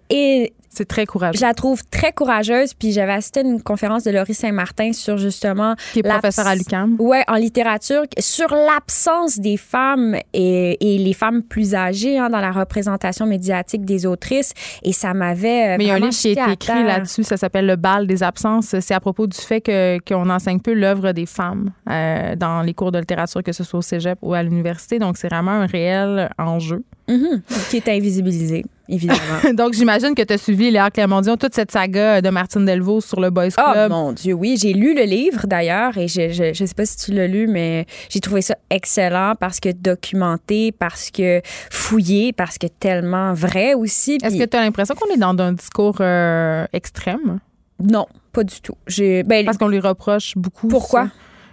c'est 0.75 0.85
très 0.85 1.07
courageux. 1.07 1.39
Je 1.39 1.45
la 1.45 1.55
trouve 1.55 1.83
très 1.91 2.12
courageuse. 2.12 2.75
Puis 2.75 2.93
j'avais 2.93 3.12
assisté 3.12 3.41
à 3.41 3.43
une 3.43 3.62
conférence 3.62 4.05
de 4.05 4.11
Laurie 4.11 4.35
Saint-Martin 4.35 4.93
sur 4.93 5.16
justement. 5.16 5.75
Qui 5.93 6.01
est 6.01 6.03
professeur 6.03 6.47
à 6.47 6.55
l'UQAM. 6.55 6.97
Ouais, 6.99 7.25
en 7.29 7.37
littérature, 7.37 8.03
sur 8.18 8.49
l'absence 8.49 9.39
des 9.39 9.57
femmes 9.57 10.16
et, 10.33 10.77
les 10.81 11.12
femmes 11.12 11.43
plus 11.43 11.75
âgées 11.75 12.18
hein, 12.18 12.31
dans 12.31 12.41
la 12.41 12.53
représentation 12.53 13.27
médiatique 13.27 13.85
des 13.85 14.07
autrices. 14.07 14.53
Et 14.83 14.93
ça 14.93 15.14
m'avait. 15.14 15.75
Euh, 15.75 15.77
Mais 15.79 15.85
il 15.85 15.89
y 15.89 15.91
a 15.91 15.95
un 15.95 15.99
livre 15.99 16.12
qui 16.12 16.29
a 16.29 16.33
été 16.33 16.53
écrit 16.53 16.85
là-dessus. 16.85 17.25
Ça 17.25 17.37
s'appelle 17.37 17.66
Le 17.66 17.77
bal 17.77 18.07
des 18.07 18.22
absences. 18.22 18.75
C'est 18.81 18.95
à 18.95 19.01
propos 19.01 19.27
du 19.27 19.39
fait 19.39 19.61
que, 19.61 19.99
qu'on 20.07 20.29
enseigne 20.31 20.61
peu 20.61 20.72
l'œuvre 20.72 21.12
des 21.12 21.27
femmes 21.27 21.70
euh, 21.91 22.37
dans 22.37 22.62
les 22.62 22.75
cours 22.75 22.93
de 22.93 22.99
littérature, 22.99 23.43
que 23.43 23.53
ce 23.53 23.64
soit 23.64 23.79
au 23.79 23.83
cégep 23.83 24.18
ou 24.22 24.35
à 24.35 24.43
l'université. 24.43 24.99
Donc, 24.99 25.16
c'est 25.16 25.29
vraiment 25.29 25.53
un 25.53 25.66
réel 25.66 26.31
enjeu. 26.39 26.83
Mm-hmm. 27.09 27.68
Qui 27.70 27.77
est 27.77 27.89
invisibilisé 27.89 28.64
évidemment. 28.89 29.18
Donc, 29.55 29.74
j'imagine 29.74 30.14
que 30.14 30.22
tu 30.22 30.32
as 30.32 30.39
suivi 30.39 30.70
Léa 30.70 30.91
Clermont-Dion, 30.91 31.37
toute 31.37 31.55
cette 31.55 31.70
saga 31.70 32.20
de 32.20 32.30
Martine 32.30 32.64
Delvaux 32.64 33.01
sur 33.01 33.20
le 33.20 33.30
Boys 33.30 33.49
oh, 33.59 33.72
Club. 33.72 33.91
Oh 33.91 33.95
mon 33.95 34.12
Dieu, 34.12 34.35
oui. 34.35 34.57
J'ai 34.61 34.72
lu 34.72 34.95
le 34.95 35.03
livre 35.03 35.47
d'ailleurs 35.47 35.97
et 35.99 36.09
je, 36.09 36.30
je, 36.30 36.53
je, 36.53 36.64
sais 36.64 36.74
pas 36.74 36.87
si 36.87 36.97
tu 36.97 37.12
l'as 37.12 37.26
lu, 37.26 37.47
mais 37.47 37.87
j'ai 38.09 38.20
trouvé 38.20 38.43
ça 38.43 38.57
excellent 38.70 39.35
parce 39.39 39.61
que 39.61 39.70
documenté, 39.70 40.72
parce 40.72 41.11
que 41.11 41.41
fouillé, 41.70 42.32
parce 42.32 42.59
que 42.59 42.66
tellement 42.66 43.32
vrai 43.35 43.74
aussi. 43.74 44.18
Est-ce 44.22 44.37
que 44.37 44.45
tu 44.45 44.57
as 44.57 44.61
l'impression 44.61 44.95
qu'on 44.95 45.12
est 45.12 45.18
dans 45.18 45.37
un 45.39 45.53
discours 45.53 45.99
euh, 46.01 46.66
extrême? 46.72 47.41
Non, 47.82 48.07
pas 48.32 48.45
du 48.45 48.61
tout. 48.61 48.76
Ben, 49.26 49.45
parce 49.45 49.59
qu'on 49.59 49.68
lui 49.68 49.80
reproche 49.80 50.35
beaucoup. 50.37 50.68
Pourquoi? 50.68 51.09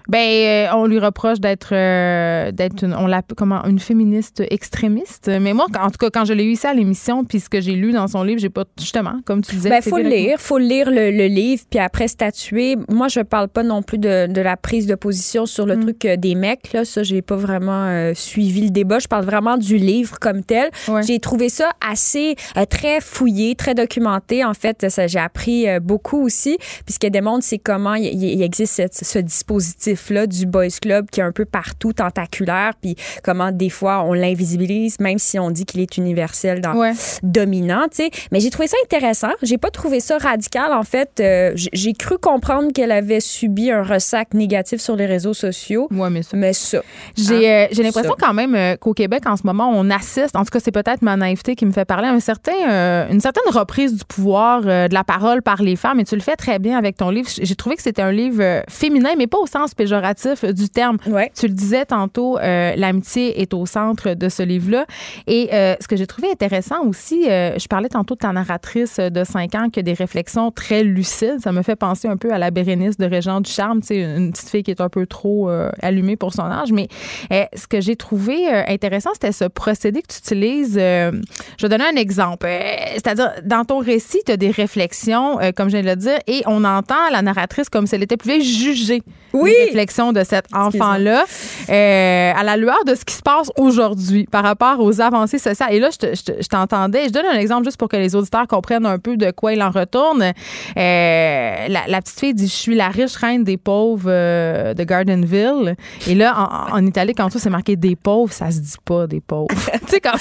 Ben, 0.08 0.20
euh, 0.20 0.68
on 0.74 0.86
lui 0.86 1.00
reproche 1.00 1.40
d'être 1.40 1.74
euh, 1.74 2.52
d'être 2.52 2.84
une, 2.84 2.94
on 2.94 3.10
comment 3.36 3.64
une 3.66 3.80
féministe 3.80 4.44
extrémiste. 4.50 5.30
Mais 5.42 5.54
moi, 5.54 5.68
en 5.80 5.90
tout 5.90 5.98
cas, 5.98 6.10
quand 6.10 6.26
je 6.26 6.34
l'ai 6.34 6.44
eu 6.44 6.52
ici 6.52 6.68
à 6.68 6.74
l'émission, 6.74 7.24
puis 7.24 7.40
ce 7.40 7.50
que 7.50 7.62
j'ai 7.62 7.74
lu 7.74 7.92
dans 7.92 8.08
son 8.08 8.24
livre, 8.24 8.40
j'ai 8.40 8.50
pas 8.50 8.66
justement, 8.80 9.16
comme 9.26 9.42
tu 9.42 9.56
disais. 9.56 9.70
Ben, 9.70 9.82
faut 9.82 9.98
le 9.98 10.10
lire, 10.10 10.40
faut 10.40 10.58
lire 10.58 10.90
le, 10.90 11.28
livre, 11.28 11.64
puis 11.70 11.80
après 11.80 12.08
statuer. 12.08 12.78
Moi, 12.90 13.08
je 13.08 13.20
parle 13.22 13.48
pas 13.48 13.64
non 13.64 13.82
plus 13.82 13.98
de, 13.98 14.28
de 14.28 14.42
la 14.42 14.58
prise 14.58 14.88
de 14.88 14.96
position 14.96 15.46
sur 15.46 15.66
le 15.66 15.76
mm. 15.76 15.82
truc 15.82 16.06
euh, 16.06 16.18
des 16.18 16.36
mecs. 16.36 16.74
Là, 16.74 16.86
ça, 16.86 17.04
j'ai 17.04 17.22
pas 17.22 17.36
vraiment 17.36 18.12
suivi 18.16 18.62
le 18.62 18.70
débat. 18.70 19.00
Je 19.00 19.08
parle 19.08 19.26
vraiment 19.26 19.58
du 19.58 19.78
livre 19.78 20.20
comme 20.20 20.44
tel. 20.44 20.70
J'ai 21.06 21.20
trouvé 21.20 21.50
ça 21.50 21.72
assez 21.88 22.36
très 22.70 23.02
fouillé, 23.02 23.56
très 23.56 23.76
documenté. 23.76 24.44
En 24.44 24.54
fait, 24.54 24.90
ça, 24.90 25.08
j'ai 25.08 25.20
appris 25.20 25.66
beaucoup 25.80 26.24
aussi. 26.24 26.58
Puis 26.86 26.94
ce 26.94 27.00
qu'elle 27.00 27.12
démontre, 27.12 27.44
c'est 27.44 27.58
comment 27.58 27.96
il, 27.96 28.42
existe 28.42 28.82
ce 28.92 29.20
dispositif 29.20 29.91
là 30.10 30.28
du 30.28 30.46
Boys 30.46 30.68
Club 30.82 31.10
qui 31.12 31.20
est 31.20 31.24
un 31.24 31.32
peu 31.32 31.46
partout, 31.46 31.94
tentaculaire, 31.94 32.74
puis 32.82 32.96
comment 33.24 33.52
des 33.52 33.70
fois 33.70 34.04
on 34.04 34.14
l'invisibilise, 34.14 35.00
même 35.00 35.18
si 35.18 35.40
on 35.40 35.52
dit 35.52 35.66
qu'il 35.66 35.82
est 35.82 35.98
universel, 35.98 36.62
dans, 36.62 36.94
dominant, 37.24 37.88
tu 37.90 38.04
sais. 38.04 38.12
Mais 38.32 38.40
j'ai 38.40 38.50
trouvé 38.50 38.68
ça 38.68 38.78
intéressant. 38.84 39.32
J'ai 39.42 39.58
pas 39.58 39.70
trouvé 39.70 40.00
ça 40.00 40.18
radical. 40.18 40.74
En 40.74 40.84
fait, 40.84 41.20
euh, 41.20 41.52
j'ai 41.56 41.94
cru 41.94 42.18
comprendre 42.18 42.72
qu'elle 42.74 42.92
avait 42.92 43.20
subi 43.20 43.72
un 43.72 43.84
ressac 43.84 44.34
négatif 44.34 44.82
sur 44.82 44.96
les 44.96 45.06
réseaux 45.06 45.34
sociaux. 45.34 45.88
Ouais, 45.92 46.10
mais 46.10 46.24
ça. 46.24 46.38
Mais 46.38 46.54
ça. 46.54 46.82
J'ai 47.16 47.50
hein, 47.50 47.68
euh, 47.72 47.84
l'impression 47.84 48.16
quand 48.20 48.34
même 48.34 48.56
euh, 48.56 48.76
qu'au 48.76 48.94
Québec, 48.94 49.24
en 49.26 49.38
ce 49.38 49.44
moment, 49.46 49.72
on 49.74 49.90
assiste, 49.90 50.36
en 50.36 50.44
tout 50.44 50.52
cas, 50.52 50.60
c'est 50.60 50.72
peut-être 50.72 51.02
ma 51.02 51.18
naïveté 51.18 51.56
qui 51.56 51.66
me 51.66 51.72
fait 51.72 51.86
parler, 51.86 52.08
à 52.08 52.12
un 52.12 52.20
certain, 52.20 53.10
une 53.10 53.20
certaine 53.20 53.52
reprise 53.52 53.96
du 53.96 54.06
pouvoir 54.06 54.62
de 54.62 54.94
la 54.94 55.04
parole 55.04 55.42
par 55.42 55.62
les 55.62 55.76
femmes. 55.76 56.00
Et 56.00 56.04
tu 56.04 56.16
le 56.16 56.22
fais 56.22 56.36
très 56.36 56.60
bien 56.60 56.78
avec 56.78 56.98
ton 56.98 57.10
livre. 57.10 57.30
J'ai 57.42 57.56
trouvé 57.56 57.76
que 57.76 57.82
c'était 57.82 58.02
un 58.02 58.12
livre 58.12 58.64
féminin, 58.70 59.12
mais 59.18 59.28
pas 59.28 59.38
au 59.38 59.48
sens 59.48 59.74
péjoratif 59.82 60.46
du 60.46 60.70
terme. 60.70 60.98
Ouais. 61.08 61.32
Tu 61.36 61.48
le 61.48 61.54
disais 61.54 61.86
tantôt, 61.86 62.38
l'amitié 62.38 63.42
est 63.42 63.52
au 63.54 63.66
centre 63.66 64.14
de 64.14 64.30
ce 64.30 64.44
livre-là. 64.44 64.86
Et 65.26 65.50
ce 65.52 65.88
que 65.88 65.96
j'ai 65.96 66.06
trouvé 66.06 66.30
intéressant 66.32 66.86
aussi, 66.86 67.24
je 67.24 67.68
parlais 67.68 67.90
tantôt 67.90 68.14
de 68.14 68.20
ta 68.20 68.32
narratrice 68.32 68.98
de 68.98 69.24
5 69.24 69.56
ans 69.56 69.70
qui 69.72 69.80
a 69.80 69.84
des 69.84 69.94
réflexions 69.94 70.52
très 70.52 70.84
lucides. 70.84 71.40
Ça 71.40 71.52
me 71.52 71.64
fait 71.64 71.76
penser 71.76 72.08
un 72.08 72.18
peu 72.18 72.32
à 72.32 72.38
la 72.38 72.52
Bérénice 72.52 72.98
de 72.98 73.06
Régent 73.06 73.42
du 73.42 73.50
Charme, 73.50 73.82
une 73.90 74.32
petite 74.32 74.50
fille 74.50 74.64
qui 74.64 74.70
est 74.70 74.82
un 74.82 74.90
peu 74.90 75.08
trop 75.08 75.50
allumée 75.82 76.16
pour 76.16 76.32
son 76.34 76.44
âge. 76.44 76.72
Mais 76.72 76.88
ce 77.32 77.66
que 77.68 77.82
j'ai 77.82 77.96
trouvé 77.96 78.48
intéressant, 78.68 79.10
c'était 79.14 79.32
ce 79.32 79.46
procédé 79.46 80.04
que 80.04 80.14
tu 80.14 80.20
utilises. 80.20 80.76
je 80.76 81.62
vais 81.62 81.70
donner 81.70 81.86
un 81.92 82.00
exemple. 82.00 82.48
C'est-à-dire, 82.94 83.32
dans 83.44 83.66
ton 83.66 83.80
récit, 83.80 84.20
tu 84.26 84.32
as 84.32 84.38
des 84.38 84.52
réflexions, 84.52 85.40
comme 85.56 85.70
je 85.70 85.78
viens 85.78 85.82
de 85.82 85.90
le 85.90 85.96
dire, 85.96 86.20
et 86.28 86.44
on 86.46 86.64
entend 86.64 87.10
la 87.12 87.24
narratrice 87.24 87.70
comme 87.70 87.88
si 87.88 87.96
elle 87.96 88.04
était 88.04 88.18
plus 88.18 88.44
juger 88.44 89.02
oui. 89.34 89.54
De 89.72 90.24
cet 90.24 90.46
enfant-là 90.54 91.26
euh, 91.70 92.32
à 92.36 92.44
la 92.44 92.58
lueur 92.58 92.84
de 92.86 92.96
ce 92.96 93.06
qui 93.06 93.14
se 93.14 93.22
passe 93.22 93.52
aujourd'hui 93.58 94.26
par 94.30 94.44
rapport 94.44 94.80
aux 94.80 95.02
avancées 95.02 95.40
sociales. 95.40 95.74
Et 95.74 95.80
là, 95.80 95.90
je 95.92 96.48
t'entendais, 96.48 97.06
je 97.08 97.14
donne 97.14 97.26
un 97.26 97.40
exemple 97.40 97.66
juste 97.66 97.78
pour 97.78 97.90
que 97.90 97.98
les 97.98 98.16
auditeurs 98.16 98.48
comprennent 98.48 98.86
un 98.86 99.00
peu 99.00 99.18
de 99.18 99.32
quoi 99.32 99.54
il 99.54 99.62
en 99.62 99.72
retourne. 99.72 100.22
Euh, 100.24 101.68
la, 101.68 102.02
petite 102.02 102.20
fille 102.20 102.34
dit 102.34 102.48
Je 102.48 102.54
suis 102.54 102.76
la 102.76 102.90
riche 102.90 103.16
reine 103.16 103.44
des 103.44 103.58
pauvres 103.58 104.10
euh, 104.10 104.74
de 104.74 104.84
Gardenville. 104.84 105.76
Et 106.08 106.16
là, 106.16 106.68
en, 106.72 106.78
en 106.78 106.86
Italie, 106.86 107.14
quand 107.14 107.30
tout 107.30 107.40
c'est 107.40 107.50
marqué 107.50 107.76
des 107.76 107.96
pauvres, 107.96 108.34
ça 108.34 108.52
se 108.52 108.60
dit 108.60 108.76
pas 108.86 109.08
des 109.08 109.22
pauvres. 109.22 109.48
tu 109.56 109.80
sais, 109.88 110.00
comme, 110.00 110.20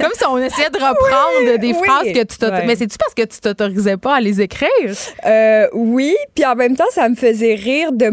comme 0.00 0.12
si 0.14 0.24
on 0.26 0.38
essayait 0.38 0.70
de 0.70 0.76
reprendre 0.76 1.58
des 1.58 1.74
phrases 1.74 2.12
que 2.12 2.24
tu 2.24 2.38
t'autorises. 2.38 2.66
Mais 2.66 2.76
c'est-tu 2.76 2.98
parce 2.98 3.14
que 3.14 3.22
tu 3.22 3.40
t'autorisais 3.40 3.96
pas 3.96 4.16
à 4.16 4.20
les 4.20 4.40
écrire? 4.40 4.68
oui, 5.72 6.14
puis 6.34 6.44
en 6.44 6.54
même 6.54 6.76
temps, 6.76 6.84
ça 6.92 7.08
me 7.08 7.14
faisait 7.14 7.54
rire 7.54 7.92
de 7.92 8.10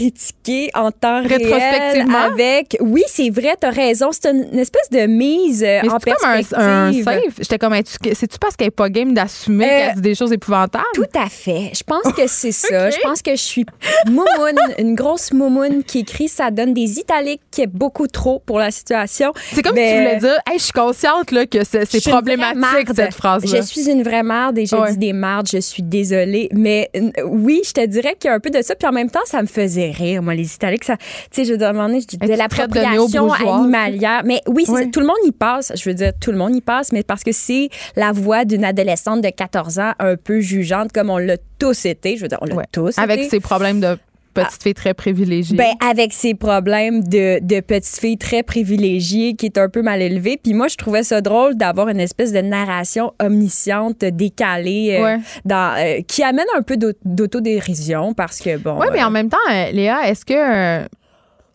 m'auto-critiquer 0.00 0.70
en 0.74 0.90
temps 0.90 1.22
réel 1.22 2.06
avec... 2.12 2.76
Oui, 2.80 3.02
c'est 3.06 3.30
vrai, 3.30 3.54
t'as 3.58 3.70
raison. 3.70 4.10
C'est 4.12 4.30
une, 4.30 4.58
espèce 4.58 4.90
de 4.90 5.06
mise 5.06 5.62
euh, 5.62 5.80
en 5.88 5.98
perspective. 5.98 6.48
comme 6.50 6.60
un, 6.60 6.88
un 6.88 6.92
safe? 6.92 7.34
J'étais 7.38 7.58
comme, 7.58 7.74
c'est-tu 7.74 8.38
parce 8.38 8.56
qu'elle 8.56 8.68
est 8.68 8.70
pas 8.70 8.88
game 8.88 9.14
d'assumer 9.14 9.64
euh, 9.64 9.68
qu'elle 9.68 9.94
dit 9.96 10.00
des 10.02 10.14
choses 10.14 10.32
épouvantables? 10.32 10.84
Tout 10.94 11.04
à 11.14 11.28
fait. 11.28 11.72
Je 11.74 11.82
pense 11.82 12.12
que 12.12 12.22
c'est 12.26 12.52
ça. 12.52 12.90
Je 12.90 12.98
pense 13.02 13.22
que 13.22 13.32
je 13.32 13.42
suis 13.42 13.66
moumoune, 14.06 14.58
une 14.78 14.94
grosse 14.94 15.32
moumoune 15.32 15.84
qui 15.84 16.00
écrit, 16.00 16.28
ça 16.28 16.50
donne 16.50 16.74
des 16.74 16.98
italiques 16.98 17.42
qui 17.50 17.62
est 17.62 17.66
beaucoup 17.66 18.06
trop 18.06 18.40
pour 18.44 18.58
la 18.58 18.70
situation. 18.70 19.32
C'est 19.52 19.62
comme 19.62 19.76
si 19.76 19.82
tu 19.82 19.96
voulais 19.96 20.16
dire, 20.16 20.38
hey, 20.50 20.58
je 20.58 20.64
suis 20.64 20.72
consciente 20.72 21.30
là, 21.30 21.46
que 21.46 21.64
c'est 21.64 22.08
problématique, 22.08 22.88
cette 22.94 23.14
phrase-là. 23.14 23.60
Je 23.60 23.66
suis 23.66 23.90
une 23.90 24.02
vraie 24.02 24.22
merde 24.22 24.58
et 24.58 24.66
je 24.66 24.90
dis 24.92 24.98
des 24.98 25.12
mardes, 25.12 25.48
je 25.50 25.58
suis 25.58 25.82
désolée. 25.82 26.48
Mais 26.52 26.90
oui, 27.24 27.62
je 27.64 27.72
te 27.72 27.86
dirais 27.86 28.16
qu'il 28.18 28.28
y 28.28 28.32
a 28.32 28.34
un 28.34 28.40
peu 28.40 28.50
de 28.50 28.62
ça. 28.62 28.74
Puis 28.74 28.88
en 28.88 28.92
même 28.92 29.10
temps, 29.10 29.20
ça 29.24 29.42
me 29.42 29.46
faisait 29.46 29.89
rire, 29.90 30.22
moi, 30.22 30.34
les 30.34 30.54
Italiens. 30.54 30.78
Tu 30.80 30.86
sais, 31.32 31.44
je 31.44 31.54
demandais, 31.54 32.00
je 32.00 32.06
dis 32.06 32.18
de 32.18 32.34
l'appropriation 32.34 33.32
animalière. 33.32 34.22
Mais 34.24 34.40
oui, 34.46 34.66
tout 34.92 35.00
le 35.00 35.06
monde 35.06 35.16
y 35.24 35.32
passe. 35.32 35.72
Je 35.76 35.88
veux 35.88 35.94
dire, 35.94 36.12
tout 36.20 36.32
le 36.32 36.38
monde 36.38 36.54
y 36.54 36.60
passe, 36.60 36.92
mais 36.92 37.02
parce 37.02 37.24
que 37.24 37.32
c'est 37.32 37.68
la 37.96 38.12
voix 38.12 38.44
d'une 38.44 38.64
adolescente 38.64 39.20
de 39.22 39.30
14 39.30 39.78
ans 39.78 39.92
un 39.98 40.16
peu 40.16 40.40
jugeante, 40.40 40.92
comme 40.92 41.10
on 41.10 41.18
l'a 41.18 41.36
tous 41.58 41.86
été. 41.86 42.16
Je 42.16 42.22
veux 42.22 42.28
dire, 42.28 42.38
on 42.40 42.46
l'a 42.46 42.64
tous 42.70 42.98
Avec 42.98 43.30
ses 43.30 43.40
problèmes 43.40 43.80
de 43.80 43.96
petite 44.32 44.62
fille 44.62 44.74
très 44.74 44.94
privilégiée. 44.94 45.56
Ben, 45.56 45.72
avec 45.80 46.12
ses 46.12 46.34
problèmes 46.34 47.02
de, 47.02 47.38
de 47.42 47.60
petite 47.60 47.98
fille 47.98 48.18
très 48.18 48.42
privilégiée 48.42 49.34
qui 49.34 49.46
est 49.46 49.58
un 49.58 49.68
peu 49.68 49.82
mal 49.82 50.02
élevée. 50.02 50.38
Puis 50.42 50.54
moi, 50.54 50.68
je 50.68 50.76
trouvais 50.76 51.02
ça 51.02 51.20
drôle 51.20 51.56
d'avoir 51.56 51.88
une 51.88 52.00
espèce 52.00 52.32
de 52.32 52.40
narration 52.40 53.12
omnisciente, 53.20 54.04
décalée, 54.04 54.98
euh, 55.00 55.16
dans, 55.44 55.76
euh, 55.78 56.00
qui 56.06 56.22
amène 56.22 56.46
un 56.56 56.62
peu 56.62 56.76
d'autodérision 57.04 58.14
parce 58.14 58.40
que, 58.40 58.56
bon. 58.56 58.78
Oui, 58.80 58.86
mais 58.92 59.02
en 59.02 59.08
euh, 59.08 59.10
même 59.10 59.28
temps, 59.28 59.38
Léa, 59.72 60.08
est-ce 60.08 60.24
que. 60.24 60.88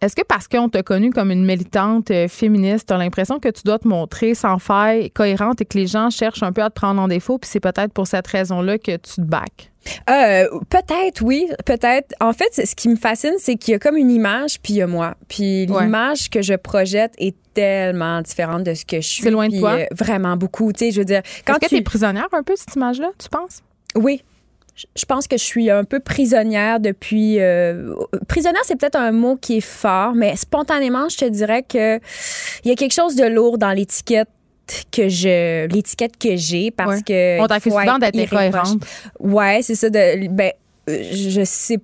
Est-ce 0.02 0.16
que 0.16 0.24
parce 0.24 0.48
qu'on 0.48 0.70
t'a 0.70 0.84
connue 0.84 1.12
comme 1.12 1.32
une 1.32 1.46
militante 1.46 2.12
féministe, 2.28 2.88
tu 2.88 2.94
as 2.94 2.98
l'impression 2.98 3.40
que 3.40 3.50
tu 3.50 3.64
dois 3.64 3.80
te 3.80 3.88
montrer 3.88 4.36
sans 4.36 4.60
faille, 4.60 5.12
cohérente 5.12 5.62
et 5.62 5.66
que 5.66 5.78
les 5.78 5.88
gens 5.88 6.10
cherchent 6.10 6.44
un 6.44 6.52
peu 6.52 6.62
à 6.62 6.70
te 6.70 6.76
prendre 6.76 7.02
en 7.02 7.08
défaut, 7.08 7.38
puis 7.38 7.50
c'est 7.50 7.60
peut-être 7.60 7.94
pour 7.94 8.08
cette 8.08 8.28
raison-là 8.28 8.78
que 8.78 8.92
tu 8.98 9.16
te 9.16 9.22
bacs? 9.22 9.72
Euh, 10.10 10.48
peut-être, 10.70 11.22
oui, 11.22 11.48
peut-être. 11.66 12.14
En 12.20 12.34
fait, 12.34 12.50
ce 12.54 12.76
qui 12.76 12.90
me 12.90 12.96
fascine, 12.96 13.36
c'est 13.38 13.56
qu'il 13.56 13.74
y 13.74 13.76
a 13.76 13.80
comme 13.80 13.98
une 13.98 14.12
image, 14.12 14.60
puis 14.62 14.74
il 14.74 14.78
y 14.78 14.82
a 14.82 14.88
moi. 14.88 15.16
Puis 15.28 15.66
l'image 15.66 16.30
que 16.30 16.42
je 16.42 16.56
projette 16.56 17.14
est 17.18 17.36
tellement 17.54 18.22
différente 18.22 18.64
de 18.64 18.74
ce 18.74 18.84
que 18.86 18.98
je 18.98 19.08
suis. 19.08 19.24
C'est 19.24 19.32
loin 19.32 19.48
de 19.48 19.58
toi? 19.58 19.74
Euh, 19.80 19.86
vraiment 19.92 20.36
beaucoup. 20.38 20.74
Tu 20.74 20.86
sais, 20.86 20.92
je 20.92 21.00
veux 21.00 21.06
dire, 21.06 21.22
quand 21.46 21.54
Est-ce 21.54 21.70
tu... 21.70 21.76
que 21.76 21.80
es 21.80 21.84
prisonnière 21.84 22.28
un 22.32 22.44
peu, 22.44 22.56
cette 22.56 22.76
image-là, 22.76 23.12
tu 23.18 23.30
penses? 23.30 23.62
Oui, 23.96 24.24
je 24.76 25.06
pense 25.06 25.28
que 25.28 25.38
je 25.38 25.44
suis 25.44 25.70
un 25.70 25.84
peu 25.84 26.00
prisonnière 26.00 26.80
depuis. 26.80 27.40
Euh, 27.40 27.94
prisonnière, 28.28 28.62
c'est 28.66 28.76
peut-être 28.76 28.98
un 28.98 29.12
mot 29.12 29.38
qui 29.38 29.58
est 29.58 29.62
fort, 29.62 30.14
mais 30.14 30.36
spontanément, 30.36 31.08
je 31.10 31.18
te 31.18 31.26
dirais 31.26 31.64
que 31.64 32.00
il 32.64 32.70
y 32.70 32.72
a 32.72 32.76
quelque 32.76 32.94
chose 32.94 33.16
de 33.16 33.26
lourd 33.26 33.58
dans 33.58 33.72
l'étiquette 33.72 34.30
que 34.92 35.10
je 35.10 35.68
l'étiquette 35.68 36.18
que 36.18 36.36
j'ai 36.36 36.72
parce 36.72 37.02
que 37.04 37.40
on 37.40 37.60
fait 37.60 37.70
souvent 37.70 38.00
d'être 38.00 38.18
incohérente. 38.18 38.84
Ouais, 39.20 39.60
c'est 39.62 39.76
ça 39.76 39.90
de 39.90 40.28
ben 40.28 40.52
je 40.88 41.44
sais 41.44 41.78
pas 41.78 41.84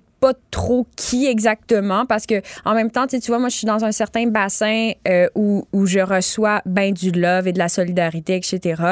trop 0.50 0.86
qui 0.96 1.26
exactement 1.26 2.06
parce 2.06 2.26
que 2.26 2.40
en 2.64 2.74
même 2.74 2.90
temps, 2.90 3.06
tu 3.06 3.18
vois, 3.26 3.38
moi, 3.38 3.48
je 3.48 3.56
suis 3.56 3.66
dans 3.66 3.84
un 3.84 3.92
certain 3.92 4.26
bassin 4.26 4.92
euh, 5.08 5.28
où, 5.34 5.66
où 5.72 5.86
je 5.86 6.00
reçois 6.00 6.62
ben 6.66 6.92
du 6.92 7.10
love 7.10 7.48
et 7.48 7.52
de 7.52 7.58
la 7.58 7.68
solidarité, 7.68 8.36
etc. 8.36 8.82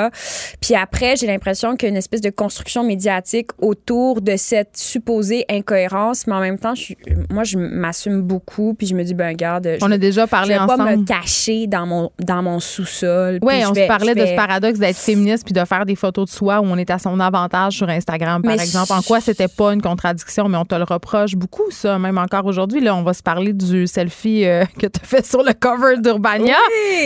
Puis 0.61 0.75
après, 0.75 1.17
j'ai 1.17 1.27
l'impression 1.27 1.77
qu'il 1.77 1.87
y 1.87 1.91
a 1.91 1.91
une 1.91 1.97
espèce 1.97 2.21
de 2.21 2.31
construction 2.31 2.85
médiatique 2.85 3.51
autour 3.59 4.21
de 4.21 4.37
cette 4.37 4.77
supposée 4.77 5.45
incohérence, 5.49 6.27
mais 6.27 6.35
en 6.35 6.41
même 6.41 6.59
temps, 6.59 6.75
je 6.75 6.95
moi, 7.31 7.45
je 7.45 7.59
m'assume 7.59 8.23
beaucoup, 8.23 8.75
puis 8.75 8.87
je 8.87 8.95
me 8.95 9.05
dis, 9.05 9.15
ben 9.15 9.29
regarde, 9.29 9.79
on 9.83 9.91
a 9.91 9.99
déjà 9.99 10.27
parlé 10.27 10.55
je 10.55 10.61
vais 10.61 10.67
pas 10.67 10.97
me 10.97 11.05
cacher 11.05 11.67
dans 11.67 11.87
mon 11.87 12.11
dans 12.19 12.43
mon 12.43 12.61
sous-sol. 12.61 13.39
Oui, 13.43 13.55
on 13.67 13.75
se 13.75 13.87
parlait 13.87 14.15
de 14.15 14.27
ce 14.27 14.35
paradoxe 14.35 14.79
d'être 14.79 14.97
féministe 14.97 15.45
puis 15.45 15.55
de 15.55 15.65
faire 15.65 15.87
des 15.87 15.97
photos 15.97 16.29
de 16.29 16.35
soi 16.35 16.61
où 16.61 16.65
on 16.65 16.77
est 16.77 16.91
à 16.91 16.99
son 16.99 17.21
avantage 17.21 17.75
sur 17.75 17.89
Instagram, 17.89 18.43
par 18.43 18.53
exemple. 18.53 18.93
En 18.93 19.03
quoi 19.03 19.21
c'était 19.21 19.49
pas 19.49 19.73
une 19.73 19.83
contradiction, 19.83 20.49
mais 20.49 20.59
on 20.59 20.65
te 20.65 20.75
le 20.75 20.85
reproche 20.85 21.20
beaucoup, 21.37 21.71
ça 21.71 21.99
même 21.99 22.19
encore 22.19 22.47
aujourd'hui. 22.47 22.81
Là, 22.81 22.95
on 22.95 23.03
va 23.03 23.13
se 23.13 23.23
parler 23.23 23.53
du 23.53 23.87
selfie 23.87 24.45
euh, 24.45 24.65
que 24.79 24.87
tu 24.87 25.01
as 25.03 25.07
fait 25.07 25.27
sur 25.27 25.43
le 25.43 25.53
cover 25.53 26.01
d'Urbania. 26.01 26.57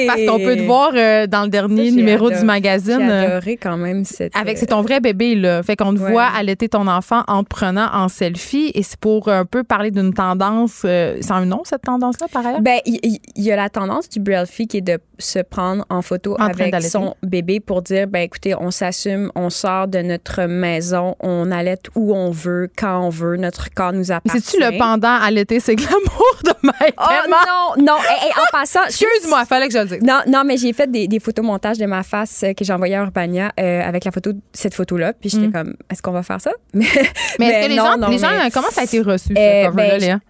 Parce 0.07 0.25
qu'on 0.25 0.39
peut 0.39 0.57
te 0.57 0.62
voir 0.62 0.93
euh, 0.95 1.27
dans 1.27 1.43
le 1.43 1.49
dernier 1.49 1.91
numéro 1.91 2.31
du 2.31 2.45
magazine. 2.45 2.99
J'ai 3.01 3.11
euh, 3.11 3.37
adoré 3.37 3.57
quand 3.57 3.77
même 3.77 4.05
cette. 4.05 4.37
Avec, 4.37 4.59
c'est 4.59 4.67
ton 4.67 4.83
vrai 4.83 5.01
bébé, 5.01 5.35
là. 5.35 5.62
Fait 5.62 5.77
qu'on 5.77 5.95
te 5.95 5.99
voit 5.99 6.27
allaiter 6.27 6.69
ton 6.69 6.87
enfant 6.87 7.23
en 7.29 7.43
te 7.45 7.49
prenant 7.49 7.89
en 7.93 8.09
selfie. 8.09 8.71
Et 8.75 8.83
c'est 8.83 8.99
pour 8.99 9.29
un 9.29 9.45
peu 9.45 9.65
parler 9.65 9.91
d'une 9.91 10.12
tendance. 10.12 10.81
c'est 10.83 11.31
un 11.31 11.47
nom, 11.47 11.62
cette 11.65 11.83
tendance-là, 11.83 12.27
par 12.33 12.47
ailleurs? 12.47 12.61
Ben, 12.61 12.79
il 12.87 13.21
y, 13.37 13.53
a 13.53 13.57
la 13.57 13.69
tendance 13.69 14.09
du 14.09 14.21
Braille 14.21 14.45
qui 14.69 14.77
est 14.77 14.81
de 14.81 14.99
se 15.19 15.39
prendre 15.39 15.85
en 15.91 16.03
photo 16.03 16.37
avec 16.39 16.75
son 16.83 17.15
bébé 17.23 17.61
pour 17.61 17.83
dire, 17.83 18.07
ben, 18.07 18.21
écoutez, 18.21 18.55
on 18.55 18.71
s'assume, 18.71 19.31
on 19.35 19.51
sort 19.51 19.89
de 19.89 19.99
notre 20.01 20.45
maison, 20.45 21.17
on 21.21 21.51
allait 21.51 21.79
où 21.95 22.15
on 22.15 22.31
veut, 22.31 22.71
quand 22.77 23.01
on 23.01 23.09
veut, 23.09 23.37
notre 23.37 23.73
corps 23.73 23.93
nous 23.93 24.12
appartient. 24.12 24.41
C'est-tu 24.41 24.62
le 24.62 24.79
pendant 24.79 25.19
l'été, 25.31 25.61
c'est 25.61 25.77
glamour 25.77 26.39
de 26.45 26.53
Maï 26.62 26.93
Oh 26.99 27.29
non, 27.29 27.85
non. 27.85 27.95
en 27.95 28.45
passant. 28.53 28.85
Excuse-moi, 28.87 29.45
fallait 29.45 29.69
que 29.69 29.75
je 29.75 29.79
le 29.79 29.87
dise. 29.87 30.03
Non, 30.03 30.21
non, 30.27 30.45
mais 30.45 30.57
j'ai 30.57 30.73
fait 30.73 30.91
des, 30.91 31.09
des 31.09 31.21
photomontages 31.21 31.79
de 31.79 31.87
ma 31.87 32.03
face 32.03 32.43
euh, 32.45 32.53
que 32.53 32.65
j'ai 32.65 32.73
envoyé 32.73 32.97
à 32.97 33.03
Urbania 33.03 33.53
euh, 33.59 33.83
avec 33.83 34.05
la 34.05 34.11
photo, 34.11 34.33
cette 34.53 34.75
photo-là. 34.75 35.12
Puis 35.12 35.31
j'étais 35.31 35.49
mm. 35.49 35.53
comme, 35.53 35.75
est-ce 35.91 36.03
qu'on 36.03 36.12
va 36.12 36.23
faire 36.23 36.41
ça? 36.41 36.53
mais, 36.75 36.85
est-ce 36.85 37.67
que 37.67 37.69
les 37.71 37.77
gens, 37.77 37.97
les 38.09 38.19
gens 38.19 38.51
comment 38.53 38.71
ça 38.71 38.83
a 38.83 38.85
été 38.85 39.01
reçu, 39.01 39.35
ce 39.35 39.67
cover-là, 39.67 39.99
ben, 39.99 40.21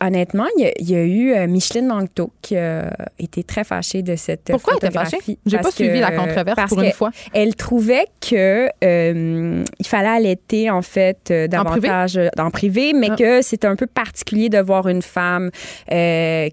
Honnêtement, 0.00 0.46
il 0.58 0.90
y, 0.90 0.94
a, 0.94 1.02
eu 1.02 1.32
euh, 1.32 1.46
Micheline 1.46 1.88
Langto 1.88 2.30
qui 2.42 2.56
a 2.56 2.94
été 3.18 3.42
très 3.42 3.64
fâchée 3.64 4.02
de 4.02 4.14
cette 4.16 4.50
Pourquoi 4.50 4.74
elle 4.74 4.88
était 4.88 4.98
fâchée? 4.98 5.18
J'ai 5.46 5.58
pas 5.58 5.70
suivi 5.70 6.00
la 6.00 6.12
controverse 6.12 6.68
pour 6.68 6.80
une 6.82 6.92
fois. 6.92 7.10
Elle 7.32 7.54
trouvait 7.56 8.06
que 8.20 8.68
euh, 8.84 9.64
il 9.78 9.86
fallait 9.86 10.08
allaiter 10.08 10.70
en 10.70 10.82
fait 10.82 11.30
euh, 11.30 11.48
davantage 11.48 12.20
en 12.38 12.50
privé, 12.50 12.92
mais 12.92 13.08
ah. 13.10 13.16
que 13.16 13.42
c'était 13.42 13.66
un 13.66 13.76
peu 13.76 13.86
particulier 13.86 14.48
de 14.48 14.58
voir 14.58 14.88
une 14.88 15.02
femme 15.02 15.50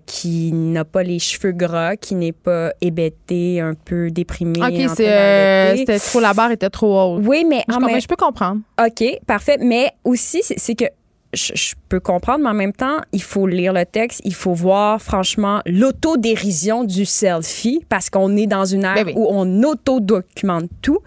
qui 0.05 0.51
n'a 0.53 0.85
pas 0.85 1.03
les 1.03 1.19
cheveux 1.19 1.51
gras, 1.51 1.95
qui 1.95 2.15
n'est 2.15 2.31
pas 2.31 2.71
hébétée, 2.81 3.59
un 3.59 3.73
peu 3.73 4.09
déprimée. 4.09 4.61
Ok, 4.61 4.89
c'était 4.95 5.99
trop 5.99 6.19
la 6.19 6.33
barre 6.33 6.51
était 6.51 6.69
trop 6.69 7.15
haute. 7.15 7.23
Oui, 7.25 7.45
mais 7.47 7.63
je, 7.67 7.99
je 7.99 8.07
peux 8.07 8.15
comprendre. 8.15 8.61
Ok, 8.79 9.03
parfait. 9.25 9.57
Mais 9.59 9.91
aussi, 10.03 10.41
c'est 10.43 10.75
que 10.75 10.85
je, 11.33 11.73
peux 11.91 11.99
comprendre, 11.99 12.39
mais 12.43 12.49
en 12.49 12.53
même 12.53 12.71
temps, 12.71 12.99
il 13.11 13.21
faut 13.21 13.47
lire 13.47 13.73
le 13.73 13.85
texte, 13.85 14.21
il 14.23 14.33
faut 14.33 14.53
voir 14.53 15.01
franchement 15.01 15.61
l'autodérision 15.65 16.85
du 16.85 17.03
selfie 17.03 17.85
parce 17.89 18.09
qu'on 18.09 18.37
est 18.37 18.47
dans 18.47 18.63
une 18.63 18.85
ère 18.85 19.03
ben 19.03 19.13
où 19.17 19.27
on 19.29 19.63
auto-documente 19.63 20.69
tout 20.81 20.99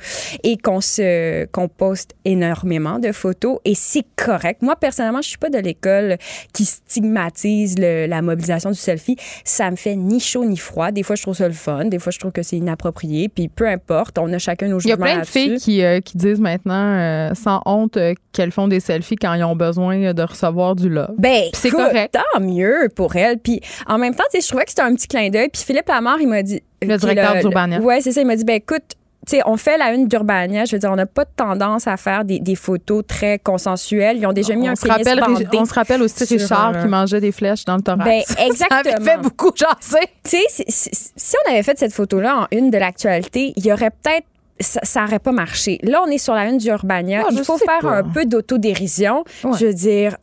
et 0.43 0.59
qu'on 0.59 0.83
se 0.83 1.47
qu'on 1.47 1.69
poste 1.69 2.15
énormément 2.27 2.99
de 2.99 3.13
photos 3.13 3.61
et 3.65 3.75
c'est 3.75 4.05
correct. 4.15 4.61
Moi 4.61 4.77
personnellement, 4.77 5.23
je 5.23 5.29
suis 5.29 5.39
pas 5.39 5.49
de 5.49 5.57
l'école 5.57 6.19
qui 6.53 6.67
stigmatise 6.67 7.79
la 7.79 8.21
mobilisation 8.21 8.71
du 8.71 8.79
selfie. 8.79 9.17
Ça 9.43 9.71
me 9.71 9.77
fait 9.77 9.97
ni 9.97 10.21
chaud 10.21 10.45
ni 10.45 10.59
froid. 10.59 10.91
Des 10.91 11.03
fois, 11.03 11.17
je 11.17 11.23
trouve 11.23 11.37
ça 11.37 11.49
le 11.49 11.55
fun, 11.55 11.87
des 11.87 11.99
fois, 11.99 12.13
je 12.13 12.19
trouve 12.19 12.33
que 12.33 12.43
c'est 12.43 12.59
inapproprié. 12.59 13.31
Puis 13.31 13.49
peu 13.49 13.67
importe, 13.67 14.19
on 14.19 14.31
a 14.35 14.39
chacun 14.39 14.69
nos 14.69 14.81
jugements 14.81 15.07
Il 15.07 15.09
y 15.09 15.13
a 15.13 15.15
plein 15.15 15.23
de 15.23 15.27
filles 15.27 15.57
qui, 15.59 15.83
euh, 15.83 16.01
qui 16.01 16.19
disent 16.19 16.41
maintenant 16.41 16.75
euh, 16.75 17.35
sans 17.35 17.63
honte 17.65 17.97
euh, 17.97 18.13
qu'elles 18.33 18.53
font 18.53 18.69
des 18.69 18.81
selfies 18.81 19.17
quand 19.17 19.33
ils 19.33 19.45
ont 19.45 19.57
besoin 19.57 20.13
de 20.13 20.23
recevoir 20.23 20.74
avoir 20.75 20.77
du 20.77 20.89
love. 20.89 21.15
Ben, 21.19 21.45
c'est 21.53 21.71
correct. 21.71 22.15
Tant 22.15 22.41
mieux 22.41 22.89
pour 22.95 23.17
elle. 23.17 23.39
Puis 23.39 23.61
en 23.87 23.99
même 23.99 24.15
temps, 24.15 24.25
je 24.33 24.47
trouvais 24.47 24.65
que 24.65 24.71
c'était 24.71 24.83
un 24.83 24.95
petit 24.95 25.09
clin 25.09 25.31
d'œil. 25.31 25.49
Puis 25.49 25.63
Philippe 25.63 25.89
Lamar, 25.89 26.21
il 26.21 26.29
m'a 26.29 26.43
dit. 26.43 26.63
Le 26.83 26.97
directeur 26.97 27.41
d'Urbania. 27.41 27.81
Oui, 27.81 27.97
c'est 28.01 28.13
ça. 28.13 28.21
Il 28.21 28.27
m'a 28.27 28.37
dit, 28.37 28.45
ben 28.45 28.57
écoute, 28.57 28.97
sais, 29.27 29.41
on 29.47 29.57
fait 29.57 29.79
la 29.79 29.93
une 29.93 30.07
d'Urbania. 30.07 30.65
Je 30.65 30.77
veux 30.77 30.79
dire, 30.79 30.91
on 30.91 30.97
n'a 30.97 31.07
pas 31.07 31.25
de 31.25 31.31
tendance 31.35 31.87
à 31.87 31.97
faire 31.97 32.25
des, 32.25 32.55
photos 32.55 33.05
très 33.07 33.39
consensuelles. 33.39 34.19
Ils 34.19 34.27
ont 34.27 34.33
déjà 34.33 34.55
mis 34.55 34.69
un 34.69 34.77
se 34.77 34.87
rappelle, 34.87 35.23
On 35.53 35.65
se 35.65 35.75
rappelle 35.75 36.03
aussi 36.03 36.25
Richard 36.25 36.81
qui 36.81 36.89
mangeait 36.89 37.21
des 37.21 37.33
flèches 37.33 37.65
dans 37.65 37.77
le 37.77 37.83
thorax. 37.83 38.05
Ben, 38.05 38.23
exactement. 38.47 38.83
Ça 38.85 38.97
avait 38.97 39.05
fait 39.05 39.21
beaucoup 39.21 39.51
jaser. 39.55 40.07
Tu 40.25 40.39
sais, 40.49 40.65
si 40.69 41.37
on 41.45 41.51
avait 41.51 41.63
fait 41.63 41.79
cette 41.79 41.93
photo-là 41.93 42.43
en 42.43 42.47
une 42.57 42.71
de 42.71 42.79
l'actualité, 42.79 43.53
il 43.57 43.67
y 43.67 43.73
aurait 43.73 43.91
peut-être 43.91 44.27
ça 44.61 45.03
n'aurait 45.03 45.19
pas 45.19 45.33
marché. 45.33 45.81
Là, 45.83 46.01
on 46.07 46.11
est 46.11 46.19
sur 46.19 46.33
la 46.33 46.47
une 46.47 46.59
d'Urbania. 46.59 47.25
Ah, 47.25 47.29
il 47.33 47.43
faut 47.43 47.59
faire 47.59 47.91
un 47.91 48.05
peu 48.05 48.25
d'autodérision. 48.25 49.25
Je 49.43 49.67
veux 49.67 49.75
dire, 49.75 50.17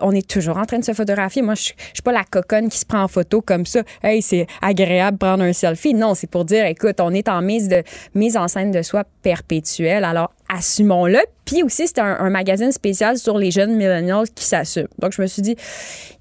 on 0.00 0.12
est 0.12 0.28
toujours 0.28 0.58
en 0.58 0.64
train 0.64 0.78
de 0.78 0.84
se 0.84 0.92
photographier. 0.92 1.42
Moi, 1.42 1.54
je, 1.54 1.62
suis 1.62 2.02
pas 2.04 2.12
la 2.12 2.24
coconne 2.24 2.68
qui 2.68 2.78
se 2.78 2.86
prend 2.86 3.02
en 3.02 3.08
photo 3.08 3.40
comme 3.40 3.66
ça. 3.66 3.82
Hey, 4.02 4.22
c'est 4.22 4.46
agréable 4.62 5.18
prendre 5.18 5.44
un 5.44 5.52
selfie. 5.52 5.94
Non, 5.94 6.14
c'est 6.14 6.28
pour 6.28 6.44
dire, 6.44 6.64
écoute, 6.66 7.00
on 7.00 7.12
est 7.12 7.28
en 7.28 7.42
mise 7.42 7.68
de 7.68 7.82
mise 8.14 8.36
en 8.36 8.48
scène 8.48 8.70
de 8.70 8.82
soi 8.82 9.04
perpétuelle. 9.22 10.04
Alors, 10.04 10.32
assumons-le. 10.48 11.20
Puis 11.44 11.62
aussi, 11.62 11.86
c'est 11.86 11.98
un, 11.98 12.30
magazine 12.30 12.72
spécial 12.72 13.18
sur 13.18 13.38
les 13.38 13.50
jeunes 13.50 13.76
millennials 13.76 14.28
qui 14.34 14.44
s'assument. 14.44 14.88
Donc, 14.98 15.12
je 15.12 15.22
me 15.22 15.26
suis 15.26 15.42
dit, 15.42 15.56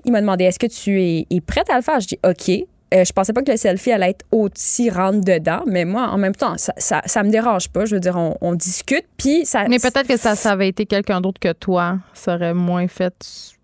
il 0.05 0.11
m'a 0.11 0.21
demandé, 0.21 0.43
est-ce 0.45 0.59
que 0.59 0.67
tu 0.67 1.01
es 1.01 1.41
prête 1.41 1.69
à 1.69 1.77
le 1.77 1.81
faire? 1.81 1.99
Je 1.99 2.07
dis, 2.07 2.19
OK. 2.23 2.67
Euh, 2.93 3.03
je 3.03 3.11
pensais 3.11 3.33
pas 3.33 3.41
que 3.41 3.51
le 3.51 3.57
selfie 3.57 3.91
allait 3.91 4.11
être 4.11 4.25
aussi 4.31 4.89
rentre 4.89 5.21
dedans, 5.21 5.63
mais 5.65 5.85
moi, 5.85 6.03
en 6.03 6.17
même 6.17 6.35
temps, 6.35 6.55
ça, 6.57 7.01
ça, 7.05 7.23
me 7.23 7.29
dérange 7.29 7.69
pas. 7.69 7.85
Je 7.85 7.95
veux 7.95 7.99
dire, 7.99 8.15
on, 8.17 8.53
discute, 8.53 9.05
puis 9.17 9.45
ça. 9.45 9.67
Mais 9.67 9.79
peut-être 9.79 10.07
que 10.07 10.17
ça, 10.17 10.35
ça 10.35 10.51
avait 10.51 10.67
été 10.67 10.85
quelqu'un 10.85 11.19
d'autre 11.19 11.39
que 11.39 11.51
toi, 11.51 11.97
ça 12.13 12.35
aurait 12.35 12.53
moins 12.53 12.87
fait 12.87 13.13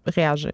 réagir. 0.08 0.52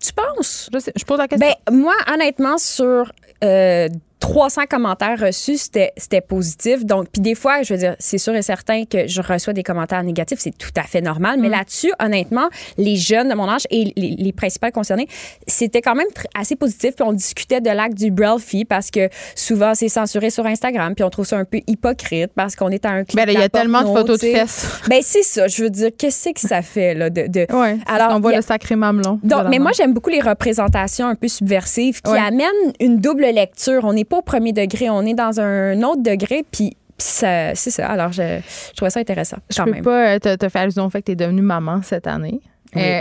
Tu 0.00 0.12
penses? 0.12 0.70
Je, 0.72 0.78
sais, 0.78 0.92
je 0.96 1.04
pose 1.04 1.18
la 1.18 1.28
question. 1.28 1.48
Ben, 1.66 1.74
moi, 1.74 1.94
honnêtement, 2.12 2.58
sur 2.58 3.12
euh, 3.44 3.88
300 4.20 4.62
commentaires 4.68 5.18
reçus, 5.20 5.58
c'était 5.58 6.20
positif. 6.20 6.84
Donc, 6.84 7.08
puis 7.12 7.20
des 7.20 7.34
fois, 7.34 7.62
je 7.62 7.74
veux 7.74 7.78
dire, 7.78 7.96
c'est 7.98 8.18
sûr 8.18 8.34
et 8.34 8.42
certain 8.42 8.84
que 8.84 9.06
je 9.06 9.20
reçois 9.20 9.52
des 9.52 9.62
commentaires 9.62 10.02
négatifs, 10.02 10.38
c'est 10.40 10.56
tout 10.56 10.70
à 10.76 10.82
fait 10.82 11.00
normal. 11.00 11.38
Mais 11.40 11.48
mm. 11.48 11.52
là-dessus, 11.52 11.92
honnêtement, 12.00 12.48
les 12.78 12.96
jeunes 12.96 13.28
de 13.28 13.34
mon 13.34 13.48
âge 13.48 13.66
et 13.70 13.92
les, 13.96 14.16
les 14.18 14.32
principaux 14.32 14.70
concernés, 14.70 15.08
c'était 15.46 15.82
quand 15.82 15.94
même 15.94 16.06
assez 16.34 16.56
positif. 16.56 16.96
Puis 16.96 17.04
on 17.06 17.12
discutait 17.12 17.60
de 17.60 17.70
l'acte 17.70 17.96
du 17.96 18.10
Brelfie 18.10 18.64
parce 18.64 18.90
que 18.90 19.08
souvent, 19.34 19.74
c'est 19.74 19.88
censuré 19.88 20.30
sur 20.30 20.46
Instagram. 20.46 20.94
Puis 20.94 21.04
on 21.04 21.10
trouve 21.10 21.26
ça 21.26 21.36
un 21.36 21.44
peu 21.44 21.60
hypocrite 21.66 22.32
parce 22.34 22.56
qu'on 22.56 22.70
est 22.70 22.84
à 22.84 22.90
un 22.90 23.04
clip. 23.04 23.16
Ben, 23.16 23.28
il 23.28 23.38
y 23.38 23.42
a 23.42 23.48
tellement 23.48 23.82
de 23.82 23.88
photos 23.88 24.18
de 24.18 24.26
fesses. 24.26 24.80
Ben, 24.88 25.00
c'est 25.02 25.22
ça. 25.22 25.46
Je 25.48 25.62
veux 25.62 25.70
dire, 25.70 25.90
qu'est-ce 25.96 26.30
que 26.30 26.40
ça 26.40 26.62
fait, 26.62 26.94
là? 26.94 27.10
De, 27.10 27.26
de... 27.26 27.46
Alors, 27.86 28.16
on 28.16 28.20
voit 28.20 28.34
le 28.34 28.42
sacré 28.42 28.76
mamelon. 28.76 29.20
Donc, 29.22 29.44
mais 29.50 29.58
moi, 29.58 29.72
j'aime 29.76 29.92
beaucoup 29.92 30.10
les 30.10 30.20
représentations 30.20 31.06
un 31.06 31.14
peu 31.14 31.28
subversives 31.28 32.00
qui 32.02 32.16
amènent 32.16 32.72
une 32.80 32.98
double 32.98 33.26
lecture. 33.26 33.84
On 33.84 33.92
n'est 33.92 34.04
pas 34.04 34.15
au 34.16 34.22
premier 34.22 34.52
degré, 34.52 34.90
on 34.90 35.02
est 35.02 35.14
dans 35.14 35.40
un 35.40 35.82
autre 35.82 36.02
degré, 36.02 36.44
puis 36.50 36.76
c'est 36.98 37.54
ça. 37.54 37.88
Alors, 37.88 38.12
je, 38.12 38.40
je 38.70 38.74
trouvais 38.74 38.90
ça 38.90 39.00
intéressant. 39.00 39.38
Je 39.50 39.62
peux 39.62 39.82
pas 39.82 40.14
euh, 40.14 40.18
te, 40.18 40.34
te, 40.36 40.48
faire 40.48 40.62
allusion 40.62 40.86
au 40.86 40.90
fait 40.90 41.02
que 41.02 41.06
tu 41.06 41.12
es 41.12 41.16
devenue 41.16 41.42
maman 41.42 41.82
cette 41.82 42.06
année. 42.06 42.40
Euh, 42.76 43.00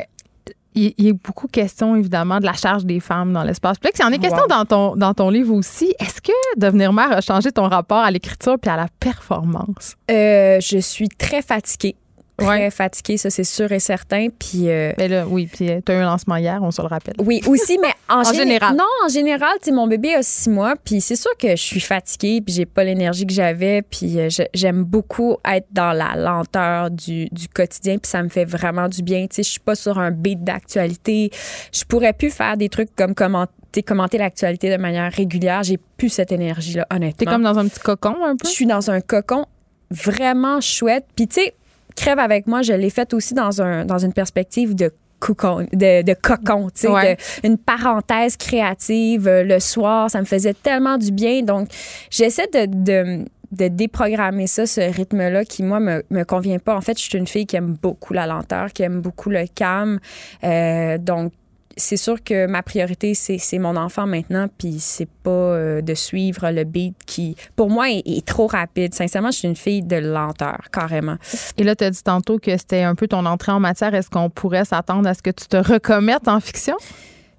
il 0.77 0.93
y 0.97 1.09
a 1.09 1.13
beaucoup 1.13 1.47
de 1.47 1.51
questions, 1.53 1.95
évidemment, 1.95 2.39
de 2.39 2.45
la 2.45 2.53
charge 2.53 2.85
des 2.85 2.99
femmes 2.99 3.31
dans 3.31 3.43
l'espace 3.43 3.77
public. 3.77 3.95
Il 3.97 4.01
y 4.01 4.05
en 4.05 4.11
a 4.11 4.17
question 4.17 4.45
dans 4.47 4.65
ton, 4.65 4.95
dans 4.97 5.13
ton 5.13 5.29
livre 5.29 5.53
aussi. 5.53 5.95
Est-ce 5.99 6.21
que 6.21 6.33
devenir 6.57 6.91
mère 6.91 7.13
a 7.13 7.21
changé 7.21 7.51
ton 7.51 7.69
rapport 7.69 7.99
à 7.99 8.11
l'écriture 8.11 8.57
puis 8.61 8.69
à 8.69 8.75
la 8.75 8.87
performance? 8.99 9.95
Euh, 10.11 10.59
je 10.59 10.79
suis 10.79 11.07
très 11.07 11.41
fatiguée 11.41 11.95
très 12.37 12.71
fatiguée, 12.71 13.17
ça 13.17 13.29
c'est 13.29 13.43
sûr 13.43 13.71
et 13.71 13.79
certain. 13.79 14.27
Puis 14.37 14.69
euh, 14.69 14.93
mais 14.97 15.07
là, 15.07 15.25
oui, 15.27 15.47
puis 15.51 15.69
euh, 15.69 15.79
tu 15.85 15.91
as 15.91 15.95
eu 15.95 15.97
un 15.99 16.05
lancement 16.05 16.37
hier, 16.37 16.59
on 16.61 16.71
se 16.71 16.81
le 16.81 16.87
rappelle. 16.87 17.15
Oui, 17.19 17.41
aussi, 17.47 17.77
mais 17.81 17.93
en, 18.09 18.23
général. 18.23 18.75
Non, 18.75 18.85
en 19.03 19.09
général, 19.09 19.53
tu 19.61 19.71
mon 19.71 19.87
bébé 19.87 20.15
a 20.15 20.23
six 20.23 20.49
mois, 20.49 20.75
puis 20.83 21.01
c'est 21.01 21.15
sûr 21.15 21.31
que 21.37 21.49
je 21.49 21.61
suis 21.61 21.79
fatiguée, 21.79 22.41
puis 22.41 22.53
j'ai 22.53 22.65
pas 22.65 22.83
l'énergie 22.83 23.25
que 23.25 23.33
j'avais, 23.33 23.81
puis 23.81 24.19
euh, 24.19 24.29
j'aime 24.53 24.83
beaucoup 24.83 25.37
être 25.45 25.67
dans 25.71 25.93
la 25.93 26.15
lenteur 26.15 26.91
du, 26.91 27.27
du 27.31 27.47
quotidien, 27.47 27.97
puis 27.97 28.09
ça 28.09 28.21
me 28.23 28.29
fait 28.29 28.45
vraiment 28.45 28.87
du 28.87 29.01
bien. 29.01 29.27
Tu 29.27 29.35
sais, 29.35 29.43
je 29.43 29.49
suis 29.49 29.59
pas 29.59 29.75
sur 29.75 29.99
un 29.99 30.11
beat 30.11 30.43
d'actualité. 30.43 31.31
Je 31.73 31.83
pourrais 31.83 32.13
plus 32.13 32.31
faire 32.31 32.57
des 32.57 32.69
trucs 32.69 32.95
comme 32.95 33.15
commenter 33.15 33.51
commenter 33.81 34.17
l'actualité 34.17 34.69
de 34.69 34.77
manière 34.77 35.11
régulière. 35.11 35.63
J'ai 35.63 35.77
plus 35.97 36.09
cette 36.09 36.31
énergie-là, 36.31 36.87
honnêtement. 36.91 37.17
T'es 37.17 37.25
comme 37.25 37.43
dans 37.43 37.59
un 37.59 37.67
petit 37.67 37.79
cocon, 37.79 38.15
un 38.23 38.35
peu? 38.35 38.47
Je 38.47 38.53
suis 38.53 38.65
dans 38.65 38.89
un 38.91 39.01
cocon 39.01 39.45
vraiment 39.91 40.61
chouette. 40.61 41.05
Puis, 41.15 41.27
tu 41.27 41.41
sais, 41.41 41.55
Crève 41.95 42.19
avec 42.19 42.47
moi, 42.47 42.61
je 42.61 42.73
l'ai 42.73 42.89
faite 42.89 43.13
aussi 43.13 43.33
dans, 43.33 43.61
un, 43.61 43.85
dans 43.85 43.97
une 43.97 44.13
perspective 44.13 44.75
de 44.75 44.91
cocon, 45.19 45.65
de, 45.71 46.03
de 46.03 46.13
cocon, 46.13 46.69
tu 46.69 46.87
sais, 46.87 47.17
une 47.43 47.57
parenthèse 47.57 48.37
créative 48.37 49.27
euh, 49.27 49.43
le 49.43 49.59
soir. 49.59 50.09
Ça 50.09 50.19
me 50.19 50.25
faisait 50.25 50.53
tellement 50.53 50.97
du 50.97 51.11
bien. 51.11 51.41
Donc, 51.41 51.69
j'essaie 52.09 52.47
de, 52.47 52.65
de, 52.65 53.25
de, 53.51 53.67
déprogrammer 53.67 54.47
ça, 54.47 54.65
ce 54.65 54.81
rythme-là 54.81 55.45
qui, 55.45 55.63
moi, 55.63 55.79
me, 55.79 56.03
me 56.09 56.23
convient 56.23 56.59
pas. 56.59 56.75
En 56.75 56.81
fait, 56.81 56.97
je 56.99 57.03
suis 57.03 57.17
une 57.17 57.27
fille 57.27 57.45
qui 57.45 57.55
aime 57.55 57.75
beaucoup 57.81 58.13
la 58.13 58.27
lenteur, 58.27 58.71
qui 58.73 58.83
aime 58.83 59.01
beaucoup 59.01 59.29
le 59.29 59.45
calme. 59.47 59.99
Euh, 60.43 60.97
donc, 60.97 61.31
c'est 61.77 61.97
sûr 61.97 62.23
que 62.23 62.47
ma 62.47 62.63
priorité, 62.63 63.13
c'est 63.13 63.59
mon 63.59 63.75
enfant 63.75 64.07
maintenant, 64.07 64.47
puis 64.57 64.77
c'est 64.79 65.09
pas 65.09 65.29
euh, 65.29 65.81
de 65.81 65.93
suivre 65.93 66.49
le 66.51 66.63
beat 66.63 66.95
qui, 67.05 67.35
pour 67.55 67.69
moi, 67.69 67.89
est, 67.89 68.25
trop 68.25 68.47
rapide. 68.47 68.93
Sincèrement, 68.93 69.31
je 69.31 69.39
suis 69.39 69.47
une 69.47 69.55
fille 69.55 69.83
de 69.83 69.97
lenteur, 69.97 70.69
carrément. 70.71 71.17
Et 71.57 71.63
là, 71.63 71.75
tu 71.75 71.83
as 71.83 71.89
dit 71.89 72.03
tantôt 72.03 72.39
que 72.39 72.55
c'était 72.57 72.83
un 72.83 72.95
peu 72.95 73.07
ton 73.07 73.25
entrée 73.25 73.51
en 73.51 73.59
matière. 73.59 73.93
Est-ce 73.93 74.09
qu'on 74.09 74.29
pourrait 74.29 74.65
s'attendre 74.65 75.07
à 75.07 75.13
ce 75.13 75.21
que 75.21 75.31
tu 75.31 75.47
te 75.47 75.57
recommettes 75.57 76.27
en 76.27 76.39
fiction? 76.39 76.75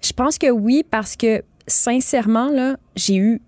Je 0.03 0.13
pense 0.13 0.39
que 0.39 0.51
oui, 0.51 0.85
parce 0.89 1.17
que 1.17 1.43
sincèrement, 1.67 2.51
là, 2.51 2.77
j'ai 2.95 3.17
eu 3.17 3.41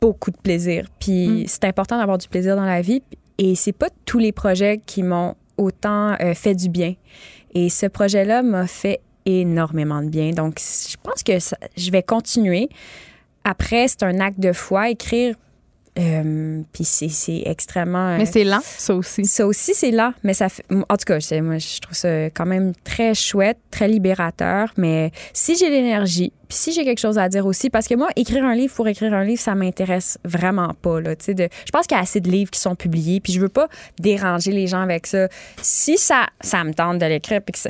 beaucoup 0.00 0.30
de 0.30 0.38
plaisir. 0.38 0.86
Puis 1.00 1.28
mm. 1.28 1.44
c'est 1.48 1.64
important 1.64 1.98
d'avoir 1.98 2.18
du 2.18 2.28
plaisir 2.28 2.56
dans 2.56 2.64
la 2.64 2.80
vie. 2.80 3.02
Et 3.38 3.54
c'est 3.54 3.72
pas 3.72 3.88
tous 4.04 4.18
les 4.18 4.32
projets 4.32 4.80
qui 4.84 5.02
m'ont 5.02 5.34
autant 5.56 6.16
euh, 6.20 6.34
fait 6.34 6.54
du 6.54 6.68
bien. 6.68 6.94
Et 7.54 7.68
ce 7.68 7.86
projet-là 7.86 8.42
m'a 8.42 8.66
fait 8.66 9.00
énormément 9.28 10.02
de 10.02 10.08
bien. 10.08 10.30
Donc, 10.30 10.58
je 10.58 10.96
pense 11.02 11.22
que 11.22 11.32
je 11.76 11.90
vais 11.90 12.02
continuer. 12.02 12.68
Après, 13.44 13.86
c'est 13.88 14.02
un 14.02 14.20
acte 14.20 14.40
de 14.40 14.52
foi. 14.52 14.90
Écrire, 14.90 15.36
euh, 15.98 16.62
puis 16.72 16.84
c'est 16.84 17.42
extrêmement. 17.44 18.16
mais 18.16 18.26
c'est 18.26 18.44
lent, 18.44 18.60
ça 18.62 18.94
aussi. 18.94 19.24
Ça 19.24 19.46
aussi, 19.46 19.74
c'est 19.74 19.90
lent. 19.90 20.12
Mais 20.22 20.34
ça 20.34 20.48
fait. 20.48 20.64
En 20.70 20.96
tout 20.96 21.04
cas, 21.06 21.18
moi, 21.40 21.58
je 21.58 21.80
trouve 21.80 21.96
ça 21.96 22.26
quand 22.30 22.46
même 22.46 22.72
très 22.84 23.14
chouette, 23.14 23.58
très 23.70 23.88
libérateur. 23.88 24.72
Mais 24.76 25.10
si 25.32 25.56
j'ai 25.56 25.70
l'énergie, 25.70 26.32
puis 26.48 26.56
si 26.56 26.72
j'ai 26.72 26.84
quelque 26.84 26.98
chose 27.00 27.18
à 27.18 27.28
dire 27.28 27.44
aussi, 27.46 27.70
parce 27.70 27.86
que 27.86 27.94
moi, 27.94 28.08
écrire 28.16 28.44
un 28.44 28.54
livre 28.54 28.74
pour 28.74 28.88
écrire 28.88 29.12
un 29.12 29.24
livre, 29.24 29.40
ça 29.40 29.54
m'intéresse 29.54 30.18
vraiment 30.24 30.74
pas. 30.80 31.00
Là, 31.00 31.14
de, 31.14 31.48
je 31.66 31.70
pense 31.72 31.86
qu'il 31.86 31.96
y 31.96 31.98
a 31.98 32.02
assez 32.02 32.20
de 32.20 32.30
livres 32.30 32.50
qui 32.50 32.60
sont 32.60 32.74
publiés, 32.74 33.20
puis 33.20 33.32
je 33.32 33.40
veux 33.40 33.48
pas 33.48 33.68
déranger 33.98 34.52
les 34.52 34.66
gens 34.66 34.80
avec 34.80 35.06
ça. 35.06 35.28
Si 35.60 35.98
ça, 35.98 36.26
ça 36.40 36.64
me 36.64 36.72
tente 36.72 36.98
de 36.98 37.06
l'écrire, 37.06 37.40
puis 37.42 37.52
que 37.52 37.68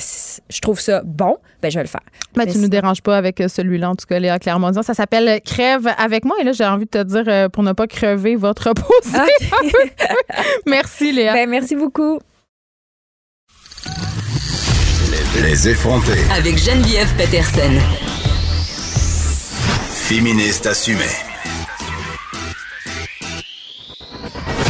je 0.48 0.60
trouve 0.60 0.80
ça 0.80 1.02
bon, 1.04 1.38
ben 1.60 1.70
je 1.70 1.78
vais 1.78 1.82
le 1.82 1.88
faire. 1.88 2.02
Ben, 2.34 2.46
tu 2.46 2.58
ne 2.58 2.62
nous 2.62 2.68
déranges 2.68 3.02
pas 3.02 3.16
avec 3.16 3.40
euh, 3.40 3.48
celui-là, 3.48 3.90
en 3.90 3.96
tout 3.96 4.06
cas, 4.06 4.18
Léa 4.18 4.38
Clermont. 4.38 4.72
Ça 4.82 4.94
s'appelle 4.94 5.40
Crève 5.42 5.88
avec 5.98 6.24
moi. 6.24 6.36
Et 6.40 6.44
là, 6.44 6.52
j'ai 6.52 6.64
envie 6.64 6.84
de 6.84 6.90
te 6.90 7.02
dire, 7.02 7.24
euh, 7.26 7.48
pour 7.48 7.62
ne 7.62 7.72
pas 7.72 7.86
crever 7.86 8.36
votre 8.36 8.72
posé. 8.74 9.18
merci, 10.66 11.12
Léa. 11.12 11.32
Ben, 11.32 11.48
merci 11.48 11.74
beaucoup. 11.74 12.20
Les 15.42 15.68
effrontés. 15.68 16.20
Avec 16.36 16.58
Geneviève 16.58 17.12
Peterson. 17.16 18.17
Féministe 20.08 20.64
assumée. 20.64 21.04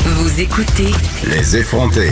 Vous 0.04 0.40
écoutez 0.40 0.90
Les 1.28 1.56
effrontés. 1.58 2.10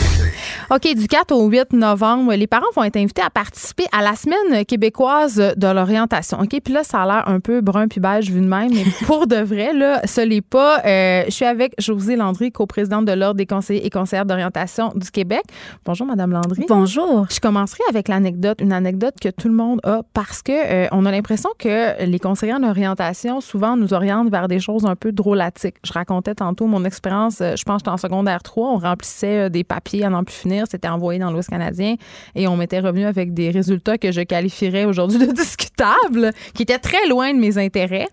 OK, 0.69 0.95
du 0.97 1.07
4 1.07 1.31
au 1.31 1.47
8 1.47 1.75
novembre, 1.75 2.35
les 2.35 2.49
parents 2.49 2.67
vont 2.75 2.83
être 2.83 2.97
invités 2.97 3.23
à 3.23 3.31
participer 3.31 3.85
à 3.93 4.03
la 4.03 4.17
semaine 4.17 4.65
québécoise 4.65 5.37
de 5.57 5.67
l'orientation. 5.69 6.41
OK, 6.41 6.61
puis 6.61 6.75
là, 6.75 6.83
ça 6.83 7.03
a 7.03 7.07
l'air 7.07 7.29
un 7.29 7.39
peu 7.39 7.61
brun 7.61 7.87
puis 7.87 8.01
beige 8.01 8.33
vu 8.33 8.41
de 8.41 8.49
même, 8.49 8.71
mais 8.75 8.83
pour 9.07 9.29
de 9.29 9.37
vrai, 9.37 9.73
là, 9.73 10.01
ce 10.05 10.23
n'est 10.23 10.41
pas. 10.41 10.81
Euh, 10.85 11.23
je 11.27 11.31
suis 11.31 11.45
avec 11.45 11.73
Josée 11.79 12.17
Landry, 12.17 12.51
coprésidente 12.51 13.05
de 13.05 13.13
l'Ordre 13.13 13.37
des 13.37 13.47
conseillers 13.47 13.87
et 13.87 13.91
conseillères 13.91 14.27
d'orientation 14.27 14.91
du 14.97 15.09
Québec. 15.13 15.45
Bonjour, 15.85 16.05
Madame 16.05 16.33
Landry. 16.33 16.67
Bonjour. 16.69 17.29
Je 17.31 17.39
commencerai 17.39 17.85
avec 17.89 18.09
l'anecdote, 18.09 18.61
une 18.61 18.73
anecdote 18.73 19.15
que 19.21 19.29
tout 19.29 19.47
le 19.47 19.55
monde 19.55 19.79
a 19.85 20.01
parce 20.15 20.43
que 20.43 20.51
euh, 20.53 20.89
on 20.91 21.07
a 21.07 21.13
l'impression 21.13 21.51
que 21.61 22.05
les 22.05 22.19
conseillers 22.19 22.59
d'orientation 22.59 23.41
souvent 23.41 23.77
nous 23.77 23.95
orientent 23.95 24.31
vers 24.31 24.49
des 24.49 24.59
choses 24.59 24.85
un 24.85 24.97
peu 24.97 25.13
drôlatiques. 25.13 25.77
Je 25.85 25.93
racontais 25.93 26.35
tantôt 26.35 26.67
mon 26.67 26.85
expérience, 26.85 27.41
euh, 27.41 27.55
je 27.57 27.63
pense 27.63 27.85
que 27.85 27.91
en 27.91 27.99
secondaire 27.99 28.43
3, 28.43 28.69
on 28.69 28.79
remplissait 28.79 29.49
des 29.49 29.63
papiers 29.63 30.05
à 30.05 30.11
n'en 30.11 30.25
plus 30.25 30.35
finir 30.35 30.56
c'était 30.71 30.89
envoyé 30.89 31.19
dans 31.19 31.31
l'Ouest 31.31 31.51
canadien 31.51 31.97
et 32.35 32.49
on 32.49 32.57
m'était 32.57 32.81
revenu 32.81 33.05
avec 33.05 33.35
des 33.35 33.51
résultats 33.51 33.99
que 33.99 34.13
je 34.13 34.23
qualifierais 34.23 34.85
aujourd'hui 34.85 35.19
de 35.19 35.33
discutables, 35.33 36.33
qui 36.55 36.63
étaient 36.63 36.79
très 36.79 37.07
loin 37.09 37.33
de 37.33 37.39
mes 37.39 37.59
intérêts. 37.59 38.09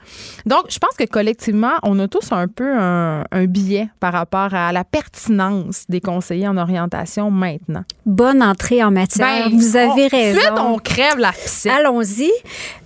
Donc, 0.45 0.65
je 0.69 0.79
pense 0.79 0.95
que 0.97 1.05
collectivement, 1.05 1.73
on 1.83 1.97
a 1.99 2.07
tous 2.07 2.31
un 2.31 2.47
peu 2.47 2.77
un, 2.77 3.23
un 3.31 3.45
biais 3.45 3.89
par 3.99 4.13
rapport 4.13 4.53
à 4.53 4.71
la 4.71 4.83
pertinence 4.83 5.85
des 5.89 6.01
conseillers 6.01 6.47
en 6.47 6.57
orientation 6.57 7.31
maintenant. 7.31 7.83
Bonne 8.05 8.43
entrée 8.43 8.83
en 8.83 8.91
matière. 8.91 9.49
Ben, 9.49 9.55
Vous 9.55 9.75
avez 9.75 10.07
raison. 10.07 10.39
Suite, 10.39 10.59
on 10.59 10.77
crève 10.77 11.17
la 11.17 11.31
Allons-y. 11.71 12.31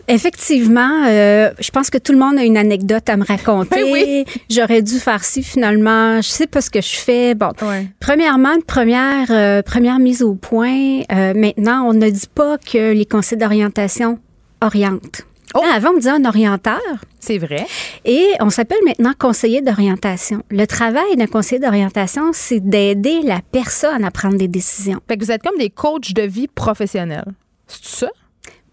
Effectivement, 0.07 1.03
euh, 1.05 1.51
je 1.59 1.69
pense 1.69 1.89
que 1.89 1.97
tout 1.97 2.13
le 2.13 2.17
monde 2.17 2.37
a 2.37 2.43
une 2.43 2.57
anecdote 2.57 3.09
à 3.09 3.17
me 3.17 3.25
raconter. 3.25 3.83
oui. 3.91 4.25
J'aurais 4.49 4.81
dû 4.81 4.99
faire 4.99 5.23
ci 5.23 5.43
finalement. 5.43 6.21
Je 6.21 6.29
sais 6.29 6.47
pas 6.47 6.61
ce 6.61 6.69
que 6.69 6.81
je 6.81 6.95
fais. 6.95 7.35
Bon, 7.35 7.51
premièrement, 7.99 8.53
une 8.53 8.63
première 8.63 9.27
euh, 9.29 9.61
première 9.61 9.99
mise 9.99 10.23
au 10.23 10.35
point. 10.35 11.01
Euh, 11.11 11.33
maintenant, 11.35 11.89
on 11.89 11.93
ne 11.93 12.09
dit 12.09 12.29
pas 12.33 12.57
que 12.57 12.93
les 12.93 13.05
conseils 13.05 13.37
d'orientation 13.37 14.19
orientent. 14.61 15.23
Oh. 15.55 15.61
Avant, 15.73 15.91
on 15.91 15.97
disait 15.97 16.11
un 16.11 16.25
orienteur. 16.25 16.79
C'est 17.19 17.37
vrai. 17.37 17.65
Et 18.05 18.27
on 18.39 18.49
s'appelle 18.49 18.79
maintenant 18.85 19.13
conseiller 19.17 19.61
d'orientation. 19.61 20.43
Le 20.49 20.65
travail 20.67 21.15
d'un 21.17 21.27
conseiller 21.27 21.59
d'orientation, 21.59 22.31
c'est 22.33 22.59
d'aider 22.59 23.21
la 23.23 23.39
personne 23.51 24.03
à 24.03 24.11
prendre 24.11 24.37
des 24.37 24.47
décisions. 24.47 24.99
Fait 25.07 25.17
que 25.17 25.25
vous 25.25 25.31
êtes 25.31 25.43
comme 25.43 25.57
des 25.57 25.69
coachs 25.69 26.13
de 26.13 26.21
vie 26.21 26.47
professionnels. 26.47 27.33
C'est 27.67 28.05
ça? 28.05 28.09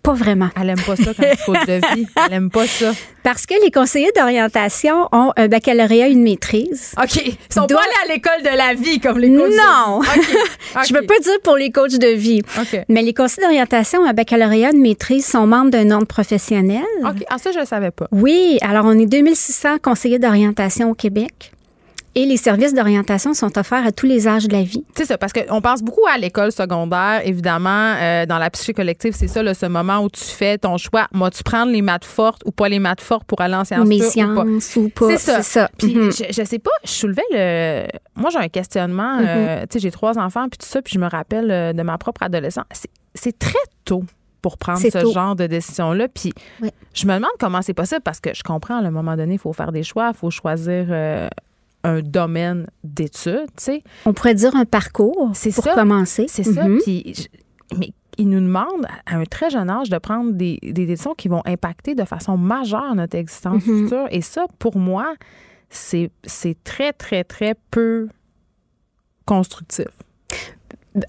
Pas 0.05 0.12
vraiment. 0.12 0.51
Elle 0.60 0.68
aime 0.68 0.81
pas 0.82 0.97
ça 0.97 1.14
comme 1.14 1.24
coach 1.47 1.66
de 1.66 1.81
vie. 1.97 2.06
Elle 2.26 2.32
aime 2.35 2.51
pas 2.51 2.66
ça. 2.66 2.93
Parce 3.22 3.47
que 3.47 3.55
les 3.64 3.70
conseillers 3.70 4.12
d'orientation 4.14 5.09
ont 5.12 5.32
un 5.35 5.48
baccalauréat, 5.48 6.09
une 6.09 6.22
maîtrise. 6.22 6.93
OK. 7.02 7.16
Ils 7.24 7.36
sont 7.51 7.66
pas 7.66 7.76
allés 7.81 8.10
à 8.10 8.12
l'école 8.12 8.43
de 8.43 8.55
la 8.55 8.74
vie 8.74 9.01
comme 9.01 9.18
les 9.18 9.35
coachs. 9.35 9.51
Non. 9.51 10.01
De 10.01 10.20
vie. 10.20 10.36
Je 10.86 10.93
veux 10.93 11.06
pas 11.06 11.18
dire 11.20 11.40
pour 11.43 11.56
les 11.56 11.70
coachs 11.70 11.98
de 11.98 12.09
vie. 12.09 12.43
Mais 12.90 13.01
les 13.01 13.14
conseillers 13.14 13.47
d'orientation 13.47 14.01
ont 14.01 14.06
un 14.06 14.12
baccalauréat, 14.12 14.72
une 14.72 14.82
maîtrise, 14.82 15.24
sont 15.24 15.47
membres 15.47 15.70
d'un 15.70 15.90
ordre 15.90 16.06
professionnel. 16.06 16.85
OK. 17.02 17.24
Ah, 17.31 17.39
ça, 17.39 17.51
je 17.52 17.60
le 17.60 17.64
savais 17.64 17.90
pas. 17.90 18.06
Oui. 18.12 18.59
Alors, 18.60 18.85
on 18.85 18.98
est 18.98 19.06
2600 19.06 19.78
conseillers 19.82 20.18
d'orientation 20.18 20.90
au 20.90 20.94
Québec. 20.94 21.53
Et 22.16 22.27
les 22.27 22.36
services 22.36 22.74
d'orientation 22.74 23.35
sont 23.35 23.59
offerts 23.59 23.85
à 23.85 23.91
tous 23.91 24.07
les 24.07 24.28
âges 24.28 24.47
de 24.47 24.53
la 24.53 24.62
vie. 24.62 24.85
C'est 24.95 25.05
ça, 25.05 25.19
parce 25.19 25.32
qu'on 25.32 25.61
pense 25.61 25.82
beaucoup 25.82 26.07
à 26.12 26.16
l'école 26.16 26.53
secondaire, 26.53 27.23
évidemment. 27.24 27.95
Euh, 28.01 28.24
dans 28.24 28.39
la 28.39 28.51
psyché 28.51 28.73
collective, 28.73 29.15
c'est 29.16 29.27
ça, 29.27 29.43
là, 29.43 29.53
ce 29.53 29.66
moment 29.66 29.99
où 29.99 30.09
tu 30.09 30.23
fais 30.23 30.57
ton 30.57 30.77
choix. 30.77 31.09
Moi, 31.12 31.31
tu 31.31 31.43
prends 31.43 31.65
les 31.65 31.82
maths 31.82 32.05
fortes 32.05 32.43
ou 32.45 32.53
pas 32.53 32.69
les 32.69 32.78
maths 32.78 33.01
fortes 33.01 33.24
pour 33.24 33.41
aller 33.41 33.57
en 33.57 33.65
sciences 33.65 33.89
Mes 33.89 34.01
sciences 34.01 34.77
ou 34.77 34.91
pas. 34.91 35.16
C'est 35.19 35.43
ça. 35.43 35.69
Puis, 35.77 35.97
mhm. 35.97 36.12
je, 36.12 36.24
je, 36.31 36.45
sais 36.45 36.61
pas, 36.61 36.70
je 36.85 36.91
soulevais 36.91 37.23
le. 37.32 37.86
Moi, 38.15 38.31
j'ai 38.31 38.39
un 38.39 38.49
questionnement. 38.49 39.19
Euh, 39.19 39.61
mhm. 39.61 39.66
tu 39.66 39.73
sais, 39.73 39.78
j'ai 39.81 39.91
trois 39.91 40.16
enfants, 40.16 40.49
puis 40.49 40.59
tout 40.59 40.69
ça, 40.69 40.82
puis 40.82 40.93
je 40.95 41.01
me 41.01 41.09
rappelle 41.09 41.51
euh, 41.51 41.73
de 41.73 41.82
ma 41.82 41.99
propre 41.99 42.23
adolescence. 42.23 42.65
C'est 43.15 43.39
très 43.39 43.59
tôt 43.85 44.05
pour 44.41 44.57
prendre 44.59 44.78
ce 44.78 45.12
genre 45.12 45.35
de 45.35 45.47
décision-là. 45.49 46.07
Puis 46.09 46.32
je 46.93 47.07
me 47.07 47.15
demande 47.15 47.31
comment 47.41 47.62
c'est 47.62 47.74
possible 47.74 48.03
parce 48.03 48.20
que 48.20 48.35
je 48.35 48.43
comprends, 48.45 48.77
à 48.77 48.86
un 48.86 48.91
moment 48.91 49.16
donné, 49.16 49.35
il 49.35 49.39
faut 49.41 49.53
faire 49.53 49.73
des 49.73 49.82
choix, 49.82 50.12
il 50.15 50.16
faut 50.16 50.31
choisir 50.31 50.86
un 51.85 52.01
domaine 52.01 52.66
d'études, 52.82 53.47
tu 53.56 53.65
sais. 53.65 53.82
On 54.06 54.12
pourrait 54.12 54.35
dire 54.35 54.56
un 54.56 54.65
parcours 54.65 55.32
pour 55.55 55.65
commencer. 55.74 56.27
C'est 56.28 56.43
ça. 56.43 56.66
Mhm. 56.66 56.81
mais 57.78 57.93
il 58.16 58.28
nous 58.28 58.40
demande 58.40 58.86
à 59.06 59.16
un 59.16 59.24
très 59.24 59.51
jeune 59.51 59.69
âge 59.69 59.90
de 59.90 59.98
prendre 59.98 60.32
des, 60.32 60.59
décisions 60.62 61.15
qui 61.15 61.28
vont 61.28 61.43
impacter 61.44 61.94
de 61.94 62.05
façon 62.05 62.36
majeure 62.36 62.94
notre 62.94 63.16
existence 63.16 63.66
mhm. 63.66 63.82
future. 63.82 64.06
Et 64.11 64.23
ça, 64.23 64.47
pour 64.59 64.77
moi, 64.77 65.15
c'est 65.69 66.11
très, 66.65 66.93
très, 66.93 67.24
très 67.24 67.55
peu 67.70 68.09
constructif. 69.27 69.89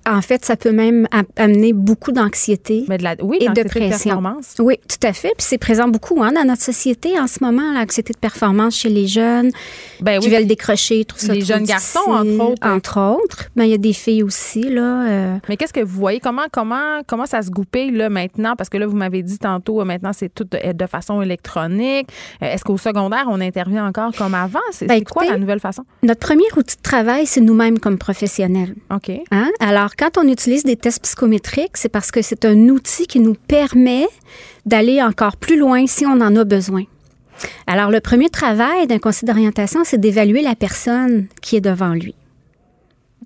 En 0.07 0.21
fait, 0.21 0.43
ça 0.43 0.55
peut 0.55 0.71
même 0.71 1.07
amener 1.35 1.71
beaucoup 1.71 2.11
d'anxiété 2.11 2.85
oui, 3.21 3.37
et 3.39 3.49
de 3.49 3.63
pression. 3.67 4.19
De 4.19 4.63
oui, 4.63 4.79
tout 4.87 5.07
à 5.07 5.13
fait. 5.13 5.33
Puis 5.37 5.45
c'est 5.47 5.59
présent 5.59 5.87
beaucoup 5.87 6.23
hein, 6.23 6.31
dans 6.31 6.43
notre 6.43 6.63
société 6.63 7.19
en 7.19 7.27
ce 7.27 7.43
moment, 7.43 7.71
l'anxiété 7.73 8.11
de 8.13 8.17
performance 8.17 8.75
chez 8.75 8.89
les 8.89 9.05
jeunes 9.05 9.51
ben, 10.01 10.19
qui 10.19 10.29
veulent 10.29 10.47
décrocher, 10.47 11.05
tout 11.05 11.17
ça. 11.17 11.33
Les 11.33 11.41
jeunes 11.41 11.65
garçons, 11.65 11.99
entre 12.07 12.43
autres. 12.43 12.67
Entre 12.67 12.99
autres. 12.99 13.49
Mais 13.55 13.63
ben, 13.63 13.65
il 13.65 13.71
y 13.71 13.75
a 13.75 13.77
des 13.77 13.93
filles 13.93 14.23
aussi. 14.23 14.63
Là, 14.63 15.07
euh. 15.07 15.37
Mais 15.49 15.57
qu'est-ce 15.57 15.73
que 15.73 15.81
vous 15.81 15.99
voyez? 15.99 16.19
Comment, 16.19 16.45
comment, 16.51 17.01
comment 17.05 17.27
ça 17.27 17.43
se 17.43 17.51
goupille 17.51 17.91
là, 17.91 18.09
maintenant? 18.09 18.55
Parce 18.55 18.69
que 18.69 18.77
là, 18.77 18.87
vous 18.87 18.95
m'avez 18.95 19.21
dit 19.21 19.37
tantôt, 19.37 19.81
euh, 19.81 19.85
maintenant, 19.85 20.13
c'est 20.13 20.33
tout 20.33 20.45
de, 20.45 20.85
façon 20.87 21.21
électronique. 21.21 22.09
Euh, 22.41 22.53
est-ce 22.53 22.63
qu'au 22.63 22.77
secondaire, 22.77 23.25
on 23.27 23.39
intervient 23.39 23.85
encore 23.85 24.13
comme 24.15 24.33
avant? 24.33 24.59
C'est 24.71 24.87
ben, 24.87 25.03
quoi 25.03 25.25
la 25.25 25.37
nouvelle 25.37 25.59
façon? 25.59 25.83
Notre 26.03 26.19
premier 26.19 26.45
outil 26.57 26.77
de 26.77 26.81
travail, 26.81 27.25
c'est 27.25 27.41
nous-mêmes 27.41 27.79
comme 27.79 27.97
professionnels. 27.97 28.75
OK. 28.93 29.11
Hein? 29.31 29.49
Alors, 29.59 29.74
quand 29.97 30.17
on 30.17 30.27
utilise 30.27 30.63
des 30.63 30.75
tests 30.75 31.03
psychométriques, 31.03 31.75
c'est 31.75 31.89
parce 31.89 32.11
que 32.11 32.21
c'est 32.21 32.45
un 32.45 32.69
outil 32.69 33.07
qui 33.07 33.19
nous 33.19 33.35
permet 33.35 34.07
d'aller 34.65 35.01
encore 35.01 35.37
plus 35.37 35.57
loin 35.57 35.85
si 35.87 36.05
on 36.05 36.21
en 36.21 36.35
a 36.35 36.43
besoin. 36.43 36.83
Alors, 37.67 37.91
le 37.91 37.99
premier 37.99 38.29
travail 38.29 38.87
d'un 38.87 38.99
conseil 38.99 39.27
d'orientation, 39.27 39.83
c'est 39.83 39.99
d'évaluer 39.99 40.41
la 40.41 40.55
personne 40.55 41.27
qui 41.41 41.57
est 41.57 41.61
devant 41.61 41.93
lui. 41.93 42.15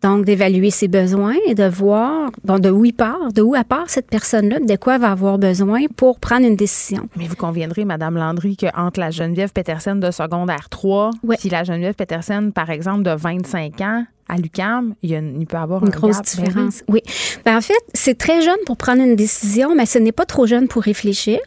Donc, 0.02 0.24
d'évaluer 0.24 0.72
ses 0.72 0.88
besoins 0.88 1.36
et 1.46 1.56
de 1.56 1.66
voir 1.66 2.32
de 2.46 2.70
où 2.70 2.86
il 2.86 2.94
part, 2.94 3.34
de 3.34 3.42
où 3.42 3.56
elle 3.56 3.66
part 3.66 3.90
cette 3.90 4.10
personne-là, 4.10 4.60
de 4.60 4.76
quoi 4.78 4.96
elle 4.96 5.02
va 5.02 5.12
avoir 5.12 5.38
besoin 5.38 5.88
pour 5.98 6.20
prendre 6.20 6.48
une 6.48 6.56
décision. 6.56 7.10
Mais 7.18 7.28
vous 7.28 7.36
conviendrez, 7.36 7.84
Madame 7.84 8.16
Landry, 8.16 8.56
qu'entre 8.56 9.00
la 9.00 9.12
Geneviève 9.12 9.52
Petersen 9.52 10.00
de 10.00 10.12
secondaire 10.12 10.70
3 10.70 11.12
et 11.44 11.50
la 11.50 11.66
Geneviève 11.66 11.96
Petersen, 11.96 12.54
par 12.54 12.70
exemple, 12.70 13.04
de 13.04 13.12
25 13.12 13.82
ans, 13.82 14.06
à 14.30 14.38
l'UCAM, 14.38 14.94
il, 15.02 15.12
il, 15.40 15.48
peut 15.48 15.58
avoir 15.58 15.84
une 15.84 15.90
grosse 15.90 16.22
différence. 16.22 16.84
oui. 16.88 17.02
Ben, 17.44 17.58
en 17.58 17.62
fait, 17.62 17.82
c'est 17.94 18.18
très 18.18 18.42
jeune 18.42 18.60
pour 18.66 18.78
prendre 18.78 19.02
une 19.02 19.16
décision, 19.16 19.76
mais 19.76 19.88
ce 19.88 19.98
n'est 19.98 20.12
pas 20.12 20.26
trop 20.26 20.46
jeune 20.46 20.68
pour 20.68 20.84
réfléchir. 20.84 21.40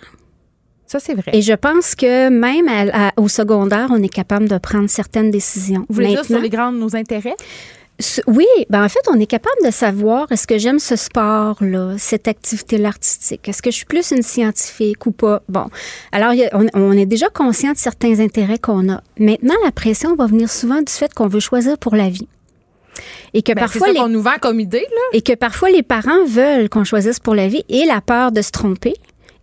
Ça, 0.92 0.98
c'est 0.98 1.14
vrai. 1.14 1.30
Et 1.32 1.40
je 1.40 1.54
pense 1.54 1.94
que 1.94 2.28
même 2.28 2.68
au 3.16 3.28
secondaire, 3.28 3.88
on 3.90 4.02
est 4.02 4.12
capable 4.12 4.46
de 4.46 4.58
prendre 4.58 4.90
certaines 4.90 5.30
décisions. 5.30 5.86
Vous 5.88 5.94
voulez 5.94 6.08
dire 6.08 6.24
sur 6.24 6.38
les 6.38 6.50
grands 6.50 6.72
nos 6.72 6.94
intérêts? 6.94 7.36
Oui, 8.26 8.46
ben 8.68 8.84
en 8.84 8.88
fait, 8.88 9.00
on 9.08 9.18
est 9.20 9.26
capable 9.26 9.64
de 9.64 9.70
savoir 9.70 10.30
est-ce 10.32 10.46
que 10.46 10.58
j'aime 10.58 10.78
ce 10.78 10.96
sport-là, 10.96 11.94
cette 11.98 12.26
activité-là 12.26 12.88
artistique? 12.88 13.48
Est-ce 13.48 13.62
que 13.62 13.70
je 13.70 13.76
suis 13.76 13.86
plus 13.86 14.10
une 14.10 14.22
scientifique 14.22 15.06
ou 15.06 15.12
pas? 15.12 15.42
Bon, 15.48 15.66
alors 16.10 16.32
on, 16.74 16.92
est 16.92 17.06
déjà 17.06 17.28
conscient 17.28 17.72
de 17.72 17.78
certains 17.78 18.18
intérêts 18.18 18.58
qu'on 18.58 18.88
a. 18.90 19.02
Maintenant, 19.18 19.54
la 19.64 19.72
pression 19.72 20.14
va 20.16 20.26
venir 20.26 20.50
souvent 20.50 20.80
du 20.80 20.92
fait 20.92 21.12
qu'on 21.14 21.28
veut 21.28 21.40
choisir 21.40 21.78
pour 21.78 21.94
la 21.94 22.08
vie. 22.08 22.28
Et 23.34 23.42
que 23.42 23.52
ben, 23.52 23.60
parfois 23.60 23.86
ça 23.86 23.92
les, 23.92 24.12
nous 24.12 24.22
vend 24.22 24.36
comme 24.40 24.60
idée 24.60 24.86
là. 24.90 25.02
Et 25.12 25.22
que 25.22 25.34
parfois 25.34 25.70
les 25.70 25.82
parents 25.82 26.24
veulent 26.26 26.68
qu'on 26.68 26.84
choisisse 26.84 27.20
pour 27.20 27.34
la 27.34 27.48
vie 27.48 27.64
et 27.68 27.84
la 27.86 28.00
peur 28.00 28.32
de 28.32 28.42
se 28.42 28.50
tromper 28.50 28.94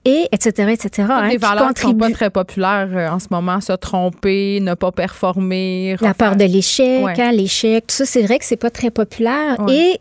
et 0.05 0.27
etc., 0.31 0.71
etc. 0.71 1.07
Hein, 1.09 1.27
les 1.30 1.38
valeurs 1.38 1.73
qui 1.73 1.81
sont 1.81 1.93
pas 1.93 2.09
très 2.09 2.30
populaires 2.30 2.89
euh, 2.93 3.09
en 3.09 3.19
ce 3.19 3.27
moment, 3.31 3.59
se 3.61 3.73
tromper, 3.73 4.59
ne 4.61 4.73
pas 4.73 4.91
performer. 4.91 5.95
La 6.01 6.13
peur 6.13 6.35
de 6.35 6.45
l'échec, 6.45 7.19
hein, 7.19 7.31
l'échec, 7.31 7.88
tout 7.88 7.95
ça, 7.95 8.05
c'est 8.05 8.23
vrai 8.23 8.39
que 8.39 8.45
c'est 8.45 8.55
pas 8.55 8.69
très 8.69 8.91
populaire. 8.91 9.57
Et 9.69 9.99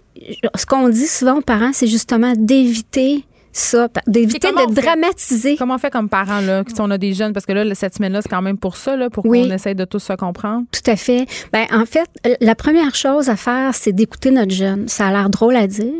ce 0.54 0.66
qu'on 0.66 0.88
dit 0.88 1.06
souvent 1.06 1.38
aux 1.38 1.42
parents, 1.42 1.72
c'est 1.72 1.86
justement 1.86 2.32
d'éviter 2.36 3.24
ça, 3.52 3.88
d'éviter 4.06 4.48
de 4.48 4.74
dramatiser. 4.74 5.56
comment 5.56 5.74
on 5.74 5.78
fait 5.78 5.90
comme 5.90 6.08
parents, 6.08 6.40
là, 6.40 6.62
si 6.66 6.80
on 6.80 6.90
a 6.90 6.98
des 6.98 7.12
jeunes? 7.12 7.32
Parce 7.32 7.46
que 7.46 7.52
là, 7.52 7.74
cette 7.74 7.94
semaine-là, 7.96 8.22
c'est 8.22 8.28
quand 8.28 8.42
même 8.42 8.58
pour 8.58 8.76
ça, 8.76 8.96
là, 8.96 9.10
pour 9.10 9.24
qu'on 9.24 9.50
essaye 9.50 9.74
de 9.74 9.84
tous 9.84 10.00
se 10.00 10.12
comprendre. 10.12 10.64
Tout 10.72 10.90
à 10.90 10.96
fait. 10.96 11.26
Ben, 11.52 11.66
en 11.72 11.84
fait, 11.84 12.08
la 12.40 12.54
première 12.54 12.94
chose 12.94 13.28
à 13.28 13.36
faire, 13.36 13.74
c'est 13.74 13.92
d'écouter 13.92 14.30
notre 14.30 14.52
jeune. 14.52 14.88
Ça 14.88 15.08
a 15.08 15.10
l'air 15.10 15.30
drôle 15.30 15.56
à 15.56 15.66
dire, 15.66 15.92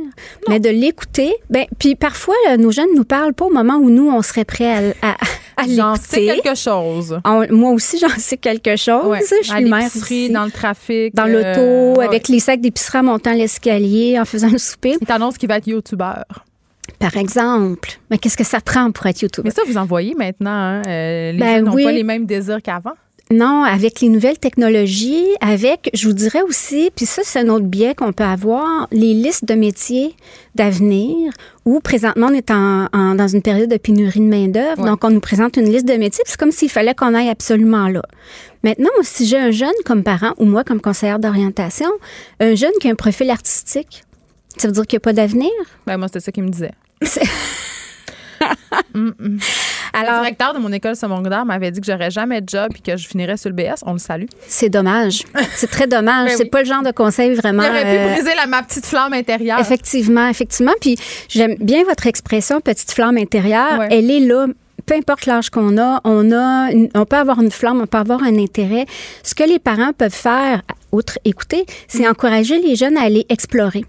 mais 0.49 0.61
de 0.61 0.71
l'écouter. 0.71 1.35
Ben, 1.51 1.67
puis 1.79 1.95
parfois, 1.95 2.35
nos 2.59 2.71
jeunes 2.71 2.95
nous 2.97 3.05
parlent 3.05 3.35
pas 3.35 3.47
au 3.47 3.53
moment 3.53 3.77
où 3.77 3.91
nous, 3.91 4.11
on 4.11 4.23
serait 4.23 4.45
prêts 4.45 4.93
à, 5.03 5.09
à, 5.09 5.63
l'écouter. 5.63 5.77
J'en 5.77 5.97
sais 5.97 6.27
quelque 6.27 6.55
chose. 6.55 7.21
moi 7.51 7.73
aussi, 7.73 7.99
j'en 7.99 8.09
sais 8.17 8.37
quelque 8.37 8.77
chose. 8.77 9.19
Je 9.43 9.49
suis 9.49 9.65
mère 9.65 9.89
dans 10.33 10.45
le 10.45 10.51
trafic. 10.51 11.15
Dans 11.15 11.27
l'auto, 11.27 12.01
euh, 12.01 12.05
avec 12.05 12.29
les 12.29 12.41
sacs 12.41 12.61
d'épicerie 12.61 12.99
en 12.99 13.05
montant 13.05 13.33
l'escalier, 13.33 14.19
en 14.19 14.25
faisant 14.25 14.51
le 14.51 14.59
souper. 14.59 14.97
Il 15.01 15.07
t'annonce 15.07 15.39
qu'il 15.39 15.49
va 15.49 15.59
être 15.59 15.67
youtubeur. 15.67 16.25
Par 16.99 17.17
exemple. 17.17 17.99
Mais 18.11 18.19
qu'est-ce 18.19 18.37
que 18.37 18.45
ça 18.45 18.61
prend 18.61 18.91
pour 18.91 19.07
être 19.07 19.21
YouTube? 19.21 19.45
Mais 19.45 19.51
ça, 19.51 19.63
vous 19.67 19.77
en 19.77 19.85
voyez 19.85 20.15
maintenant. 20.15 20.51
Hein? 20.51 20.83
Euh, 20.87 21.33
les 21.33 21.39
ben 21.39 21.65
n'ont 21.65 21.73
pas 21.73 21.93
les 21.93 22.03
mêmes 22.03 22.27
désirs 22.27 22.63
qu'avant? 22.63 22.95
Non, 23.31 23.63
avec 23.63 24.01
les 24.01 24.09
nouvelles 24.09 24.39
technologies, 24.39 25.27
avec, 25.43 25.91
je 25.93 26.09
vous 26.09 26.15
dirais 26.15 26.41
aussi, 26.41 26.91
puis 26.97 27.05
ça, 27.05 27.21
c'est 27.25 27.41
un 27.41 27.49
autre 27.51 27.67
biais 27.67 27.95
qu'on 27.95 28.15
peut 28.15 28.25
avoir, 28.25 28.89
les 28.91 29.13
listes 29.13 29.45
de 29.45 29.53
métiers 29.53 30.17
d'avenir, 30.55 31.31
où 31.67 31.81
présentement, 31.81 32.29
on 32.31 32.35
est 32.35 32.51
en, 32.51 32.89
dans 33.15 33.29
une 33.29 33.43
période 33.43 33.71
de 33.71 33.77
pénurie 33.77 34.21
de 34.21 34.25
main-d'œuvre. 34.25 34.83
Donc, 34.83 35.05
on 35.05 35.11
nous 35.11 35.21
présente 35.21 35.59
une 35.59 35.71
liste 35.71 35.87
de 35.87 35.93
métiers, 35.95 36.25
c'est 36.27 36.39
comme 36.39 36.53
s'il 36.53 36.71
fallait 36.71 36.95
qu'on 36.95 37.13
aille 37.13 37.29
absolument 37.29 37.89
là. 37.89 38.01
Maintenant, 38.65 38.89
si 39.03 39.27
j'ai 39.27 39.39
un 39.39 39.51
jeune 39.51 39.69
comme 39.85 40.03
parent, 40.03 40.33
ou 40.39 40.47
moi 40.47 40.65
comme 40.65 40.81
conseillère 40.81 41.19
d'orientation, 41.19 41.91
un 42.41 42.55
jeune 42.55 42.73
qui 42.81 42.89
a 42.89 42.93
un 42.93 42.95
profil 42.95 43.29
artistique, 43.29 44.05
ça 44.57 44.69
veut 44.69 44.73
dire 44.73 44.87
qu'il 44.87 44.97
n'y 44.97 45.01
a 45.01 45.05
pas 45.05 45.13
d'avenir? 45.13 45.51
Ben, 45.87 45.97
moi, 45.97 46.09
c'était 46.09 46.21
ça 46.21 46.33
qu'il 46.33 46.45
me 46.45 46.49
disait. 46.49 46.73
Alors, 49.93 50.15
le 50.15 50.21
directeur 50.21 50.55
de 50.55 50.59
mon 50.59 50.73
école 50.73 50.97
secondaire 50.97 51.45
m'avait 51.45 51.71
dit 51.71 51.81
que 51.81 51.87
j'aurais 51.87 52.11
jamais 52.11 52.41
de 52.41 52.49
job 52.49 52.69
et 52.77 52.81
que 52.81 52.97
je 52.97 53.07
finirais 53.09 53.37
sur 53.37 53.51
le 53.51 53.57
BS. 53.57 53.83
On 53.85 53.93
le 53.93 53.99
salue. 53.99 54.27
C'est 54.47 54.69
dommage. 54.69 55.25
C'est 55.55 55.71
très 55.71 55.87
dommage. 55.87 56.09
Ben 56.29 56.37
c'est 56.37 56.45
pas 56.47 56.61
le 56.61 56.67
genre 56.67 56.83
de 56.83 56.91
conseil 56.91 57.35
vraiment. 57.35 57.63
J'aurais 57.63 57.83
pu 57.83 57.99
euh, 57.99 58.13
briser 58.13 58.35
la, 58.35 58.47
ma 58.47 58.63
petite 58.63 58.85
flamme 58.87 59.13
intérieure. 59.13 59.59
Effectivement, 59.61 60.29
effectivement. 60.29 60.73
Puis 60.81 60.97
j'aime 61.29 61.55
bien 61.61 61.85
votre 61.85 62.07
expression, 62.07 62.61
petite 62.61 62.91
flamme 62.91 63.17
intérieure. 63.17 63.83
Elle 63.91 64.11
est 64.11 64.21
là 64.21 64.47
peu 64.85 64.95
importe 64.95 65.27
l'âge 65.27 65.51
qu'on 65.51 65.77
a, 65.79 66.01
on 66.05 66.33
a, 66.33 66.71
on 66.95 67.05
peut 67.05 67.17
avoir 67.17 67.41
une 67.41 67.51
flamme, 67.51 67.81
on 67.81 67.87
peut 67.87 67.99
avoir 67.99 68.23
un 68.23 68.39
intérêt. 68.39 68.87
Ce 69.23 69.35
que 69.35 69.45
les 69.45 69.59
parents 69.59 69.93
peuvent 69.93 70.11
faire, 70.11 70.63
outre 70.93 71.19
écouter, 71.25 71.67
c'est 71.89 72.07
mm. 72.07 72.11
encourager 72.11 72.59
les 72.59 72.75
jeunes 72.75 72.97
à 72.97 73.03
aller 73.03 73.27
explorer. 73.29 73.85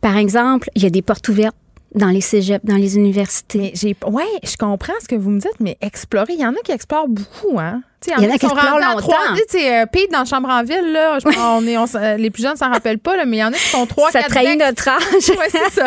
Par 0.00 0.16
exemple, 0.16 0.68
il 0.74 0.82
y 0.82 0.86
a 0.86 0.90
des 0.90 1.02
portes 1.02 1.28
ouvertes 1.28 1.56
dans 1.94 2.08
les 2.08 2.20
cégeps, 2.20 2.64
dans 2.64 2.76
les 2.76 2.96
universités. 2.96 3.72
j'ai, 3.74 3.96
ouais, 4.06 4.24
je 4.44 4.56
comprends 4.56 4.92
ce 5.02 5.08
que 5.08 5.16
vous 5.16 5.30
me 5.30 5.40
dites, 5.40 5.58
mais 5.58 5.76
explorer, 5.80 6.34
il 6.34 6.40
y 6.40 6.46
en 6.46 6.52
a 6.52 6.60
qui 6.64 6.72
explorent 6.72 7.08
beaucoup, 7.08 7.58
hein? 7.58 7.82
il 8.06 8.12
y 8.12 8.26
en 8.26 8.34
a 8.34 8.38
qui 8.38 8.46
explorent 8.46 8.78
longtemps. 8.78 9.14
Euh, 9.54 9.86
Pete 9.86 10.10
dans 10.10 10.24
Chambre 10.24 10.48
en 10.48 10.62
ville, 10.62 10.92
là. 10.92 11.18
Je, 11.18 11.26
on 11.38 11.66
est, 11.66 11.76
euh, 11.76 12.16
les 12.16 12.30
plus 12.30 12.42
jeunes 12.42 12.56
s'en 12.56 12.70
rappellent 12.70 12.98
pas, 12.98 13.16
là, 13.16 13.24
mais 13.26 13.38
il 13.38 13.40
y 13.40 13.44
en 13.44 13.48
a 13.48 13.56
qui 13.56 13.68
sont 13.68 13.86
trois, 13.86 14.10
Ça 14.10 14.22
trahit 14.22 14.58
notre 14.58 14.88
âge. 14.88 15.02
ouais, 15.28 15.48
c'est 15.50 15.70
ça. 15.70 15.86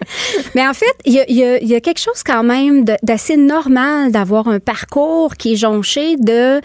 mais 0.54 0.66
en 0.66 0.74
fait, 0.74 0.94
il 1.04 1.12
y 1.12 1.20
a, 1.20 1.24
y, 1.28 1.66
y 1.66 1.74
a, 1.74 1.80
quelque 1.80 2.00
chose 2.00 2.22
quand 2.24 2.42
même 2.42 2.84
d'assez 3.02 3.36
normal 3.36 4.10
d'avoir 4.10 4.48
un 4.48 4.58
parcours 4.58 5.36
qui 5.36 5.52
est 5.52 5.56
jonché 5.56 6.16
de 6.16 6.60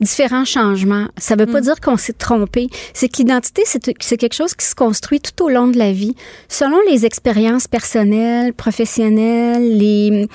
différents 0.00 0.44
changements. 0.44 1.08
Ça 1.16 1.36
veut 1.36 1.46
pas 1.46 1.60
mm. 1.60 1.64
dire 1.64 1.80
qu'on 1.80 1.96
s'est 1.96 2.12
trompé. 2.12 2.68
C'est 2.94 3.08
que 3.08 3.18
l'identité, 3.18 3.62
c'est 3.64 4.16
quelque 4.16 4.34
chose 4.34 4.54
qui 4.54 4.66
se 4.66 4.74
construit 4.74 5.20
tout 5.20 5.44
au 5.44 5.48
long 5.48 5.68
de 5.68 5.78
la 5.78 5.92
vie, 5.92 6.14
selon 6.48 6.78
les 6.88 7.06
expériences 7.06 7.68
personnelles, 7.68 8.52
professionnelles, 8.52 9.76
les 9.76 10.28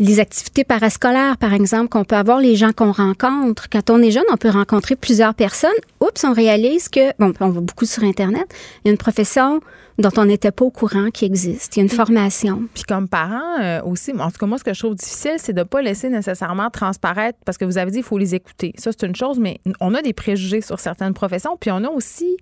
les 0.00 0.20
activités 0.20 0.62
parascolaires, 0.64 1.36
par 1.36 1.52
exemple, 1.54 1.88
qu'on 1.88 2.04
peut 2.04 2.16
avoir, 2.16 2.38
les 2.38 2.54
gens 2.54 2.72
qu'on 2.72 2.92
rencontre. 2.92 3.68
Quand 3.68 3.90
on 3.90 4.00
est 4.00 4.12
jeune, 4.12 4.24
on 4.30 4.36
peut 4.36 4.50
rencontrer 4.50 4.94
plusieurs 4.94 5.34
personnes. 5.34 5.70
Oups, 6.00 6.22
on 6.24 6.32
réalise 6.32 6.88
que, 6.88 7.12
bon, 7.18 7.32
on 7.40 7.50
va 7.50 7.60
beaucoup 7.60 7.84
sur 7.84 8.04
Internet, 8.04 8.46
il 8.84 8.88
y 8.88 8.90
a 8.90 8.92
une 8.92 8.98
profession 8.98 9.60
dont 9.98 10.10
on 10.16 10.24
n'était 10.24 10.52
pas 10.52 10.64
au 10.64 10.70
courant 10.70 11.10
qui 11.12 11.24
existe. 11.24 11.76
Il 11.76 11.80
y 11.80 11.82
a 11.82 11.84
une 11.84 11.88
formation. 11.88 12.62
Puis 12.72 12.84
comme 12.84 13.08
parent 13.08 13.60
euh, 13.60 13.82
aussi, 13.82 14.12
en 14.12 14.30
tout 14.30 14.38
cas, 14.38 14.46
moi, 14.46 14.58
ce 14.58 14.64
que 14.64 14.72
je 14.72 14.78
trouve 14.78 14.94
difficile, 14.94 15.34
c'est 15.38 15.52
de 15.52 15.60
ne 15.60 15.64
pas 15.64 15.82
laisser 15.82 16.08
nécessairement 16.08 16.70
transparaître, 16.70 17.38
parce 17.44 17.58
que 17.58 17.64
vous 17.64 17.78
avez 17.78 17.90
dit, 17.90 17.98
il 17.98 18.04
faut 18.04 18.18
les 18.18 18.34
écouter. 18.34 18.72
Ça, 18.78 18.90
c'est 18.92 19.06
une 19.06 19.16
chose, 19.16 19.38
mais 19.38 19.60
on 19.80 19.94
a 19.94 20.02
des 20.02 20.12
préjugés 20.12 20.60
sur 20.60 20.78
certaines 20.78 21.14
professions, 21.14 21.56
puis 21.60 21.72
on 21.72 21.82
a 21.82 21.88
aussi 21.88 22.36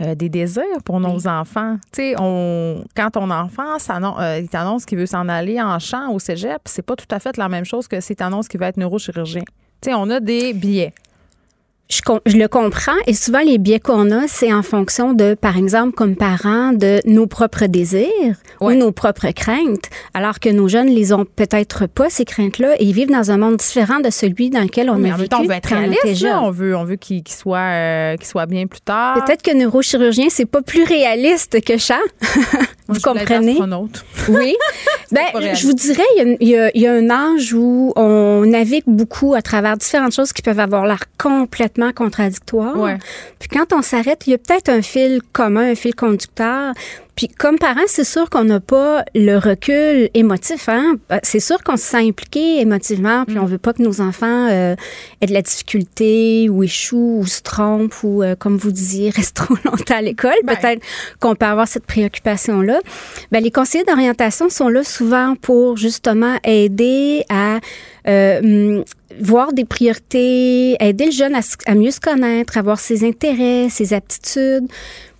euh, 0.00 0.14
des 0.14 0.30
désirs 0.30 0.82
pour 0.84 1.00
nos 1.00 1.26
enfants. 1.26 1.76
Tu 1.92 2.02
sais, 2.02 2.14
on, 2.18 2.84
quand 2.96 3.10
ton 3.10 3.30
enfant 3.30 3.76
euh, 3.88 4.38
il 4.40 4.48
t'annonce 4.48 4.86
qu'il 4.86 4.98
veut 4.98 5.06
s'en 5.06 5.28
aller 5.28 5.60
en 5.60 5.78
champ 5.78 6.12
au 6.12 6.18
cégep, 6.18 6.62
c'est 6.64 6.82
pas 6.82 6.96
tout 6.96 7.06
à 7.10 7.18
fait 7.18 7.36
la 7.36 7.48
même 7.48 7.64
chose 7.64 7.88
que 7.88 8.00
s'il 8.00 8.16
t'annonce 8.16 8.48
qu'il 8.48 8.60
va 8.60 8.68
être 8.68 8.78
neurochirurgien. 8.78 9.44
Tu 9.82 9.90
sais, 9.90 9.94
on 9.94 10.08
a 10.08 10.20
des 10.20 10.54
billets. 10.54 10.94
Je, 11.88 12.00
je, 12.26 12.36
le 12.36 12.48
comprends 12.48 12.96
et 13.06 13.14
souvent 13.14 13.38
les 13.38 13.58
biais 13.58 13.78
qu'on 13.78 14.10
a, 14.10 14.26
c'est 14.26 14.52
en 14.52 14.62
fonction 14.62 15.12
de, 15.12 15.34
par 15.34 15.56
exemple, 15.56 15.94
comme 15.94 16.16
parents, 16.16 16.72
de 16.72 17.00
nos 17.06 17.28
propres 17.28 17.66
désirs 17.66 18.34
ou 18.60 18.72
nos 18.72 18.90
propres 18.90 19.30
craintes, 19.30 19.88
alors 20.12 20.40
que 20.40 20.48
nos 20.48 20.66
jeunes 20.66 20.88
les 20.88 21.12
ont 21.12 21.24
peut-être 21.24 21.86
pas 21.86 22.10
ces 22.10 22.24
craintes-là 22.24 22.74
et 22.80 22.84
ils 22.84 22.92
vivent 22.92 23.12
dans 23.12 23.30
un 23.30 23.36
monde 23.36 23.58
différent 23.58 24.00
de 24.00 24.10
celui 24.10 24.50
dans 24.50 24.62
lequel 24.62 24.90
on 24.90 24.94
a 25.04 25.16
vécu. 25.16 25.34
on 25.36 25.44
veut 25.44 25.52
être 25.52 25.68
réaliste, 25.68 26.26
on 26.42 26.50
veut, 26.50 26.76
on 26.76 26.84
veut 26.84 26.96
qu'ils 26.96 27.22
soient, 27.28 27.58
euh, 27.58 28.16
soit 28.20 28.46
bien 28.46 28.66
plus 28.66 28.80
tard. 28.80 29.22
Peut-être 29.24 29.42
que 29.42 29.54
neurochirurgien 29.54 30.26
c'est 30.28 30.46
pas 30.46 30.62
plus 30.62 30.82
réaliste 30.82 31.62
que 31.64 31.78
chat. 31.78 32.00
vous 32.88 33.00
comprenez? 33.00 33.58
Oui. 34.28 34.56
ben, 35.12 35.54
je 35.54 35.66
vous 35.66 35.72
dirais, 35.72 36.02
il 36.40 36.48
y, 36.48 36.56
a, 36.56 36.70
il 36.74 36.82
y 36.82 36.86
a 36.88 36.92
un 36.92 37.10
âge 37.10 37.54
où 37.54 37.92
on 37.94 38.44
navigue 38.44 38.82
beaucoup 38.88 39.34
à 39.34 39.42
travers 39.42 39.76
différentes 39.76 40.14
choses 40.14 40.32
qui 40.32 40.42
peuvent 40.42 40.58
avoir 40.58 40.84
l'air 40.84 41.04
complètement 41.16 41.75
contradictoire. 41.92 42.76
Puis 43.38 43.48
quand 43.48 43.72
on 43.72 43.82
s'arrête, 43.82 44.26
il 44.26 44.30
y 44.30 44.34
a 44.34 44.38
peut-être 44.38 44.68
un 44.68 44.82
fil 44.82 45.20
commun, 45.32 45.70
un 45.70 45.74
fil 45.74 45.94
conducteur. 45.94 46.72
Puis 47.16 47.28
comme 47.28 47.58
parents, 47.58 47.80
c'est 47.86 48.04
sûr 48.04 48.28
qu'on 48.28 48.44
n'a 48.44 48.60
pas 48.60 49.02
le 49.14 49.38
recul 49.38 50.10
émotif. 50.12 50.68
Hein? 50.68 50.96
Euh, 51.10 51.18
c'est 51.22 51.40
sûr 51.40 51.62
qu'on 51.64 51.78
se 51.78 51.84
sent 51.84 52.08
impliqué 52.08 52.60
émotivement, 52.60 53.24
puis 53.24 53.36
mm. 53.36 53.42
on 53.42 53.46
veut 53.46 53.58
pas 53.58 53.72
que 53.72 53.82
nos 53.82 54.02
enfants 54.02 54.48
euh, 54.50 54.76
aient 55.22 55.26
de 55.26 55.32
la 55.32 55.40
difficulté 55.40 56.50
ou 56.50 56.62
échouent 56.62 57.20
ou 57.20 57.26
se 57.26 57.40
trompent 57.40 58.02
ou, 58.02 58.22
euh, 58.22 58.36
comme 58.36 58.58
vous 58.58 58.70
disiez, 58.70 59.08
restent 59.16 59.36
trop 59.36 59.56
longtemps 59.64 59.96
à 59.96 60.02
l'école. 60.02 60.34
Ben. 60.44 60.56
Peut-être 60.56 60.82
qu'on 61.18 61.34
peut 61.34 61.46
avoir 61.46 61.66
cette 61.66 61.86
préoccupation-là. 61.86 62.80
Ben, 63.32 63.42
les 63.42 63.50
conseillers 63.50 63.84
d'orientation 63.84 64.50
sont 64.50 64.68
là 64.68 64.84
souvent 64.84 65.36
pour 65.40 65.78
justement 65.78 66.36
aider 66.44 67.24
à 67.30 67.60
euh, 68.08 68.82
voir 69.20 69.52
des 69.52 69.64
priorités, 69.64 70.76
aider 70.80 71.06
le 71.06 71.12
jeune 71.12 71.34
à, 71.34 71.74
mieux 71.74 71.90
se 71.90 72.00
connaître, 72.00 72.56
à 72.58 72.62
voir 72.62 72.78
ses 72.78 73.06
intérêts, 73.06 73.68
ses 73.70 73.92
aptitudes. 73.92 74.66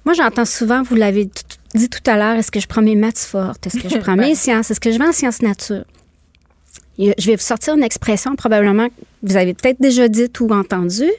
Moi, 0.05 0.15
j'entends 0.15 0.45
souvent, 0.45 0.83
vous 0.83 0.95
l'avez 0.95 1.29
dit 1.75 1.89
tout 1.89 2.11
à 2.11 2.17
l'heure, 2.17 2.37
est-ce 2.37 2.51
que 2.51 2.61
je 2.61 2.69
prends 2.69 2.83
mes 2.83 2.95
maths 2.95 3.19
fortes? 3.19 3.67
Est-ce 3.67 3.79
que 3.79 3.89
je 3.89 3.99
prends 3.99 4.17
mes 4.17 4.35
sciences? 4.35 4.71
Est-ce 4.71 4.81
que 4.81 4.93
je 4.93 4.99
vais 4.99 5.07
en 5.07 5.13
sciences 5.13 5.43
nature? 5.43 5.85
Je 6.99 7.27
vais 7.27 7.37
vous 7.37 7.43
sortir 7.43 7.75
une 7.75 7.83
expression 7.83 8.37
probablement 8.37 8.89
que 8.89 8.95
vous 9.23 9.37
avez 9.37 9.53
peut-être 9.53 9.81
déjà 9.81 10.09
dite 10.09 10.41
ou 10.41 10.49
entendue. 10.49 11.13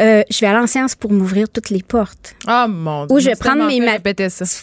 Euh, 0.00 0.22
je 0.30 0.40
vais 0.40 0.46
aller 0.46 0.58
en 0.58 0.66
sciences 0.66 0.94
pour 0.94 1.12
m'ouvrir 1.12 1.48
toutes 1.48 1.70
les 1.70 1.82
portes. 1.82 2.34
Ah, 2.46 2.66
mon 2.68 3.06
Dieu. 3.06 3.16
Ou 3.16 3.20
je 3.20 3.26
vais 3.30 3.36
prendre 3.36 3.66
mes 3.66 3.80
maths 3.80 4.02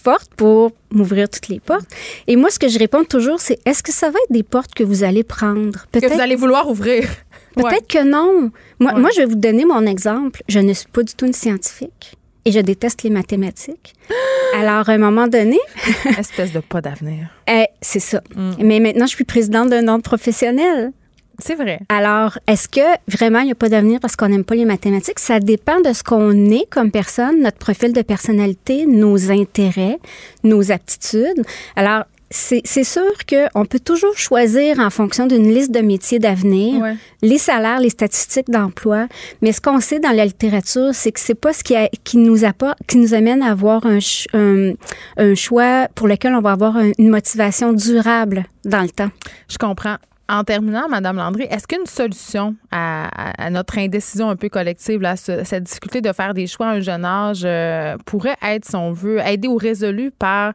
fortes 0.02 0.32
pour 0.36 0.72
m'ouvrir 0.92 1.30
toutes 1.30 1.48
les 1.48 1.60
portes. 1.60 1.88
Et 2.28 2.36
moi, 2.36 2.50
ce 2.50 2.60
que 2.60 2.68
je 2.68 2.80
réponds 2.80 3.04
toujours, 3.04 3.40
c'est 3.40 3.60
est-ce 3.66 3.84
que 3.84 3.92
ça 3.92 4.10
va 4.10 4.18
être 4.20 4.32
des 4.32 4.44
portes 4.44 4.74
que 4.74 4.84
vous 4.84 5.04
allez 5.04 5.24
prendre? 5.24 5.86
Que 5.92 6.14
vous 6.14 6.22
allez 6.22 6.36
vouloir 6.36 6.70
ouvrir. 6.70 7.08
Peut-être 7.56 7.88
que 7.88 8.04
non. 8.04 8.52
Moi, 8.80 8.94
moi, 8.94 9.10
je 9.16 9.22
vais 9.22 9.26
vous 9.26 9.36
donner 9.36 9.66
mon 9.66 9.86
exemple. 9.86 10.42
Je 10.48 10.60
ne 10.60 10.74
suis 10.74 10.88
pas 10.88 11.04
du 11.04 11.14
tout 11.14 11.26
une 11.26 11.34
scientifique 11.34 12.16
et 12.46 12.52
je 12.52 12.60
déteste 12.60 13.04
les 13.04 13.10
mathématiques. 13.10 13.94
Alors, 14.56 14.90
à 14.90 14.94
un 14.94 14.98
moment 14.98 15.28
donné. 15.28 15.60
Espèce 16.18 16.52
de 16.52 16.60
pas 16.60 16.82
d'avenir. 16.82 17.28
Eh, 17.52 17.66
c'est 17.82 18.00
ça. 18.00 18.22
Mm. 18.36 18.52
Mais 18.60 18.80
maintenant, 18.80 19.08
je 19.08 19.16
suis 19.16 19.24
présidente 19.24 19.70
d'un 19.70 19.88
ordre 19.88 20.04
professionnel. 20.04 20.92
C'est 21.40 21.56
vrai. 21.56 21.80
Alors, 21.90 22.38
est-ce 22.48 22.68
que 22.68 22.82
vraiment 23.08 23.40
il 23.40 23.46
n'y 23.46 23.52
a 23.52 23.56
pas 23.56 23.70
d'avenir 23.70 24.00
parce 24.00 24.16
qu'on 24.16 24.30
n'aime 24.30 24.44
pas 24.44 24.56
les 24.56 24.66
mathématiques? 24.66 25.20
Ça 25.20 25.40
dépend 25.40 25.80
de 25.82 25.94
ce 25.94 26.04
qu'on 26.04 26.50
est 26.52 26.70
comme 26.70 26.92
personne, 26.92 27.42
notre 27.42 27.58
profil 27.58 27.94
de 27.94 28.02
personnalité, 28.02 28.86
nos 28.86 29.32
intérêts, 29.32 29.98
nos 30.44 30.72
aptitudes. 30.72 31.44
Alors, 31.76 32.04
c'est 32.32 32.84
sûr 32.84 33.12
qu'on 33.28 33.66
peut 33.66 33.80
toujours 33.80 34.16
choisir 34.16 34.80
en 34.80 34.90
fonction 34.90 35.26
d'une 35.26 35.52
liste 35.52 35.72
de 35.72 35.80
métiers 35.80 36.20
d'avenir, 36.20 36.96
les 37.24 37.38
salaires, 37.38 37.80
les 37.80 37.90
statistiques 37.90 38.50
d'emploi. 38.50 39.08
Mais 39.42 39.52
ce 39.52 39.62
qu'on 39.62 39.80
sait 39.80 40.00
dans 40.00 40.12
la 40.12 40.26
littérature, 40.26 40.92
c'est 40.94 41.12
que 41.12 41.20
c'est 41.20 41.34
pas 41.34 41.54
ce 41.54 41.64
qui, 41.64 41.74
qui 42.04 42.18
nous 42.18 42.46
apporte, 42.46 42.78
qui 42.88 42.98
nous 42.98 43.14
amène 43.14 43.42
à 43.42 43.52
avoir 43.52 43.84
un, 43.86 43.98
un, 45.18 45.36
choix 45.36 45.88
pour 45.96 46.08
lequel 46.08 46.36
on 46.36 46.42
va 46.42 46.52
avoir 46.52 46.78
une 46.78 47.10
motivation 47.10 47.74
durable 47.74 48.46
dans 48.64 48.82
le 48.82 48.90
temps. 48.90 49.10
Je 49.50 49.58
comprends. 49.58 49.98
En 50.30 50.44
terminant, 50.44 50.88
Madame 50.88 51.18
Landry, 51.18 51.48
est-ce 51.50 51.66
qu'une 51.68 51.88
solution 51.88 52.56
à, 52.72 53.50
notre 53.50 53.80
indécision 53.80 54.30
un 54.30 54.36
peu 54.36 54.48
collective, 54.48 55.04
à 55.04 55.16
cette 55.16 55.64
difficulté 55.64 56.02
de 56.02 56.14
faire 56.14 56.36
des 56.36 56.46
choix 56.46 56.68
à 56.68 56.70
un 56.74 56.82
jeune 56.82 57.04
âge, 57.04 57.42
euh, 57.44 57.98
pourrait 58.06 58.38
être, 58.44 58.64
si 58.64 58.76
on 58.76 58.92
veut, 58.92 59.20
aider 59.26 59.48
ou 59.48 59.58
résolu 59.58 60.12
par 60.12 60.54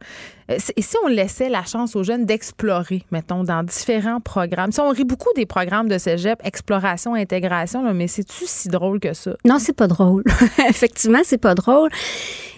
et 0.49 0.53
euh, 0.53 0.59
si 0.59 0.97
on 1.03 1.09
laissait 1.09 1.49
la 1.49 1.65
chance 1.65 1.97
aux 1.97 2.05
jeunes 2.05 2.27
d'explorer, 2.27 3.03
mettons, 3.11 3.45
dans 3.45 3.63
différents 3.63 4.21
programmes? 4.21 4.73
Si 4.73 4.81
on 4.81 4.91
rit 4.91 5.05
beaucoup 5.05 5.31
des 5.35 5.47
programmes 5.47 5.89
de 5.89 5.97
cégep, 5.99 6.39
exploration, 6.45 7.15
intégration, 7.15 7.83
mais 7.95 8.09
c'est-tu 8.09 8.45
si 8.47 8.69
drôle 8.69 9.01
que 9.01 9.15
ça? 9.15 9.33
Non, 9.45 9.59
c'est 9.59 9.73
pas 9.73 9.89
drôle. 9.89 10.23
Effectivement, 10.69 11.21
c'est 11.25 11.39
pas 11.39 11.55
drôle. 11.55 11.89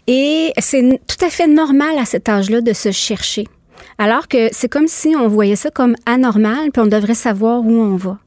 Et 0.09 0.53
c'est 0.59 1.01
tout 1.07 1.25
à 1.25 1.31
fait 1.31 1.47
normal 1.47 1.97
à 1.99 2.05
cet 2.05 2.29
âge-là 2.29 2.61
de 2.61 2.73
se 2.73 2.91
chercher. 2.91 3.47
Alors 3.99 4.29
que 4.29 4.49
c'est 4.53 4.69
comme 4.69 4.89
si 4.89 5.15
on 5.17 5.29
voyait 5.29 5.57
ça 5.57 5.71
comme 5.71 5.97
anormal, 6.07 6.71
puis 6.73 6.83
on 6.83 6.87
devrait 6.87 7.15
savoir 7.15 7.61
où 7.61 7.73
on 7.73 7.97
va. 7.97 8.19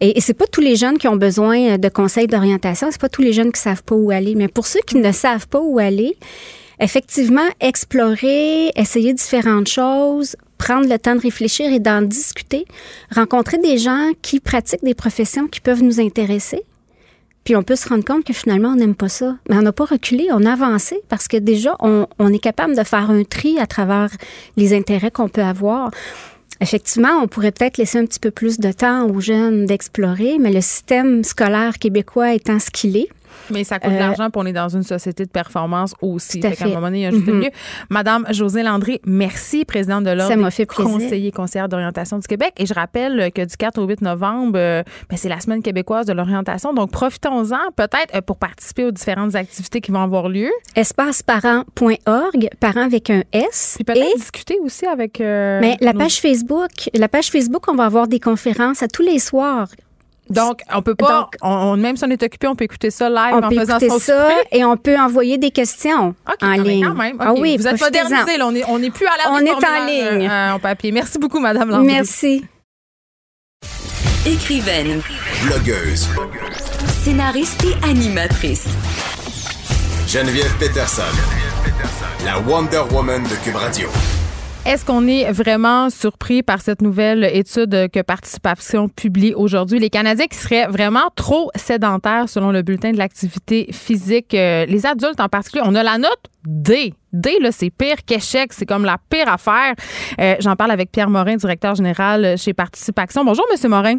Et, 0.00 0.18
et 0.18 0.20
c'est 0.20 0.34
pas 0.34 0.46
tous 0.46 0.60
les 0.60 0.76
jeunes 0.76 0.98
qui 0.98 1.08
ont 1.08 1.16
besoin 1.16 1.78
de 1.78 1.88
conseils 1.88 2.26
d'orientation, 2.26 2.88
c'est 2.90 3.00
pas 3.00 3.08
tous 3.08 3.22
les 3.22 3.32
jeunes 3.32 3.52
qui 3.52 3.60
savent 3.60 3.82
pas 3.82 3.94
où 3.94 4.10
aller. 4.10 4.34
Mais 4.34 4.48
pour 4.48 4.66
ceux 4.66 4.80
qui 4.86 4.96
ne 4.96 5.12
savent 5.12 5.48
pas 5.48 5.60
où 5.60 5.78
aller, 5.78 6.16
effectivement, 6.80 7.48
explorer, 7.60 8.70
essayer 8.76 9.14
différentes 9.14 9.68
choses, 9.68 10.36
prendre 10.58 10.88
le 10.88 10.98
temps 10.98 11.16
de 11.16 11.20
réfléchir 11.20 11.72
et 11.72 11.80
d'en 11.80 12.02
discuter, 12.02 12.66
rencontrer 13.14 13.58
des 13.58 13.78
gens 13.78 14.10
qui 14.22 14.40
pratiquent 14.40 14.84
des 14.84 14.94
professions 14.94 15.48
qui 15.48 15.60
peuvent 15.60 15.82
nous 15.82 16.00
intéresser, 16.00 16.62
puis 17.44 17.56
on 17.56 17.62
peut 17.62 17.76
se 17.76 17.88
rendre 17.88 18.04
compte 18.04 18.24
que 18.24 18.32
finalement, 18.32 18.70
on 18.70 18.76
n'aime 18.76 18.94
pas 18.94 19.08
ça. 19.08 19.36
Mais 19.48 19.56
on 19.56 19.62
n'a 19.62 19.72
pas 19.72 19.84
reculé, 19.84 20.28
on 20.30 20.44
a 20.44 20.52
avancé 20.52 21.00
parce 21.08 21.28
que 21.28 21.36
déjà, 21.36 21.76
on, 21.80 22.06
est 22.32 22.38
capable 22.38 22.76
de 22.76 22.84
faire 22.84 23.10
un 23.10 23.24
tri 23.24 23.58
à 23.58 23.66
travers 23.66 24.10
les 24.56 24.74
intérêts 24.74 25.10
qu'on 25.10 25.28
peut 25.28 25.42
avoir. 25.42 25.90
Effectivement, 26.60 27.20
on 27.20 27.26
pourrait 27.26 27.50
peut-être 27.50 27.78
laisser 27.78 27.98
un 27.98 28.06
petit 28.06 28.20
peu 28.20 28.30
plus 28.30 28.60
de 28.60 28.70
temps 28.70 29.08
aux 29.08 29.20
jeunes 29.20 29.66
d'explorer, 29.66 30.38
mais 30.38 30.52
le 30.52 30.60
système 30.60 31.24
scolaire 31.24 31.78
québécois 31.78 32.34
étant 32.34 32.60
ce 32.60 32.70
qu'il 32.70 32.96
est, 32.96 33.08
Mais 33.50 33.64
ça 33.64 33.78
coûte 33.78 33.92
de 33.92 33.98
l'argent, 33.98 34.30
pour 34.30 34.42
on 34.42 34.46
est 34.46 34.52
dans 34.52 34.68
une 34.68 34.82
société 34.82 35.24
de 35.24 35.30
performance 35.30 35.94
aussi. 36.00 36.40
Fait 36.40 36.56
qu'à 36.56 36.64
un 36.64 36.68
moment 36.68 36.82
donné, 36.82 37.00
il 37.00 37.02
y 37.02 37.06
a 37.06 37.10
juste 37.10 37.26
mieux. 37.26 37.50
Madame 37.90 38.26
José 38.30 38.62
Landry, 38.62 39.00
merci, 39.04 39.64
présidente 39.64 40.04
de 40.04 40.10
l'Ordre 40.10 40.50
conseiller 40.66 41.30
conseillère 41.32 41.68
d'orientation 41.68 42.18
du 42.18 42.26
Québec. 42.26 42.52
Et 42.58 42.66
je 42.66 42.74
rappelle 42.74 43.30
que 43.32 43.42
du 43.42 43.56
4 43.56 43.78
au 43.78 43.86
8 43.86 44.02
novembre, 44.02 44.52
ben, 44.52 44.84
c'est 45.14 45.28
la 45.28 45.40
semaine 45.40 45.62
québécoise 45.62 46.06
de 46.06 46.12
l'orientation. 46.12 46.74
Donc, 46.74 46.90
profitons-en 46.90 47.70
peut-être 47.76 48.20
pour 48.22 48.36
participer 48.36 48.84
aux 48.84 48.90
différentes 48.90 49.34
activités 49.34 49.80
qui 49.80 49.90
vont 49.90 50.02
avoir 50.02 50.28
lieu. 50.28 50.50
Espaceparent.org, 50.74 52.48
parents 52.60 52.84
avec 52.84 53.10
un 53.10 53.22
S. 53.32 53.74
Puis 53.76 53.84
peut-être 53.84 54.16
discuter 54.16 54.58
aussi 54.62 54.86
avec. 54.86 55.20
mais 55.20 55.76
la 55.80 55.94
page 55.94 56.20
Facebook, 56.20 56.90
la 56.94 57.08
page 57.08 57.30
Facebook, 57.30 57.68
on 57.68 57.74
va 57.74 57.84
avoir 57.84 58.08
des 58.08 58.20
conférences 58.20 58.82
à 58.82 58.88
tous 58.88 59.02
les 59.02 59.18
soirs. 59.18 59.68
Donc, 60.32 60.60
on 60.72 60.82
peut 60.82 60.94
pas, 60.94 61.28
on, 61.42 61.76
même 61.76 61.96
si 61.96 62.04
on 62.04 62.10
est 62.10 62.22
occupé, 62.22 62.46
on 62.46 62.54
peut 62.54 62.64
écouter 62.64 62.90
ça 62.90 63.08
live 63.08 63.34
on 63.34 63.38
en 63.38 63.48
peut 63.48 63.56
faisant 63.56 63.78
écouter 63.78 64.00
ça 64.00 64.28
et 64.50 64.64
on 64.64 64.76
peut 64.76 64.98
envoyer 64.98 65.38
des 65.38 65.50
questions 65.50 66.14
en 66.40 66.52
ligne. 66.52 66.86
Quand 66.86 66.94
même, 66.94 67.16
Ah 67.20 67.32
oui, 67.34 67.56
vous 67.56 67.66
êtes 67.66 67.80
modernisé, 67.80 68.42
on 68.42 68.52
n'est 68.52 68.64
on 68.68 68.82
est 68.82 68.90
plus 68.90 69.06
à 69.06 69.16
la 69.24 69.32
On 69.32 69.38
est 69.38 69.50
en 69.50 69.86
ligne. 69.86 70.28
Euh, 70.28 70.52
en 70.54 70.58
papier. 70.58 70.92
Merci 70.92 71.18
beaucoup, 71.18 71.40
Madame 71.40 71.70
Landry. 71.70 71.86
Merci. 71.86 72.44
Écrivaine. 74.26 75.02
Blogueuse. 75.44 76.08
Scénariste 77.02 77.64
et 77.64 77.84
animatrice. 77.84 78.68
Geneviève 80.06 80.54
Peterson. 80.58 81.02
Geneviève 81.02 81.52
Peterson. 81.64 82.02
La 82.24 82.38
Wonder 82.38 82.82
Woman 82.92 83.22
de 83.24 83.34
Cube 83.44 83.56
Radio. 83.56 83.88
Est-ce 84.64 84.84
qu'on 84.84 85.08
est 85.08 85.32
vraiment 85.32 85.90
surpris 85.90 86.44
par 86.44 86.60
cette 86.60 86.82
nouvelle 86.82 87.24
étude 87.24 87.90
que 87.90 88.00
Participation 88.00 88.88
publie 88.88 89.34
aujourd'hui? 89.34 89.80
Les 89.80 89.90
Canadiens 89.90 90.26
qui 90.26 90.38
seraient 90.38 90.68
vraiment 90.68 91.10
trop 91.16 91.50
sédentaires 91.56 92.28
selon 92.28 92.52
le 92.52 92.62
bulletin 92.62 92.92
de 92.92 92.96
l'activité 92.96 93.68
physique. 93.72 94.34
Euh, 94.34 94.64
les 94.66 94.86
adultes 94.86 95.20
en 95.20 95.28
particulier, 95.28 95.64
on 95.66 95.74
a 95.74 95.82
la 95.82 95.98
note 95.98 96.30
D. 96.46 96.94
D, 97.12 97.38
là, 97.40 97.50
c'est 97.50 97.70
pire 97.70 98.04
qu'échec. 98.06 98.52
C'est 98.52 98.64
comme 98.64 98.84
la 98.84 98.98
pire 99.10 99.28
affaire. 99.28 99.74
Euh, 100.20 100.36
j'en 100.38 100.54
parle 100.54 100.70
avec 100.70 100.92
Pierre 100.92 101.10
Morin, 101.10 101.34
directeur 101.34 101.74
général 101.74 102.38
chez 102.38 102.54
Participation. 102.54 103.24
Bonjour, 103.24 103.44
Monsieur 103.50 103.68
Morin. 103.68 103.98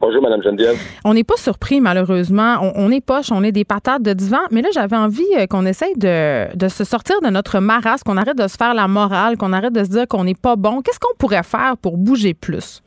Bonjour, 0.00 0.22
Mme 0.22 0.42
Geneviève. 0.42 0.76
On 1.04 1.12
n'est 1.12 1.24
pas 1.24 1.36
surpris, 1.36 1.82
malheureusement. 1.82 2.56
On, 2.74 2.90
est 2.90 3.04
poche, 3.04 3.30
on 3.30 3.42
est 3.42 3.52
des 3.52 3.66
patates 3.66 4.02
de 4.02 4.14
divan. 4.14 4.38
Mais 4.50 4.62
là, 4.62 4.70
j'avais 4.72 4.96
envie 4.96 5.28
euh, 5.36 5.46
qu'on 5.46 5.66
essaye 5.66 5.92
de, 5.94 6.68
se 6.68 6.84
sortir 6.84 7.20
de 7.20 7.28
notre 7.28 7.60
maras, 7.60 8.00
qu'on 8.04 8.16
arrête 8.16 8.38
de 8.38 8.48
se 8.48 8.56
faire 8.56 8.72
la 8.72 8.88
morale, 8.88 9.36
qu'on 9.36 9.52
arrête 9.52 9.74
de 9.74 9.84
se 9.84 9.90
dire 9.90 10.08
qu'on 10.08 10.24
n'est 10.24 10.34
pas 10.34 10.56
bon. 10.56 10.80
Qu'est-ce 10.80 10.98
qu'on 10.98 11.14
pourrait 11.18 11.42
faire 11.42 11.74
pour 11.82 11.98
bouger 11.98 12.32
plus? 12.32 12.82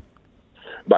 Ben, 0.87 0.97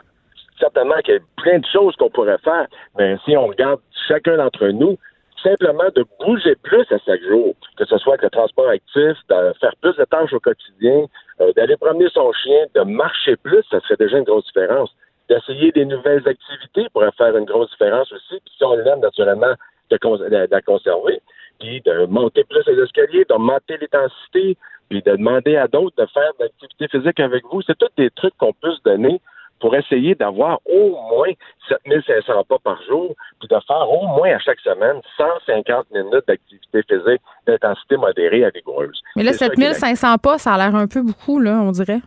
certainement 0.58 0.96
qu'il 1.04 1.16
y 1.16 1.18
a 1.18 1.20
plein 1.36 1.60
de 1.60 1.66
choses 1.74 1.94
qu'on 1.98 2.10
pourrait 2.10 2.40
faire. 2.46 2.68
Mais 2.98 3.18
si 3.26 3.36
on 3.36 3.48
regarde 3.48 3.82
chacun 4.08 4.38
d'entre 4.38 4.68
nous, 4.68 4.98
simplement 5.44 5.90
de 5.98 6.06
bouger 6.26 6.56
plus 6.64 6.86
à 6.92 6.98
chaque 7.06 7.24
jour, 7.24 7.56
que 7.76 7.84
ce 7.84 7.98
soit 7.98 8.14
avec 8.14 8.24
le 8.24 8.30
transport 8.30 8.70
actif, 8.70 9.18
de 9.30 9.54
faire 9.60 9.76
plus 9.82 9.98
de 9.98 10.06
tâches 10.06 10.32
au 10.32 10.40
quotidien, 10.40 11.08
euh, 11.42 11.52
d'aller 11.58 11.76
promener 11.76 12.08
son 12.14 12.32
chien, 12.32 12.68
de 12.74 12.82
marcher 12.84 13.36
plus, 13.36 13.64
ça 13.70 13.82
serait 13.82 13.98
déjà 14.00 14.18
une 14.18 14.24
grosse 14.24 14.46
différence 14.46 14.96
d'essayer 15.30 15.72
des 15.72 15.86
nouvelles 15.86 16.28
activités 16.28 16.88
pourrait 16.94 17.12
faire 17.18 17.36
une 17.36 17.46
grosse 17.46 17.72
différence 17.72 18.12
aussi. 18.12 18.40
Puis 18.44 18.54
si 18.58 18.64
on 18.64 18.76
l'aime, 18.76 19.00
naturellement, 19.00 19.54
de, 19.90 20.48
la 20.52 20.62
conserver. 20.62 21.22
Puis 21.60 21.82
de 21.82 22.06
monter 22.06 22.44
plus 22.44 22.64
les 22.68 22.82
escaliers, 22.82 23.26
d'augmenter 23.30 23.78
l'intensité, 23.78 24.58
puis 24.90 25.02
de 25.02 25.12
demander 25.12 25.56
à 25.58 25.68
d'autres 25.68 25.96
de 25.98 26.08
faire 26.08 26.32
de 26.40 26.44
l'activité 26.44 26.88
physique 26.88 27.20
avec 27.20 27.44
vous. 27.46 27.62
C'est 27.62 27.78
tous 27.78 27.90
des 27.98 28.10
trucs 28.12 28.36
qu'on 28.38 28.54
peut 28.54 28.74
se 28.74 28.82
donner 28.84 29.22
pour 29.62 29.74
essayer 29.76 30.16
d'avoir 30.16 30.60
au 30.66 30.90
moins 31.10 31.32
7500 31.70 32.44
pas 32.44 32.60
par 32.60 32.82
jour, 32.84 33.16
puis 33.40 33.48
de 33.48 33.58
faire 33.66 33.90
au 33.90 34.06
moins 34.08 34.36
à 34.36 34.40
chaque 34.40 34.60
semaine 34.60 35.02
150 35.18 35.92
minutes 35.92 36.28
d'activité 36.28 36.84
physique 36.84 37.22
d'intensité 37.48 37.96
modérée 37.96 38.44
à 38.44 38.50
vigoureuse. 38.50 39.02
Mais 39.16 39.24
là, 39.24 39.32
7500 39.32 40.18
pas, 40.18 40.38
ça 40.38 40.54
a 40.54 40.58
l'air 40.58 40.76
un 40.76 40.88
peu 40.88 41.02
beaucoup, 41.02 41.40
là, 41.40 41.62
on 41.62 41.72
dirait. 41.72 42.02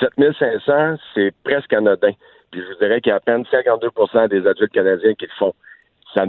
7500, 0.00 0.96
c'est 1.14 1.32
presque 1.44 1.72
anodin. 1.72 2.12
Puis 2.50 2.62
je 2.62 2.66
vous 2.66 2.78
dirais 2.80 3.00
qu'il 3.00 3.10
y 3.10 3.12
a 3.12 3.16
à 3.16 3.20
peine 3.20 3.42
52% 3.44 4.28
des 4.28 4.46
adultes 4.46 4.72
canadiens 4.72 5.14
qui 5.14 5.26
le 5.26 5.32
font. 5.38 5.54
Ça, 6.14 6.24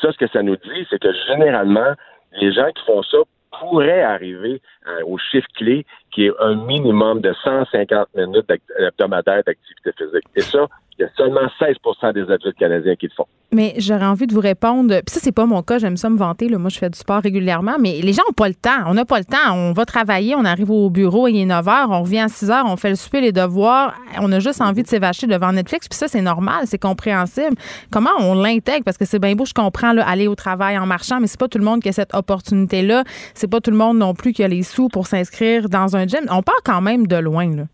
ce 0.00 0.16
que 0.16 0.28
ça 0.28 0.42
nous 0.42 0.56
dit, 0.56 0.86
c'est 0.90 1.00
que 1.00 1.12
généralement, 1.26 1.92
les 2.32 2.52
gens 2.52 2.70
qui 2.72 2.84
font 2.84 3.02
ça 3.02 3.18
pourraient 3.58 4.02
arriver 4.02 4.60
au 5.06 5.18
chiffre 5.18 5.46
clé 5.54 5.86
qui 6.12 6.26
est 6.26 6.32
un 6.40 6.54
minimum 6.54 7.20
de 7.20 7.32
150 7.44 8.08
minutes 8.14 8.46
hebdomadaires 8.78 9.42
d'activité 9.44 9.92
physique. 9.96 10.24
Et 10.36 10.40
ça, 10.40 10.66
il 10.98 11.02
y 11.02 11.04
a 11.04 11.10
seulement 11.16 11.48
16 11.58 11.76
des 12.14 12.32
adultes 12.32 12.58
canadiens 12.58 12.96
qui 12.96 13.06
le 13.06 13.12
font. 13.16 13.26
Mais 13.52 13.74
j'aurais 13.78 14.04
envie 14.04 14.26
de 14.26 14.34
vous 14.34 14.40
répondre. 14.40 14.94
Puis 15.06 15.14
ça, 15.14 15.20
c'est 15.22 15.32
pas 15.32 15.46
mon 15.46 15.62
cas. 15.62 15.78
J'aime 15.78 15.96
ça 15.96 16.10
me 16.10 16.18
vanter. 16.18 16.48
Moi, 16.48 16.68
je 16.70 16.78
fais 16.78 16.90
du 16.90 16.98
sport 16.98 17.22
régulièrement. 17.22 17.76
Mais 17.78 18.00
les 18.02 18.12
gens 18.12 18.22
n'ont 18.26 18.34
pas 18.34 18.48
le 18.48 18.54
temps. 18.54 18.82
On 18.86 18.94
n'a 18.94 19.04
pas 19.04 19.18
le 19.18 19.24
temps. 19.24 19.54
On 19.54 19.72
va 19.72 19.84
travailler. 19.84 20.34
On 20.34 20.44
arrive 20.44 20.70
au 20.70 20.90
bureau. 20.90 21.28
Il 21.28 21.40
est 21.40 21.46
9 21.46 21.64
h. 21.64 21.86
On 21.88 22.02
revient 22.02 22.20
à 22.20 22.28
6 22.28 22.50
h. 22.50 22.62
On 22.66 22.76
fait 22.76 22.90
le 22.90 22.96
souper, 22.96 23.20
les 23.20 23.32
devoirs. 23.32 23.94
On 24.20 24.30
a 24.32 24.40
juste 24.40 24.60
envie 24.60 24.82
de 24.82 24.88
s'évacher 24.88 25.26
devant 25.26 25.52
Netflix. 25.52 25.88
Puis 25.88 25.96
ça, 25.96 26.08
c'est 26.08 26.20
normal. 26.20 26.64
C'est 26.66 26.78
compréhensible. 26.78 27.56
Comment 27.90 28.10
on 28.18 28.34
l'intègre? 28.34 28.84
Parce 28.84 28.98
que 28.98 29.04
c'est 29.04 29.20
bien 29.20 29.34
beau, 29.34 29.44
je 29.44 29.54
comprends, 29.54 29.92
là, 29.92 30.06
aller 30.06 30.26
au 30.26 30.34
travail 30.34 30.76
en 30.76 30.86
marchant. 30.86 31.20
Mais 31.20 31.28
c'est 31.28 31.40
pas 31.40 31.48
tout 31.48 31.58
le 31.58 31.64
monde 31.64 31.80
qui 31.80 31.88
a 31.88 31.92
cette 31.92 32.14
opportunité-là. 32.14 33.04
C'est 33.34 33.48
pas 33.48 33.60
tout 33.60 33.70
le 33.70 33.76
monde 33.76 33.98
non 33.98 34.14
plus 34.14 34.32
qui 34.32 34.42
a 34.42 34.48
les 34.48 34.64
sous 34.64 34.88
pour 34.88 35.06
s'inscrire 35.06 35.68
dans 35.68 35.96
un 35.96 36.06
gym. 36.06 36.26
On 36.30 36.42
part 36.42 36.60
quand 36.64 36.80
même 36.80 37.06
de 37.06 37.16
loin, 37.16 37.54
là 37.54 37.64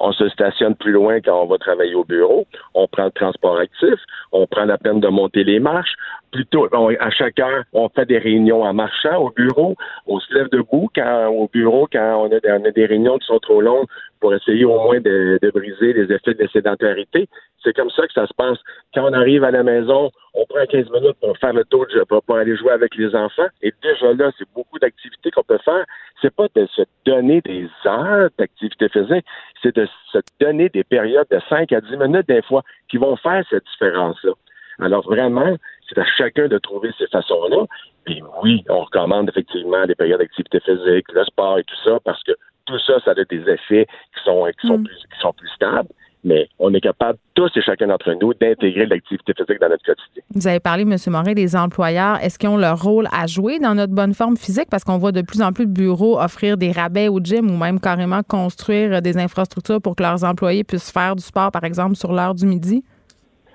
on 0.00 0.12
se 0.12 0.28
stationne 0.30 0.74
plus 0.74 0.92
loin 0.92 1.20
quand 1.20 1.42
on 1.42 1.46
va 1.46 1.58
travailler 1.58 1.94
au 1.94 2.04
bureau, 2.04 2.46
on 2.74 2.88
prend 2.88 3.04
le 3.04 3.10
transport 3.12 3.58
actif, 3.58 4.00
on 4.32 4.46
prend 4.46 4.64
la 4.64 4.78
peine 4.78 5.00
de 5.00 5.08
monter 5.08 5.44
les 5.44 5.60
marches, 5.60 5.94
plutôt 6.30 6.68
à 6.72 7.10
chaque 7.10 7.38
heure, 7.40 7.64
on 7.72 7.88
fait 7.88 8.06
des 8.06 8.18
réunions 8.18 8.62
en 8.62 8.72
marchant 8.72 9.16
au 9.18 9.30
bureau, 9.30 9.76
on 10.06 10.20
se 10.20 10.32
lève 10.34 10.48
debout 10.50 10.88
quand 10.94 11.28
au 11.28 11.48
bureau 11.48 11.88
quand 11.90 12.28
on 12.28 12.32
a, 12.32 12.70
des 12.70 12.86
réunions 12.86 13.18
qui 13.18 13.26
sont 13.26 13.38
trop 13.38 13.60
longues 13.60 13.86
pour 14.20 14.34
essayer 14.34 14.64
au 14.64 14.78
moins 14.82 15.00
de, 15.00 15.38
briser 15.54 15.92
les 15.92 16.12
effets 16.14 16.34
de 16.34 16.42
la 16.42 16.48
sédentarité. 16.48 17.28
C'est 17.62 17.74
comme 17.74 17.90
ça 17.90 18.06
que 18.06 18.12
ça 18.12 18.26
se 18.26 18.34
passe. 18.34 18.58
Quand 18.94 19.10
on 19.10 19.12
arrive 19.12 19.44
à 19.44 19.50
la 19.50 19.62
maison, 19.62 20.10
on 20.34 20.44
prend 20.46 20.64
15 20.66 20.90
minutes 20.90 21.16
pour 21.20 21.36
faire 21.38 21.52
le 21.52 21.64
tour 21.64 21.86
pour, 22.08 22.22
pour 22.22 22.36
aller 22.36 22.56
jouer 22.56 22.72
avec 22.72 22.94
les 22.96 23.14
enfants. 23.14 23.48
Et 23.62 23.72
déjà 23.82 24.12
là, 24.14 24.30
c'est 24.38 24.48
beaucoup 24.54 24.78
d'activités 24.78 25.30
qu'on 25.30 25.42
peut 25.42 25.58
faire. 25.64 25.84
C'est 26.22 26.34
pas 26.34 26.46
de 26.54 26.66
se 26.66 26.82
donner 27.04 27.40
des 27.40 27.68
heures 27.86 28.28
d'activité 28.38 28.88
physique, 28.88 29.24
c'est 29.62 29.74
de 29.74 29.86
se 30.12 30.18
donner 30.38 30.68
des 30.68 30.84
périodes 30.84 31.26
de 31.30 31.40
5 31.48 31.72
à 31.72 31.80
10 31.80 31.96
minutes 31.96 32.28
des 32.28 32.42
fois 32.42 32.62
qui 32.90 32.98
vont 32.98 33.16
faire 33.16 33.42
cette 33.50 33.64
différence-là. 33.64 34.32
Alors 34.80 35.04
vraiment, 35.04 35.56
c'est 35.90 36.00
à 36.00 36.04
chacun 36.16 36.48
de 36.48 36.58
trouver 36.58 36.90
ces 36.98 37.06
façons-là. 37.08 37.66
Puis 38.04 38.22
oui, 38.42 38.64
on 38.68 38.84
recommande 38.84 39.28
effectivement 39.28 39.84
des 39.86 39.94
périodes 39.94 40.20
d'activité 40.20 40.60
physique, 40.60 41.06
le 41.12 41.24
sport 41.24 41.58
et 41.58 41.64
tout 41.64 41.76
ça, 41.84 41.98
parce 42.04 42.22
que 42.22 42.32
tout 42.66 42.78
ça, 42.78 43.00
ça 43.04 43.10
a 43.10 43.14
des 43.14 43.50
effets 43.50 43.86
qui 43.86 44.24
sont, 44.24 44.46
qui 44.60 44.66
sont, 44.66 44.78
mm. 44.78 44.84
plus, 44.84 44.96
qui 44.96 45.20
sont 45.20 45.32
plus 45.32 45.48
stables 45.48 45.88
mais 46.24 46.48
on 46.58 46.72
est 46.74 46.80
capable, 46.80 47.18
tous 47.34 47.50
et 47.56 47.62
chacun 47.62 47.86
d'entre 47.86 48.12
nous, 48.20 48.34
d'intégrer 48.34 48.86
l'activité 48.86 49.32
physique 49.36 49.60
dans 49.60 49.68
notre 49.68 49.84
quotidien. 49.84 50.22
Vous 50.34 50.46
avez 50.46 50.60
parlé, 50.60 50.82
M. 50.82 50.96
Morin, 51.08 51.32
des 51.32 51.56
employeurs. 51.56 52.18
Est-ce 52.22 52.38
qu'ils 52.38 52.48
ont 52.48 52.56
leur 52.56 52.82
rôle 52.82 53.08
à 53.12 53.26
jouer 53.26 53.58
dans 53.58 53.74
notre 53.74 53.92
bonne 53.92 54.14
forme 54.14 54.36
physique? 54.36 54.68
Parce 54.70 54.84
qu'on 54.84 54.98
voit 54.98 55.12
de 55.12 55.22
plus 55.22 55.42
en 55.42 55.52
plus 55.52 55.66
de 55.66 55.72
bureaux 55.72 56.20
offrir 56.20 56.56
des 56.56 56.72
rabais 56.72 57.08
au 57.08 57.20
gym 57.20 57.50
ou 57.50 57.56
même 57.56 57.80
carrément 57.80 58.22
construire 58.22 59.00
des 59.00 59.16
infrastructures 59.16 59.80
pour 59.80 59.96
que 59.96 60.02
leurs 60.02 60.24
employés 60.24 60.64
puissent 60.64 60.90
faire 60.90 61.16
du 61.16 61.22
sport, 61.22 61.50
par 61.50 61.64
exemple, 61.64 61.96
sur 61.96 62.12
l'heure 62.12 62.34
du 62.34 62.46
midi. 62.46 62.84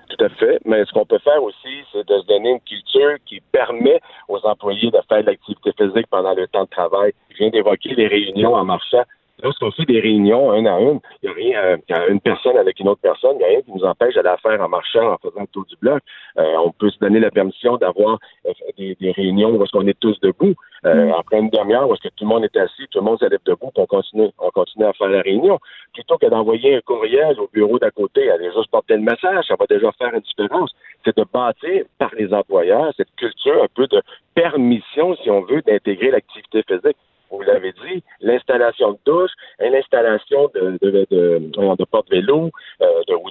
Tout 0.08 0.24
à 0.24 0.28
fait. 0.28 0.60
Mais 0.64 0.84
ce 0.84 0.92
qu'on 0.92 1.04
peut 1.04 1.18
faire 1.18 1.42
aussi, 1.42 1.84
c'est 1.92 2.06
de 2.06 2.18
se 2.20 2.26
donner 2.26 2.50
une 2.50 2.60
culture 2.60 3.16
qui 3.26 3.40
permet 3.40 4.00
aux 4.28 4.38
employés 4.44 4.90
de 4.90 4.98
faire 5.08 5.22
de 5.22 5.26
l'activité 5.26 5.72
physique 5.76 6.06
pendant 6.10 6.34
le 6.34 6.46
temps 6.48 6.64
de 6.64 6.70
travail. 6.70 7.12
Je 7.30 7.38
viens 7.38 7.50
d'évoquer 7.50 7.94
les 7.94 8.06
réunions 8.06 8.54
en 8.54 8.64
marchant. 8.64 9.02
Lorsqu'on 9.42 9.70
fait 9.70 9.84
des 9.84 10.00
réunions 10.00 10.50
un 10.52 10.64
à 10.64 10.80
une, 10.80 11.00
il 11.22 11.26
n'y 11.26 11.28
a 11.28 11.32
rien, 11.32 11.62
euh, 11.62 12.08
une 12.08 12.20
personne 12.20 12.56
avec 12.56 12.80
une 12.80 12.88
autre 12.88 13.02
personne, 13.02 13.32
il 13.34 13.38
n'y 13.38 13.44
a 13.44 13.48
rien 13.48 13.60
qui 13.60 13.72
nous 13.72 13.84
empêche 13.84 14.14
d'aller 14.14 14.30
la 14.30 14.38
faire 14.38 14.60
en 14.60 14.68
marchant, 14.68 15.12
en 15.12 15.18
faisant 15.18 15.42
le 15.42 15.46
tour 15.48 15.64
du 15.66 15.76
bloc. 15.76 16.02
Euh, 16.38 16.54
on 16.64 16.72
peut 16.72 16.90
se 16.90 16.98
donner 16.98 17.20
la 17.20 17.30
permission 17.30 17.76
d'avoir 17.76 18.18
euh, 18.46 18.52
des, 18.78 19.12
réunions 19.12 19.50
où 19.50 19.62
est-ce 19.62 19.88
est 19.88 20.00
tous 20.00 20.18
debout. 20.20 20.54
Euh, 20.86 21.06
mm. 21.06 21.12
Après 21.18 21.38
une 21.38 21.50
demi-heure, 21.50 21.88
où 21.88 21.94
est-ce 21.94 22.08
que 22.08 22.14
tout 22.14 22.24
le 22.24 22.28
monde 22.28 22.44
est 22.44 22.56
assis, 22.56 22.86
tout 22.90 23.00
le 23.00 23.04
monde 23.04 23.18
s'élève 23.18 23.40
debout, 23.44 23.70
puis 23.74 23.82
on 23.82 23.86
continue, 23.86 24.30
on 24.38 24.50
continue 24.50 24.86
à 24.86 24.92
faire 24.94 25.08
la 25.08 25.20
réunion. 25.20 25.58
Plutôt 25.92 26.16
que 26.16 26.26
d'envoyer 26.26 26.76
un 26.76 26.80
courriel 26.80 27.38
au 27.38 27.48
bureau 27.52 27.78
d'à 27.78 27.90
côté, 27.90 28.30
aller 28.30 28.50
juste 28.54 28.70
porter 28.70 28.94
le 28.94 29.02
message, 29.02 29.44
ça 29.48 29.56
va 29.58 29.66
déjà 29.68 29.92
faire 29.92 30.14
une 30.14 30.20
différence. 30.20 30.74
C'est 31.04 31.16
de 31.16 31.24
bâtir 31.30 31.84
par 31.98 32.10
les 32.16 32.32
employeurs 32.32 32.92
cette 32.96 33.14
culture 33.16 33.62
un 33.62 33.68
peu 33.74 33.86
de 33.86 34.00
permission, 34.34 35.14
si 35.16 35.30
on 35.30 35.42
veut, 35.42 35.62
d'intégrer 35.62 36.10
l'activité 36.10 36.62
physique 36.66 36.96
vous 37.30 37.42
l'avez 37.42 37.72
dit, 37.72 38.02
l'installation 38.20 38.92
de 38.92 38.98
douche, 39.04 39.30
l'installation 39.58 40.50
de, 40.54 40.78
de, 40.80 41.06
de, 41.10 41.38
de 41.76 41.84
porte-vélo 41.84 42.50
euh, 42.80 43.16
ou 43.16 43.30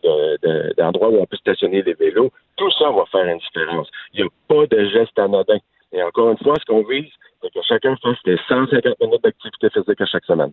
d'endroits 0.78 1.10
où 1.10 1.18
on 1.22 1.26
peut 1.26 1.38
stationner 1.38 1.82
les 1.82 1.94
vélos, 1.94 2.32
tout 2.58 2.72
ça 2.72 2.90
va 2.92 3.06
faire 3.12 3.26
une 3.26 3.40
différence. 3.40 3.90
Il 4.14 4.22
n'y 4.22 4.28
a 4.28 4.30
pas 4.48 4.66
de 4.68 4.86
geste 4.90 5.18
anodin. 5.18 5.58
Et 5.92 6.04
encore 6.04 6.32
une 6.32 6.38
fois, 6.38 6.56
ce 6.60 6.66
qu'on 6.66 6.84
vise, 6.84 7.12
que 7.42 7.60
chacun 7.68 7.96
fasse 8.02 8.18
des 8.26 8.38
150 8.48 9.00
minutes 9.02 9.24
d'activité 9.24 9.70
physique 9.70 10.02
à 10.02 10.06
chaque 10.06 10.26
semaine. 10.26 10.52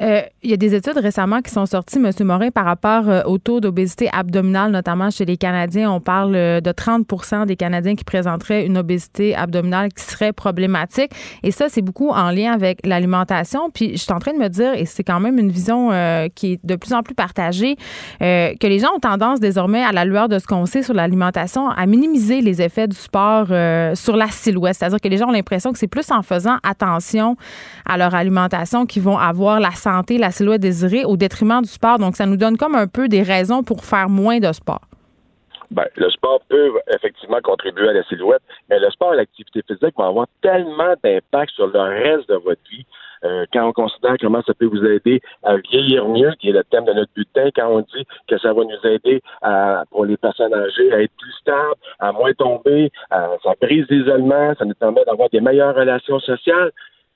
Euh, 0.00 0.22
il 0.42 0.50
y 0.50 0.54
a 0.54 0.56
des 0.56 0.74
études 0.74 0.96
récemment 0.96 1.40
qui 1.40 1.50
sont 1.50 1.66
sorties, 1.66 1.98
M. 1.98 2.10
Morin, 2.26 2.50
par 2.50 2.64
rapport 2.64 3.08
euh, 3.08 3.22
au 3.24 3.38
taux 3.38 3.60
d'obésité 3.60 4.08
abdominale, 4.12 4.70
notamment 4.70 5.10
chez 5.10 5.24
les 5.24 5.36
Canadiens. 5.36 5.90
On 5.90 6.00
parle 6.00 6.34
euh, 6.34 6.60
de 6.60 6.72
30 6.72 7.46
des 7.46 7.56
Canadiens 7.56 7.94
qui 7.94 8.04
présenteraient 8.04 8.66
une 8.66 8.78
obésité 8.78 9.34
abdominale 9.34 9.90
qui 9.92 10.04
serait 10.04 10.32
problématique. 10.32 11.12
Et 11.42 11.50
ça, 11.50 11.68
c'est 11.68 11.82
beaucoup 11.82 12.10
en 12.10 12.30
lien 12.30 12.52
avec 12.52 12.86
l'alimentation. 12.86 13.70
Puis 13.70 13.92
je 13.92 14.02
suis 14.02 14.12
en 14.12 14.18
train 14.18 14.32
de 14.32 14.38
me 14.38 14.48
dire, 14.48 14.74
et 14.74 14.84
c'est 14.86 15.04
quand 15.04 15.20
même 15.20 15.38
une 15.38 15.50
vision 15.50 15.90
qui 16.34 16.52
est 16.52 16.60
de 16.64 16.76
plus 16.76 16.92
en 16.92 17.02
plus 17.02 17.14
partagée, 17.14 17.76
que 18.20 18.66
les 18.66 18.78
gens 18.78 18.94
ont 18.94 19.00
tendance 19.00 19.40
désormais, 19.40 19.82
à 19.82 19.92
la 19.92 20.04
lueur 20.04 20.28
de 20.28 20.38
ce 20.38 20.46
qu'on 20.46 20.66
sait 20.66 20.82
sur 20.82 20.94
l'alimentation, 20.94 21.68
à 21.68 21.86
minimiser 21.86 22.40
les 22.40 22.62
effets 22.62 22.88
du 22.88 22.96
sport 22.96 23.46
sur 23.94 24.16
la 24.16 24.28
silhouette. 24.28 24.76
C'est-à-dire 24.76 25.00
que 25.00 25.08
les 25.08 25.16
gens 25.16 25.28
ont 25.28 25.32
l'impression 25.32 25.72
que 25.72 25.78
c'est 25.78 25.88
plus 25.88 26.09
en 26.12 26.22
faisant 26.22 26.56
attention 26.62 27.36
à 27.86 27.96
leur 27.96 28.14
alimentation 28.14 28.86
qu'ils 28.86 29.02
vont 29.02 29.18
avoir 29.18 29.60
la 29.60 29.72
santé, 29.72 30.18
la 30.18 30.30
silhouette 30.30 30.60
désirée 30.60 31.04
au 31.04 31.16
détriment 31.16 31.62
du 31.62 31.68
sport. 31.68 31.98
Donc, 31.98 32.16
ça 32.16 32.26
nous 32.26 32.36
donne 32.36 32.56
comme 32.56 32.74
un 32.74 32.86
peu 32.86 33.08
des 33.08 33.22
raisons 33.22 33.62
pour 33.62 33.84
faire 33.84 34.08
moins 34.08 34.38
de 34.38 34.52
sport. 34.52 34.80
Ben, 35.70 35.84
le 35.96 36.10
sport 36.10 36.40
peut 36.48 36.72
effectivement 36.92 37.38
contribuer 37.42 37.88
à 37.88 37.92
la 37.92 38.02
silhouette, 38.04 38.42
mais 38.68 38.80
le 38.80 38.90
sport 38.90 39.14
et 39.14 39.18
l'activité 39.18 39.62
physique 39.62 39.94
vont 39.96 40.08
avoir 40.08 40.26
tellement 40.42 40.94
d'impact 41.04 41.52
sur 41.52 41.68
le 41.68 41.80
reste 41.80 42.28
de 42.28 42.34
votre 42.34 42.60
vie. 42.70 42.84
Euh, 43.24 43.44
quand 43.52 43.68
on 43.68 43.72
considère 43.72 44.16
comment 44.20 44.42
ça 44.46 44.54
peut 44.54 44.66
vous 44.66 44.84
aider 44.84 45.20
à 45.42 45.56
vieillir 45.56 46.08
mieux, 46.08 46.32
qui 46.38 46.48
est 46.48 46.52
le 46.52 46.64
thème 46.64 46.84
de 46.84 46.92
notre 46.92 47.12
bulletin, 47.14 47.50
quand 47.54 47.68
on 47.68 47.80
dit 47.80 48.06
que 48.28 48.38
ça 48.38 48.52
va 48.52 48.62
nous 48.64 48.90
aider 48.90 49.22
à, 49.42 49.84
pour 49.90 50.04
les 50.04 50.16
personnes 50.16 50.54
âgées 50.54 50.92
à 50.92 51.02
être 51.02 51.12
plus 51.18 51.32
stables, 51.40 51.74
à 51.98 52.12
moins 52.12 52.32
tomber, 52.32 52.90
ça 53.10 53.54
brise 53.60 53.86
l'isolement, 53.90 54.54
ça 54.58 54.64
nous 54.64 54.74
permet 54.74 55.04
d'avoir 55.04 55.28
des 55.30 55.40
meilleures 55.40 55.74
relations 55.74 56.18
sociales. 56.20 56.70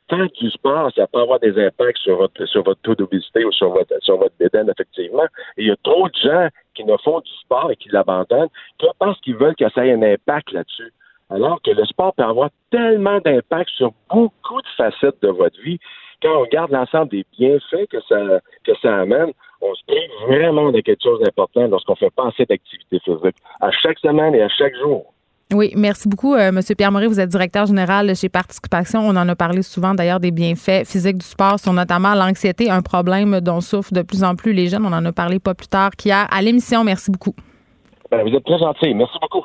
Tant 0.09 0.27
du 0.39 0.51
sport, 0.51 0.91
ça 0.95 1.07
peut 1.07 1.21
avoir 1.21 1.41
des 1.41 1.59
impacts 1.59 1.97
sur 1.97 2.19
votre, 2.19 2.45
sur 2.45 2.63
votre 2.63 2.81
taux 2.83 2.95
d'obésité 2.95 3.43
ou 3.47 3.53
sur 3.53 3.71
votre, 3.71 3.95
sur 4.03 4.19
votre 4.19 4.35
bédaine, 4.39 4.69
effectivement. 4.69 5.25
Et 5.57 5.63
il 5.63 5.67
y 5.69 5.71
a 5.71 5.77
trop 5.83 6.09
de 6.09 6.15
gens 6.23 6.49
qui 6.75 6.85
ne 6.85 6.95
font 6.99 7.21
du 7.21 7.33
sport 7.41 7.71
et 7.71 7.77
qui 7.77 7.89
l'abandonnent 7.89 8.51
parce 8.99 9.19
qu'ils 9.21 9.37
veulent 9.37 9.57
que 9.57 9.69
ça 9.71 9.87
ait 9.87 9.93
un 9.93 10.03
impact 10.03 10.53
là-dessus. 10.53 10.93
Alors 11.31 11.61
que 11.63 11.71
le 11.71 11.85
sport 11.87 12.15
peut 12.15 12.23
avoir 12.23 12.51
tellement 12.71 13.19
d'impact 13.25 13.71
sur 13.71 13.93
beaucoup 14.11 14.61
de 14.61 14.69
facettes 14.77 15.21
de 15.23 15.29
votre 15.29 15.61
vie. 15.63 15.79
Quand 16.23 16.37
on 16.37 16.41
regarde 16.41 16.71
l'ensemble 16.71 17.11
des 17.11 17.25
bienfaits 17.39 17.87
que 17.91 18.01
ça, 18.09 18.41
que 18.65 18.73
ça 18.81 19.01
amène, 19.01 19.33
on 19.61 19.75
se 19.75 19.85
prive 19.87 20.11
vraiment 20.29 20.71
de 20.71 20.81
quelque 20.81 21.03
chose 21.03 21.21
d'important 21.21 21.67
lorsqu'on 21.67 21.97
fait 21.97 22.13
passer 22.15 22.45
d'activité 22.45 22.99
physique 23.01 23.37
à 23.61 23.71
chaque 23.71 23.99
semaine 23.99 24.35
et 24.35 24.43
à 24.43 24.49
chaque 24.49 24.75
jour. 24.77 25.15
Oui, 25.53 25.73
merci 25.77 26.09
beaucoup, 26.09 26.35
euh, 26.35 26.49
M. 26.49 26.61
Pierre-Marie. 26.77 27.07
Vous 27.07 27.21
êtes 27.21 27.29
directeur 27.29 27.67
général 27.67 28.15
chez 28.17 28.29
Participation. 28.29 29.01
On 29.01 29.15
en 29.17 29.29
a 29.29 29.37
parlé 29.37 29.63
souvent, 29.63 29.95
d'ailleurs, 29.95 30.19
des 30.19 30.31
bienfaits 30.31 30.87
physiques 30.87 31.19
du 31.19 31.27
sport 31.27 31.61
sur 31.61 31.73
notamment 31.73 32.15
l'anxiété, 32.15 32.71
un 32.71 32.83
problème 32.83 33.41
dont 33.41 33.61
souffrent 33.61 33.93
de 33.93 34.03
plus 34.03 34.25
en 34.25 34.37
plus 34.37 34.53
les 34.53 34.69
jeunes. 34.69 34.87
On 34.87 34.93
en 34.93 35.05
a 35.05 35.13
parlé 35.13 35.39
pas 35.39 35.55
plus 35.55 35.69
tard 35.69 35.91
qu'hier 35.91 36.27
à 36.31 36.41
l'émission. 36.41 36.83
Merci 36.83 37.11
beaucoup. 37.11 37.35
Ben, 38.11 38.23
vous 38.23 38.35
êtes 38.35 38.45
très 38.45 38.59
gentil. 38.59 38.95
Merci 38.95 39.19
beaucoup. 39.21 39.45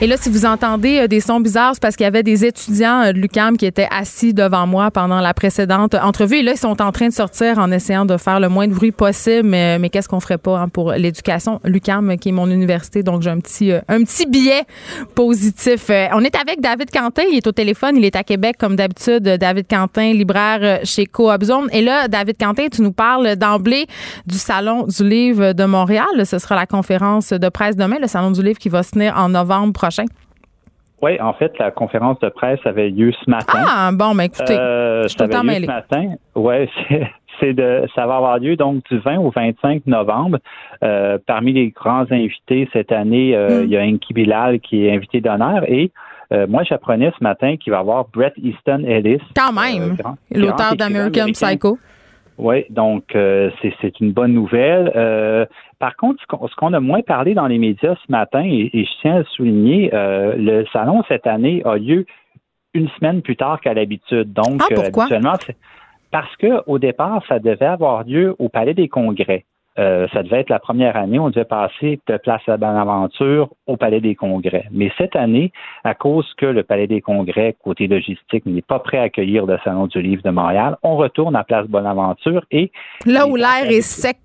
Et 0.00 0.06
là, 0.06 0.16
si 0.16 0.30
vous 0.30 0.46
entendez 0.46 1.00
euh, 1.00 1.06
des 1.06 1.20
sons 1.20 1.40
bizarres, 1.40 1.72
c'est 1.74 1.82
parce 1.82 1.96
qu'il 1.96 2.04
y 2.04 2.06
avait 2.06 2.22
des 2.22 2.46
étudiants 2.46 3.02
euh, 3.02 3.12
de 3.12 3.18
l'UCAM 3.18 3.58
qui 3.58 3.66
étaient 3.66 3.86
assis 3.90 4.32
devant 4.32 4.66
moi 4.66 4.90
pendant 4.90 5.20
la 5.20 5.34
précédente 5.34 5.94
entrevue. 5.94 6.36
Et 6.36 6.42
là, 6.42 6.52
ils 6.52 6.58
sont 6.58 6.80
en 6.80 6.92
train 6.92 7.08
de 7.08 7.12
sortir 7.12 7.58
en 7.58 7.70
essayant 7.70 8.06
de 8.06 8.16
faire 8.16 8.40
le 8.40 8.48
moins 8.48 8.66
de 8.66 8.72
bruit 8.72 8.90
possible. 8.90 9.46
Mais, 9.46 9.78
mais 9.78 9.90
qu'est-ce 9.90 10.08
qu'on 10.08 10.20
ferait 10.20 10.38
pas 10.38 10.58
hein, 10.58 10.68
pour 10.70 10.92
l'éducation? 10.92 11.60
L'UCAM, 11.64 12.16
qui 12.16 12.30
est 12.30 12.32
mon 12.32 12.50
université, 12.50 13.02
donc 13.02 13.20
j'ai 13.20 13.28
un 13.28 13.38
petit, 13.40 13.70
euh, 13.70 13.80
un 13.88 14.02
petit 14.02 14.24
billet 14.24 14.62
positif. 15.14 15.90
on 15.90 16.24
est 16.24 16.34
avec 16.34 16.62
David 16.62 16.90
Quentin. 16.90 17.24
Il 17.30 17.36
est 17.36 17.46
au 17.46 17.52
téléphone. 17.52 17.98
Il 17.98 18.06
est 18.06 18.16
à 18.16 18.24
Québec, 18.24 18.56
comme 18.58 18.76
d'habitude. 18.76 19.24
David 19.24 19.66
Quentin, 19.68 20.14
libraire 20.14 20.80
chez 20.84 21.04
Coop 21.04 21.44
Zone. 21.44 21.68
Et 21.72 21.82
là, 21.82 22.08
David 22.08 22.38
Quentin, 22.40 22.68
tu 22.72 22.80
nous 22.80 22.92
parles 22.92 23.36
d'emblée 23.36 23.86
du 24.26 24.38
Salon 24.38 24.86
du 24.86 25.06
livre 25.06 25.52
de 25.52 25.64
Montréal. 25.66 26.06
Ce 26.24 26.38
sera 26.38 26.56
la 26.56 26.64
conférence 26.64 27.34
de 27.34 27.48
presse 27.50 27.76
demain, 27.76 27.98
le 28.00 28.06
Salon 28.06 28.30
du 28.30 28.42
livre 28.42 28.58
qui 28.58 28.70
va 28.70 28.82
se 28.82 28.92
tenir 28.92 29.17
en 29.18 29.28
novembre 29.28 29.72
prochain? 29.72 30.04
Oui, 31.00 31.20
en 31.20 31.32
fait, 31.32 31.56
la 31.58 31.70
conférence 31.70 32.18
de 32.20 32.28
presse 32.28 32.58
avait 32.64 32.90
lieu 32.90 33.12
ce 33.12 33.30
matin. 33.30 33.62
Ah, 33.64 33.90
bon, 33.92 34.14
mais 34.14 34.26
écoutez, 34.26 34.58
euh, 34.58 35.04
je 35.04 35.08
suis 35.08 35.16
tout 35.16 35.30
ce 35.30 35.66
matin. 35.66 36.14
Oui, 36.34 36.68
c'est 37.40 37.52
de, 37.52 37.86
ça 37.94 38.06
va 38.06 38.16
avoir 38.16 38.38
lieu 38.38 38.56
donc 38.56 38.82
du 38.90 38.98
20 38.98 39.18
au 39.18 39.30
25 39.30 39.86
novembre. 39.86 40.38
Euh, 40.82 41.18
parmi 41.24 41.52
les 41.52 41.70
grands 41.70 42.10
invités 42.10 42.68
cette 42.72 42.90
année, 42.90 43.36
euh, 43.36 43.60
hmm. 43.60 43.64
il 43.64 43.70
y 43.70 43.76
a 43.76 43.82
Inky 43.82 44.12
Bilal 44.12 44.58
qui 44.58 44.86
est 44.86 44.94
invité 44.94 45.20
d'honneur 45.20 45.62
et 45.68 45.92
moi, 46.46 46.62
j'apprenais 46.62 47.10
ce 47.18 47.24
matin 47.24 47.56
qu'il 47.56 47.70
va 47.70 47.78
y 47.78 47.80
avoir 47.80 48.04
Brett 48.12 48.34
Easton 48.36 48.84
Ellis. 48.86 49.22
Quand 49.34 49.50
même, 49.50 49.96
l'auteur 50.30 50.76
d'American 50.76 51.32
Psycho. 51.32 51.78
Oui, 52.38 52.64
donc 52.70 53.04
c'est 53.12 54.00
une 54.00 54.12
bonne 54.12 54.32
nouvelle. 54.32 55.48
Par 55.78 55.94
contre, 55.96 56.20
ce 56.28 56.56
qu'on 56.56 56.72
a 56.72 56.80
moins 56.80 57.02
parlé 57.02 57.34
dans 57.34 57.46
les 57.46 57.58
médias 57.58 57.94
ce 57.94 58.10
matin, 58.10 58.42
et, 58.44 58.70
je 58.74 59.00
tiens 59.00 59.16
à 59.16 59.18
le 59.18 59.24
souligner, 59.24 59.90
euh, 59.94 60.34
le 60.36 60.66
salon 60.72 61.04
cette 61.06 61.26
année 61.26 61.62
a 61.64 61.76
lieu 61.76 62.04
une 62.74 62.88
semaine 62.90 63.22
plus 63.22 63.36
tard 63.36 63.60
qu'à 63.60 63.74
l'habitude. 63.74 64.32
Donc, 64.32 64.60
ah, 64.60 64.74
pourquoi? 64.74 65.04
habituellement, 65.04 65.36
parce 66.10 66.34
qu'au 66.36 66.78
départ, 66.78 67.22
ça 67.28 67.38
devait 67.38 67.66
avoir 67.66 68.04
lieu 68.04 68.34
au 68.38 68.48
Palais 68.48 68.74
des 68.74 68.88
Congrès. 68.88 69.44
Euh, 69.78 70.08
ça 70.12 70.22
devait 70.22 70.40
être 70.40 70.50
la 70.50 70.58
première 70.58 70.96
année, 70.96 71.18
on 71.18 71.30
devait 71.30 71.44
passer 71.44 72.00
de 72.06 72.16
Place 72.16 72.42
à 72.48 72.56
Bonaventure 72.56 73.50
au 73.66 73.76
Palais 73.76 74.00
des 74.00 74.14
Congrès. 74.14 74.64
Mais 74.72 74.90
cette 74.98 75.14
année, 75.14 75.52
à 75.84 75.94
cause 75.94 76.26
que 76.36 76.46
le 76.46 76.64
Palais 76.64 76.86
des 76.86 77.00
Congrès, 77.00 77.56
côté 77.62 77.86
logistique, 77.86 78.44
n'est 78.46 78.62
pas 78.62 78.80
prêt 78.80 78.98
à 78.98 79.02
accueillir 79.02 79.46
le 79.46 79.58
Salon 79.62 79.86
du 79.86 80.02
Livre 80.02 80.22
de 80.22 80.30
Montréal, 80.30 80.76
on 80.82 80.96
retourne 80.96 81.36
à 81.36 81.44
Place 81.44 81.66
Bonaventure 81.68 82.44
et... 82.50 82.72
Là 83.06 83.26
où 83.28 83.36
l'air 83.36 83.68
est 83.68 83.82
sec. 83.82 84.16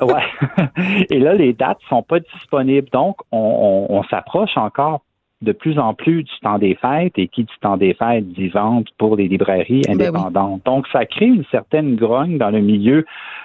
ouais. 0.00 0.66
Et 1.10 1.18
là, 1.18 1.34
les 1.34 1.52
dates 1.52 1.78
sont 1.88 2.02
pas 2.02 2.20
disponibles. 2.20 2.88
Donc, 2.92 3.16
on, 3.32 3.86
on 3.88 4.02
s'approche 4.04 4.56
encore 4.56 5.02
de 5.44 5.52
plus 5.52 5.78
en 5.78 5.94
plus 5.94 6.24
du 6.24 6.32
temps 6.42 6.58
des 6.58 6.74
fêtes 6.74 7.12
et 7.16 7.28
qui 7.28 7.44
du 7.44 7.54
temps 7.60 7.76
des 7.76 7.94
fêtes 7.94 8.26
dit 8.32 8.48
vente 8.48 8.88
pour 8.98 9.16
les 9.16 9.28
librairies 9.28 9.82
ben 9.86 9.94
indépendantes. 9.94 10.62
Donc, 10.64 10.86
ça 10.88 11.06
crée 11.06 11.26
une 11.26 11.44
certaine 11.50 11.96
grogne 11.96 12.38
dans 12.38 12.50
le 12.50 12.60
milieu 12.60 13.04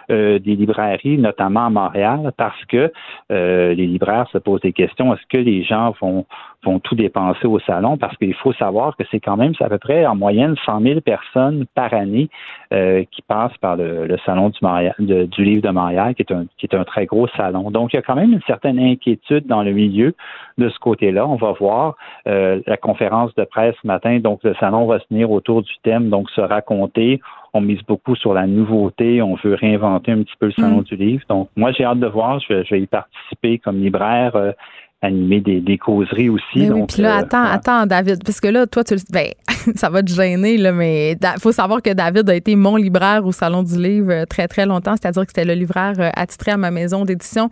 euh, 0.09 0.39
des 0.39 0.55
librairies, 0.55 1.19
notamment 1.19 1.67
à 1.67 1.69
Montréal, 1.69 2.31
parce 2.37 2.65
que 2.65 2.91
euh, 3.31 3.73
les 3.75 3.85
libraires 3.85 4.27
se 4.31 4.39
posent 4.39 4.61
des 4.61 4.73
questions. 4.73 5.13
Est-ce 5.13 5.27
que 5.29 5.37
les 5.37 5.63
gens 5.63 5.93
vont 6.01 6.25
vont 6.63 6.79
tout 6.79 6.95
dépenser 6.95 7.47
au 7.47 7.59
salon 7.59 7.97
parce 7.97 8.15
qu'il 8.17 8.33
faut 8.33 8.53
savoir 8.53 8.95
que 8.97 9.03
c'est 9.11 9.19
quand 9.19 9.37
même 9.37 9.53
à 9.59 9.69
peu 9.69 9.77
près 9.77 10.05
en 10.05 10.15
moyenne 10.15 10.55
100 10.65 10.81
000 10.81 11.01
personnes 11.01 11.65
par 11.73 11.93
année 11.93 12.29
euh, 12.73 13.03
qui 13.11 13.21
passent 13.21 13.57
par 13.61 13.77
le, 13.77 14.17
salon 14.25 14.49
du, 14.49 15.27
du 15.27 15.43
livre 15.43 15.61
de 15.61 15.69
Montréal, 15.69 16.15
qui 16.15 16.23
est, 16.23 16.31
un, 16.31 16.45
qui 16.57 16.65
est 16.65 16.75
un 16.75 16.83
très 16.83 17.05
gros 17.05 17.27
salon. 17.29 17.71
Donc, 17.71 17.93
il 17.93 17.95
y 17.95 17.99
a 17.99 18.01
quand 18.01 18.15
même 18.15 18.33
une 18.33 18.41
certaine 18.45 18.79
inquiétude 18.79 19.47
dans 19.47 19.63
le 19.63 19.71
milieu 19.71 20.13
de 20.57 20.69
ce 20.69 20.79
côté-là. 20.79 21.25
On 21.27 21.35
va 21.35 21.53
voir 21.53 21.95
euh, 22.27 22.61
la 22.67 22.77
conférence 22.77 23.33
de 23.35 23.45
presse 23.45 23.75
ce 23.81 23.87
matin. 23.87 24.19
Donc, 24.19 24.41
le 24.43 24.53
salon 24.55 24.85
va 24.85 24.99
se 24.99 25.05
tenir 25.05 25.31
autour 25.31 25.61
du 25.61 25.73
thème, 25.83 26.09
donc 26.09 26.29
se 26.31 26.41
raconter 26.41 27.21
on 27.53 27.61
mise 27.61 27.81
beaucoup 27.87 28.15
sur 28.15 28.33
la 28.33 28.45
nouveauté, 28.45 29.21
on 29.21 29.35
veut 29.35 29.55
réinventer 29.55 30.11
un 30.11 30.23
petit 30.23 30.35
peu 30.39 30.47
le 30.47 30.51
salon 30.51 30.81
mm. 30.81 30.83
du 30.83 30.95
livre. 30.95 31.23
Donc, 31.29 31.49
moi, 31.55 31.71
j'ai 31.71 31.83
hâte 31.83 31.99
de 31.99 32.07
voir, 32.07 32.39
je 32.39 32.53
vais, 32.69 32.81
y 32.81 32.87
participer 32.87 33.57
comme 33.59 33.81
libraire. 33.81 34.35
Euh, 34.35 34.51
animer 35.01 35.39
des, 35.39 35.61
des 35.61 35.77
causeries 35.77 36.27
aussi. 36.27 36.43
Mais 36.55 36.71
oui, 36.71 36.83
puis 36.87 37.01
là, 37.01 37.15
euh, 37.15 37.19
attends, 37.21 37.43
attends, 37.43 37.85
David, 37.85 38.21
parce 38.23 38.41
que 38.41 38.49
là, 38.49 38.67
toi, 38.67 38.83
tu 38.83 38.95
ben, 39.11 39.29
ça 39.75 39.89
va 39.89 40.03
te 40.03 40.11
gêner, 40.11 40.57
là, 40.57 40.73
mais 40.73 41.13
il 41.13 41.39
faut 41.39 41.53
savoir 41.53 41.81
que 41.81 41.91
David 41.91 42.29
a 42.29 42.35
été 42.35 42.55
mon 42.57 42.75
libraire 42.75 43.25
au 43.25 43.31
Salon 43.31 43.63
du 43.63 43.81
Livre 43.81 44.11
euh, 44.11 44.25
très, 44.25 44.49
très 44.49 44.65
longtemps, 44.65 44.95
c'est-à-dire 45.01 45.21
que 45.21 45.29
c'était 45.29 45.45
le 45.45 45.53
libraire 45.53 45.93
euh, 45.99 46.09
attitré 46.15 46.51
à 46.51 46.57
ma 46.57 46.69
maison 46.69 47.05
d'édition. 47.05 47.49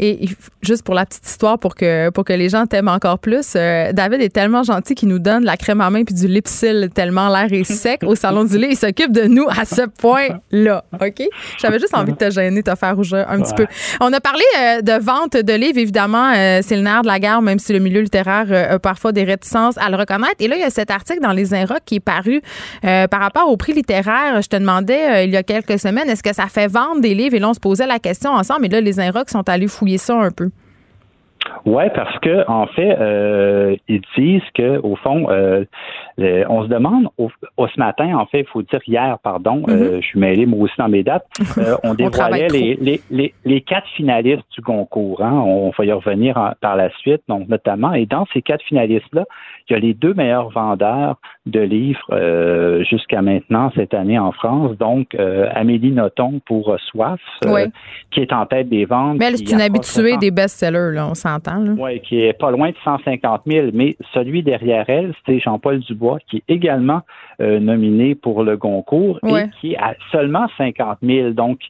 Et 0.00 0.28
juste 0.60 0.82
pour 0.82 0.96
la 0.96 1.06
petite 1.06 1.24
histoire, 1.24 1.60
pour 1.60 1.76
que, 1.76 2.10
pour 2.10 2.24
que 2.24 2.32
les 2.32 2.48
gens 2.48 2.66
t'aiment 2.66 2.88
encore 2.88 3.20
plus, 3.20 3.54
David 3.54 4.20
est 4.20 4.32
tellement 4.32 4.62
gentil 4.62 4.94
qu'il 4.94 5.08
nous 5.08 5.18
donne 5.18 5.44
la 5.44 5.56
crème 5.56 5.80
à 5.80 5.90
main 5.90 6.04
puis 6.04 6.14
du 6.14 6.28
lipsil 6.28 6.88
tellement 6.94 7.28
l'air 7.28 7.52
est 7.52 7.64
sec 7.64 8.02
au 8.04 8.14
Salon 8.14 8.44
du 8.44 8.56
Livre. 8.56 8.72
Il 8.72 8.76
s'occupe 8.76 9.12
de 9.12 9.22
nous 9.22 9.46
à 9.48 9.64
ce 9.64 9.82
point-là, 9.86 10.84
OK? 11.00 11.22
J'avais 11.58 11.78
juste 11.78 11.94
envie 11.94 12.12
de 12.12 12.16
te 12.16 12.30
gêner, 12.30 12.62
de 12.62 12.70
te 12.70 12.76
faire 12.76 12.94
rougir 12.94 13.24
un 13.28 13.40
petit 13.40 13.54
peu. 13.54 13.66
On 14.00 14.12
a 14.12 14.20
parlé 14.20 14.44
de 14.82 15.02
vente 15.02 15.36
de 15.36 15.52
livres, 15.52 15.78
évidemment, 15.78 16.32
c'est 16.34 16.76
le 16.76 16.82
de 17.02 17.06
la 17.06 17.18
guerre, 17.18 17.42
même 17.42 17.58
si 17.58 17.72
le 17.72 17.78
milieu 17.78 18.00
littéraire 18.00 18.46
euh, 18.50 18.74
a 18.74 18.78
parfois 18.78 19.12
des 19.12 19.24
réticences 19.24 19.76
à 19.78 19.90
le 19.90 19.96
reconnaître. 19.96 20.36
Et 20.40 20.48
là, 20.48 20.56
il 20.56 20.60
y 20.60 20.64
a 20.64 20.70
cet 20.70 20.90
article 20.90 21.20
dans 21.20 21.32
Les 21.32 21.54
Inrocks 21.54 21.84
qui 21.84 21.96
est 21.96 22.00
paru 22.00 22.40
euh, 22.84 23.06
par 23.06 23.20
rapport 23.20 23.48
au 23.48 23.56
prix 23.56 23.72
littéraire. 23.72 24.40
Je 24.42 24.48
te 24.48 24.56
demandais 24.56 25.10
euh, 25.10 25.22
il 25.24 25.30
y 25.30 25.36
a 25.36 25.42
quelques 25.42 25.78
semaines, 25.78 26.08
est-ce 26.08 26.22
que 26.22 26.34
ça 26.34 26.46
fait 26.46 26.66
vendre 26.66 27.00
des 27.00 27.14
livres? 27.14 27.34
Et 27.34 27.38
là, 27.38 27.50
on 27.50 27.54
se 27.54 27.60
posait 27.60 27.86
la 27.86 27.98
question 27.98 28.30
ensemble. 28.30 28.66
Et 28.66 28.68
là, 28.68 28.80
Les 28.80 29.00
Inrocks 29.00 29.30
sont 29.30 29.48
allés 29.48 29.68
fouiller 29.68 29.98
ça 29.98 30.14
un 30.14 30.30
peu. 30.30 30.50
Oui, 31.64 31.84
parce 31.94 32.18
que 32.20 32.48
en 32.48 32.66
fait, 32.66 32.96
euh, 32.98 33.76
ils 33.88 34.02
disent 34.16 34.42
que 34.54 34.78
au 34.82 34.96
fond, 34.96 35.26
euh, 35.30 35.64
on 36.18 36.62
se 36.62 36.68
demande 36.68 37.08
au, 37.18 37.30
ce 37.58 37.78
matin, 37.78 38.16
en 38.16 38.26
fait, 38.26 38.40
il 38.40 38.46
faut 38.46 38.62
dire 38.62 38.80
hier, 38.86 39.18
pardon, 39.22 39.62
euh, 39.68 39.96
mhm. 39.96 40.02
je 40.02 40.06
suis 40.06 40.18
mêlé 40.18 40.46
moi 40.46 40.60
aussi 40.60 40.74
dans 40.78 40.88
mes 40.88 41.02
dates. 41.02 41.26
on 41.84 41.94
dévoilait 41.94 42.48
les, 42.48 43.00
les, 43.10 43.34
les, 43.44 43.60
quatre 43.60 43.88
finalistes 43.96 44.44
du 44.54 44.62
concours. 44.62 45.22
Hein, 45.22 45.32
on 45.32 45.70
va 45.76 45.84
y 45.84 45.92
revenir 45.92 46.54
par 46.60 46.76
la 46.76 46.90
suite, 46.98 47.22
donc 47.28 47.48
notamment. 47.48 47.92
Et 47.92 48.06
dans 48.06 48.26
ces 48.32 48.42
quatre 48.42 48.64
finalistes-là, 48.64 49.24
il 49.68 49.72
y 49.74 49.76
a 49.76 49.78
les 49.78 49.94
deux 49.94 50.14
meilleurs 50.14 50.48
vendeurs 50.50 51.16
de 51.44 51.60
livres 51.60 52.82
jusqu'à 52.88 53.20
maintenant 53.20 53.70
cette 53.74 53.92
année 53.92 54.18
en 54.18 54.32
France. 54.32 54.76
Donc 54.78 55.14
Amélie 55.54 55.92
Nothomb 55.92 56.40
pour 56.46 56.74
Soif, 56.86 57.20
qui 58.10 58.20
est 58.20 58.32
en 58.32 58.46
tête 58.46 58.68
des 58.68 58.86
ventes. 58.86 59.18
Mais 59.18 59.26
elle, 59.26 59.36
c'est 59.36 59.52
une 59.52 59.60
habituée 59.60 60.16
des 60.16 60.30
best-sellers, 60.30 60.94
là, 60.94 61.08
on 61.08 61.14
s'entend. 61.44 61.76
Oui, 61.78 62.00
qui 62.00 62.20
est 62.20 62.32
pas 62.32 62.50
loin 62.50 62.70
de 62.70 62.76
150 62.84 63.42
000, 63.46 63.68
mais 63.72 63.96
celui 64.12 64.42
derrière 64.42 64.84
elle, 64.88 65.14
c'est 65.26 65.38
Jean-Paul 65.38 65.80
Dubois, 65.80 66.18
qui 66.28 66.38
est 66.38 66.44
également 66.48 67.02
euh, 67.40 67.58
nominé 67.58 68.14
pour 68.14 68.42
le 68.42 68.56
Goncourt 68.56 69.18
et 69.26 69.44
qui 69.60 69.72
est 69.72 69.78
à 69.78 69.94
seulement 70.12 70.46
50 70.56 70.98
000. 71.02 71.30
Donc, 71.30 71.60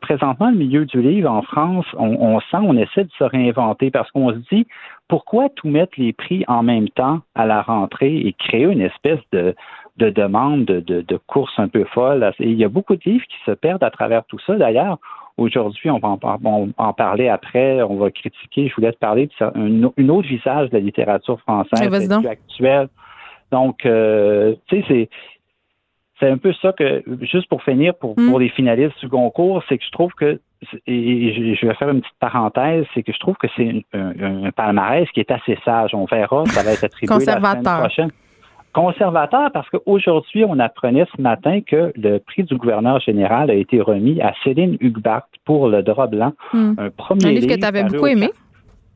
présentement, 0.00 0.50
le 0.50 0.56
milieu 0.56 0.86
du 0.86 1.02
livre 1.02 1.30
en 1.30 1.42
France, 1.42 1.86
on, 1.98 2.40
sent, 2.40 2.58
on 2.62 2.76
essaie 2.76 3.04
de 3.04 3.10
se 3.18 3.24
réinventer 3.24 3.90
parce 3.90 4.10
qu'on 4.10 4.30
se 4.30 4.38
dit 4.50 4.66
pourquoi 5.08 5.48
tout 5.50 5.68
mettre 5.68 5.92
les 5.98 6.12
prix 6.12 6.44
en 6.48 6.62
même 6.62 6.88
temps 6.88 7.20
à 7.34 7.46
la 7.46 7.62
rentrée 7.62 8.16
et 8.16 8.32
créer 8.32 8.64
une 8.64 8.80
espèce 8.80 9.20
de, 9.32 9.54
demande 9.98 10.64
de, 10.64 11.02
de, 11.02 11.16
course 11.26 11.52
un 11.58 11.68
peu 11.68 11.84
folle? 11.84 12.32
il 12.38 12.54
y 12.54 12.64
a 12.64 12.68
beaucoup 12.68 12.96
de 12.96 13.02
livres 13.04 13.26
qui 13.26 13.36
se 13.44 13.50
perdent 13.50 13.82
à 13.82 13.90
travers 13.90 14.24
tout 14.26 14.38
ça. 14.46 14.56
D'ailleurs, 14.56 14.98
Aujourd'hui, 15.40 15.90
on 15.90 15.98
va 15.98 16.18
en, 16.76 16.92
parler 16.92 17.28
après, 17.28 17.82
on 17.82 17.96
va 17.96 18.10
critiquer. 18.10 18.68
Je 18.68 18.74
voulais 18.74 18.92
te 18.92 18.98
parler 18.98 19.30
d'un 19.40 20.08
autre 20.10 20.28
visage 20.28 20.68
de 20.68 20.74
la 20.74 20.80
littérature 20.80 21.40
française 21.40 22.12
actuelle. 22.26 22.88
Donc, 23.50 23.86
euh, 23.86 24.54
tu 24.66 24.82
sais, 24.82 24.84
c'est 24.86 25.08
c'est 26.20 26.28
un 26.28 26.36
peu 26.36 26.52
ça 26.60 26.74
que, 26.74 27.02
juste 27.22 27.48
pour 27.48 27.62
finir, 27.62 27.94
pour, 27.94 28.20
mm. 28.20 28.28
pour 28.28 28.38
les 28.38 28.50
finalistes 28.50 29.00
du 29.00 29.08
concours, 29.08 29.62
c'est 29.70 29.78
que 29.78 29.84
je 29.84 29.90
trouve 29.90 30.12
que, 30.12 30.38
et 30.86 31.56
je 31.56 31.66
vais 31.66 31.74
faire 31.74 31.88
une 31.88 32.02
petite 32.02 32.18
parenthèse, 32.20 32.84
c'est 32.92 33.02
que 33.02 33.14
je 33.14 33.18
trouve 33.18 33.36
que 33.36 33.46
c'est 33.56 33.86
un, 33.94 34.50
palmarès 34.50 35.08
qui 35.12 35.20
est 35.20 35.30
assez 35.30 35.58
sage. 35.64 35.94
On 35.94 36.04
verra, 36.04 36.44
ça 36.48 36.62
va 36.62 36.72
être 36.72 36.84
attribué 36.84 37.24
la 37.24 37.40
semaine 37.40 37.62
prochaine 37.62 38.10
conservateur 38.72 39.50
parce 39.52 39.68
qu'aujourd'hui, 39.70 40.44
on 40.44 40.58
apprenait 40.58 41.06
ce 41.16 41.20
matin 41.20 41.60
que 41.60 41.92
le 41.96 42.18
prix 42.18 42.44
du 42.44 42.56
gouverneur 42.56 43.00
général 43.00 43.50
a 43.50 43.54
été 43.54 43.80
remis 43.80 44.20
à 44.20 44.32
Céline 44.44 44.76
Hugbart 44.80 45.28
pour 45.44 45.68
le 45.68 45.82
drap 45.82 46.08
blanc. 46.08 46.32
Hmm. 46.52 46.74
Un 46.78 46.90
premier 46.90 47.32
livre, 47.32 47.46
que 47.46 47.58
tu 47.58 47.66
avais 47.66 47.84
beaucoup 47.84 48.06
aimé? 48.06 48.30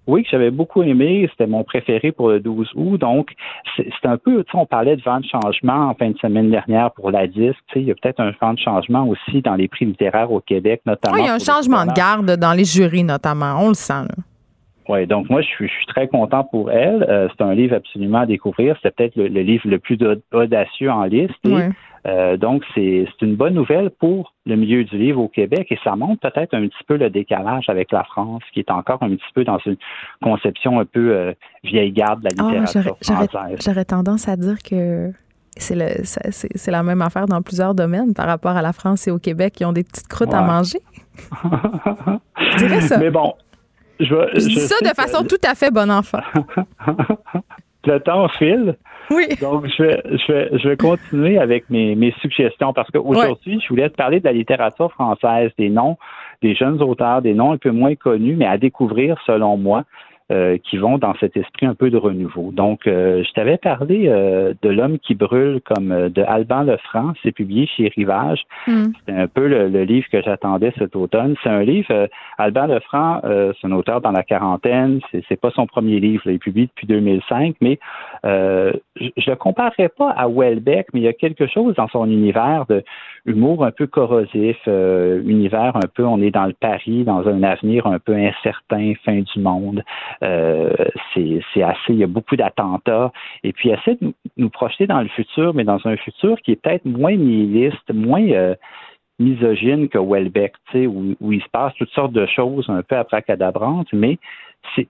Oui, 0.06 0.22
que 0.22 0.28
j'avais 0.30 0.50
beaucoup 0.50 0.82
aimé. 0.82 1.26
C'était 1.30 1.46
mon 1.46 1.64
préféré 1.64 2.12
pour 2.12 2.28
le 2.28 2.38
12 2.38 2.72
août. 2.74 2.98
Donc, 2.98 3.30
c'est 3.76 3.88
un 4.04 4.18
peu, 4.18 4.44
tu 4.44 4.52
sais, 4.52 4.58
on 4.58 4.66
parlait 4.66 4.96
de 4.96 5.02
vent 5.02 5.20
de 5.20 5.24
changement 5.24 5.88
en 5.88 5.94
fin 5.94 6.10
de 6.10 6.18
semaine 6.18 6.50
dernière 6.50 6.90
pour 6.92 7.10
la 7.10 7.26
disque. 7.26 7.58
Tu 7.68 7.74
sais, 7.74 7.80
il 7.80 7.86
y 7.86 7.90
a 7.90 7.94
peut-être 7.94 8.20
un 8.20 8.32
vent 8.40 8.52
de 8.52 8.58
changement 8.58 9.08
aussi 9.08 9.40
dans 9.40 9.54
les 9.54 9.66
prix 9.66 9.86
littéraires 9.86 10.30
au 10.30 10.40
Québec, 10.40 10.82
notamment. 10.84 11.16
Oui, 11.16 11.22
il 11.22 11.26
y 11.26 11.30
a 11.30 11.34
un 11.34 11.38
changement 11.38 11.86
de 11.86 11.92
garde 11.92 12.36
dans 12.36 12.52
les 12.52 12.64
jurys, 12.64 13.04
notamment. 13.04 13.56
On 13.60 13.68
le 13.68 13.74
sent, 13.74 13.92
là. 13.94 14.14
Oui, 14.88 15.06
donc 15.06 15.30
moi, 15.30 15.40
je 15.40 15.46
suis, 15.46 15.70
très 15.86 16.08
content 16.08 16.44
pour 16.44 16.70
elle. 16.70 17.06
Euh, 17.08 17.28
c'est 17.36 17.42
un 17.42 17.54
livre 17.54 17.76
absolument 17.76 18.20
à 18.20 18.26
découvrir. 18.26 18.76
C'est 18.82 18.94
peut-être 18.94 19.16
le, 19.16 19.26
livre 19.28 19.66
le 19.66 19.78
plus 19.78 19.98
audacieux 20.32 20.90
en 20.90 21.04
liste. 21.04 21.34
Euh, 22.06 22.36
donc, 22.36 22.62
c'est 22.74 23.06
une 23.22 23.34
bonne 23.34 23.54
nouvelle 23.54 23.90
pour 23.90 24.34
le 24.44 24.56
milieu 24.56 24.84
du 24.84 24.98
livre 24.98 25.22
au 25.22 25.28
Québec 25.28 25.68
et 25.70 25.78
ça 25.82 25.96
montre 25.96 26.20
peut-être 26.20 26.52
un 26.52 26.68
petit 26.68 26.84
peu 26.86 26.96
le 26.96 27.08
décalage 27.08 27.70
avec 27.70 27.92
la 27.92 28.04
France, 28.04 28.42
qui 28.52 28.60
est 28.60 28.70
encore 28.70 29.02
un 29.02 29.08
petit 29.08 29.32
peu 29.34 29.44
dans 29.44 29.58
une 29.64 29.76
conception 30.22 30.80
un 30.80 30.84
peu 30.84 31.12
euh, 31.12 31.32
vieille 31.62 31.92
garde 31.92 32.20
de 32.20 32.24
la 32.24 32.30
ah, 32.38 32.42
littérature 32.42 32.98
française. 33.00 33.58
J'aurais 33.64 33.86
tendance 33.86 34.28
à 34.28 34.36
dire 34.36 34.62
que 34.62 35.12
c'est 35.56 36.70
la 36.70 36.82
même 36.82 37.00
affaire 37.00 37.26
dans 37.26 37.40
plusieurs 37.40 37.74
domaines 37.74 38.12
par 38.12 38.26
rapport 38.26 38.56
à 38.56 38.60
la 38.60 38.74
France 38.74 39.08
et 39.08 39.10
au 39.10 39.18
Québec 39.18 39.54
qui 39.54 39.64
ont 39.64 39.72
des 39.72 39.84
petites 39.84 40.08
croûtes 40.08 40.34
à 40.34 40.42
manger. 40.42 40.80
je 41.44 42.56
dirais 42.58 42.80
ça. 42.82 42.98
Mais 42.98 43.10
bon, 43.10 43.32
je, 44.00 44.38
dis 44.38 44.56
ça 44.56 44.76
de 44.82 44.94
façon 44.94 45.24
tout 45.24 45.40
à 45.46 45.54
fait 45.54 45.70
bon 45.70 45.90
enfant. 45.90 46.20
le 47.86 48.00
temps 48.00 48.28
file. 48.28 48.76
Oui. 49.10 49.26
Donc, 49.40 49.66
je 49.66 49.82
vais, 49.82 50.02
je 50.04 50.32
vais, 50.32 50.58
je 50.58 50.68
vais 50.68 50.76
continuer 50.76 51.38
avec 51.38 51.68
mes, 51.68 51.94
mes 51.94 52.14
suggestions 52.22 52.72
parce 52.72 52.90
qu'aujourd'hui, 52.90 53.60
je 53.60 53.68
voulais 53.68 53.90
te 53.90 53.96
parler 53.96 54.20
de 54.20 54.24
la 54.24 54.32
littérature 54.32 54.90
française, 54.92 55.50
des 55.58 55.68
noms 55.68 55.98
des 56.44 56.54
jeunes 56.54 56.82
auteurs, 56.82 57.22
des 57.22 57.32
noms 57.32 57.52
un 57.52 57.56
peu 57.56 57.70
moins 57.70 57.94
connus, 57.94 58.36
mais 58.36 58.46
à 58.46 58.58
découvrir 58.58 59.16
selon 59.26 59.56
moi. 59.56 59.84
Euh, 60.32 60.56
qui 60.56 60.78
vont 60.78 60.96
dans 60.96 61.12
cet 61.20 61.36
esprit 61.36 61.66
un 61.66 61.74
peu 61.74 61.90
de 61.90 61.98
renouveau. 61.98 62.50
Donc, 62.50 62.86
euh, 62.86 63.22
je 63.24 63.32
t'avais 63.34 63.58
parlé 63.58 64.08
euh, 64.08 64.54
de 64.62 64.70
L'homme 64.70 64.98
qui 64.98 65.14
brûle 65.14 65.60
comme 65.62 66.08
de 66.08 66.22
Alban 66.22 66.62
Lefranc, 66.62 67.12
c'est 67.22 67.30
publié 67.30 67.66
chez 67.66 67.88
Rivage. 67.88 68.42
Mm. 68.66 68.84
C'est 69.04 69.14
un 69.14 69.26
peu 69.26 69.46
le, 69.46 69.84
livre 69.84 70.06
que 70.10 70.22
j'attendais 70.22 70.72
cet 70.78 70.96
automne. 70.96 71.34
C'est 71.42 71.50
un 71.50 71.62
livre, 71.62 72.08
Alban 72.38 72.68
Lefranc, 72.68 73.20
c'est 73.22 73.66
un 73.66 73.72
auteur 73.72 74.00
dans 74.00 74.12
la 74.12 74.22
quarantaine, 74.22 75.00
c'est 75.28 75.38
pas 75.38 75.50
son 75.50 75.66
premier 75.66 76.00
livre, 76.00 76.22
il 76.24 76.36
est 76.36 76.38
publié 76.38 76.68
depuis 76.68 76.86
2005, 76.86 77.56
mais 77.60 77.78
je 78.24 79.30
ne 79.30 79.34
comparerais 79.34 79.90
pas 79.90 80.10
à 80.10 80.28
Welbeck, 80.28 80.88
mais 80.92 81.00
il 81.00 81.04
y 81.04 81.08
a 81.08 81.12
quelque 81.12 81.46
chose 81.46 81.74
dans 81.74 81.88
son 81.88 82.06
univers 82.06 82.64
de 82.68 82.82
humour 83.26 83.64
un 83.64 83.70
peu 83.70 83.86
corrosif, 83.86 84.56
euh, 84.68 85.22
univers 85.24 85.76
un 85.76 85.88
peu, 85.94 86.04
on 86.04 86.20
est 86.20 86.30
dans 86.30 86.46
le 86.46 86.52
Paris, 86.52 87.04
dans 87.04 87.26
un 87.26 87.42
avenir 87.42 87.86
un 87.86 87.98
peu 87.98 88.14
incertain, 88.14 88.94
fin 89.04 89.20
du 89.20 89.40
monde. 89.40 89.82
Euh, 90.22 90.72
c'est 91.14 91.62
assez, 91.62 91.90
il 91.90 91.96
y 91.96 92.04
a 92.04 92.08
beaucoup 92.08 92.36
d'attentats. 92.36 93.12
Et 93.42 93.52
puis, 93.52 93.70
essaie 93.70 93.96
de 94.00 94.12
nous, 94.36 94.50
projeter 94.50 94.86
dans 94.86 95.00
le 95.00 95.08
futur, 95.08 95.54
mais 95.54 95.64
dans 95.64 95.80
un 95.86 95.96
futur 95.96 96.40
qui 96.42 96.52
est 96.52 96.56
peut-être 96.56 96.84
moins 96.84 97.16
nihiliste, 97.16 97.92
moins 97.92 98.26
euh, 98.30 98.54
misogyne 99.18 99.88
que 99.88 99.98
Welbeck, 99.98 100.54
où, 100.74 101.14
où 101.20 101.32
il 101.32 101.42
se 101.42 101.48
passe 101.50 101.74
toutes 101.74 101.90
sortes 101.90 102.12
de 102.12 102.26
choses 102.26 102.66
un 102.68 102.82
peu 102.82 102.96
abracadabrantes, 102.96 103.92
mais 103.92 104.18
c'est 104.74 104.88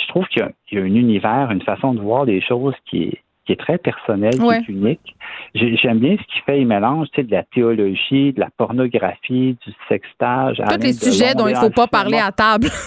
je 0.00 0.08
trouve 0.08 0.26
qu'il 0.28 0.46
y, 0.72 0.78
a 0.78 0.80
un 0.80 0.84
univers, 0.84 1.50
une 1.50 1.62
façon 1.62 1.94
de 1.94 2.00
voir 2.00 2.24
les 2.24 2.40
choses 2.40 2.74
qui 2.88 3.04
est, 3.04 3.22
qui 3.46 3.52
est 3.52 3.56
très 3.56 3.78
personnel, 3.78 4.34
qui 4.34 4.48
est 4.48 4.68
unique. 4.68 5.16
J'aime 5.54 5.98
bien 5.98 6.16
ce 6.16 6.32
qu'il 6.32 6.42
fait. 6.42 6.60
Il 6.60 6.66
mélange 6.66 7.08
tu 7.12 7.20
sais, 7.20 7.26
de 7.26 7.32
la 7.32 7.44
théologie, 7.44 8.32
de 8.32 8.40
la 8.40 8.48
pornographie, 8.56 9.56
du 9.64 9.72
sextage. 9.88 10.60
Tous 10.68 10.82
les 10.82 10.92
sujets 10.92 11.34
dont 11.34 11.46
il 11.46 11.54
ne 11.54 11.60
faut 11.60 11.70
pas 11.70 11.86
parler 11.86 12.18
à 12.18 12.32
table. 12.32 12.68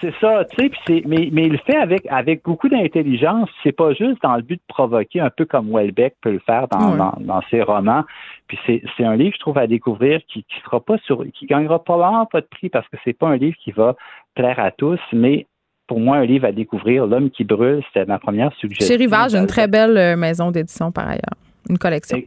c'est 0.00 0.14
ça, 0.20 0.44
tu 0.44 0.70
sais, 0.86 1.02
mais, 1.06 1.28
mais 1.32 1.44
il 1.44 1.52
le 1.52 1.58
fait 1.58 1.76
avec, 1.76 2.06
avec 2.10 2.42
beaucoup 2.44 2.68
d'intelligence. 2.68 3.48
C'est 3.62 3.72
pas 3.72 3.92
juste 3.94 4.20
dans 4.22 4.36
le 4.36 4.42
but 4.42 4.56
de 4.56 4.66
provoquer, 4.68 5.20
un 5.20 5.30
peu 5.30 5.44
comme 5.44 5.70
Welbeck 5.70 6.14
peut 6.20 6.32
le 6.32 6.40
faire 6.40 6.68
dans, 6.68 7.14
dans, 7.20 7.42
ses 7.50 7.62
romans. 7.62 8.04
Puis 8.48 8.58
c'est 8.66 9.04
un 9.04 9.16
livre, 9.16 9.34
je 9.34 9.40
trouve, 9.40 9.58
à 9.58 9.66
découvrir 9.66 10.20
qui, 10.28 10.44
qui 10.44 10.60
sera 10.64 10.80
pas 10.80 10.98
sur, 11.04 11.24
qui 11.32 11.46
gagnera 11.46 11.82
probablement 11.82 12.26
pas 12.26 12.40
de 12.40 12.46
prix 12.46 12.68
parce 12.68 12.86
que 12.88 12.96
c'est 13.04 13.12
pas 13.12 13.28
un 13.28 13.36
livre 13.36 13.56
qui 13.62 13.72
va 13.72 13.96
plaire 14.34 14.58
à 14.58 14.70
tous, 14.70 15.00
mais 15.12 15.46
pour 15.86 16.00
moi, 16.00 16.18
un 16.18 16.24
livre 16.24 16.46
à 16.46 16.52
découvrir, 16.52 17.06
L'homme 17.06 17.30
qui 17.30 17.44
brûle, 17.44 17.82
c'était 17.86 18.06
ma 18.06 18.18
première 18.18 18.52
suggestion. 18.54 18.86
Chez 18.86 18.96
Rivage, 18.96 19.34
une 19.34 19.46
très 19.46 19.68
belle 19.68 19.96
euh, 19.96 20.16
maison 20.16 20.50
d'édition 20.50 20.92
par 20.92 21.08
ailleurs. 21.08 21.34
Une 21.68 21.78
collection. 21.78 22.20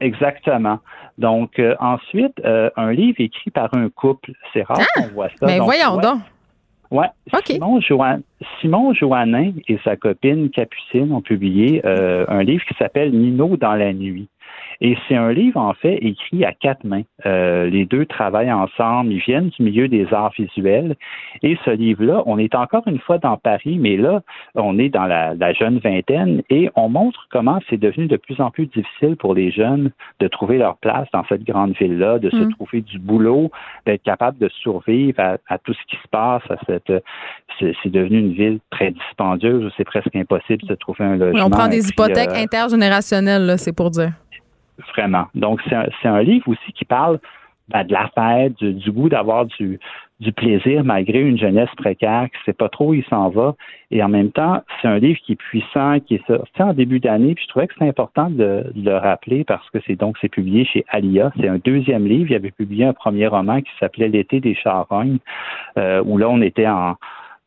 Exactement. 0.00 0.78
Donc, 1.16 1.58
euh, 1.58 1.74
ensuite, 1.80 2.34
euh, 2.44 2.70
un 2.76 2.92
livre 2.92 3.16
écrit 3.18 3.50
par 3.50 3.72
un 3.74 3.88
couple. 3.88 4.32
C'est 4.52 4.62
rare 4.62 4.78
ah! 4.80 5.00
qu'on 5.00 5.08
voit 5.08 5.28
ça. 5.28 5.46
Mais 5.46 5.58
voyons 5.58 5.96
donc. 5.96 6.20
Oui. 6.90 7.04
Simon, 7.44 7.80
Simon 8.60 8.94
Joannin 8.94 9.52
et 9.68 9.78
sa 9.84 9.96
copine 9.96 10.48
Capucine 10.48 11.12
ont 11.12 11.20
publié 11.20 11.84
un 11.84 12.42
livre 12.42 12.64
qui 12.64 12.72
s'appelle 12.78 13.12
Nino 13.12 13.58
dans 13.58 13.74
la 13.74 13.92
nuit. 13.92 14.30
Et 14.80 14.96
c'est 15.08 15.16
un 15.16 15.32
livre, 15.32 15.60
en 15.60 15.74
fait, 15.74 15.98
écrit 16.02 16.44
à 16.44 16.52
quatre 16.52 16.84
mains. 16.84 17.02
Euh, 17.26 17.68
les 17.68 17.84
deux 17.84 18.06
travaillent 18.06 18.52
ensemble, 18.52 19.12
ils 19.12 19.20
viennent 19.20 19.48
du 19.48 19.62
milieu 19.62 19.88
des 19.88 20.12
arts 20.12 20.32
visuels. 20.38 20.94
Et 21.42 21.58
ce 21.64 21.70
livre-là, 21.70 22.22
on 22.26 22.38
est 22.38 22.54
encore 22.54 22.86
une 22.86 23.00
fois 23.00 23.18
dans 23.18 23.36
Paris, 23.36 23.78
mais 23.80 23.96
là, 23.96 24.22
on 24.54 24.78
est 24.78 24.88
dans 24.88 25.04
la, 25.04 25.34
jeune 25.52 25.78
vingtaine 25.78 26.42
et 26.50 26.70
on 26.76 26.88
montre 26.88 27.26
comment 27.30 27.58
c'est 27.68 27.78
devenu 27.78 28.06
de 28.06 28.16
plus 28.16 28.40
en 28.40 28.50
plus 28.50 28.66
difficile 28.66 29.16
pour 29.16 29.34
les 29.34 29.50
jeunes 29.50 29.90
de 30.20 30.28
trouver 30.28 30.58
leur 30.58 30.76
place 30.76 31.08
dans 31.12 31.24
cette 31.28 31.42
grande 31.42 31.74
ville-là, 31.76 32.18
de 32.18 32.30
se 32.30 32.36
mm. 32.36 32.54
trouver 32.54 32.82
du 32.82 32.98
boulot, 32.98 33.50
d'être 33.86 34.02
capable 34.02 34.38
de 34.38 34.48
survivre 34.48 35.38
à, 35.48 35.58
tout 35.58 35.72
ce 35.72 35.86
qui 35.88 35.96
se 35.96 36.08
passe. 36.10 36.42
À 36.50 36.56
cette, 36.66 36.92
c'est, 37.58 37.74
devenu 37.86 38.18
une 38.18 38.32
ville 38.32 38.58
très 38.70 38.90
dispendieuse 38.90 39.72
c'est 39.76 39.84
presque 39.84 40.14
impossible 40.14 40.66
de 40.66 40.74
trouver 40.74 41.04
un 41.04 41.16
logement. 41.16 41.46
on 41.46 41.50
prend 41.50 41.68
des 41.68 41.88
hypothèques 41.88 42.30
euh, 42.30 42.42
intergénérationnelles, 42.42 43.46
là, 43.46 43.56
c'est 43.56 43.74
pour 43.74 43.90
dire. 43.90 44.12
Vraiment. 44.94 45.26
Donc, 45.34 45.60
c'est 45.68 46.08
un, 46.08 46.22
livre 46.22 46.48
aussi 46.48 46.72
qui 46.72 46.84
parle 46.84 47.18
ben, 47.68 47.84
de 47.84 47.92
la 47.92 48.08
fête, 48.14 48.56
du, 48.62 48.92
goût 48.92 49.08
d'avoir 49.08 49.46
du, 49.46 49.78
du 50.20 50.32
plaisir 50.32 50.84
malgré 50.84 51.20
une 51.20 51.38
jeunesse 51.38 51.70
précaire 51.76 52.28
qui 52.30 52.38
sait 52.44 52.52
pas 52.52 52.68
trop 52.68 52.88
où 52.88 52.94
il 52.94 53.04
s'en 53.04 53.28
va. 53.28 53.54
Et 53.90 54.02
en 54.02 54.08
même 54.08 54.30
temps, 54.30 54.62
c'est 54.80 54.88
un 54.88 54.98
livre 54.98 55.18
qui 55.24 55.32
est 55.32 55.36
puissant, 55.36 56.00
qui 56.00 56.16
est 56.16 56.26
sorti 56.26 56.62
en 56.62 56.74
début 56.74 56.98
d'année. 56.98 57.34
Puis 57.34 57.44
je 57.44 57.48
trouvais 57.50 57.66
que 57.66 57.74
c'est 57.78 57.88
important 57.88 58.30
de, 58.30 58.64
le 58.74 58.96
rappeler 58.96 59.44
parce 59.44 59.68
que 59.70 59.78
c'est 59.86 59.96
donc 59.96 60.16
c'est 60.20 60.28
publié 60.28 60.64
chez 60.64 60.84
Alia. 60.88 61.32
C'est 61.40 61.48
un 61.48 61.58
deuxième 61.58 62.06
livre. 62.06 62.30
Il 62.30 62.36
avait 62.36 62.50
publié 62.50 62.84
un 62.84 62.92
premier 62.92 63.26
roman 63.26 63.60
qui 63.60 63.70
s'appelait 63.78 64.08
L'été 64.08 64.40
des 64.40 64.54
charognes, 64.54 65.18
euh, 65.76 66.02
où 66.04 66.18
là 66.18 66.28
on 66.28 66.40
était 66.40 66.66
en 66.66 66.96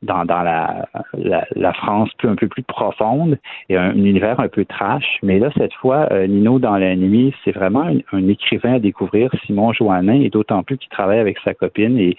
dans, 0.02 0.26
dans 0.26 0.42
la, 0.42 0.88
la, 1.14 1.74
France 1.74 2.10
plus, 2.18 2.28
un 2.28 2.36
peu 2.36 2.48
plus 2.48 2.64
profonde 2.64 3.38
et 3.70 3.78
un, 3.78 3.94
univers 3.94 4.40
un 4.40 4.48
peu 4.48 4.66
trash. 4.66 5.20
Mais 5.22 5.40
là, 5.40 5.52
cette 5.58 5.74
fois, 5.76 6.08
euh, 6.12 6.28
Nino 6.28 6.60
dans 6.60 6.78
la 6.78 6.96
nuit, 6.96 7.34
c'est 7.44 7.52
vraiment 7.52 7.86
un, 8.12 8.28
écrivain 8.28 8.74
à 8.74 8.80
découvrir, 8.80 9.30
Simon 9.46 9.74
Joannin, 9.74 10.22
et 10.22 10.30
d'autant 10.30 10.64
plus 10.64 10.78
qu'il 10.78 10.90
travaille 10.90 11.20
avec 11.20 11.38
sa 11.44 11.54
copine. 11.54 11.98
Et, 12.00 12.18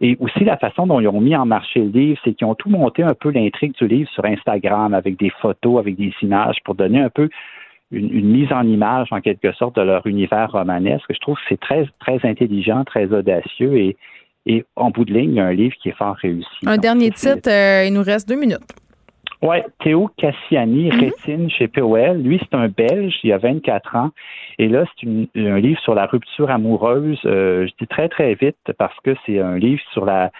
et 0.00 0.16
aussi 0.20 0.44
la 0.44 0.56
façon 0.56 0.86
dont 0.86 1.00
ils 1.00 1.08
ont 1.08 1.20
mis 1.20 1.36
en 1.36 1.46
marché 1.46 1.80
le 1.80 1.90
livre, 1.90 2.20
c'est 2.24 2.34
qu'ils 2.34 2.46
ont 2.46 2.54
tout 2.54 2.70
monté 2.70 3.02
un 3.02 3.14
peu 3.14 3.30
l'intrigue 3.30 3.74
du 3.74 3.86
livre 3.86 4.10
sur 4.10 4.24
Instagram 4.24 4.94
avec 4.94 5.18
des 5.18 5.30
photos, 5.30 5.78
avec 5.78 5.96
des 5.96 6.12
images 6.22 6.56
pour 6.64 6.74
donner 6.74 7.00
un 7.00 7.10
peu 7.10 7.28
une, 7.92 8.12
une, 8.12 8.28
mise 8.28 8.52
en 8.52 8.62
image 8.62 9.08
en 9.10 9.20
quelque 9.20 9.52
sorte 9.52 9.76
de 9.76 9.82
leur 9.82 10.06
univers 10.06 10.50
romanesque. 10.50 11.06
Je 11.10 11.18
trouve 11.18 11.36
que 11.36 11.42
c'est 11.48 11.60
très, 11.60 11.86
très 12.00 12.20
intelligent, 12.28 12.84
très 12.84 13.12
audacieux 13.12 13.76
et, 13.76 13.96
et 14.46 14.64
en 14.76 14.90
bout 14.90 15.04
de 15.04 15.12
ligne, 15.12 15.32
il 15.32 15.36
y 15.36 15.40
a 15.40 15.46
un 15.46 15.52
livre 15.52 15.74
qui 15.82 15.90
est 15.90 15.96
fort 15.96 16.16
réussi. 16.16 16.48
Un 16.66 16.78
dernier 16.78 17.10
titre, 17.10 17.48
euh, 17.48 17.84
il 17.86 17.92
nous 17.92 18.02
reste 18.02 18.28
deux 18.28 18.36
minutes. 18.36 18.58
Oui, 19.42 19.56
Théo 19.82 20.10
Cassiani, 20.18 20.90
mhm. 20.90 21.00
Rétine 21.00 21.50
chez 21.50 21.68
POL. 21.68 22.18
Lui, 22.18 22.38
c'est 22.40 22.54
un 22.54 22.68
Belge, 22.68 23.14
il 23.22 23.32
a 23.32 23.38
24 23.38 23.96
ans. 23.96 24.10
Et 24.58 24.68
là, 24.68 24.84
c'est 25.00 25.08
un 25.08 25.58
livre 25.58 25.80
sur 25.80 25.94
la 25.94 26.06
rupture 26.06 26.50
amoureuse. 26.50 27.18
Euh, 27.24 27.66
je 27.66 27.72
dis 27.80 27.86
très, 27.86 28.08
très 28.08 28.34
vite 28.34 28.58
parce 28.78 28.96
que 29.02 29.14
c'est 29.24 29.38
un 29.38 29.56
livre 29.56 29.82
sur 29.92 30.04
la 30.04 30.30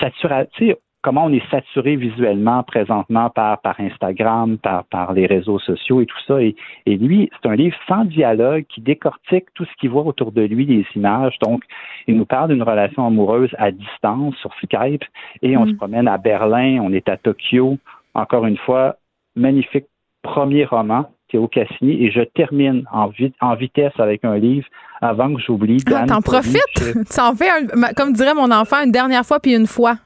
saturation 0.00 0.76
comment 1.02 1.24
on 1.26 1.32
est 1.32 1.50
saturé 1.50 1.96
visuellement 1.96 2.62
présentement 2.62 3.30
par, 3.30 3.60
par 3.60 3.78
Instagram, 3.80 4.58
par, 4.58 4.84
par 4.84 5.12
les 5.12 5.26
réseaux 5.26 5.58
sociaux 5.58 6.00
et 6.00 6.06
tout 6.06 6.18
ça. 6.26 6.42
Et, 6.42 6.54
lui, 6.86 7.30
c'est 7.32 7.48
un 7.48 7.54
livre 7.54 7.76
sans 7.86 8.04
dialogue 8.04 8.64
qui 8.68 8.80
décortique 8.80 9.46
tout 9.54 9.64
ce 9.64 9.70
qu'il 9.78 9.90
voit 9.90 10.04
autour 10.04 10.32
de 10.32 10.42
lui, 10.42 10.66
des 10.66 10.84
images. 10.96 11.38
Donc, 11.40 11.62
il 12.06 12.16
nous 12.16 12.26
parle 12.26 12.50
d'une 12.50 12.62
relation 12.62 13.06
amoureuse 13.06 13.50
à 13.58 13.70
distance 13.70 14.34
sur 14.36 14.52
Skype 14.62 15.04
et 15.42 15.56
on 15.56 15.66
mm. 15.66 15.70
se 15.70 15.74
promène 15.74 16.08
à 16.08 16.18
Berlin, 16.18 16.80
on 16.82 16.92
est 16.92 17.08
à 17.08 17.16
Tokyo. 17.16 17.78
Encore 18.14 18.46
une 18.46 18.58
fois, 18.58 18.96
magnifique 19.36 19.86
premier 20.22 20.64
roman 20.64 21.08
Théo 21.30 21.46
Cassini 21.46 22.04
et 22.04 22.10
je 22.10 22.22
termine 22.22 22.84
en, 22.90 23.10
en 23.40 23.54
vitesse 23.54 23.92
avec 23.98 24.24
un 24.24 24.36
livre 24.36 24.66
avant 25.00 25.32
que 25.34 25.40
j'oublie. 25.40 25.82
Ah, 25.94 26.06
t'en 26.06 26.22
profites? 26.22 26.58
Tu 26.76 27.20
en 27.20 27.34
fais, 27.34 27.50
comme 27.96 28.12
dirait 28.12 28.34
mon 28.34 28.50
enfant, 28.50 28.82
une 28.84 28.92
dernière 28.92 29.24
fois 29.24 29.38
puis 29.38 29.54
une 29.54 29.66
fois. 29.66 29.96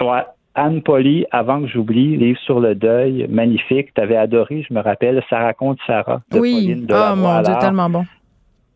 Ouais. 0.00 0.22
Anne 0.56 0.82
Polly, 0.82 1.26
avant 1.32 1.62
que 1.62 1.66
j'oublie, 1.66 2.16
livre 2.16 2.38
sur 2.40 2.60
le 2.60 2.74
deuil, 2.76 3.26
magnifique. 3.28 3.92
Tu 3.94 4.00
avais 4.00 4.16
adoré, 4.16 4.64
je 4.68 4.72
me 4.72 4.80
rappelle, 4.80 5.22
Ça 5.28 5.40
raconte 5.40 5.78
Sarah 5.86 6.20
de 6.30 6.38
oui. 6.38 6.52
Pauline 6.54 6.86
de 6.86 6.94
oh 6.94 7.16
mon 7.16 7.42
Dieu, 7.42 7.54
tellement 7.60 7.90
bon. 7.90 8.06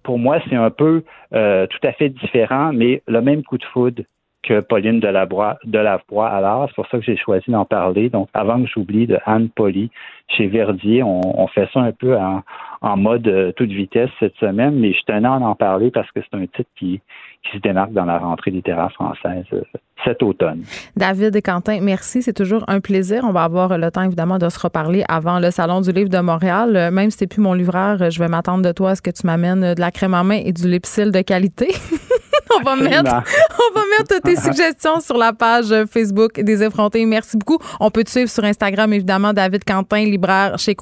Pour 0.02 0.18
moi, 0.18 0.38
c'est 0.48 0.56
un 0.56 0.70
peu 0.70 1.04
euh, 1.34 1.66
tout 1.66 1.86
à 1.86 1.92
fait 1.92 2.08
différent, 2.08 2.72
mais 2.72 3.02
le 3.06 3.20
même 3.20 3.44
coup 3.44 3.58
de 3.58 3.64
foudre 3.64 4.02
que 4.42 4.60
Pauline 4.60 4.98
de 4.98 5.08
la 5.08 5.22
Alors, 5.22 6.68
c'est 6.68 6.74
pour 6.74 6.86
ça 6.88 6.98
que 6.98 7.04
j'ai 7.04 7.16
choisi 7.16 7.50
d'en 7.50 7.64
parler. 7.64 8.08
Donc, 8.08 8.28
avant 8.34 8.60
que 8.62 8.68
j'oublie, 8.68 9.06
de 9.06 9.18
Anne 9.26 9.48
Polly 9.50 9.90
chez 10.28 10.46
Verdier, 10.46 11.02
on, 11.02 11.46
fait 11.48 11.68
ça 11.72 11.80
un 11.80 11.92
peu 11.92 12.16
en, 12.16 12.42
en 12.82 12.96
mode 12.96 13.26
euh, 13.26 13.52
toute 13.52 13.70
vitesse 13.70 14.10
cette 14.20 14.36
semaine, 14.36 14.78
mais 14.78 14.92
je 14.92 15.00
tenais 15.06 15.26
à 15.26 15.32
en 15.32 15.54
parler 15.54 15.90
parce 15.90 16.10
que 16.12 16.20
c'est 16.20 16.36
un 16.36 16.46
titre 16.46 16.68
qui, 16.78 17.00
qui 17.42 17.56
se 17.56 17.62
démarque 17.62 17.92
dans 17.92 18.04
la 18.04 18.18
rentrée 18.18 18.50
littéraire 18.50 18.92
française 18.92 19.44
euh, 19.52 19.62
cet 20.04 20.22
automne. 20.22 20.62
David 20.96 21.34
et 21.34 21.42
Quentin, 21.42 21.80
merci. 21.80 22.22
C'est 22.22 22.32
toujours 22.32 22.64
un 22.68 22.80
plaisir. 22.80 23.24
On 23.24 23.32
va 23.32 23.44
avoir 23.44 23.76
le 23.76 23.90
temps, 23.90 24.02
évidemment, 24.02 24.38
de 24.38 24.48
se 24.48 24.60
reparler 24.60 25.02
avant 25.08 25.40
le 25.40 25.50
Salon 25.50 25.80
du 25.80 25.90
livre 25.90 26.10
de 26.10 26.20
Montréal. 26.20 26.76
Euh, 26.76 26.90
même 26.90 27.10
si 27.10 27.18
tu 27.18 27.26
plus 27.26 27.40
mon 27.40 27.54
livreur, 27.54 28.10
je 28.10 28.18
vais 28.18 28.28
m'attendre 28.28 28.62
de 28.62 28.72
toi 28.72 28.90
à 28.90 28.94
ce 28.94 29.02
que 29.02 29.10
tu 29.10 29.26
m'amènes 29.26 29.74
de 29.74 29.80
la 29.80 29.90
crème 29.90 30.14
en 30.14 30.24
main 30.24 30.40
et 30.44 30.52
du 30.52 30.68
lipsil 30.68 31.10
de 31.10 31.20
qualité. 31.22 31.68
on, 32.56 32.62
va 32.62 32.76
mettre, 32.76 32.98
on 33.04 33.74
va 33.74 33.82
mettre 33.98 34.20
tes 34.22 34.36
suggestions 34.40 35.00
sur 35.00 35.16
la 35.16 35.32
page 35.32 35.72
Facebook 35.90 36.40
des 36.40 36.62
effrontés. 36.62 37.04
Merci 37.04 37.36
beaucoup. 37.36 37.58
On 37.80 37.90
peut 37.90 38.04
te 38.04 38.10
suivre 38.10 38.30
sur 38.30 38.44
Instagram, 38.44 38.92
évidemment, 38.92 39.32
David 39.32 39.64
Quentin, 39.64 40.04
chez. 40.56 40.76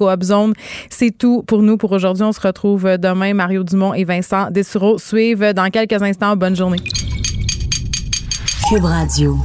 C'est 0.89 1.17
tout 1.17 1.43
pour 1.43 1.61
nous 1.61 1.77
pour 1.77 1.91
aujourd'hui. 1.91 2.23
On 2.23 2.31
se 2.31 2.41
retrouve 2.41 2.97
demain. 2.97 3.33
Mario 3.33 3.63
Dumont 3.63 3.93
et 3.93 4.03
Vincent 4.03 4.49
Dessureau 4.51 4.97
suivent 4.97 5.53
dans 5.53 5.69
quelques 5.69 6.01
instants. 6.01 6.35
Bonne 6.35 6.55
journée. 6.55 6.79
Cube 8.69 8.83
Radio. 8.83 9.37